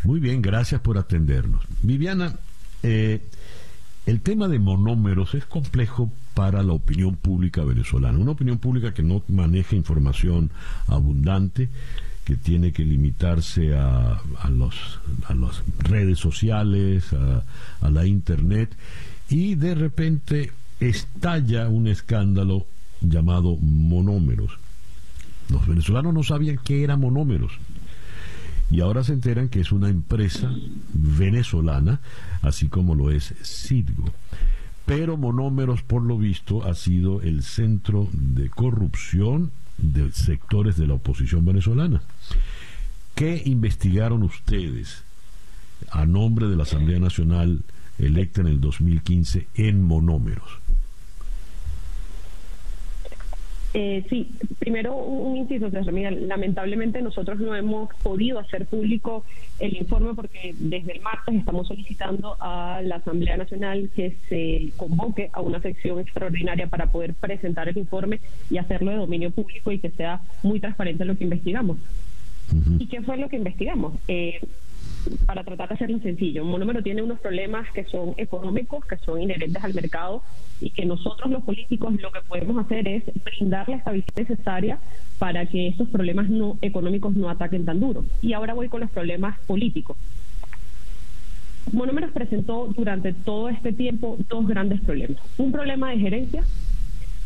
Muy 0.04 0.20
bien, 0.20 0.42
gracias 0.42 0.82
por 0.82 0.98
atendernos. 0.98 1.64
Viviana, 1.82 2.36
eh, 2.84 3.22
el 4.06 4.22
tema 4.22 4.48
de 4.48 4.60
monómeros 4.60 5.34
es 5.34 5.46
complejo 5.46 6.12
para 6.34 6.64
la 6.64 6.74
opinión 6.74 7.16
pública 7.16 7.64
venezolana, 7.64 8.20
una 8.20 8.32
opinión 8.32 8.60
pública 8.60 8.94
que 8.94 9.04
no 9.04 9.24
maneja 9.28 9.76
información 9.76 10.52
abundante, 10.88 11.70
que 12.24 12.36
tiene 12.36 12.72
que 12.72 12.84
limitarse 12.84 13.76
a, 13.76 14.22
a, 14.42 14.50
los, 14.50 15.00
las 15.30 15.64
redes 15.80 16.20
sociales, 16.20 17.14
a, 17.14 17.44
a 17.82 17.90
la 17.90 18.06
internet, 18.06 18.76
y 19.30 19.56
de 19.56 19.76
repente 19.76 20.52
estalla 20.80 21.70
un 21.70 21.88
escándalo 21.88 22.66
llamado 23.02 23.58
monómeros. 23.58 24.52
Los 25.50 25.68
venezolanos 25.68 26.14
no 26.14 26.24
sabían 26.24 26.60
qué 26.64 26.84
eran 26.84 27.00
monómeros. 27.00 27.54
Y 28.72 28.82
ahora 28.82 29.04
se 29.04 29.14
enteran 29.14 29.50
que 29.50 29.60
es 29.60 29.72
una 29.72 29.90
empresa 29.90 30.54
venezolana, 30.94 32.00
así 32.42 32.68
como 32.68 32.96
lo 32.96 33.12
es 33.12 33.34
Sidgo. 33.42 34.12
Pero 34.86 35.18
Monómeros, 35.18 35.82
por 35.82 36.04
lo 36.04 36.18
visto, 36.18 36.64
ha 36.64 36.76
sido 36.76 37.22
el 37.22 37.44
centro 37.44 38.08
de 38.12 38.50
corrupción 38.50 39.52
de 39.78 40.12
sectores 40.12 40.78
de 40.78 40.88
la 40.88 40.94
oposición 40.96 41.46
venezolana. 41.46 42.02
¿Qué 43.16 43.42
investigaron 43.46 44.24
ustedes 44.24 45.04
a 45.90 46.06
nombre 46.06 46.48
de 46.48 46.56
la 46.56 46.64
Asamblea 46.64 47.00
Nacional 47.00 47.62
electa 47.98 48.42
en 48.42 48.48
el 48.48 48.62
2015 48.62 49.48
en 49.56 49.84
Monómeros? 49.84 50.60
Eh, 53.78 54.06
sí, 54.10 54.32
primero 54.58 54.96
un 54.96 55.36
inciso, 55.36 55.70
lamentablemente 55.70 57.02
nosotros 57.02 57.42
no 57.42 57.54
hemos 57.58 57.94
podido 57.96 58.40
hacer 58.40 58.68
público 58.68 59.26
el 59.60 59.76
informe 59.76 60.14
porque 60.14 60.56
desde 60.58 60.94
el 60.94 61.02
martes 61.02 61.36
estamos 61.36 61.68
solicitando 61.68 62.38
a 62.40 62.82
la 62.82 62.96
Asamblea 62.96 63.36
Nacional 63.36 63.90
que 63.94 64.16
se 64.30 64.72
convoque 64.78 65.30
a 65.34 65.42
una 65.42 65.60
sección 65.60 66.00
extraordinaria 66.00 66.68
para 66.68 66.88
poder 66.88 67.16
presentar 67.16 67.68
el 67.68 67.78
informe 67.78 68.22
y 68.50 68.60
hacerlo 68.60 68.92
de 68.92 68.98
dominio 68.98 69.32
público 69.32 69.74
y 69.74 69.80
que 69.80 69.90
sea 69.90 70.22
muy 70.42 70.62
transparente 70.62 71.04
lo 71.04 71.18
que 71.18 71.26
investigamos. 71.26 71.78
¿Y 72.80 72.88
qué 72.88 73.02
fue 73.02 73.18
lo 73.18 73.28
que 73.28 73.36
investigamos? 73.36 73.96
Eh, 74.08 74.40
para 75.26 75.44
tratar 75.44 75.70
de 75.70 75.76
hacerlo 75.76 76.00
sencillo, 76.00 76.44
monómero 76.44 76.82
tiene 76.82 77.02
unos 77.02 77.20
problemas 77.20 77.70
que 77.72 77.84
son 77.86 78.14
económicos, 78.18 78.86
que 78.86 78.98
son 78.98 79.22
inherentes 79.22 79.64
al 79.64 79.74
mercado 79.74 80.24
y 80.62 80.70
que 80.70 80.86
nosotros 80.86 81.32
los 81.32 81.44
políticos 81.44 81.94
lo 82.02 82.12
que 82.12 82.22
podemos 82.22 82.64
hacer 82.64 82.88
es 82.88 83.04
brindar 83.24 83.68
la 83.70 83.78
estabilidad 83.78 84.16
necesaria 84.16 84.80
para 85.20 85.46
que 85.46 85.68
estos 85.68 85.90
problemas 85.90 86.30
no 86.30 86.58
económicos 86.62 87.16
no 87.16 87.30
ataquen 87.30 87.66
tan 87.66 87.80
duro. 87.80 88.06
Y 88.22 88.34
ahora 88.34 88.54
voy 88.54 88.70
con 88.70 88.82
los 88.82 88.90
problemas 88.92 89.38
políticos. 89.42 89.98
Monómeros 91.72 92.12
presentó 92.12 92.68
durante 92.76 93.14
todo 93.14 93.50
este 93.50 93.74
tiempo 93.74 94.18
dos 94.30 94.48
grandes 94.48 94.82
problemas. 94.82 95.22
Un 95.38 95.52
problema 95.52 95.90
de 95.90 96.00
gerencia 96.00 96.44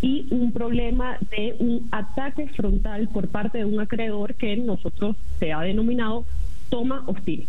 y 0.02 0.28
un 0.32 0.52
problema 0.54 1.18
de 1.32 1.56
un 1.60 1.90
ataque 1.92 2.48
frontal 2.48 3.10
por 3.10 3.28
parte 3.28 3.60
de 3.60 3.66
un 3.66 3.82
acreedor 3.82 4.36
que 4.36 4.56
nosotros 4.56 5.18
se 5.40 5.52
ha 5.52 5.62
denominado 5.62 6.26
toma 6.70 7.04
hostil. 7.08 7.48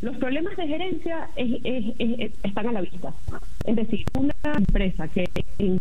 Los 0.00 0.16
problemas 0.18 0.56
de 0.56 0.68
gerencia 0.68 1.28
están 2.42 2.68
a 2.68 2.72
la 2.72 2.80
vista. 2.82 3.12
Es 3.64 3.76
decir, 3.76 4.04
una 4.16 4.34
empresa 4.44 5.08
que 5.08 5.28
en 5.58 5.80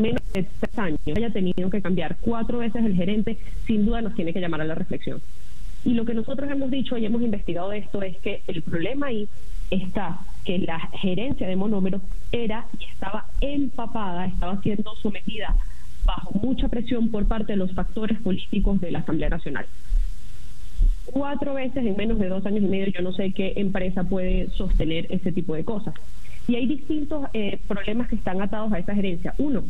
menos 0.00 0.22
de 0.32 0.46
tres 0.60 0.78
años 0.78 1.00
haya 1.16 1.30
tenido 1.30 1.68
que 1.70 1.82
cambiar 1.82 2.16
cuatro 2.20 2.58
veces 2.58 2.84
el 2.84 2.94
gerente, 2.94 3.38
sin 3.66 3.86
duda 3.86 4.02
nos 4.02 4.14
tiene 4.14 4.32
que 4.32 4.40
llamar 4.40 4.60
a 4.60 4.64
la 4.64 4.74
reflexión. 4.74 5.20
Y 5.84 5.94
lo 5.94 6.04
que 6.04 6.14
nosotros 6.14 6.50
hemos 6.50 6.70
dicho 6.70 6.96
y 6.96 7.04
hemos 7.04 7.22
investigado 7.22 7.72
esto 7.72 8.02
es 8.02 8.16
que 8.18 8.42
el 8.46 8.62
problema 8.62 9.06
ahí 9.06 9.28
está 9.70 10.20
que 10.44 10.58
la 10.58 10.78
gerencia 10.78 11.48
de 11.48 11.56
monómeros 11.56 12.02
era 12.32 12.66
y 12.78 12.84
estaba 12.84 13.26
empapada, 13.40 14.26
estaba 14.26 14.60
siendo 14.62 14.94
sometida 14.96 15.54
bajo 16.04 16.32
mucha 16.34 16.68
presión 16.68 17.10
por 17.10 17.26
parte 17.26 17.52
de 17.52 17.56
los 17.56 17.72
factores 17.72 18.18
políticos 18.20 18.80
de 18.80 18.92
la 18.92 19.00
Asamblea 19.00 19.30
Nacional. 19.30 19.66
Cuatro 21.14 21.54
veces 21.54 21.86
en 21.86 21.96
menos 21.96 22.18
de 22.18 22.28
dos 22.28 22.44
años 22.44 22.64
y 22.64 22.66
medio, 22.66 22.88
yo 22.88 23.00
no 23.00 23.12
sé 23.12 23.30
qué 23.30 23.52
empresa 23.54 24.02
puede 24.02 24.50
sostener 24.50 25.06
ese 25.10 25.30
tipo 25.30 25.54
de 25.54 25.64
cosas. 25.64 25.94
Y 26.48 26.56
hay 26.56 26.66
distintos 26.66 27.28
eh, 27.32 27.60
problemas 27.68 28.08
que 28.08 28.16
están 28.16 28.42
atados 28.42 28.72
a 28.72 28.80
esa 28.80 28.96
gerencia. 28.96 29.32
Uno, 29.38 29.62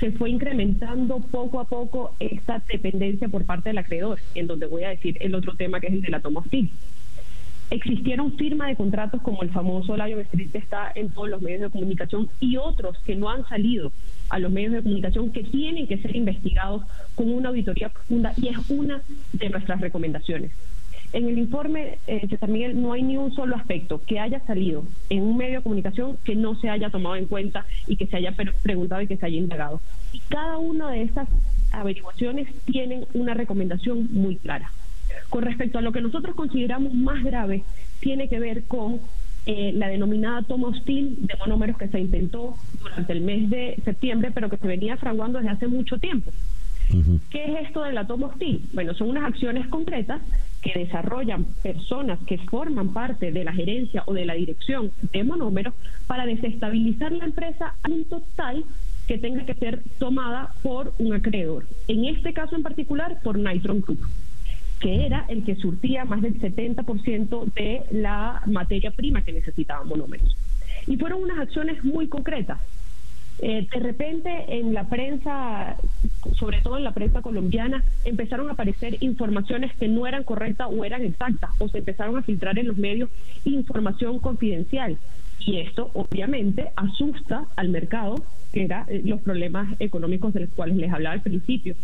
se 0.00 0.10
fue 0.10 0.28
incrementando 0.30 1.20
poco 1.20 1.60
a 1.60 1.66
poco 1.66 2.16
esta 2.18 2.60
dependencia 2.68 3.28
por 3.28 3.44
parte 3.44 3.68
del 3.68 3.78
acreedor, 3.78 4.18
en 4.34 4.48
donde 4.48 4.66
voy 4.66 4.82
a 4.82 4.88
decir 4.88 5.16
el 5.20 5.36
otro 5.36 5.54
tema 5.54 5.78
que 5.78 5.86
es 5.86 5.92
el 5.92 6.02
de 6.02 6.10
la 6.10 6.18
toma 6.20 6.40
hostil 6.40 6.68
existieron 7.70 8.36
firmas 8.36 8.68
de 8.68 8.76
contratos 8.76 9.20
como 9.22 9.42
el 9.42 9.50
famoso 9.50 9.96
Lion 9.96 10.20
Street 10.20 10.50
que 10.50 10.58
está 10.58 10.90
en 10.94 11.10
todos 11.10 11.28
los 11.28 11.42
medios 11.42 11.60
de 11.60 11.70
comunicación 11.70 12.28
y 12.40 12.56
otros 12.56 12.98
que 13.04 13.14
no 13.14 13.28
han 13.28 13.46
salido 13.46 13.92
a 14.30 14.38
los 14.38 14.50
medios 14.50 14.72
de 14.72 14.82
comunicación 14.82 15.30
que 15.30 15.44
tienen 15.44 15.86
que 15.86 15.98
ser 15.98 16.16
investigados 16.16 16.82
con 17.14 17.30
una 17.30 17.50
auditoría 17.50 17.90
profunda 17.90 18.32
y 18.36 18.48
es 18.48 18.56
una 18.70 19.02
de 19.32 19.50
nuestras 19.50 19.80
recomendaciones. 19.80 20.52
En 21.12 21.26
el 21.26 21.38
informe, 21.38 21.98
eh, 22.06 22.26
César 22.28 22.50
Miguel, 22.50 22.80
no 22.80 22.92
hay 22.92 23.02
ni 23.02 23.16
un 23.16 23.34
solo 23.34 23.56
aspecto 23.56 24.02
que 24.04 24.20
haya 24.20 24.40
salido 24.40 24.84
en 25.08 25.22
un 25.22 25.38
medio 25.38 25.58
de 25.58 25.62
comunicación 25.62 26.18
que 26.22 26.36
no 26.36 26.54
se 26.56 26.68
haya 26.68 26.90
tomado 26.90 27.16
en 27.16 27.26
cuenta 27.26 27.64
y 27.86 27.96
que 27.96 28.06
se 28.06 28.16
haya 28.16 28.34
preguntado 28.62 29.00
y 29.00 29.06
que 29.06 29.16
se 29.16 29.24
haya 29.24 29.38
indagado. 29.38 29.80
Y 30.12 30.20
cada 30.28 30.58
una 30.58 30.90
de 30.90 31.02
esas 31.02 31.28
averiguaciones 31.72 32.48
tienen 32.66 33.06
una 33.14 33.32
recomendación 33.32 34.08
muy 34.12 34.36
clara. 34.36 34.70
Con 35.30 35.44
respecto 35.44 35.78
a 35.78 35.82
lo 35.82 35.92
que 35.92 36.02
nosotros 36.02 36.34
consideramos 36.34 36.92
más 36.92 37.22
grave, 37.24 37.64
tiene 38.00 38.28
que 38.28 38.38
ver 38.38 38.64
con 38.64 39.00
eh, 39.46 39.72
la 39.74 39.88
denominada 39.88 40.42
toma 40.42 40.68
hostil 40.68 41.16
de 41.20 41.34
monómeros 41.38 41.78
que 41.78 41.88
se 41.88 42.00
intentó 42.00 42.54
durante 42.82 43.14
el 43.14 43.22
mes 43.22 43.48
de 43.48 43.80
septiembre, 43.82 44.30
pero 44.34 44.50
que 44.50 44.58
se 44.58 44.66
venía 44.66 44.98
fraguando 44.98 45.38
desde 45.38 45.52
hace 45.52 45.68
mucho 45.68 45.96
tiempo. 45.96 46.30
¿Qué 47.30 47.44
es 47.44 47.66
esto 47.66 47.82
de 47.82 47.92
la 47.92 48.06
toma 48.06 48.28
hostil? 48.28 48.64
Bueno, 48.72 48.94
son 48.94 49.10
unas 49.10 49.24
acciones 49.24 49.66
concretas 49.68 50.20
que 50.62 50.78
desarrollan 50.78 51.44
personas 51.62 52.18
que 52.26 52.38
forman 52.38 52.92
parte 52.92 53.30
de 53.30 53.44
la 53.44 53.52
gerencia 53.52 54.02
o 54.06 54.14
de 54.14 54.24
la 54.24 54.34
dirección 54.34 54.90
de 55.12 55.24
monómeros 55.24 55.74
para 56.06 56.26
desestabilizar 56.26 57.12
la 57.12 57.26
empresa 57.26 57.74
a 57.82 57.88
un 57.88 58.04
total 58.04 58.64
que 59.06 59.18
tenga 59.18 59.44
que 59.44 59.54
ser 59.54 59.82
tomada 59.98 60.52
por 60.62 60.92
un 60.98 61.14
acreedor. 61.14 61.66
En 61.86 62.04
este 62.04 62.32
caso 62.32 62.56
en 62.56 62.62
particular, 62.62 63.20
por 63.22 63.38
Nitron 63.38 63.80
Group 63.80 64.00
que 64.80 65.06
era 65.06 65.24
el 65.28 65.44
que 65.44 65.56
surtía 65.56 66.04
más 66.04 66.22
del 66.22 66.40
70% 66.40 67.52
de 67.52 67.82
la 67.90 68.42
materia 68.46 68.90
prima 68.90 69.22
que 69.22 69.32
necesitaban 69.32 69.88
monómeros. 69.88 70.36
Y 70.86 70.96
fueron 70.96 71.22
unas 71.22 71.40
acciones 71.40 71.82
muy 71.84 72.06
concretas. 72.08 72.60
Eh, 73.40 73.66
de 73.72 73.80
repente 73.80 74.58
en 74.58 74.74
la 74.74 74.88
prensa, 74.88 75.76
sobre 76.34 76.60
todo 76.60 76.76
en 76.76 76.84
la 76.84 76.92
prensa 76.92 77.22
colombiana, 77.22 77.84
empezaron 78.04 78.48
a 78.48 78.52
aparecer 78.52 78.96
informaciones 79.00 79.72
que 79.76 79.86
no 79.86 80.06
eran 80.06 80.24
correctas 80.24 80.68
o 80.70 80.84
eran 80.84 81.02
exactas, 81.02 81.50
o 81.58 81.68
se 81.68 81.78
empezaron 81.78 82.16
a 82.16 82.22
filtrar 82.22 82.58
en 82.58 82.66
los 82.68 82.76
medios 82.76 83.10
información 83.44 84.18
confidencial. 84.18 84.98
Y 85.38 85.58
esto 85.58 85.90
obviamente 85.94 86.70
asusta 86.74 87.46
al 87.54 87.68
mercado, 87.68 88.16
que 88.52 88.64
eran 88.64 88.86
eh, 88.88 89.02
los 89.04 89.20
problemas 89.20 89.68
económicos 89.78 90.34
de 90.34 90.40
los 90.40 90.50
cuales 90.50 90.76
les 90.76 90.92
hablaba 90.92 91.14
al 91.14 91.22
principio. 91.22 91.76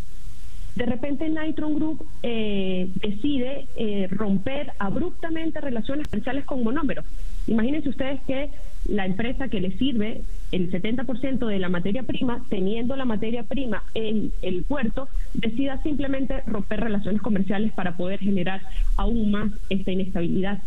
De 0.75 0.87
repente 0.87 1.29
Nitron 1.29 1.77
Group 1.77 2.05
eh, 2.25 2.89
decide 2.97 3.69
eh, 3.77 4.09
romper 4.11 4.73
abruptamente 4.81 5.61
relaciones 5.61 6.09
comerciales 6.09 6.45
con 6.45 6.65
monómeros. 6.65 7.05
Imagínense 7.47 7.91
ustedes 7.91 8.21
que 8.27 8.51
la 8.87 9.07
empresa 9.07 9.49
que 9.49 9.61
le 9.61 9.79
sirve 9.79 10.23
el 10.55 10.71
70% 10.71 11.47
de 11.47 11.59
la 11.59 11.69
materia 11.69 12.05
prima, 12.05 12.45
teniendo 12.49 12.95
la 12.95 13.05
materia 13.05 13.43
prima 13.43 13.83
en 13.95 14.33
el 14.41 14.63
puerto, 14.63 15.09
decida 15.33 15.83
simplemente 15.83 16.43
romper 16.47 16.81
relaciones 16.81 17.21
comerciales 17.21 17.73
para 17.73 17.97
poder 17.97 18.21
generar 18.21 18.63
aún 18.97 19.33
más 19.33 19.51
esta 19.69 19.91
inestabilidad. 19.91 20.63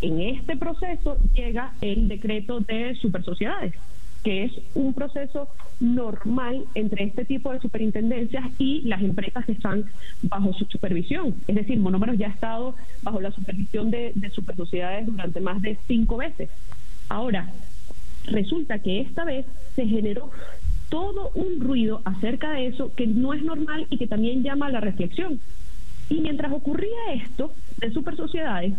En 0.00 0.20
este 0.22 0.56
proceso 0.56 1.18
llega 1.34 1.74
el 1.82 2.08
decreto 2.08 2.60
de 2.60 2.94
supersociedades 2.94 3.74
que 4.22 4.44
es 4.44 4.52
un 4.74 4.94
proceso 4.94 5.50
normal 5.80 6.64
entre 6.74 7.04
este 7.04 7.26
tipo 7.26 7.52
de 7.52 7.60
superintendencias 7.60 8.42
y 8.56 8.80
las 8.84 9.02
empresas 9.02 9.44
que 9.44 9.52
están 9.52 9.84
bajo 10.22 10.54
su 10.54 10.64
supervisión. 10.64 11.34
Es 11.46 11.56
decir, 11.56 11.78
Monómeros 11.78 12.16
ya 12.16 12.28
ha 12.28 12.30
estado 12.30 12.74
bajo 13.02 13.20
la 13.20 13.30
supervisión 13.32 13.90
de, 13.90 14.12
de 14.14 14.30
supersociedades 14.30 15.04
durante 15.04 15.40
más 15.40 15.60
de 15.60 15.76
cinco 15.86 16.16
veces. 16.16 16.48
Ahora, 17.10 17.52
resulta 18.26 18.78
que 18.78 19.00
esta 19.00 19.24
vez 19.24 19.46
se 19.74 19.86
generó 19.86 20.30
todo 20.88 21.30
un 21.34 21.60
ruido 21.60 22.02
acerca 22.04 22.52
de 22.52 22.66
eso 22.68 22.94
que 22.94 23.06
no 23.06 23.34
es 23.34 23.42
normal 23.42 23.86
y 23.90 23.98
que 23.98 24.06
también 24.06 24.42
llama 24.42 24.66
a 24.66 24.70
la 24.70 24.80
reflexión. 24.80 25.40
Y 26.08 26.20
mientras 26.20 26.52
ocurría 26.52 27.14
esto 27.14 27.52
de 27.78 27.90
supersociedades, 27.90 28.74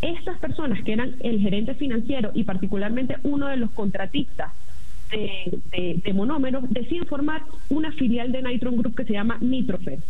estas 0.00 0.38
personas 0.38 0.82
que 0.84 0.92
eran 0.92 1.16
el 1.20 1.40
gerente 1.40 1.74
financiero 1.74 2.30
y 2.34 2.44
particularmente 2.44 3.16
uno 3.24 3.48
de 3.48 3.56
los 3.56 3.70
contratistas 3.72 4.52
de, 5.10 6.12
monómeros, 6.14 6.68
decide 6.70 7.04
formar 7.06 7.42
una 7.70 7.92
filial 7.92 8.30
de 8.30 8.42
Nitron 8.42 8.76
Group 8.76 8.94
que 8.94 9.04
se 9.04 9.14
llama 9.14 9.38
Nitrofer. 9.40 10.00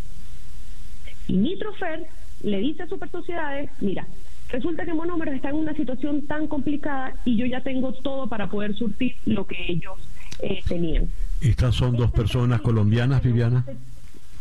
Y 1.28 1.34
Nitrofer 1.34 2.06
le 2.42 2.58
dice 2.58 2.82
a 2.82 2.88
Super 2.88 3.10
Sociedades, 3.10 3.70
mira, 3.80 4.06
resulta 4.48 4.84
que 4.84 4.94
monómeros 4.94 5.34
está 5.34 5.50
en 5.50 5.56
una 5.56 5.74
situación 5.74 6.26
tan 6.26 6.46
complicada 6.46 7.14
y 7.24 7.36
yo 7.36 7.46
ya 7.46 7.60
tengo 7.62 7.92
todo 7.92 8.26
para 8.26 8.48
poder 8.48 8.74
surtir 8.74 9.14
lo 9.26 9.46
que 9.46 9.56
ellos 9.68 9.98
eh, 10.40 10.60
tenían. 10.66 11.08
¿Estas 11.40 11.74
son 11.74 11.96
dos 11.96 12.10
personas 12.10 12.60
colombianas, 12.60 13.22
Viviana? 13.22 13.64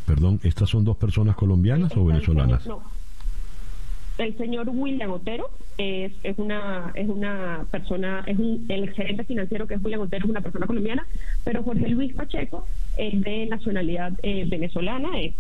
Perdón, 0.06 0.40
¿estas 0.44 0.70
son 0.70 0.86
dos 0.86 0.98
personas 0.98 1.36
colombianas 1.36 1.96
o 1.96 2.06
venezolanas? 2.06 2.66
No, 2.66 2.82
el 4.18 4.38
señor 4.38 4.70
William 4.70 5.12
Otero 5.12 5.50
es, 5.78 6.12
es 6.24 6.38
una 6.38 6.92
es 6.96 7.08
una 7.08 7.66
persona, 7.70 8.24
es 8.26 8.38
un, 8.38 8.66
el 8.68 8.90
gerente 8.92 9.24
financiero 9.24 9.68
que 9.68 9.76
es 9.76 9.84
William 9.84 10.02
Otero 10.02 10.26
es 10.26 10.30
una 10.30 10.42
persona 10.42 10.66
colombiana, 10.66 11.06
pero 11.44 11.64
Jorge 11.64 11.88
Luis 11.90 12.14
Pacheco 12.14 12.68
es 12.98 13.22
de 13.22 13.46
nacionalidad 13.46 14.14
eh, 14.24 14.46
venezolana, 14.48 15.20
es, 15.20 15.34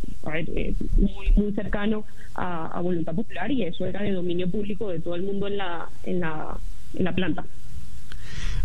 muy 0.97 1.31
muy 1.35 1.53
cercano 1.53 2.05
a, 2.35 2.79
Voluntad 2.81 3.15
Popular 3.15 3.51
y 3.51 3.63
eso 3.63 3.85
era 3.85 4.03
de 4.03 4.11
dominio 4.11 4.49
público 4.49 4.89
de 4.89 4.99
todo 4.99 5.15
el 5.15 5.23
mundo 5.23 5.47
en 5.47 5.57
la 5.57 5.89
en 6.03 6.19
la 6.19 6.57
en 6.93 7.03
la 7.03 7.15
planta. 7.15 7.45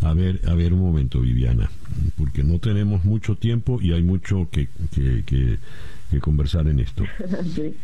A 0.02 0.14
ver, 0.14 0.40
a 0.46 0.54
ver 0.54 0.72
un 0.72 0.80
momento, 0.80 1.20
Viviana, 1.20 1.70
porque 2.18 2.42
no 2.42 2.58
tenemos 2.58 3.04
mucho 3.04 3.36
tiempo 3.36 3.80
y 3.80 3.92
hay 3.92 4.02
mucho 4.02 4.48
que, 4.50 4.68
que, 4.94 5.24
que, 5.24 6.20
conversar 6.20 6.66
en 6.66 6.80
esto. 6.80 7.04
sí. 7.54 7.74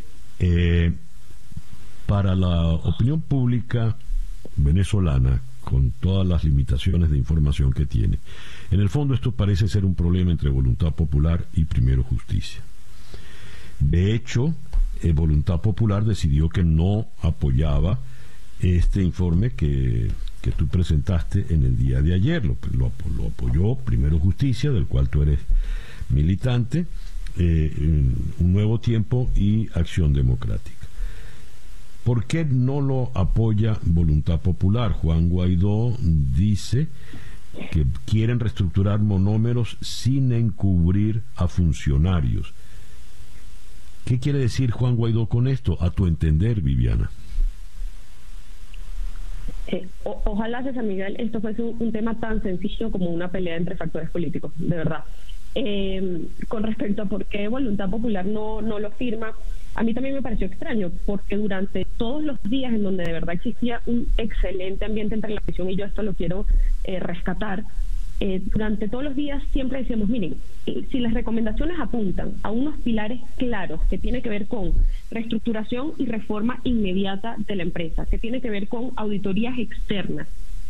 eh, 0.40 0.92
para 2.08 2.34
la 2.34 2.64
opinión 2.64 3.20
pública 3.20 3.94
venezolana, 4.56 5.42
con 5.62 5.90
todas 5.90 6.26
las 6.26 6.42
limitaciones 6.42 7.10
de 7.10 7.18
información 7.18 7.70
que 7.74 7.84
tiene. 7.84 8.18
En 8.70 8.80
el 8.80 8.88
fondo 8.88 9.12
esto 9.12 9.32
parece 9.32 9.68
ser 9.68 9.84
un 9.84 9.94
problema 9.94 10.30
entre 10.30 10.48
voluntad 10.48 10.92
popular 10.92 11.44
y 11.52 11.66
primero 11.66 12.02
justicia. 12.02 12.62
De 13.78 14.14
hecho, 14.14 14.54
eh, 15.02 15.12
Voluntad 15.12 15.60
Popular 15.60 16.02
decidió 16.06 16.48
que 16.48 16.64
no 16.64 17.06
apoyaba 17.20 17.98
este 18.60 19.02
informe 19.02 19.50
que, 19.50 20.10
que 20.40 20.50
tú 20.52 20.66
presentaste 20.66 21.44
en 21.50 21.62
el 21.62 21.76
día 21.76 22.00
de 22.00 22.14
ayer. 22.14 22.42
Lo, 22.46 22.56
lo, 22.72 22.86
apoyó 23.26 23.76
Primero 23.76 24.18
Justicia, 24.18 24.70
del 24.70 24.86
cual 24.86 25.10
tú 25.10 25.20
eres 25.20 25.40
militante, 26.08 26.86
eh, 27.36 27.70
Un 28.40 28.52
Nuevo 28.52 28.80
Tiempo 28.80 29.30
y 29.36 29.68
Acción 29.74 30.14
Democrática. 30.14 30.87
¿Por 32.04 32.24
qué 32.24 32.44
no 32.44 32.80
lo 32.80 33.10
apoya 33.14 33.78
Voluntad 33.82 34.40
Popular? 34.40 34.92
Juan 34.92 35.28
Guaidó 35.28 35.94
dice 36.00 36.88
que 37.70 37.84
quieren 38.06 38.40
reestructurar 38.40 39.00
monómeros 39.00 39.76
sin 39.80 40.32
encubrir 40.32 41.22
a 41.36 41.48
funcionarios. 41.48 42.54
¿Qué 44.04 44.18
quiere 44.18 44.38
decir 44.38 44.70
Juan 44.70 44.96
Guaidó 44.96 45.26
con 45.26 45.48
esto? 45.48 45.76
A 45.80 45.90
tu 45.90 46.06
entender, 46.06 46.62
Viviana. 46.62 47.10
Eh, 49.66 49.86
ojalá, 50.04 50.62
César 50.62 50.84
Miguel, 50.84 51.16
esto 51.18 51.42
fuese 51.42 51.60
un, 51.60 51.92
tema 51.92 52.18
tan 52.18 52.42
sencillo 52.42 52.90
como 52.90 53.10
una 53.10 53.30
pelea 53.30 53.56
entre 53.56 53.76
factores 53.76 54.08
políticos, 54.08 54.52
de 54.56 54.76
verdad. 54.76 55.04
Eh, 55.54 56.26
con 56.48 56.62
respecto 56.62 57.02
a 57.02 57.06
por 57.06 57.26
qué 57.26 57.48
Voluntad 57.48 57.90
Popular 57.90 58.24
no, 58.24 58.62
no 58.62 58.78
lo 58.78 58.90
firma, 58.92 59.32
a 59.78 59.84
mí 59.84 59.94
también 59.94 60.16
me 60.16 60.22
pareció 60.22 60.48
extraño, 60.48 60.90
porque 61.06 61.36
durante 61.36 61.86
todos 61.98 62.24
los 62.24 62.42
días 62.42 62.72
en 62.72 62.82
donde 62.82 63.04
de 63.04 63.12
verdad 63.12 63.36
existía 63.36 63.80
un 63.86 64.08
excelente 64.16 64.84
ambiente 64.84 65.14
entre 65.14 65.32
la 65.32 65.40
prisión, 65.40 65.70
y 65.70 65.76
yo 65.76 65.84
esto 65.84 66.02
lo 66.02 66.14
quiero 66.14 66.46
eh, 66.82 66.98
rescatar, 66.98 67.62
eh, 68.18 68.42
durante 68.44 68.88
todos 68.88 69.04
los 69.04 69.14
días 69.14 69.40
siempre 69.52 69.78
decíamos, 69.78 70.08
miren, 70.08 70.34
eh, 70.66 70.84
si 70.90 70.98
las 70.98 71.14
recomendaciones 71.14 71.78
apuntan 71.78 72.32
a 72.42 72.50
unos 72.50 72.76
pilares 72.78 73.20
claros 73.36 73.80
que 73.88 73.98
tiene 73.98 74.20
que 74.20 74.28
ver 74.28 74.48
con 74.48 74.72
reestructuración 75.12 75.92
y 75.96 76.06
reforma 76.06 76.60
inmediata 76.64 77.36
de 77.38 77.54
la 77.54 77.62
empresa, 77.62 78.04
que 78.06 78.18
tiene 78.18 78.40
que 78.40 78.50
ver 78.50 78.66
con 78.66 78.90
auditorías 78.96 79.56
externas, 79.60 80.26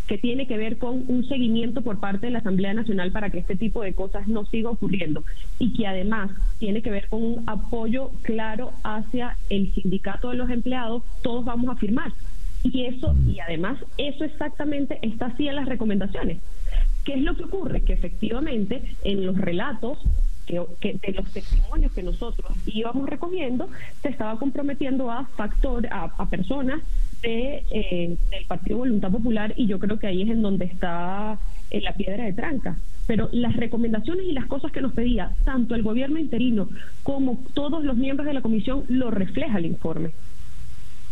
que 0.08 0.18
tiene 0.18 0.46
que 0.46 0.56
ver 0.56 0.78
con 0.78 1.04
un 1.06 1.28
seguimiento 1.28 1.82
por 1.82 2.00
parte 2.00 2.26
de 2.26 2.32
la 2.32 2.38
Asamblea 2.38 2.72
Nacional 2.72 3.12
para 3.12 3.28
que 3.30 3.38
este 3.38 3.56
tipo 3.56 3.82
de 3.82 3.92
cosas 3.92 4.26
no 4.26 4.46
siga 4.46 4.70
ocurriendo 4.70 5.22
y 5.58 5.74
que 5.74 5.86
además 5.86 6.30
tiene 6.58 6.82
que 6.82 6.90
ver 6.90 7.08
con 7.08 7.22
un 7.22 7.44
apoyo 7.46 8.10
claro 8.22 8.72
hacia 8.82 9.36
el 9.50 9.72
sindicato 9.74 10.30
de 10.30 10.36
los 10.36 10.50
empleados, 10.50 11.02
todos 11.22 11.44
vamos 11.44 11.68
a 11.70 11.78
firmar. 11.78 12.10
Y 12.64 12.86
eso, 12.86 13.14
y 13.28 13.38
además, 13.38 13.78
eso 13.98 14.24
exactamente 14.24 14.98
está 15.02 15.26
así 15.26 15.46
en 15.46 15.56
las 15.56 15.68
recomendaciones. 15.68 16.38
¿Qué 17.04 17.14
es 17.14 17.22
lo 17.22 17.36
que 17.36 17.44
ocurre? 17.44 17.82
Que 17.82 17.92
efectivamente 17.92 18.82
en 19.04 19.26
los 19.26 19.36
relatos 19.36 19.98
que, 20.46 20.58
de 20.80 21.12
los 21.12 21.30
testimonios 21.30 21.92
que 21.92 22.02
nosotros 22.02 22.50
íbamos 22.66 23.08
recogiendo, 23.08 23.68
se 24.00 24.08
estaba 24.08 24.38
comprometiendo 24.38 25.10
a 25.10 25.26
factor, 25.36 25.86
a 25.90 26.26
personas 26.30 26.80
de, 27.22 27.64
eh, 27.70 28.16
del 28.30 28.44
Partido 28.46 28.78
Voluntad 28.78 29.10
Popular 29.10 29.52
y 29.56 29.66
yo 29.66 29.78
creo 29.78 29.98
que 29.98 30.06
ahí 30.06 30.22
es 30.22 30.28
en 30.28 30.42
donde 30.42 30.66
está 30.66 31.38
eh, 31.70 31.80
la 31.80 31.92
piedra 31.92 32.24
de 32.24 32.32
tranca. 32.32 32.78
Pero 33.06 33.28
las 33.32 33.56
recomendaciones 33.56 34.26
y 34.26 34.32
las 34.32 34.46
cosas 34.46 34.70
que 34.70 34.82
nos 34.82 34.92
pedía 34.92 35.32
tanto 35.44 35.74
el 35.74 35.82
gobierno 35.82 36.18
interino 36.18 36.68
como 37.02 37.42
todos 37.54 37.82
los 37.84 37.96
miembros 37.96 38.26
de 38.26 38.34
la 38.34 38.42
comisión 38.42 38.84
lo 38.88 39.10
refleja 39.10 39.58
el 39.58 39.66
informe. 39.66 40.10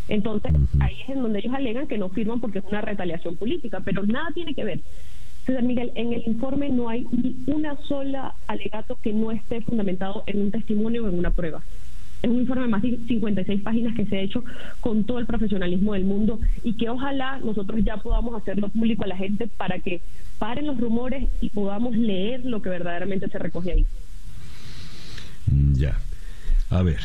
Entonces, 0.09 0.53
ahí 0.79 0.95
es 1.03 1.09
en 1.11 1.23
donde 1.23 1.41
ellos 1.41 1.55
alegan 1.55 1.89
que 1.89 1.99
no 1.99 2.11
firman 2.11 2.41
porque 2.41 2.59
es 2.61 2.65
una 2.71 2.81
retaliación 2.81 3.37
política, 3.37 3.81
pero 3.85 4.05
nada 4.05 4.29
tiene 4.35 4.55
que 4.55 4.65
ver. 4.65 4.81
César 5.45 5.63
Miguel, 5.63 5.93
en 5.95 6.13
el 6.13 6.23
informe 6.27 6.69
no 6.69 6.89
hay 6.89 7.07
ni 7.11 7.37
una 7.47 7.77
sola 7.83 8.35
alegato 8.47 8.99
que 9.03 9.13
no 9.13 9.31
esté 9.31 9.61
fundamentado 9.63 10.25
en 10.27 10.41
un 10.41 10.51
testimonio 10.51 11.05
o 11.05 11.09
en 11.09 11.19
una 11.19 11.31
prueba. 11.31 11.63
Es 12.27 12.33
un 12.33 12.41
informe 12.41 12.63
de 12.63 12.69
más 12.69 12.83
de 12.83 12.99
56 13.07 13.63
páginas 13.63 13.95
que 13.95 14.05
se 14.05 14.17
ha 14.17 14.21
hecho 14.21 14.43
con 14.81 15.05
todo 15.05 15.21
el 15.21 15.27
profesionalismo 15.27 15.93
del 15.93 16.03
mundo 16.03 16.41
y 16.65 16.73
que 16.73 16.89
ojalá 16.89 17.39
nosotros 17.39 17.85
ya 17.85 17.99
podamos 17.99 18.35
hacerlo 18.35 18.69
público 18.69 19.05
a 19.05 19.07
la 19.07 19.17
gente 19.17 19.47
para 19.47 19.79
que 19.79 20.01
paren 20.41 20.67
los 20.67 20.77
rumores 20.77 21.29
y 21.41 21.51
podamos 21.51 21.97
leer 21.97 22.45
lo 22.45 22.61
que 22.63 22.69
verdaderamente 22.69 23.29
se 23.29 23.39
recoge 23.39 23.71
ahí. 23.71 23.87
Mm, 25.53 25.75
ya. 25.75 26.01
A 26.69 26.83
ver, 26.83 26.99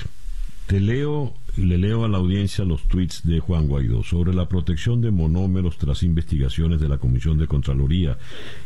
te 0.66 0.80
leo 0.80 1.36
le 1.58 1.78
leo 1.78 2.06
a 2.06 2.08
la 2.08 2.18
audiencia 2.18 2.64
los 2.64 2.88
tweets 2.88 3.24
de 3.24 3.40
Juan 3.40 3.68
Guaidó 3.68 4.04
sobre 4.04 4.34
la 4.34 4.48
protección 4.48 5.02
de 5.02 5.12
monómeros 5.12 5.78
tras 5.78 6.02
investigaciones 6.04 6.80
de 6.80 6.88
la 6.88 6.98
Comisión 6.98 7.38
de 7.38 7.48
Contraloría 7.48 8.18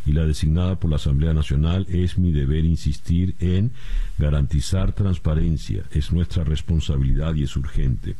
y 0.05 0.13
la 0.13 0.25
designada 0.25 0.79
por 0.79 0.91
la 0.91 0.97
Asamblea 0.97 1.33
Nacional. 1.33 1.87
Es 1.89 2.17
mi 2.19 2.31
deber 2.31 2.63
insistir 2.63 3.35
en 3.39 3.71
garantizar 4.19 4.93
transparencia. 4.93 5.83
Es 5.91 6.11
nuestra 6.11 6.43
responsabilidad 6.43 7.33
y 7.35 7.43
es 7.43 7.55
urgente. 7.55 8.15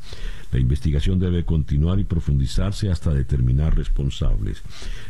La 0.52 0.60
investigación 0.60 1.20
debe 1.20 1.46
continuar 1.46 2.00
y 2.00 2.04
profundizarse 2.04 2.90
hasta 2.90 3.14
determinar 3.14 3.76
responsables. 3.76 4.64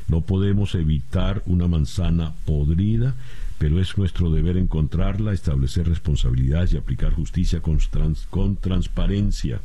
No 0.09 0.21
podemos 0.21 0.75
evitar 0.75 1.43
una 1.45 1.67
manzana 1.67 2.33
podrida 2.45 3.15
pero 3.57 3.79
es 3.79 3.97
nuestro 3.97 4.29
deber 4.29 4.57
encontrarla, 4.57 5.33
establecer 5.33 5.87
responsabilidades 5.87 6.73
y 6.73 6.77
aplicar 6.77 7.13
justicia 7.13 7.61
con, 7.61 7.79
con, 8.29 8.57
transparencia. 8.57 9.61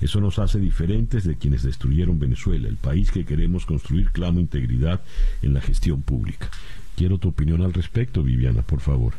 Eso 0.00 0.20
nos 0.20 0.38
hace 0.38 0.58
diferentes 0.60 1.24
de 1.24 1.36
quienes 1.36 1.62
destruyeron 1.62 2.18
Venezuela. 2.18 2.68
El 2.68 2.76
país 2.76 3.10
que 3.10 3.24
queremos 3.24 3.66
construir 3.66 4.10
clama 4.10 4.40
integridad 4.40 5.00
en 5.42 5.54
la 5.54 5.60
gestión 5.60 6.02
pública. 6.02 6.50
Quiero 6.96 7.18
tu 7.18 7.28
opinión 7.28 7.62
al 7.62 7.74
respecto, 7.74 8.22
Viviana, 8.22 8.62
por 8.62 8.80
favor. 8.80 9.14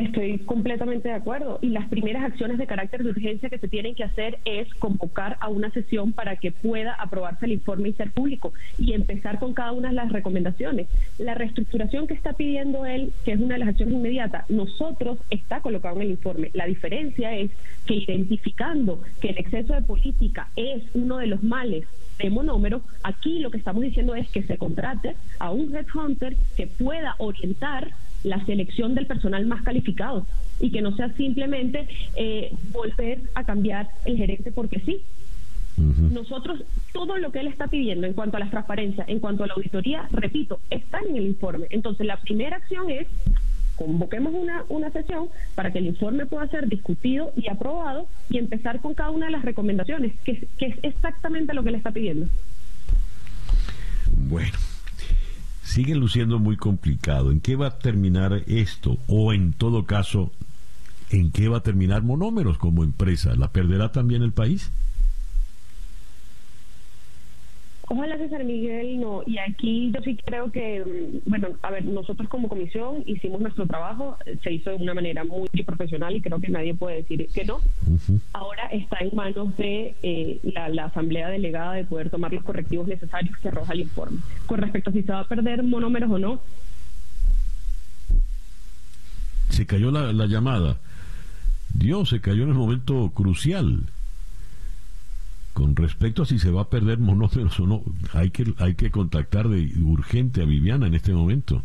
Estoy 0.00 0.38
completamente 0.38 1.10
de 1.10 1.14
acuerdo. 1.14 1.58
Y 1.60 1.68
las 1.68 1.86
primeras 1.88 2.24
acciones 2.24 2.56
de 2.56 2.66
carácter 2.66 3.04
de 3.04 3.10
urgencia 3.10 3.50
que 3.50 3.58
se 3.58 3.68
tienen 3.68 3.94
que 3.94 4.04
hacer 4.04 4.38
es 4.46 4.72
convocar 4.76 5.36
a 5.40 5.48
una 5.48 5.70
sesión 5.72 6.12
para 6.12 6.36
que 6.36 6.52
pueda 6.52 6.94
aprobarse 6.94 7.44
el 7.44 7.52
informe 7.52 7.90
y 7.90 7.92
ser 7.92 8.10
público 8.10 8.54
y 8.78 8.94
empezar 8.94 9.38
con 9.38 9.52
cada 9.52 9.72
una 9.72 9.88
de 9.88 9.96
las 9.96 10.10
recomendaciones. 10.10 10.88
La 11.18 11.34
reestructuración 11.34 12.06
que 12.06 12.14
está 12.14 12.32
pidiendo 12.32 12.86
él, 12.86 13.12
que 13.26 13.32
es 13.32 13.40
una 13.40 13.56
de 13.56 13.58
las 13.58 13.68
acciones 13.68 13.94
inmediatas, 13.94 14.48
nosotros 14.48 15.18
está 15.28 15.60
colocado 15.60 15.96
en 15.96 16.02
el 16.02 16.10
informe. 16.12 16.50
La 16.54 16.64
diferencia 16.64 17.36
es 17.36 17.50
que 17.84 17.96
identificando 17.96 19.02
que 19.20 19.28
el 19.28 19.38
exceso 19.38 19.74
de 19.74 19.82
política 19.82 20.48
es 20.56 20.82
uno 20.94 21.18
de 21.18 21.26
los 21.26 21.42
males 21.42 21.84
de 22.18 22.30
monómero, 22.30 22.80
aquí 23.02 23.38
lo 23.40 23.50
que 23.50 23.58
estamos 23.58 23.82
diciendo 23.82 24.14
es 24.14 24.30
que 24.30 24.42
se 24.42 24.56
contrate 24.56 25.14
a 25.38 25.50
un 25.50 25.74
headhunter 25.74 26.36
que 26.56 26.66
pueda 26.66 27.14
orientar 27.18 27.92
la 28.24 28.44
selección 28.44 28.94
del 28.94 29.06
personal 29.06 29.46
más 29.46 29.62
calificado 29.62 30.26
y 30.60 30.70
que 30.70 30.82
no 30.82 30.94
sea 30.96 31.12
simplemente 31.14 31.88
eh, 32.16 32.52
volver 32.72 33.20
a 33.34 33.44
cambiar 33.44 33.88
el 34.04 34.16
gerente 34.16 34.52
porque 34.52 34.80
sí. 34.80 35.02
Nosotros, 35.76 36.62
todo 36.92 37.16
lo 37.16 37.32
que 37.32 37.40
él 37.40 37.46
está 37.46 37.66
pidiendo 37.66 38.06
en 38.06 38.12
cuanto 38.12 38.36
a 38.36 38.40
la 38.40 38.50
transparencia, 38.50 39.02
en 39.08 39.18
cuanto 39.18 39.44
a 39.44 39.46
la 39.46 39.54
auditoría, 39.54 40.06
repito, 40.10 40.60
está 40.68 40.98
en 41.08 41.16
el 41.16 41.26
informe. 41.26 41.68
Entonces, 41.70 42.06
la 42.06 42.18
primera 42.18 42.56
acción 42.58 42.90
es 42.90 43.06
convoquemos 43.76 44.34
una, 44.34 44.64
una 44.68 44.90
sesión 44.90 45.30
para 45.54 45.72
que 45.72 45.78
el 45.78 45.86
informe 45.86 46.26
pueda 46.26 46.46
ser 46.48 46.68
discutido 46.68 47.32
y 47.34 47.48
aprobado 47.48 48.06
y 48.28 48.36
empezar 48.36 48.80
con 48.80 48.92
cada 48.92 49.10
una 49.10 49.26
de 49.26 49.32
las 49.32 49.42
recomendaciones, 49.42 50.12
que, 50.22 50.46
que 50.58 50.66
es 50.66 50.76
exactamente 50.82 51.54
lo 51.54 51.62
que 51.62 51.70
él 51.70 51.76
está 51.76 51.90
pidiendo. 51.90 52.26
Bueno, 54.28 54.52
sigue 55.70 55.94
luciendo 55.94 56.38
muy 56.38 56.56
complicado. 56.56 57.30
¿En 57.30 57.40
qué 57.40 57.56
va 57.56 57.68
a 57.68 57.78
terminar 57.78 58.42
esto? 58.46 58.98
O 59.06 59.32
en 59.32 59.52
todo 59.52 59.86
caso, 59.86 60.32
¿en 61.10 61.30
qué 61.30 61.48
va 61.48 61.58
a 61.58 61.62
terminar 61.62 62.02
Monómeros 62.02 62.58
como 62.58 62.82
empresa? 62.82 63.34
¿La 63.36 63.52
perderá 63.52 63.92
también 63.92 64.22
el 64.22 64.32
país? 64.32 64.70
Ojalá 67.92 68.16
César 68.18 68.44
Miguel 68.44 69.00
no. 69.00 69.22
Y 69.26 69.36
aquí 69.38 69.90
yo 69.92 70.00
sí 70.02 70.16
creo 70.24 70.52
que, 70.52 70.80
mm, 70.80 71.28
bueno, 71.28 71.48
a 71.60 71.72
ver, 71.72 71.84
nosotros 71.84 72.28
como 72.28 72.48
comisión 72.48 73.02
hicimos 73.04 73.40
nuestro 73.40 73.66
trabajo, 73.66 74.16
se 74.44 74.52
hizo 74.52 74.70
de 74.70 74.76
una 74.76 74.94
manera 74.94 75.24
muy 75.24 75.48
profesional 75.66 76.14
y 76.14 76.20
creo 76.20 76.38
que 76.38 76.50
nadie 76.50 76.72
puede 76.72 76.98
decir 76.98 77.26
que 77.34 77.44
no. 77.44 77.58
Ahora 78.32 78.68
está 78.68 78.98
en 79.00 79.10
manos 79.16 79.56
de 79.56 79.96
eh, 80.04 80.38
la, 80.54 80.84
asamblea 80.84 81.30
delegada 81.30 81.74
de 81.74 81.84
poder 81.84 82.10
tomar 82.10 82.32
los 82.32 82.44
correctivos 82.44 82.86
necesarios 82.86 83.36
que 83.38 83.48
arroja 83.48 83.72
el 83.72 83.80
informe. 83.80 84.18
Con 84.46 84.60
respecto 84.60 84.90
a 84.90 84.92
si 84.92 85.02
se 85.02 85.10
va 85.10 85.20
a 85.20 85.28
perder 85.28 85.64
monómeros 85.64 86.12
o 86.12 86.18
no. 86.20 86.40
Se 89.48 89.66
cayó 89.66 89.90
la, 89.90 90.12
la 90.12 90.26
llamada. 90.26 90.78
Dios, 91.74 92.10
se 92.10 92.20
cayó 92.20 92.44
en 92.44 92.50
el 92.50 92.54
momento 92.54 93.10
crucial 93.12 93.82
con 95.52 95.76
respecto 95.76 96.22
a 96.22 96.26
si 96.26 96.38
se 96.38 96.50
va 96.50 96.62
a 96.62 96.68
perder 96.70 96.98
monómeros 96.98 97.58
o 97.60 97.66
no, 97.66 97.82
hay 98.12 98.30
que, 98.30 98.54
hay 98.58 98.74
que 98.74 98.90
contactar 98.90 99.48
de 99.48 99.72
urgente 99.82 100.42
a 100.42 100.44
Viviana 100.44 100.86
en 100.86 100.94
este 100.94 101.12
momento, 101.12 101.62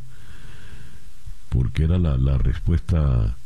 porque 1.50 1.84
era 1.84 2.00
la, 2.00 2.38
respuesta 2.38 3.38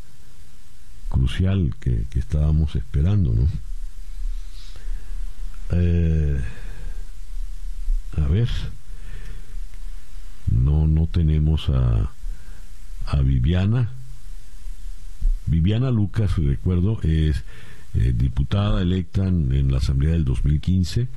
crucial 1.09 1.75
que, 1.79 2.05
estábamos 2.15 2.75
esperando, 2.75 3.33
¿no? 3.33 3.47
Eh, 5.71 6.41
a 8.17 8.27
ver, 8.27 8.49
no, 10.51 10.87
no 10.87 11.07
tenemos 11.07 11.69
a, 11.69 12.11
a 13.05 13.21
Viviana. 13.21 13.89
Viviana 15.45 15.91
Lucas, 15.91 16.37
recuerdo, 16.37 16.99
es 17.03 17.43
eh, 17.95 18.13
diputada 18.15 18.81
electa 18.81 19.27
en, 19.27 19.71
la 19.71 19.77
Asamblea 19.77 20.11
del 20.11 20.25
2015, 20.25 21.07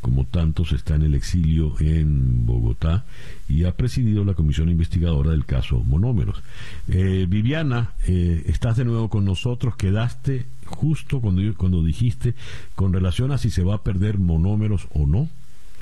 como 0.00 0.24
tantos 0.24 0.72
está 0.72 0.94
en 0.94 1.02
el 1.02 1.14
exilio 1.14 1.74
en 1.80 2.46
Bogotá 2.46 3.04
y 3.48 3.64
ha 3.64 3.72
presidido 3.72 4.24
la 4.24 4.34
comisión 4.34 4.68
investigadora 4.68 5.30
del 5.30 5.46
caso 5.46 5.80
Monómeros. 5.80 6.42
Eh, 6.88 7.26
Viviana, 7.28 7.92
eh, 8.06 8.42
estás 8.46 8.76
de 8.76 8.84
nuevo 8.84 9.08
con 9.08 9.24
nosotros, 9.24 9.76
quedaste 9.76 10.46
justo 10.66 11.20
cuando, 11.20 11.42
cuando 11.56 11.82
dijiste 11.82 12.34
con 12.74 12.92
relación 12.92 13.32
a 13.32 13.38
si 13.38 13.50
se 13.50 13.62
va 13.62 13.76
a 13.76 13.82
perder 13.82 14.18
monómeros 14.18 14.88
o 14.94 15.06
no. 15.06 15.28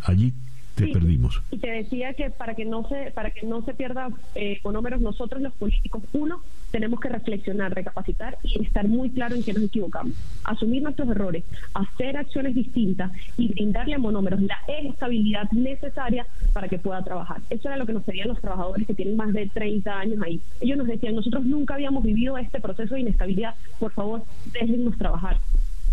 Allí 0.05 0.33
te 0.75 0.89
perdimos. 0.89 1.43
Y 1.51 1.59
te 1.59 1.71
decía 1.71 2.15
que 2.15 2.31
para 2.31 2.55
que 2.55 2.65
no 2.65 2.89
se 2.89 3.11
para 3.13 3.31
que 3.31 3.47
no 3.47 3.63
se 3.63 3.75
pierda 3.75 4.09
eh, 4.35 4.61
monómeros 4.65 5.01
nosotros 5.01 5.43
los 5.43 5.53
políticos 5.55 6.03
uno 6.13 6.43
tenemos 6.73 6.99
que 6.99 7.09
reflexionar, 7.09 7.73
recapacitar 7.73 8.39
y 8.43 8.65
estar 8.65 8.89
muy 8.89 9.11
claro 9.11 9.37
en 9.37 9.45
que 9.45 9.53
nos 9.53 9.63
equivocamos, 9.65 10.15
asumir 10.43 10.83
nuestros 10.83 11.09
errores, 11.11 11.45
hacer 11.75 12.17
acciones 12.17 12.55
distintas 12.55 13.13
y 13.37 13.49
brindarle 13.49 13.95
a 13.95 13.99
monómeros 13.99 14.41
la 14.41 14.59
estabilidad 14.67 15.49
necesaria 15.53 16.27
para 16.53 16.69
que 16.69 16.79
pueda 16.79 17.05
trabajar. 17.05 17.41
Eso 17.51 17.69
era 17.69 17.77
lo 17.77 17.87
que 17.87 17.93
nos 17.93 18.03
pedían 18.03 18.29
los 18.29 18.41
trabajadores 18.41 18.87
que 18.87 18.95
tienen 18.95 19.17
más 19.17 19.33
de 19.33 19.47
30 19.47 19.99
años 19.99 20.19
ahí. 20.25 20.41
Ellos 20.61 20.79
nos 20.79 20.87
decían, 20.87 21.15
nosotros 21.15 21.45
nunca 21.45 21.75
habíamos 21.75 22.03
vivido 22.03 22.39
este 22.39 22.61
proceso 22.61 22.95
de 22.95 23.03
inestabilidad, 23.03 23.55
por 23.79 23.93
favor, 23.93 24.25
déjennos 24.53 24.97
trabajar. 24.97 25.39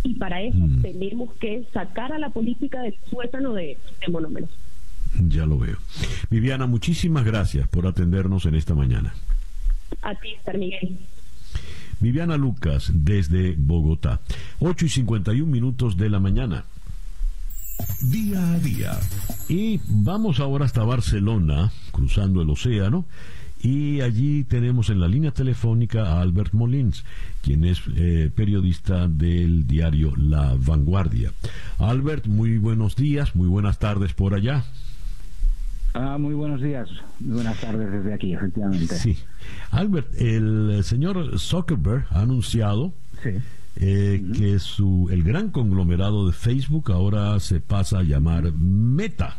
Y 0.04 0.14
para 0.14 0.42
eso 0.42 0.58
mm. 0.58 0.82
tenemos 0.82 1.34
que 1.34 1.66
sacar 1.74 2.14
a 2.14 2.20
la 2.20 2.30
política 2.30 2.82
del 2.82 2.96
suétano 3.10 3.54
de, 3.54 3.78
de 4.00 4.12
monómeros. 4.12 4.50
Ya 5.28 5.46
lo 5.46 5.58
veo. 5.58 5.76
Viviana, 6.30 6.68
muchísimas 6.68 7.26
gracias 7.26 7.68
por 7.68 7.86
atendernos 7.86 8.46
en 8.46 8.56
esta 8.56 8.76
mañana. 8.76 9.14
A 10.02 10.16
ti, 10.16 10.30
Miguel. 10.58 10.98
Viviana 12.00 12.38
Lucas, 12.38 12.92
desde 12.94 13.56
Bogotá. 13.58 14.22
8 14.60 14.86
y 14.86 14.90
51 14.90 15.52
minutos 15.52 15.98
de 15.98 16.10
la 16.10 16.20
mañana. 16.20 16.64
Día 18.02 18.54
a 18.54 18.60
día. 18.60 19.00
Y 19.48 19.80
vamos 19.88 20.40
ahora 20.40 20.66
hasta 20.66 20.84
Barcelona, 20.84 21.72
cruzando 21.92 22.42
el 22.42 22.50
océano. 22.50 23.06
Y 23.62 24.00
allí 24.00 24.46
tenemos 24.46 24.90
en 24.90 25.02
la 25.02 25.10
línea 25.10 25.32
telefónica 25.32 26.04
a 26.04 26.22
Albert 26.22 26.54
Molins, 26.54 27.04
quien 27.42 27.66
es 27.66 27.82
eh, 27.94 28.32
periodista 28.34 29.10
del 29.10 29.68
diario 29.68 30.16
La 30.16 30.56
Vanguardia. 30.58 31.34
Albert, 31.78 32.28
muy 32.28 32.58
buenos 32.58 32.96
días, 32.96 33.36
muy 33.36 33.50
buenas 33.50 33.78
tardes 33.78 34.14
por 34.14 34.34
allá. 34.34 34.64
Ah, 35.94 36.18
muy 36.20 36.36
buenos 36.36 36.62
días, 36.62 36.90
muy 37.20 37.36
buenas 37.36 37.60
tardes 37.60 37.92
desde 37.92 38.14
aquí, 38.14 38.34
efectivamente. 38.34 38.96
Sí. 38.96 39.18
Albert, 39.72 40.14
el 40.20 40.84
señor 40.84 41.40
Zuckerberg 41.40 42.06
ha 42.12 42.22
anunciado 42.22 42.94
eh, 43.76 44.24
que 44.36 44.60
su, 44.60 45.08
el 45.12 45.24
gran 45.24 45.50
conglomerado 45.50 46.28
de 46.28 46.34
Facebook 46.34 46.92
ahora 46.92 47.40
se 47.40 47.60
pasa 47.60 48.00
a 48.00 48.04
llamar 48.04 48.52
Meta. 48.54 49.38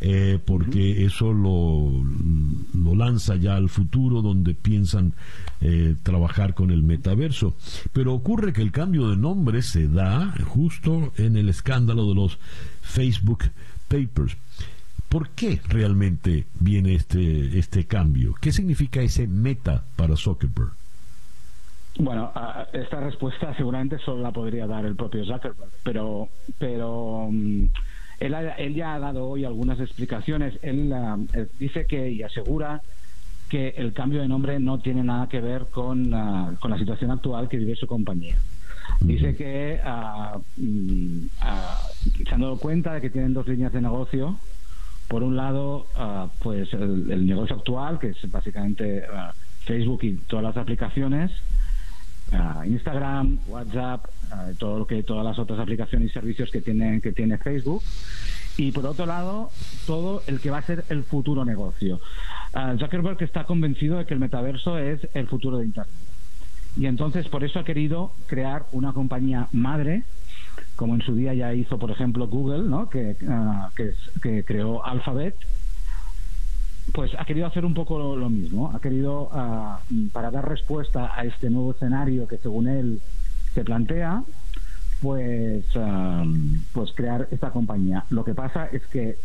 Eh, 0.00 0.38
porque 0.44 1.04
eso 1.04 1.32
lo, 1.32 1.90
lo, 2.72 2.94
lanza 2.94 3.34
ya 3.34 3.56
al 3.56 3.68
futuro 3.68 4.22
donde 4.22 4.54
piensan 4.54 5.12
eh, 5.60 5.96
trabajar 6.04 6.54
con 6.54 6.70
el 6.70 6.84
metaverso. 6.84 7.56
Pero 7.92 8.14
ocurre 8.14 8.52
que 8.52 8.62
el 8.62 8.70
cambio 8.70 9.10
de 9.10 9.16
nombre 9.16 9.60
se 9.60 9.88
da 9.88 10.32
justo 10.46 11.12
en 11.16 11.36
el 11.36 11.48
escándalo 11.48 12.08
de 12.08 12.14
los 12.14 12.38
Facebook 12.80 13.50
Papers. 13.88 14.36
¿Por 15.08 15.30
qué 15.30 15.60
realmente 15.68 16.44
viene 16.60 16.94
este, 16.94 17.58
este 17.58 17.84
cambio? 17.86 18.34
¿Qué 18.40 18.52
significa 18.52 19.00
ese 19.00 19.26
meta 19.26 19.84
para 19.96 20.16
Zuckerberg? 20.16 20.72
Bueno, 21.98 22.30
esta 22.72 23.00
respuesta 23.00 23.54
seguramente 23.56 23.98
solo 23.98 24.22
la 24.22 24.30
podría 24.30 24.66
dar 24.66 24.84
el 24.84 24.94
propio 24.94 25.24
Zuckerberg, 25.24 25.70
pero, 25.82 26.28
pero 26.58 27.28
mm, 27.30 27.64
él, 28.20 28.74
ya 28.74 28.94
ha 28.94 28.98
dado 28.98 29.28
hoy 29.28 29.44
algunas 29.44 29.80
explicaciones. 29.80 30.58
Él, 30.62 30.94
dice 31.58 31.86
que 31.86 32.10
y 32.10 32.22
asegura 32.22 32.82
que 33.48 33.70
el 33.78 33.94
cambio 33.94 34.20
de 34.20 34.28
nombre 34.28 34.60
no 34.60 34.78
tiene 34.78 35.02
nada 35.02 35.26
que 35.28 35.40
ver 35.40 35.66
con, 35.70 36.10
con 36.60 36.70
la 36.70 36.78
situación 36.78 37.10
actual 37.10 37.48
que 37.48 37.56
vive 37.56 37.74
su 37.76 37.86
compañía. 37.86 38.36
Dice 39.00 39.36
que 39.36 39.80
uh, 39.84 40.40
se 42.26 42.34
han 42.34 42.40
dado 42.40 42.58
cuenta 42.58 42.94
de 42.94 43.00
que 43.00 43.10
tienen 43.10 43.32
dos 43.32 43.46
líneas 43.48 43.72
de 43.72 43.80
negocio 43.80 44.38
por 45.08 45.22
un 45.22 45.36
lado, 45.36 45.86
ah, 45.96 46.28
pues 46.40 46.72
el, 46.74 47.26
negocio 47.26 47.56
actual, 47.56 47.98
que 47.98 48.08
es 48.10 48.30
básicamente 48.30 49.04
ah, 49.12 49.32
Facebook 49.64 50.00
y 50.02 50.16
todas 50.16 50.44
las 50.44 50.56
aplicaciones, 50.56 51.32
ah, 52.32 52.62
Instagram, 52.66 53.38
WhatsApp, 53.48 54.04
todo 54.58 54.80
lo 54.80 54.86
que 54.86 55.02
todas 55.02 55.24
las 55.24 55.38
otras 55.38 55.58
aplicaciones 55.58 56.10
y 56.10 56.12
servicios 56.12 56.50
que 56.50 56.60
tiene 56.60 57.00
que 57.00 57.12
tiene 57.12 57.38
Facebook. 57.38 57.82
Y 58.58 58.72
por 58.72 58.84
otro 58.86 59.06
lado, 59.06 59.50
todo 59.86 60.22
el 60.26 60.40
que 60.40 60.50
va 60.50 60.58
a 60.58 60.62
ser 60.62 60.84
el 60.90 61.04
futuro 61.04 61.44
negocio. 61.44 62.00
Zuckerberg 62.78 63.22
está 63.22 63.44
convencido 63.44 63.98
de 63.98 64.04
que 64.04 64.14
el 64.14 64.20
metaverso 64.20 64.78
es 64.78 65.06
el 65.14 65.28
futuro 65.28 65.58
de 65.58 65.66
Internet. 65.66 65.94
Y 66.76 66.86
entonces 66.86 67.28
por 67.28 67.44
eso 67.44 67.60
ha 67.60 67.64
querido 67.64 68.12
crear 68.26 68.66
una 68.72 68.92
compañía 68.92 69.48
madre 69.52 70.02
como 70.76 70.94
en 70.94 71.02
su 71.02 71.14
día 71.14 71.34
ya 71.34 71.52
hizo, 71.54 71.78
por 71.78 71.90
ejemplo, 71.90 72.28
Google, 72.28 72.68
¿no? 72.68 72.88
que, 72.88 73.16
ah, 73.28 73.70
que, 73.76 74.44
creó 74.44 74.84
Alphabet, 74.84 75.34
pues 76.92 77.12
ha 77.18 77.24
querido 77.24 77.46
hacer 77.46 77.64
un 77.64 77.74
poco 77.74 78.16
lo, 78.16 78.28
mismo. 78.30 78.72
Ha 78.74 78.80
querido, 78.80 79.28
ah, 79.32 79.80
para 80.12 80.30
dar 80.30 80.48
respuesta 80.48 81.12
a 81.14 81.24
este 81.24 81.50
nuevo 81.50 81.72
escenario 81.72 82.26
que 82.28 82.38
según 82.38 82.68
él 82.68 83.00
se 83.54 83.64
plantea, 83.64 84.22
pues, 85.00 85.64
ah, 85.76 86.24
pues 86.72 86.92
crear 86.92 87.28
esta 87.30 87.50
compañía. 87.50 88.04
Lo 88.10 88.24
que 88.24 88.34
pasa 88.34 88.66
es 88.66 88.86
que 88.86 89.16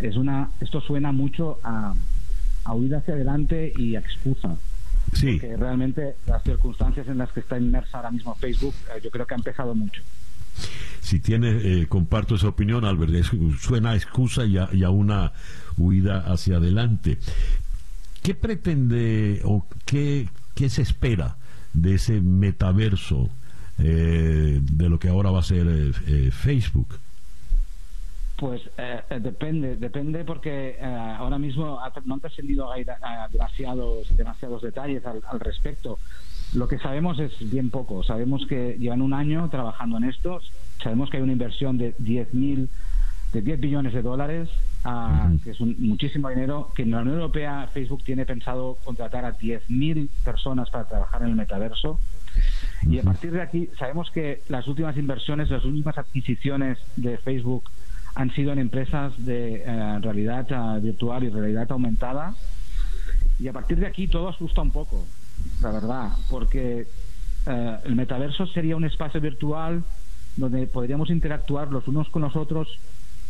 es 0.00 0.16
una, 0.16 0.50
esto 0.60 0.80
suena 0.80 1.12
mucho 1.12 1.58
a, 1.62 1.94
a 2.64 2.74
huida 2.74 2.98
hacia 2.98 3.14
adelante 3.14 3.72
y 3.76 3.96
a 3.96 4.00
excusa. 4.00 4.56
Sí. 5.12 5.32
Porque 5.32 5.56
realmente 5.56 6.14
las 6.26 6.42
circunstancias 6.42 7.06
en 7.08 7.18
las 7.18 7.30
que 7.32 7.40
está 7.40 7.58
inmersa 7.58 7.98
ahora 7.98 8.10
mismo 8.10 8.34
Facebook, 8.34 8.74
eh, 8.94 9.00
yo 9.02 9.10
creo 9.10 9.26
que 9.26 9.34
ha 9.34 9.36
empezado 9.36 9.74
mucho. 9.74 10.02
Si 11.00 11.18
tiene, 11.20 11.50
eh, 11.82 11.86
comparto 11.88 12.36
esa 12.36 12.48
opinión, 12.48 12.84
Albert, 12.84 13.12
suena 13.58 13.90
a 13.90 13.96
excusa 13.96 14.44
y 14.44 14.56
a, 14.56 14.90
una 14.90 15.32
huida 15.76 16.20
hacia 16.20 16.56
adelante. 16.56 17.18
¿Qué 18.22 18.34
pretende 18.34 19.42
o 19.44 19.66
qué, 19.84 20.28
se 20.68 20.82
espera 20.82 21.36
de 21.72 21.94
ese 21.94 22.20
metaverso 22.20 23.28
eh, 23.78 24.60
de 24.62 24.88
lo 24.88 24.98
que 24.98 25.08
ahora 25.08 25.30
va 25.30 25.40
a 25.40 25.42
ser 25.42 25.66
eh, 25.68 26.30
Facebook? 26.30 26.98
Pues 28.36 28.62
depende, 29.20 29.76
depende 29.76 30.24
porque 30.24 30.78
ahora 30.82 31.38
mismo 31.38 31.80
no 32.04 32.14
han 32.14 32.20
trascendido 32.20 32.70
demasiados, 33.30 34.16
demasiados 34.16 34.62
detalles 34.62 35.04
al 35.06 35.40
respecto. 35.40 35.98
Lo 36.54 36.68
que 36.68 36.78
sabemos 36.78 37.18
es 37.18 37.32
bien 37.50 37.70
poco. 37.70 38.02
Sabemos 38.02 38.46
que 38.46 38.76
llevan 38.78 39.00
un 39.00 39.14
año 39.14 39.48
trabajando 39.48 39.96
en 39.96 40.04
esto. 40.04 40.40
Sabemos 40.82 41.08
que 41.08 41.16
hay 41.16 41.22
una 41.22 41.32
inversión 41.32 41.78
de 41.78 41.94
10 41.98 42.34
mil, 42.34 42.68
de 43.32 43.40
10 43.40 43.60
billones 43.60 43.94
de 43.94 44.02
dólares, 44.02 44.50
ah, 44.84 45.30
que 45.42 45.52
es 45.52 45.60
muchísimo 45.60 46.28
dinero. 46.28 46.70
Que 46.74 46.82
en 46.82 46.90
la 46.90 47.00
Unión 47.00 47.16
Europea 47.16 47.68
Facebook 47.72 48.04
tiene 48.04 48.26
pensado 48.26 48.76
contratar 48.84 49.24
a 49.24 49.38
10.000 49.38 50.10
personas 50.24 50.68
para 50.68 50.84
trabajar 50.84 51.22
en 51.22 51.28
el 51.28 51.36
metaverso. 51.36 51.98
Y 52.82 52.98
a 52.98 53.02
partir 53.02 53.32
de 53.32 53.40
aquí 53.40 53.70
sabemos 53.78 54.10
que 54.10 54.42
las 54.48 54.68
últimas 54.68 54.96
inversiones, 54.98 55.48
las 55.50 55.64
últimas 55.64 55.96
adquisiciones 55.96 56.78
de 56.96 57.16
Facebook 57.16 57.64
han 58.14 58.30
sido 58.34 58.52
en 58.52 58.58
empresas 58.58 59.14
de 59.24 59.62
eh, 59.64 59.98
realidad 60.00 60.46
ah, 60.52 60.78
virtual 60.82 61.24
y 61.24 61.30
realidad 61.30 61.72
aumentada. 61.72 62.34
Y 63.38 63.48
a 63.48 63.54
partir 63.54 63.80
de 63.80 63.86
aquí 63.86 64.06
todo 64.06 64.28
asusta 64.28 64.60
un 64.60 64.70
poco 64.70 65.02
la 65.62 65.70
verdad, 65.70 66.08
porque 66.30 66.86
eh, 67.46 67.78
el 67.84 67.96
metaverso 67.96 68.46
sería 68.46 68.76
un 68.76 68.84
espacio 68.84 69.20
virtual 69.20 69.82
donde 70.36 70.66
podríamos 70.66 71.10
interactuar 71.10 71.70
los 71.70 71.86
unos 71.88 72.08
con 72.08 72.22
los 72.22 72.36
otros, 72.36 72.78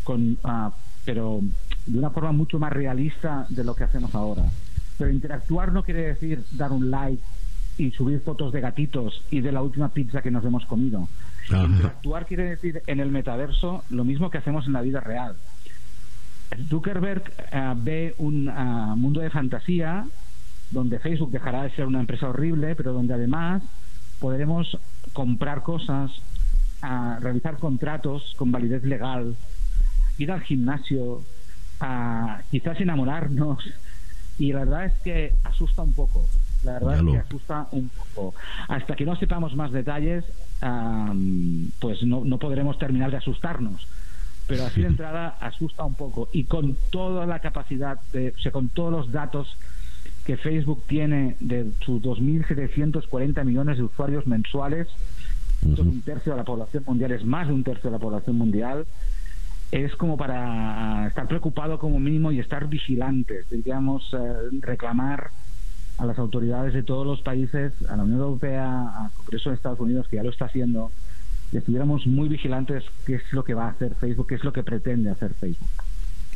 con, 0.04 0.38
ah, 0.44 0.72
pero 1.04 1.40
de 1.86 1.98
una 1.98 2.10
forma 2.10 2.32
mucho 2.32 2.58
más 2.58 2.72
realista 2.72 3.46
de 3.48 3.64
lo 3.64 3.74
que 3.74 3.84
hacemos 3.84 4.14
ahora. 4.14 4.44
Pero 4.98 5.10
interactuar 5.10 5.72
no 5.72 5.82
quiere 5.82 6.02
decir 6.02 6.44
dar 6.52 6.72
un 6.72 6.90
like 6.90 7.22
y 7.78 7.90
subir 7.90 8.20
fotos 8.20 8.52
de 8.52 8.60
gatitos 8.60 9.22
y 9.30 9.40
de 9.40 9.50
la 9.50 9.62
última 9.62 9.88
pizza 9.88 10.22
que 10.22 10.30
nos 10.30 10.44
hemos 10.44 10.64
comido. 10.66 11.08
Interactuar 11.50 12.26
quiere 12.26 12.44
decir 12.44 12.82
en 12.86 13.00
el 13.00 13.10
metaverso 13.10 13.82
lo 13.90 14.04
mismo 14.04 14.30
que 14.30 14.38
hacemos 14.38 14.66
en 14.66 14.74
la 14.74 14.82
vida 14.82 15.00
real. 15.00 15.36
Zuckerberg 16.68 17.22
eh, 17.50 17.74
ve 17.78 18.14
un 18.18 18.48
ah, 18.48 18.94
mundo 18.96 19.20
de 19.20 19.30
fantasía 19.30 20.06
donde 20.72 20.98
Facebook 20.98 21.30
dejará 21.30 21.62
de 21.62 21.70
ser 21.70 21.86
una 21.86 22.00
empresa 22.00 22.28
horrible, 22.28 22.74
pero 22.74 22.92
donde 22.92 23.14
además 23.14 23.62
podremos 24.18 24.78
comprar 25.12 25.62
cosas, 25.62 26.10
a 26.80 27.18
realizar 27.20 27.58
contratos 27.58 28.34
con 28.36 28.50
validez 28.50 28.82
legal, 28.82 29.36
ir 30.18 30.32
al 30.32 30.40
gimnasio, 30.40 31.22
a 31.80 32.40
quizás 32.50 32.80
enamorarnos. 32.80 33.58
Y 34.38 34.52
la 34.52 34.60
verdad 34.60 34.86
es 34.86 34.94
que 35.04 35.34
asusta 35.44 35.82
un 35.82 35.92
poco. 35.92 36.26
La 36.64 36.74
verdad 36.74 36.96
es 36.96 37.02
que 37.02 37.18
asusta 37.18 37.68
un 37.72 37.90
poco. 37.90 38.34
Hasta 38.68 38.96
que 38.96 39.04
no 39.04 39.14
sepamos 39.16 39.54
más 39.54 39.70
detalles, 39.72 40.24
pues 41.80 42.02
no, 42.02 42.24
no 42.24 42.38
podremos 42.38 42.78
terminar 42.78 43.10
de 43.10 43.18
asustarnos 43.18 43.86
pero 44.46 44.66
así 44.66 44.82
de 44.82 44.86
entrada 44.88 45.36
asusta 45.40 45.84
un 45.84 45.94
poco 45.94 46.28
y 46.32 46.44
con 46.44 46.76
toda 46.90 47.26
la 47.26 47.38
capacidad, 47.38 47.98
de, 48.12 48.34
o 48.36 48.38
sea, 48.38 48.52
con 48.52 48.68
todos 48.68 48.92
los 48.92 49.12
datos 49.12 49.56
que 50.24 50.36
Facebook 50.36 50.84
tiene 50.86 51.36
de 51.40 51.72
sus 51.84 52.00
2.740 52.02 53.44
millones 53.44 53.78
de 53.78 53.84
usuarios 53.84 54.26
mensuales, 54.26 54.88
un 55.62 56.02
tercio 56.02 56.32
de 56.32 56.38
la 56.38 56.44
población 56.44 56.84
mundial, 56.86 57.12
es 57.12 57.24
más 57.24 57.48
de 57.48 57.54
un 57.54 57.64
tercio 57.64 57.90
de 57.90 57.96
la 57.96 58.00
población 58.00 58.36
mundial, 58.36 58.86
es 59.72 59.96
como 59.96 60.16
para 60.16 61.08
estar 61.08 61.26
preocupado 61.26 61.78
como 61.78 61.98
mínimo 61.98 62.30
y 62.30 62.38
estar 62.38 62.68
vigilantes, 62.68 63.48
digamos, 63.50 64.10
eh, 64.12 64.58
reclamar 64.60 65.30
a 65.98 66.06
las 66.06 66.18
autoridades 66.18 66.74
de 66.74 66.82
todos 66.82 67.06
los 67.06 67.22
países, 67.22 67.72
a 67.88 67.96
la 67.96 68.02
Unión 68.02 68.20
Europea, 68.20 69.04
al 69.04 69.10
Congreso 69.12 69.50
de 69.50 69.56
Estados 69.56 69.80
Unidos, 69.80 70.08
que 70.08 70.16
ya 70.16 70.22
lo 70.22 70.30
está 70.30 70.44
haciendo, 70.46 70.90
que 71.50 71.58
estuviéramos 71.58 72.06
muy 72.06 72.28
vigilantes 72.28 72.84
qué 73.06 73.14
es 73.14 73.22
lo 73.32 73.44
que 73.44 73.54
va 73.54 73.66
a 73.66 73.70
hacer 73.70 73.94
Facebook, 73.94 74.28
qué 74.28 74.34
es 74.34 74.44
lo 74.44 74.52
que 74.52 74.62
pretende 74.62 75.10
hacer 75.10 75.32
Facebook. 75.34 75.68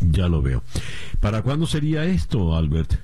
Ya 0.00 0.28
lo 0.28 0.40
veo. 0.42 0.62
¿Para 1.20 1.42
cuándo 1.42 1.66
sería 1.66 2.04
esto, 2.04 2.54
Albert? 2.56 2.94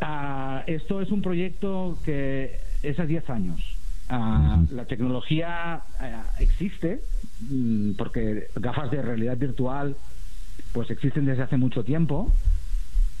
Ah, 0.00 0.62
esto 0.66 1.00
es 1.00 1.10
un 1.10 1.22
proyecto 1.22 1.98
que 2.04 2.58
es 2.82 2.98
a 2.98 3.06
10 3.06 3.30
años. 3.30 3.76
Ah, 4.08 4.62
la 4.70 4.84
tecnología 4.84 5.82
ah, 5.98 6.24
existe 6.38 7.02
mm, 7.40 7.92
porque 7.98 8.48
gafas 8.54 8.90
de 8.92 9.02
realidad 9.02 9.36
virtual 9.36 9.96
pues 10.72 10.90
existen 10.90 11.24
desde 11.24 11.42
hace 11.42 11.56
mucho 11.56 11.82
tiempo 11.82 12.30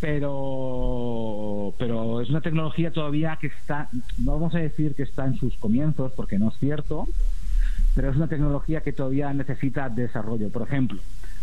pero 0.00 1.74
pero 1.76 2.20
es 2.20 2.30
una 2.30 2.40
tecnología 2.40 2.92
todavía 2.92 3.36
que 3.40 3.48
está 3.48 3.88
no 4.18 4.34
vamos 4.34 4.54
a 4.54 4.58
decir 4.58 4.94
que 4.94 5.02
está 5.02 5.26
en 5.26 5.34
sus 5.34 5.56
comienzos 5.56 6.12
porque 6.12 6.38
no 6.38 6.50
es 6.50 6.58
cierto 6.58 7.08
pero 7.96 8.10
es 8.10 8.16
una 8.16 8.28
tecnología 8.28 8.82
que 8.82 8.92
todavía 8.92 9.32
necesita 9.32 9.88
desarrollo 9.88 10.50
por 10.50 10.62
ejemplo 10.68 11.00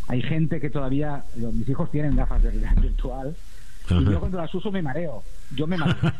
hay 0.07 0.22
gente 0.22 0.61
que 0.61 0.69
todavía 0.69 1.26
mis 1.35 1.68
hijos 1.68 1.91
tienen 1.91 2.15
gafas 2.15 2.41
de 2.43 2.51
realidad 2.51 2.76
virtual 2.81 3.35
y 3.89 4.05
yo 4.05 4.19
cuando 4.19 4.38
las 4.38 4.53
uso 4.53 4.72
me 4.72 4.81
mareo. 4.81 5.23
Yo 5.55 5.68
me 5.68 5.77
mareo. 5.77 5.95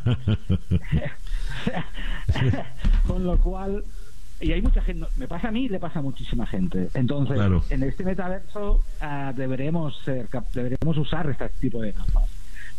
Con 3.07 3.23
lo 3.23 3.38
cual, 3.38 3.84
y 4.40 4.52
hay 4.52 4.61
mucha 4.61 4.81
gente, 4.81 5.07
me 5.18 5.27
pasa 5.27 5.48
a 5.48 5.52
mí 5.52 5.65
y 5.65 5.69
le 5.69 5.80
pasa 5.80 5.99
a 5.99 6.02
muchísima 6.02 6.45
gente. 6.45 6.90
Entonces, 6.94 7.40
en 7.69 7.84
este 7.84 8.03
metaverso 8.03 8.81
uh, 9.02 9.34
deberemos, 9.34 9.98
ser, 10.03 10.27
deberemos 10.53 10.98
usar 10.98 11.30
este 11.30 11.49
tipo 11.61 11.81
de 11.81 11.94
gafas. 11.94 12.30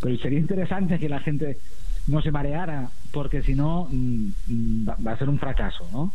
Pero 0.01 0.19
sería 0.19 0.39
interesante 0.39 0.98
que 0.98 1.09
la 1.09 1.20
gente 1.20 1.59
no 2.06 2.20
se 2.20 2.31
mareara, 2.31 2.90
porque 3.12 3.43
si 3.43 3.55
no 3.55 3.89
mm, 3.90 4.32
mm, 4.47 4.89
va 5.06 5.12
a 5.12 5.16
ser 5.16 5.31
un 5.31 5.39
fracaso, 5.39 5.89
¿no? 5.93 6.12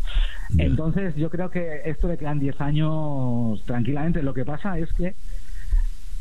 Entonces, 0.58 1.16
yo 1.16 1.30
creo 1.30 1.50
que 1.50 1.82
esto 1.86 2.08
de 2.08 2.18
quedan 2.18 2.40
10 2.40 2.62
años 2.62 3.64
tranquilamente. 3.66 4.22
Lo 4.22 4.34
que 4.34 4.46
pasa 4.46 4.78
es 4.78 4.92
que 4.94 5.16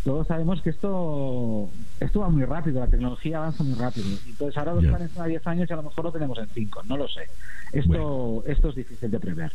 todos 0.08 0.26
sabemos 0.26 0.62
que 0.62 0.70
esto 0.70 1.68
esto 2.00 2.20
va 2.20 2.30
muy 2.30 2.42
rápido, 2.46 2.80
la 2.80 2.86
tecnología 2.86 3.36
avanza 3.36 3.62
muy 3.62 3.74
rápido. 3.74 4.06
Entonces 4.26 4.56
ahora 4.56 4.72
los 4.72 4.84
planes 4.86 5.10
son 5.12 5.22
a 5.22 5.26
10 5.26 5.46
años 5.46 5.68
y 5.68 5.72
a 5.74 5.76
lo 5.76 5.82
mejor 5.82 6.04
lo 6.06 6.12
tenemos 6.12 6.38
en 6.38 6.48
5, 6.48 6.82
no 6.84 6.96
lo 6.96 7.06
sé. 7.08 7.28
Esto, 7.74 8.42
esto 8.46 8.70
es 8.70 8.74
difícil 8.74 9.10
de 9.10 9.20
prever. 9.20 9.52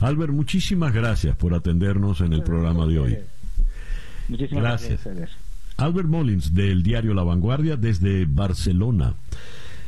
Albert, 0.00 0.34
muchísimas 0.34 0.92
gracias 0.92 1.34
por 1.36 1.54
atendernos 1.54 2.20
en 2.20 2.34
el 2.34 2.42
programa 2.42 2.84
de 2.84 2.98
hoy. 2.98 3.18
Muchísimas 4.28 4.62
gracias. 4.62 5.00
Albert 5.78 6.08
Mullins 6.08 6.54
del 6.54 6.82
diario 6.82 7.14
La 7.14 7.22
Vanguardia 7.22 7.78
desde 7.78 8.26
Barcelona 8.26 9.14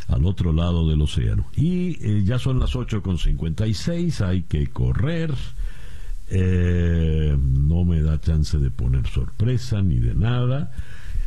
al 0.09 0.25
otro 0.25 0.55
lado 0.55 0.89
del 0.89 1.03
océano. 1.03 1.51
Y 1.55 2.03
eh, 2.03 2.23
ya 2.25 2.39
son 2.39 2.61
las 2.61 2.75
8.56, 2.75 4.27
hay 4.27 4.41
que 4.45 4.69
correr. 4.69 5.35
Eh, 6.29 7.37
no 7.39 7.85
me 7.85 8.03
da 8.03 8.21
chance 8.21 8.59
de 8.59 8.71
poner 8.71 9.07
sorpresa 9.07 9.83
ni 9.83 9.99
de 9.99 10.15
nada. 10.15 10.73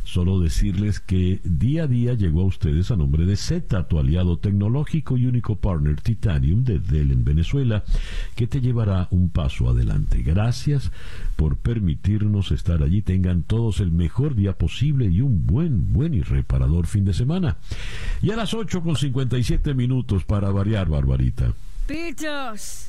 Solo 0.04 0.40
decirles 0.40 0.98
que 0.98 1.40
día 1.44 1.84
a 1.84 1.86
día 1.86 2.14
llegó 2.14 2.40
a 2.40 2.46
ustedes 2.46 2.90
a 2.90 2.96
nombre 2.96 3.26
de 3.26 3.36
Z, 3.36 3.86
tu 3.86 3.96
aliado 3.96 4.38
tecnológico 4.38 5.16
y 5.16 5.26
único 5.26 5.54
partner 5.54 6.00
Titanium 6.00 6.64
de 6.64 6.80
Dell 6.80 7.12
en 7.12 7.22
Venezuela, 7.22 7.84
que 8.34 8.48
te 8.48 8.60
llevará 8.60 9.06
un 9.12 9.30
paso 9.30 9.68
adelante. 9.68 10.22
Gracias 10.22 10.90
por 11.36 11.58
permitirnos 11.58 12.50
estar 12.50 12.82
allí. 12.82 13.02
Tengan 13.02 13.44
todos 13.44 13.78
el 13.78 13.92
mejor 13.92 14.34
día 14.34 14.54
posible 14.54 15.06
y 15.06 15.20
un 15.20 15.46
buen, 15.46 15.92
buen 15.92 16.12
y 16.12 16.22
reparador 16.22 16.88
fin 16.88 17.04
de 17.04 17.14
semana. 17.14 17.58
Y 18.20 18.32
a 18.32 18.36
las 18.36 18.52
8 18.52 18.82
con 18.82 18.96
57 18.96 19.74
minutos 19.74 20.24
para 20.24 20.50
variar, 20.50 20.88
Barbarita. 20.88 21.52
Pichos. 21.86 22.88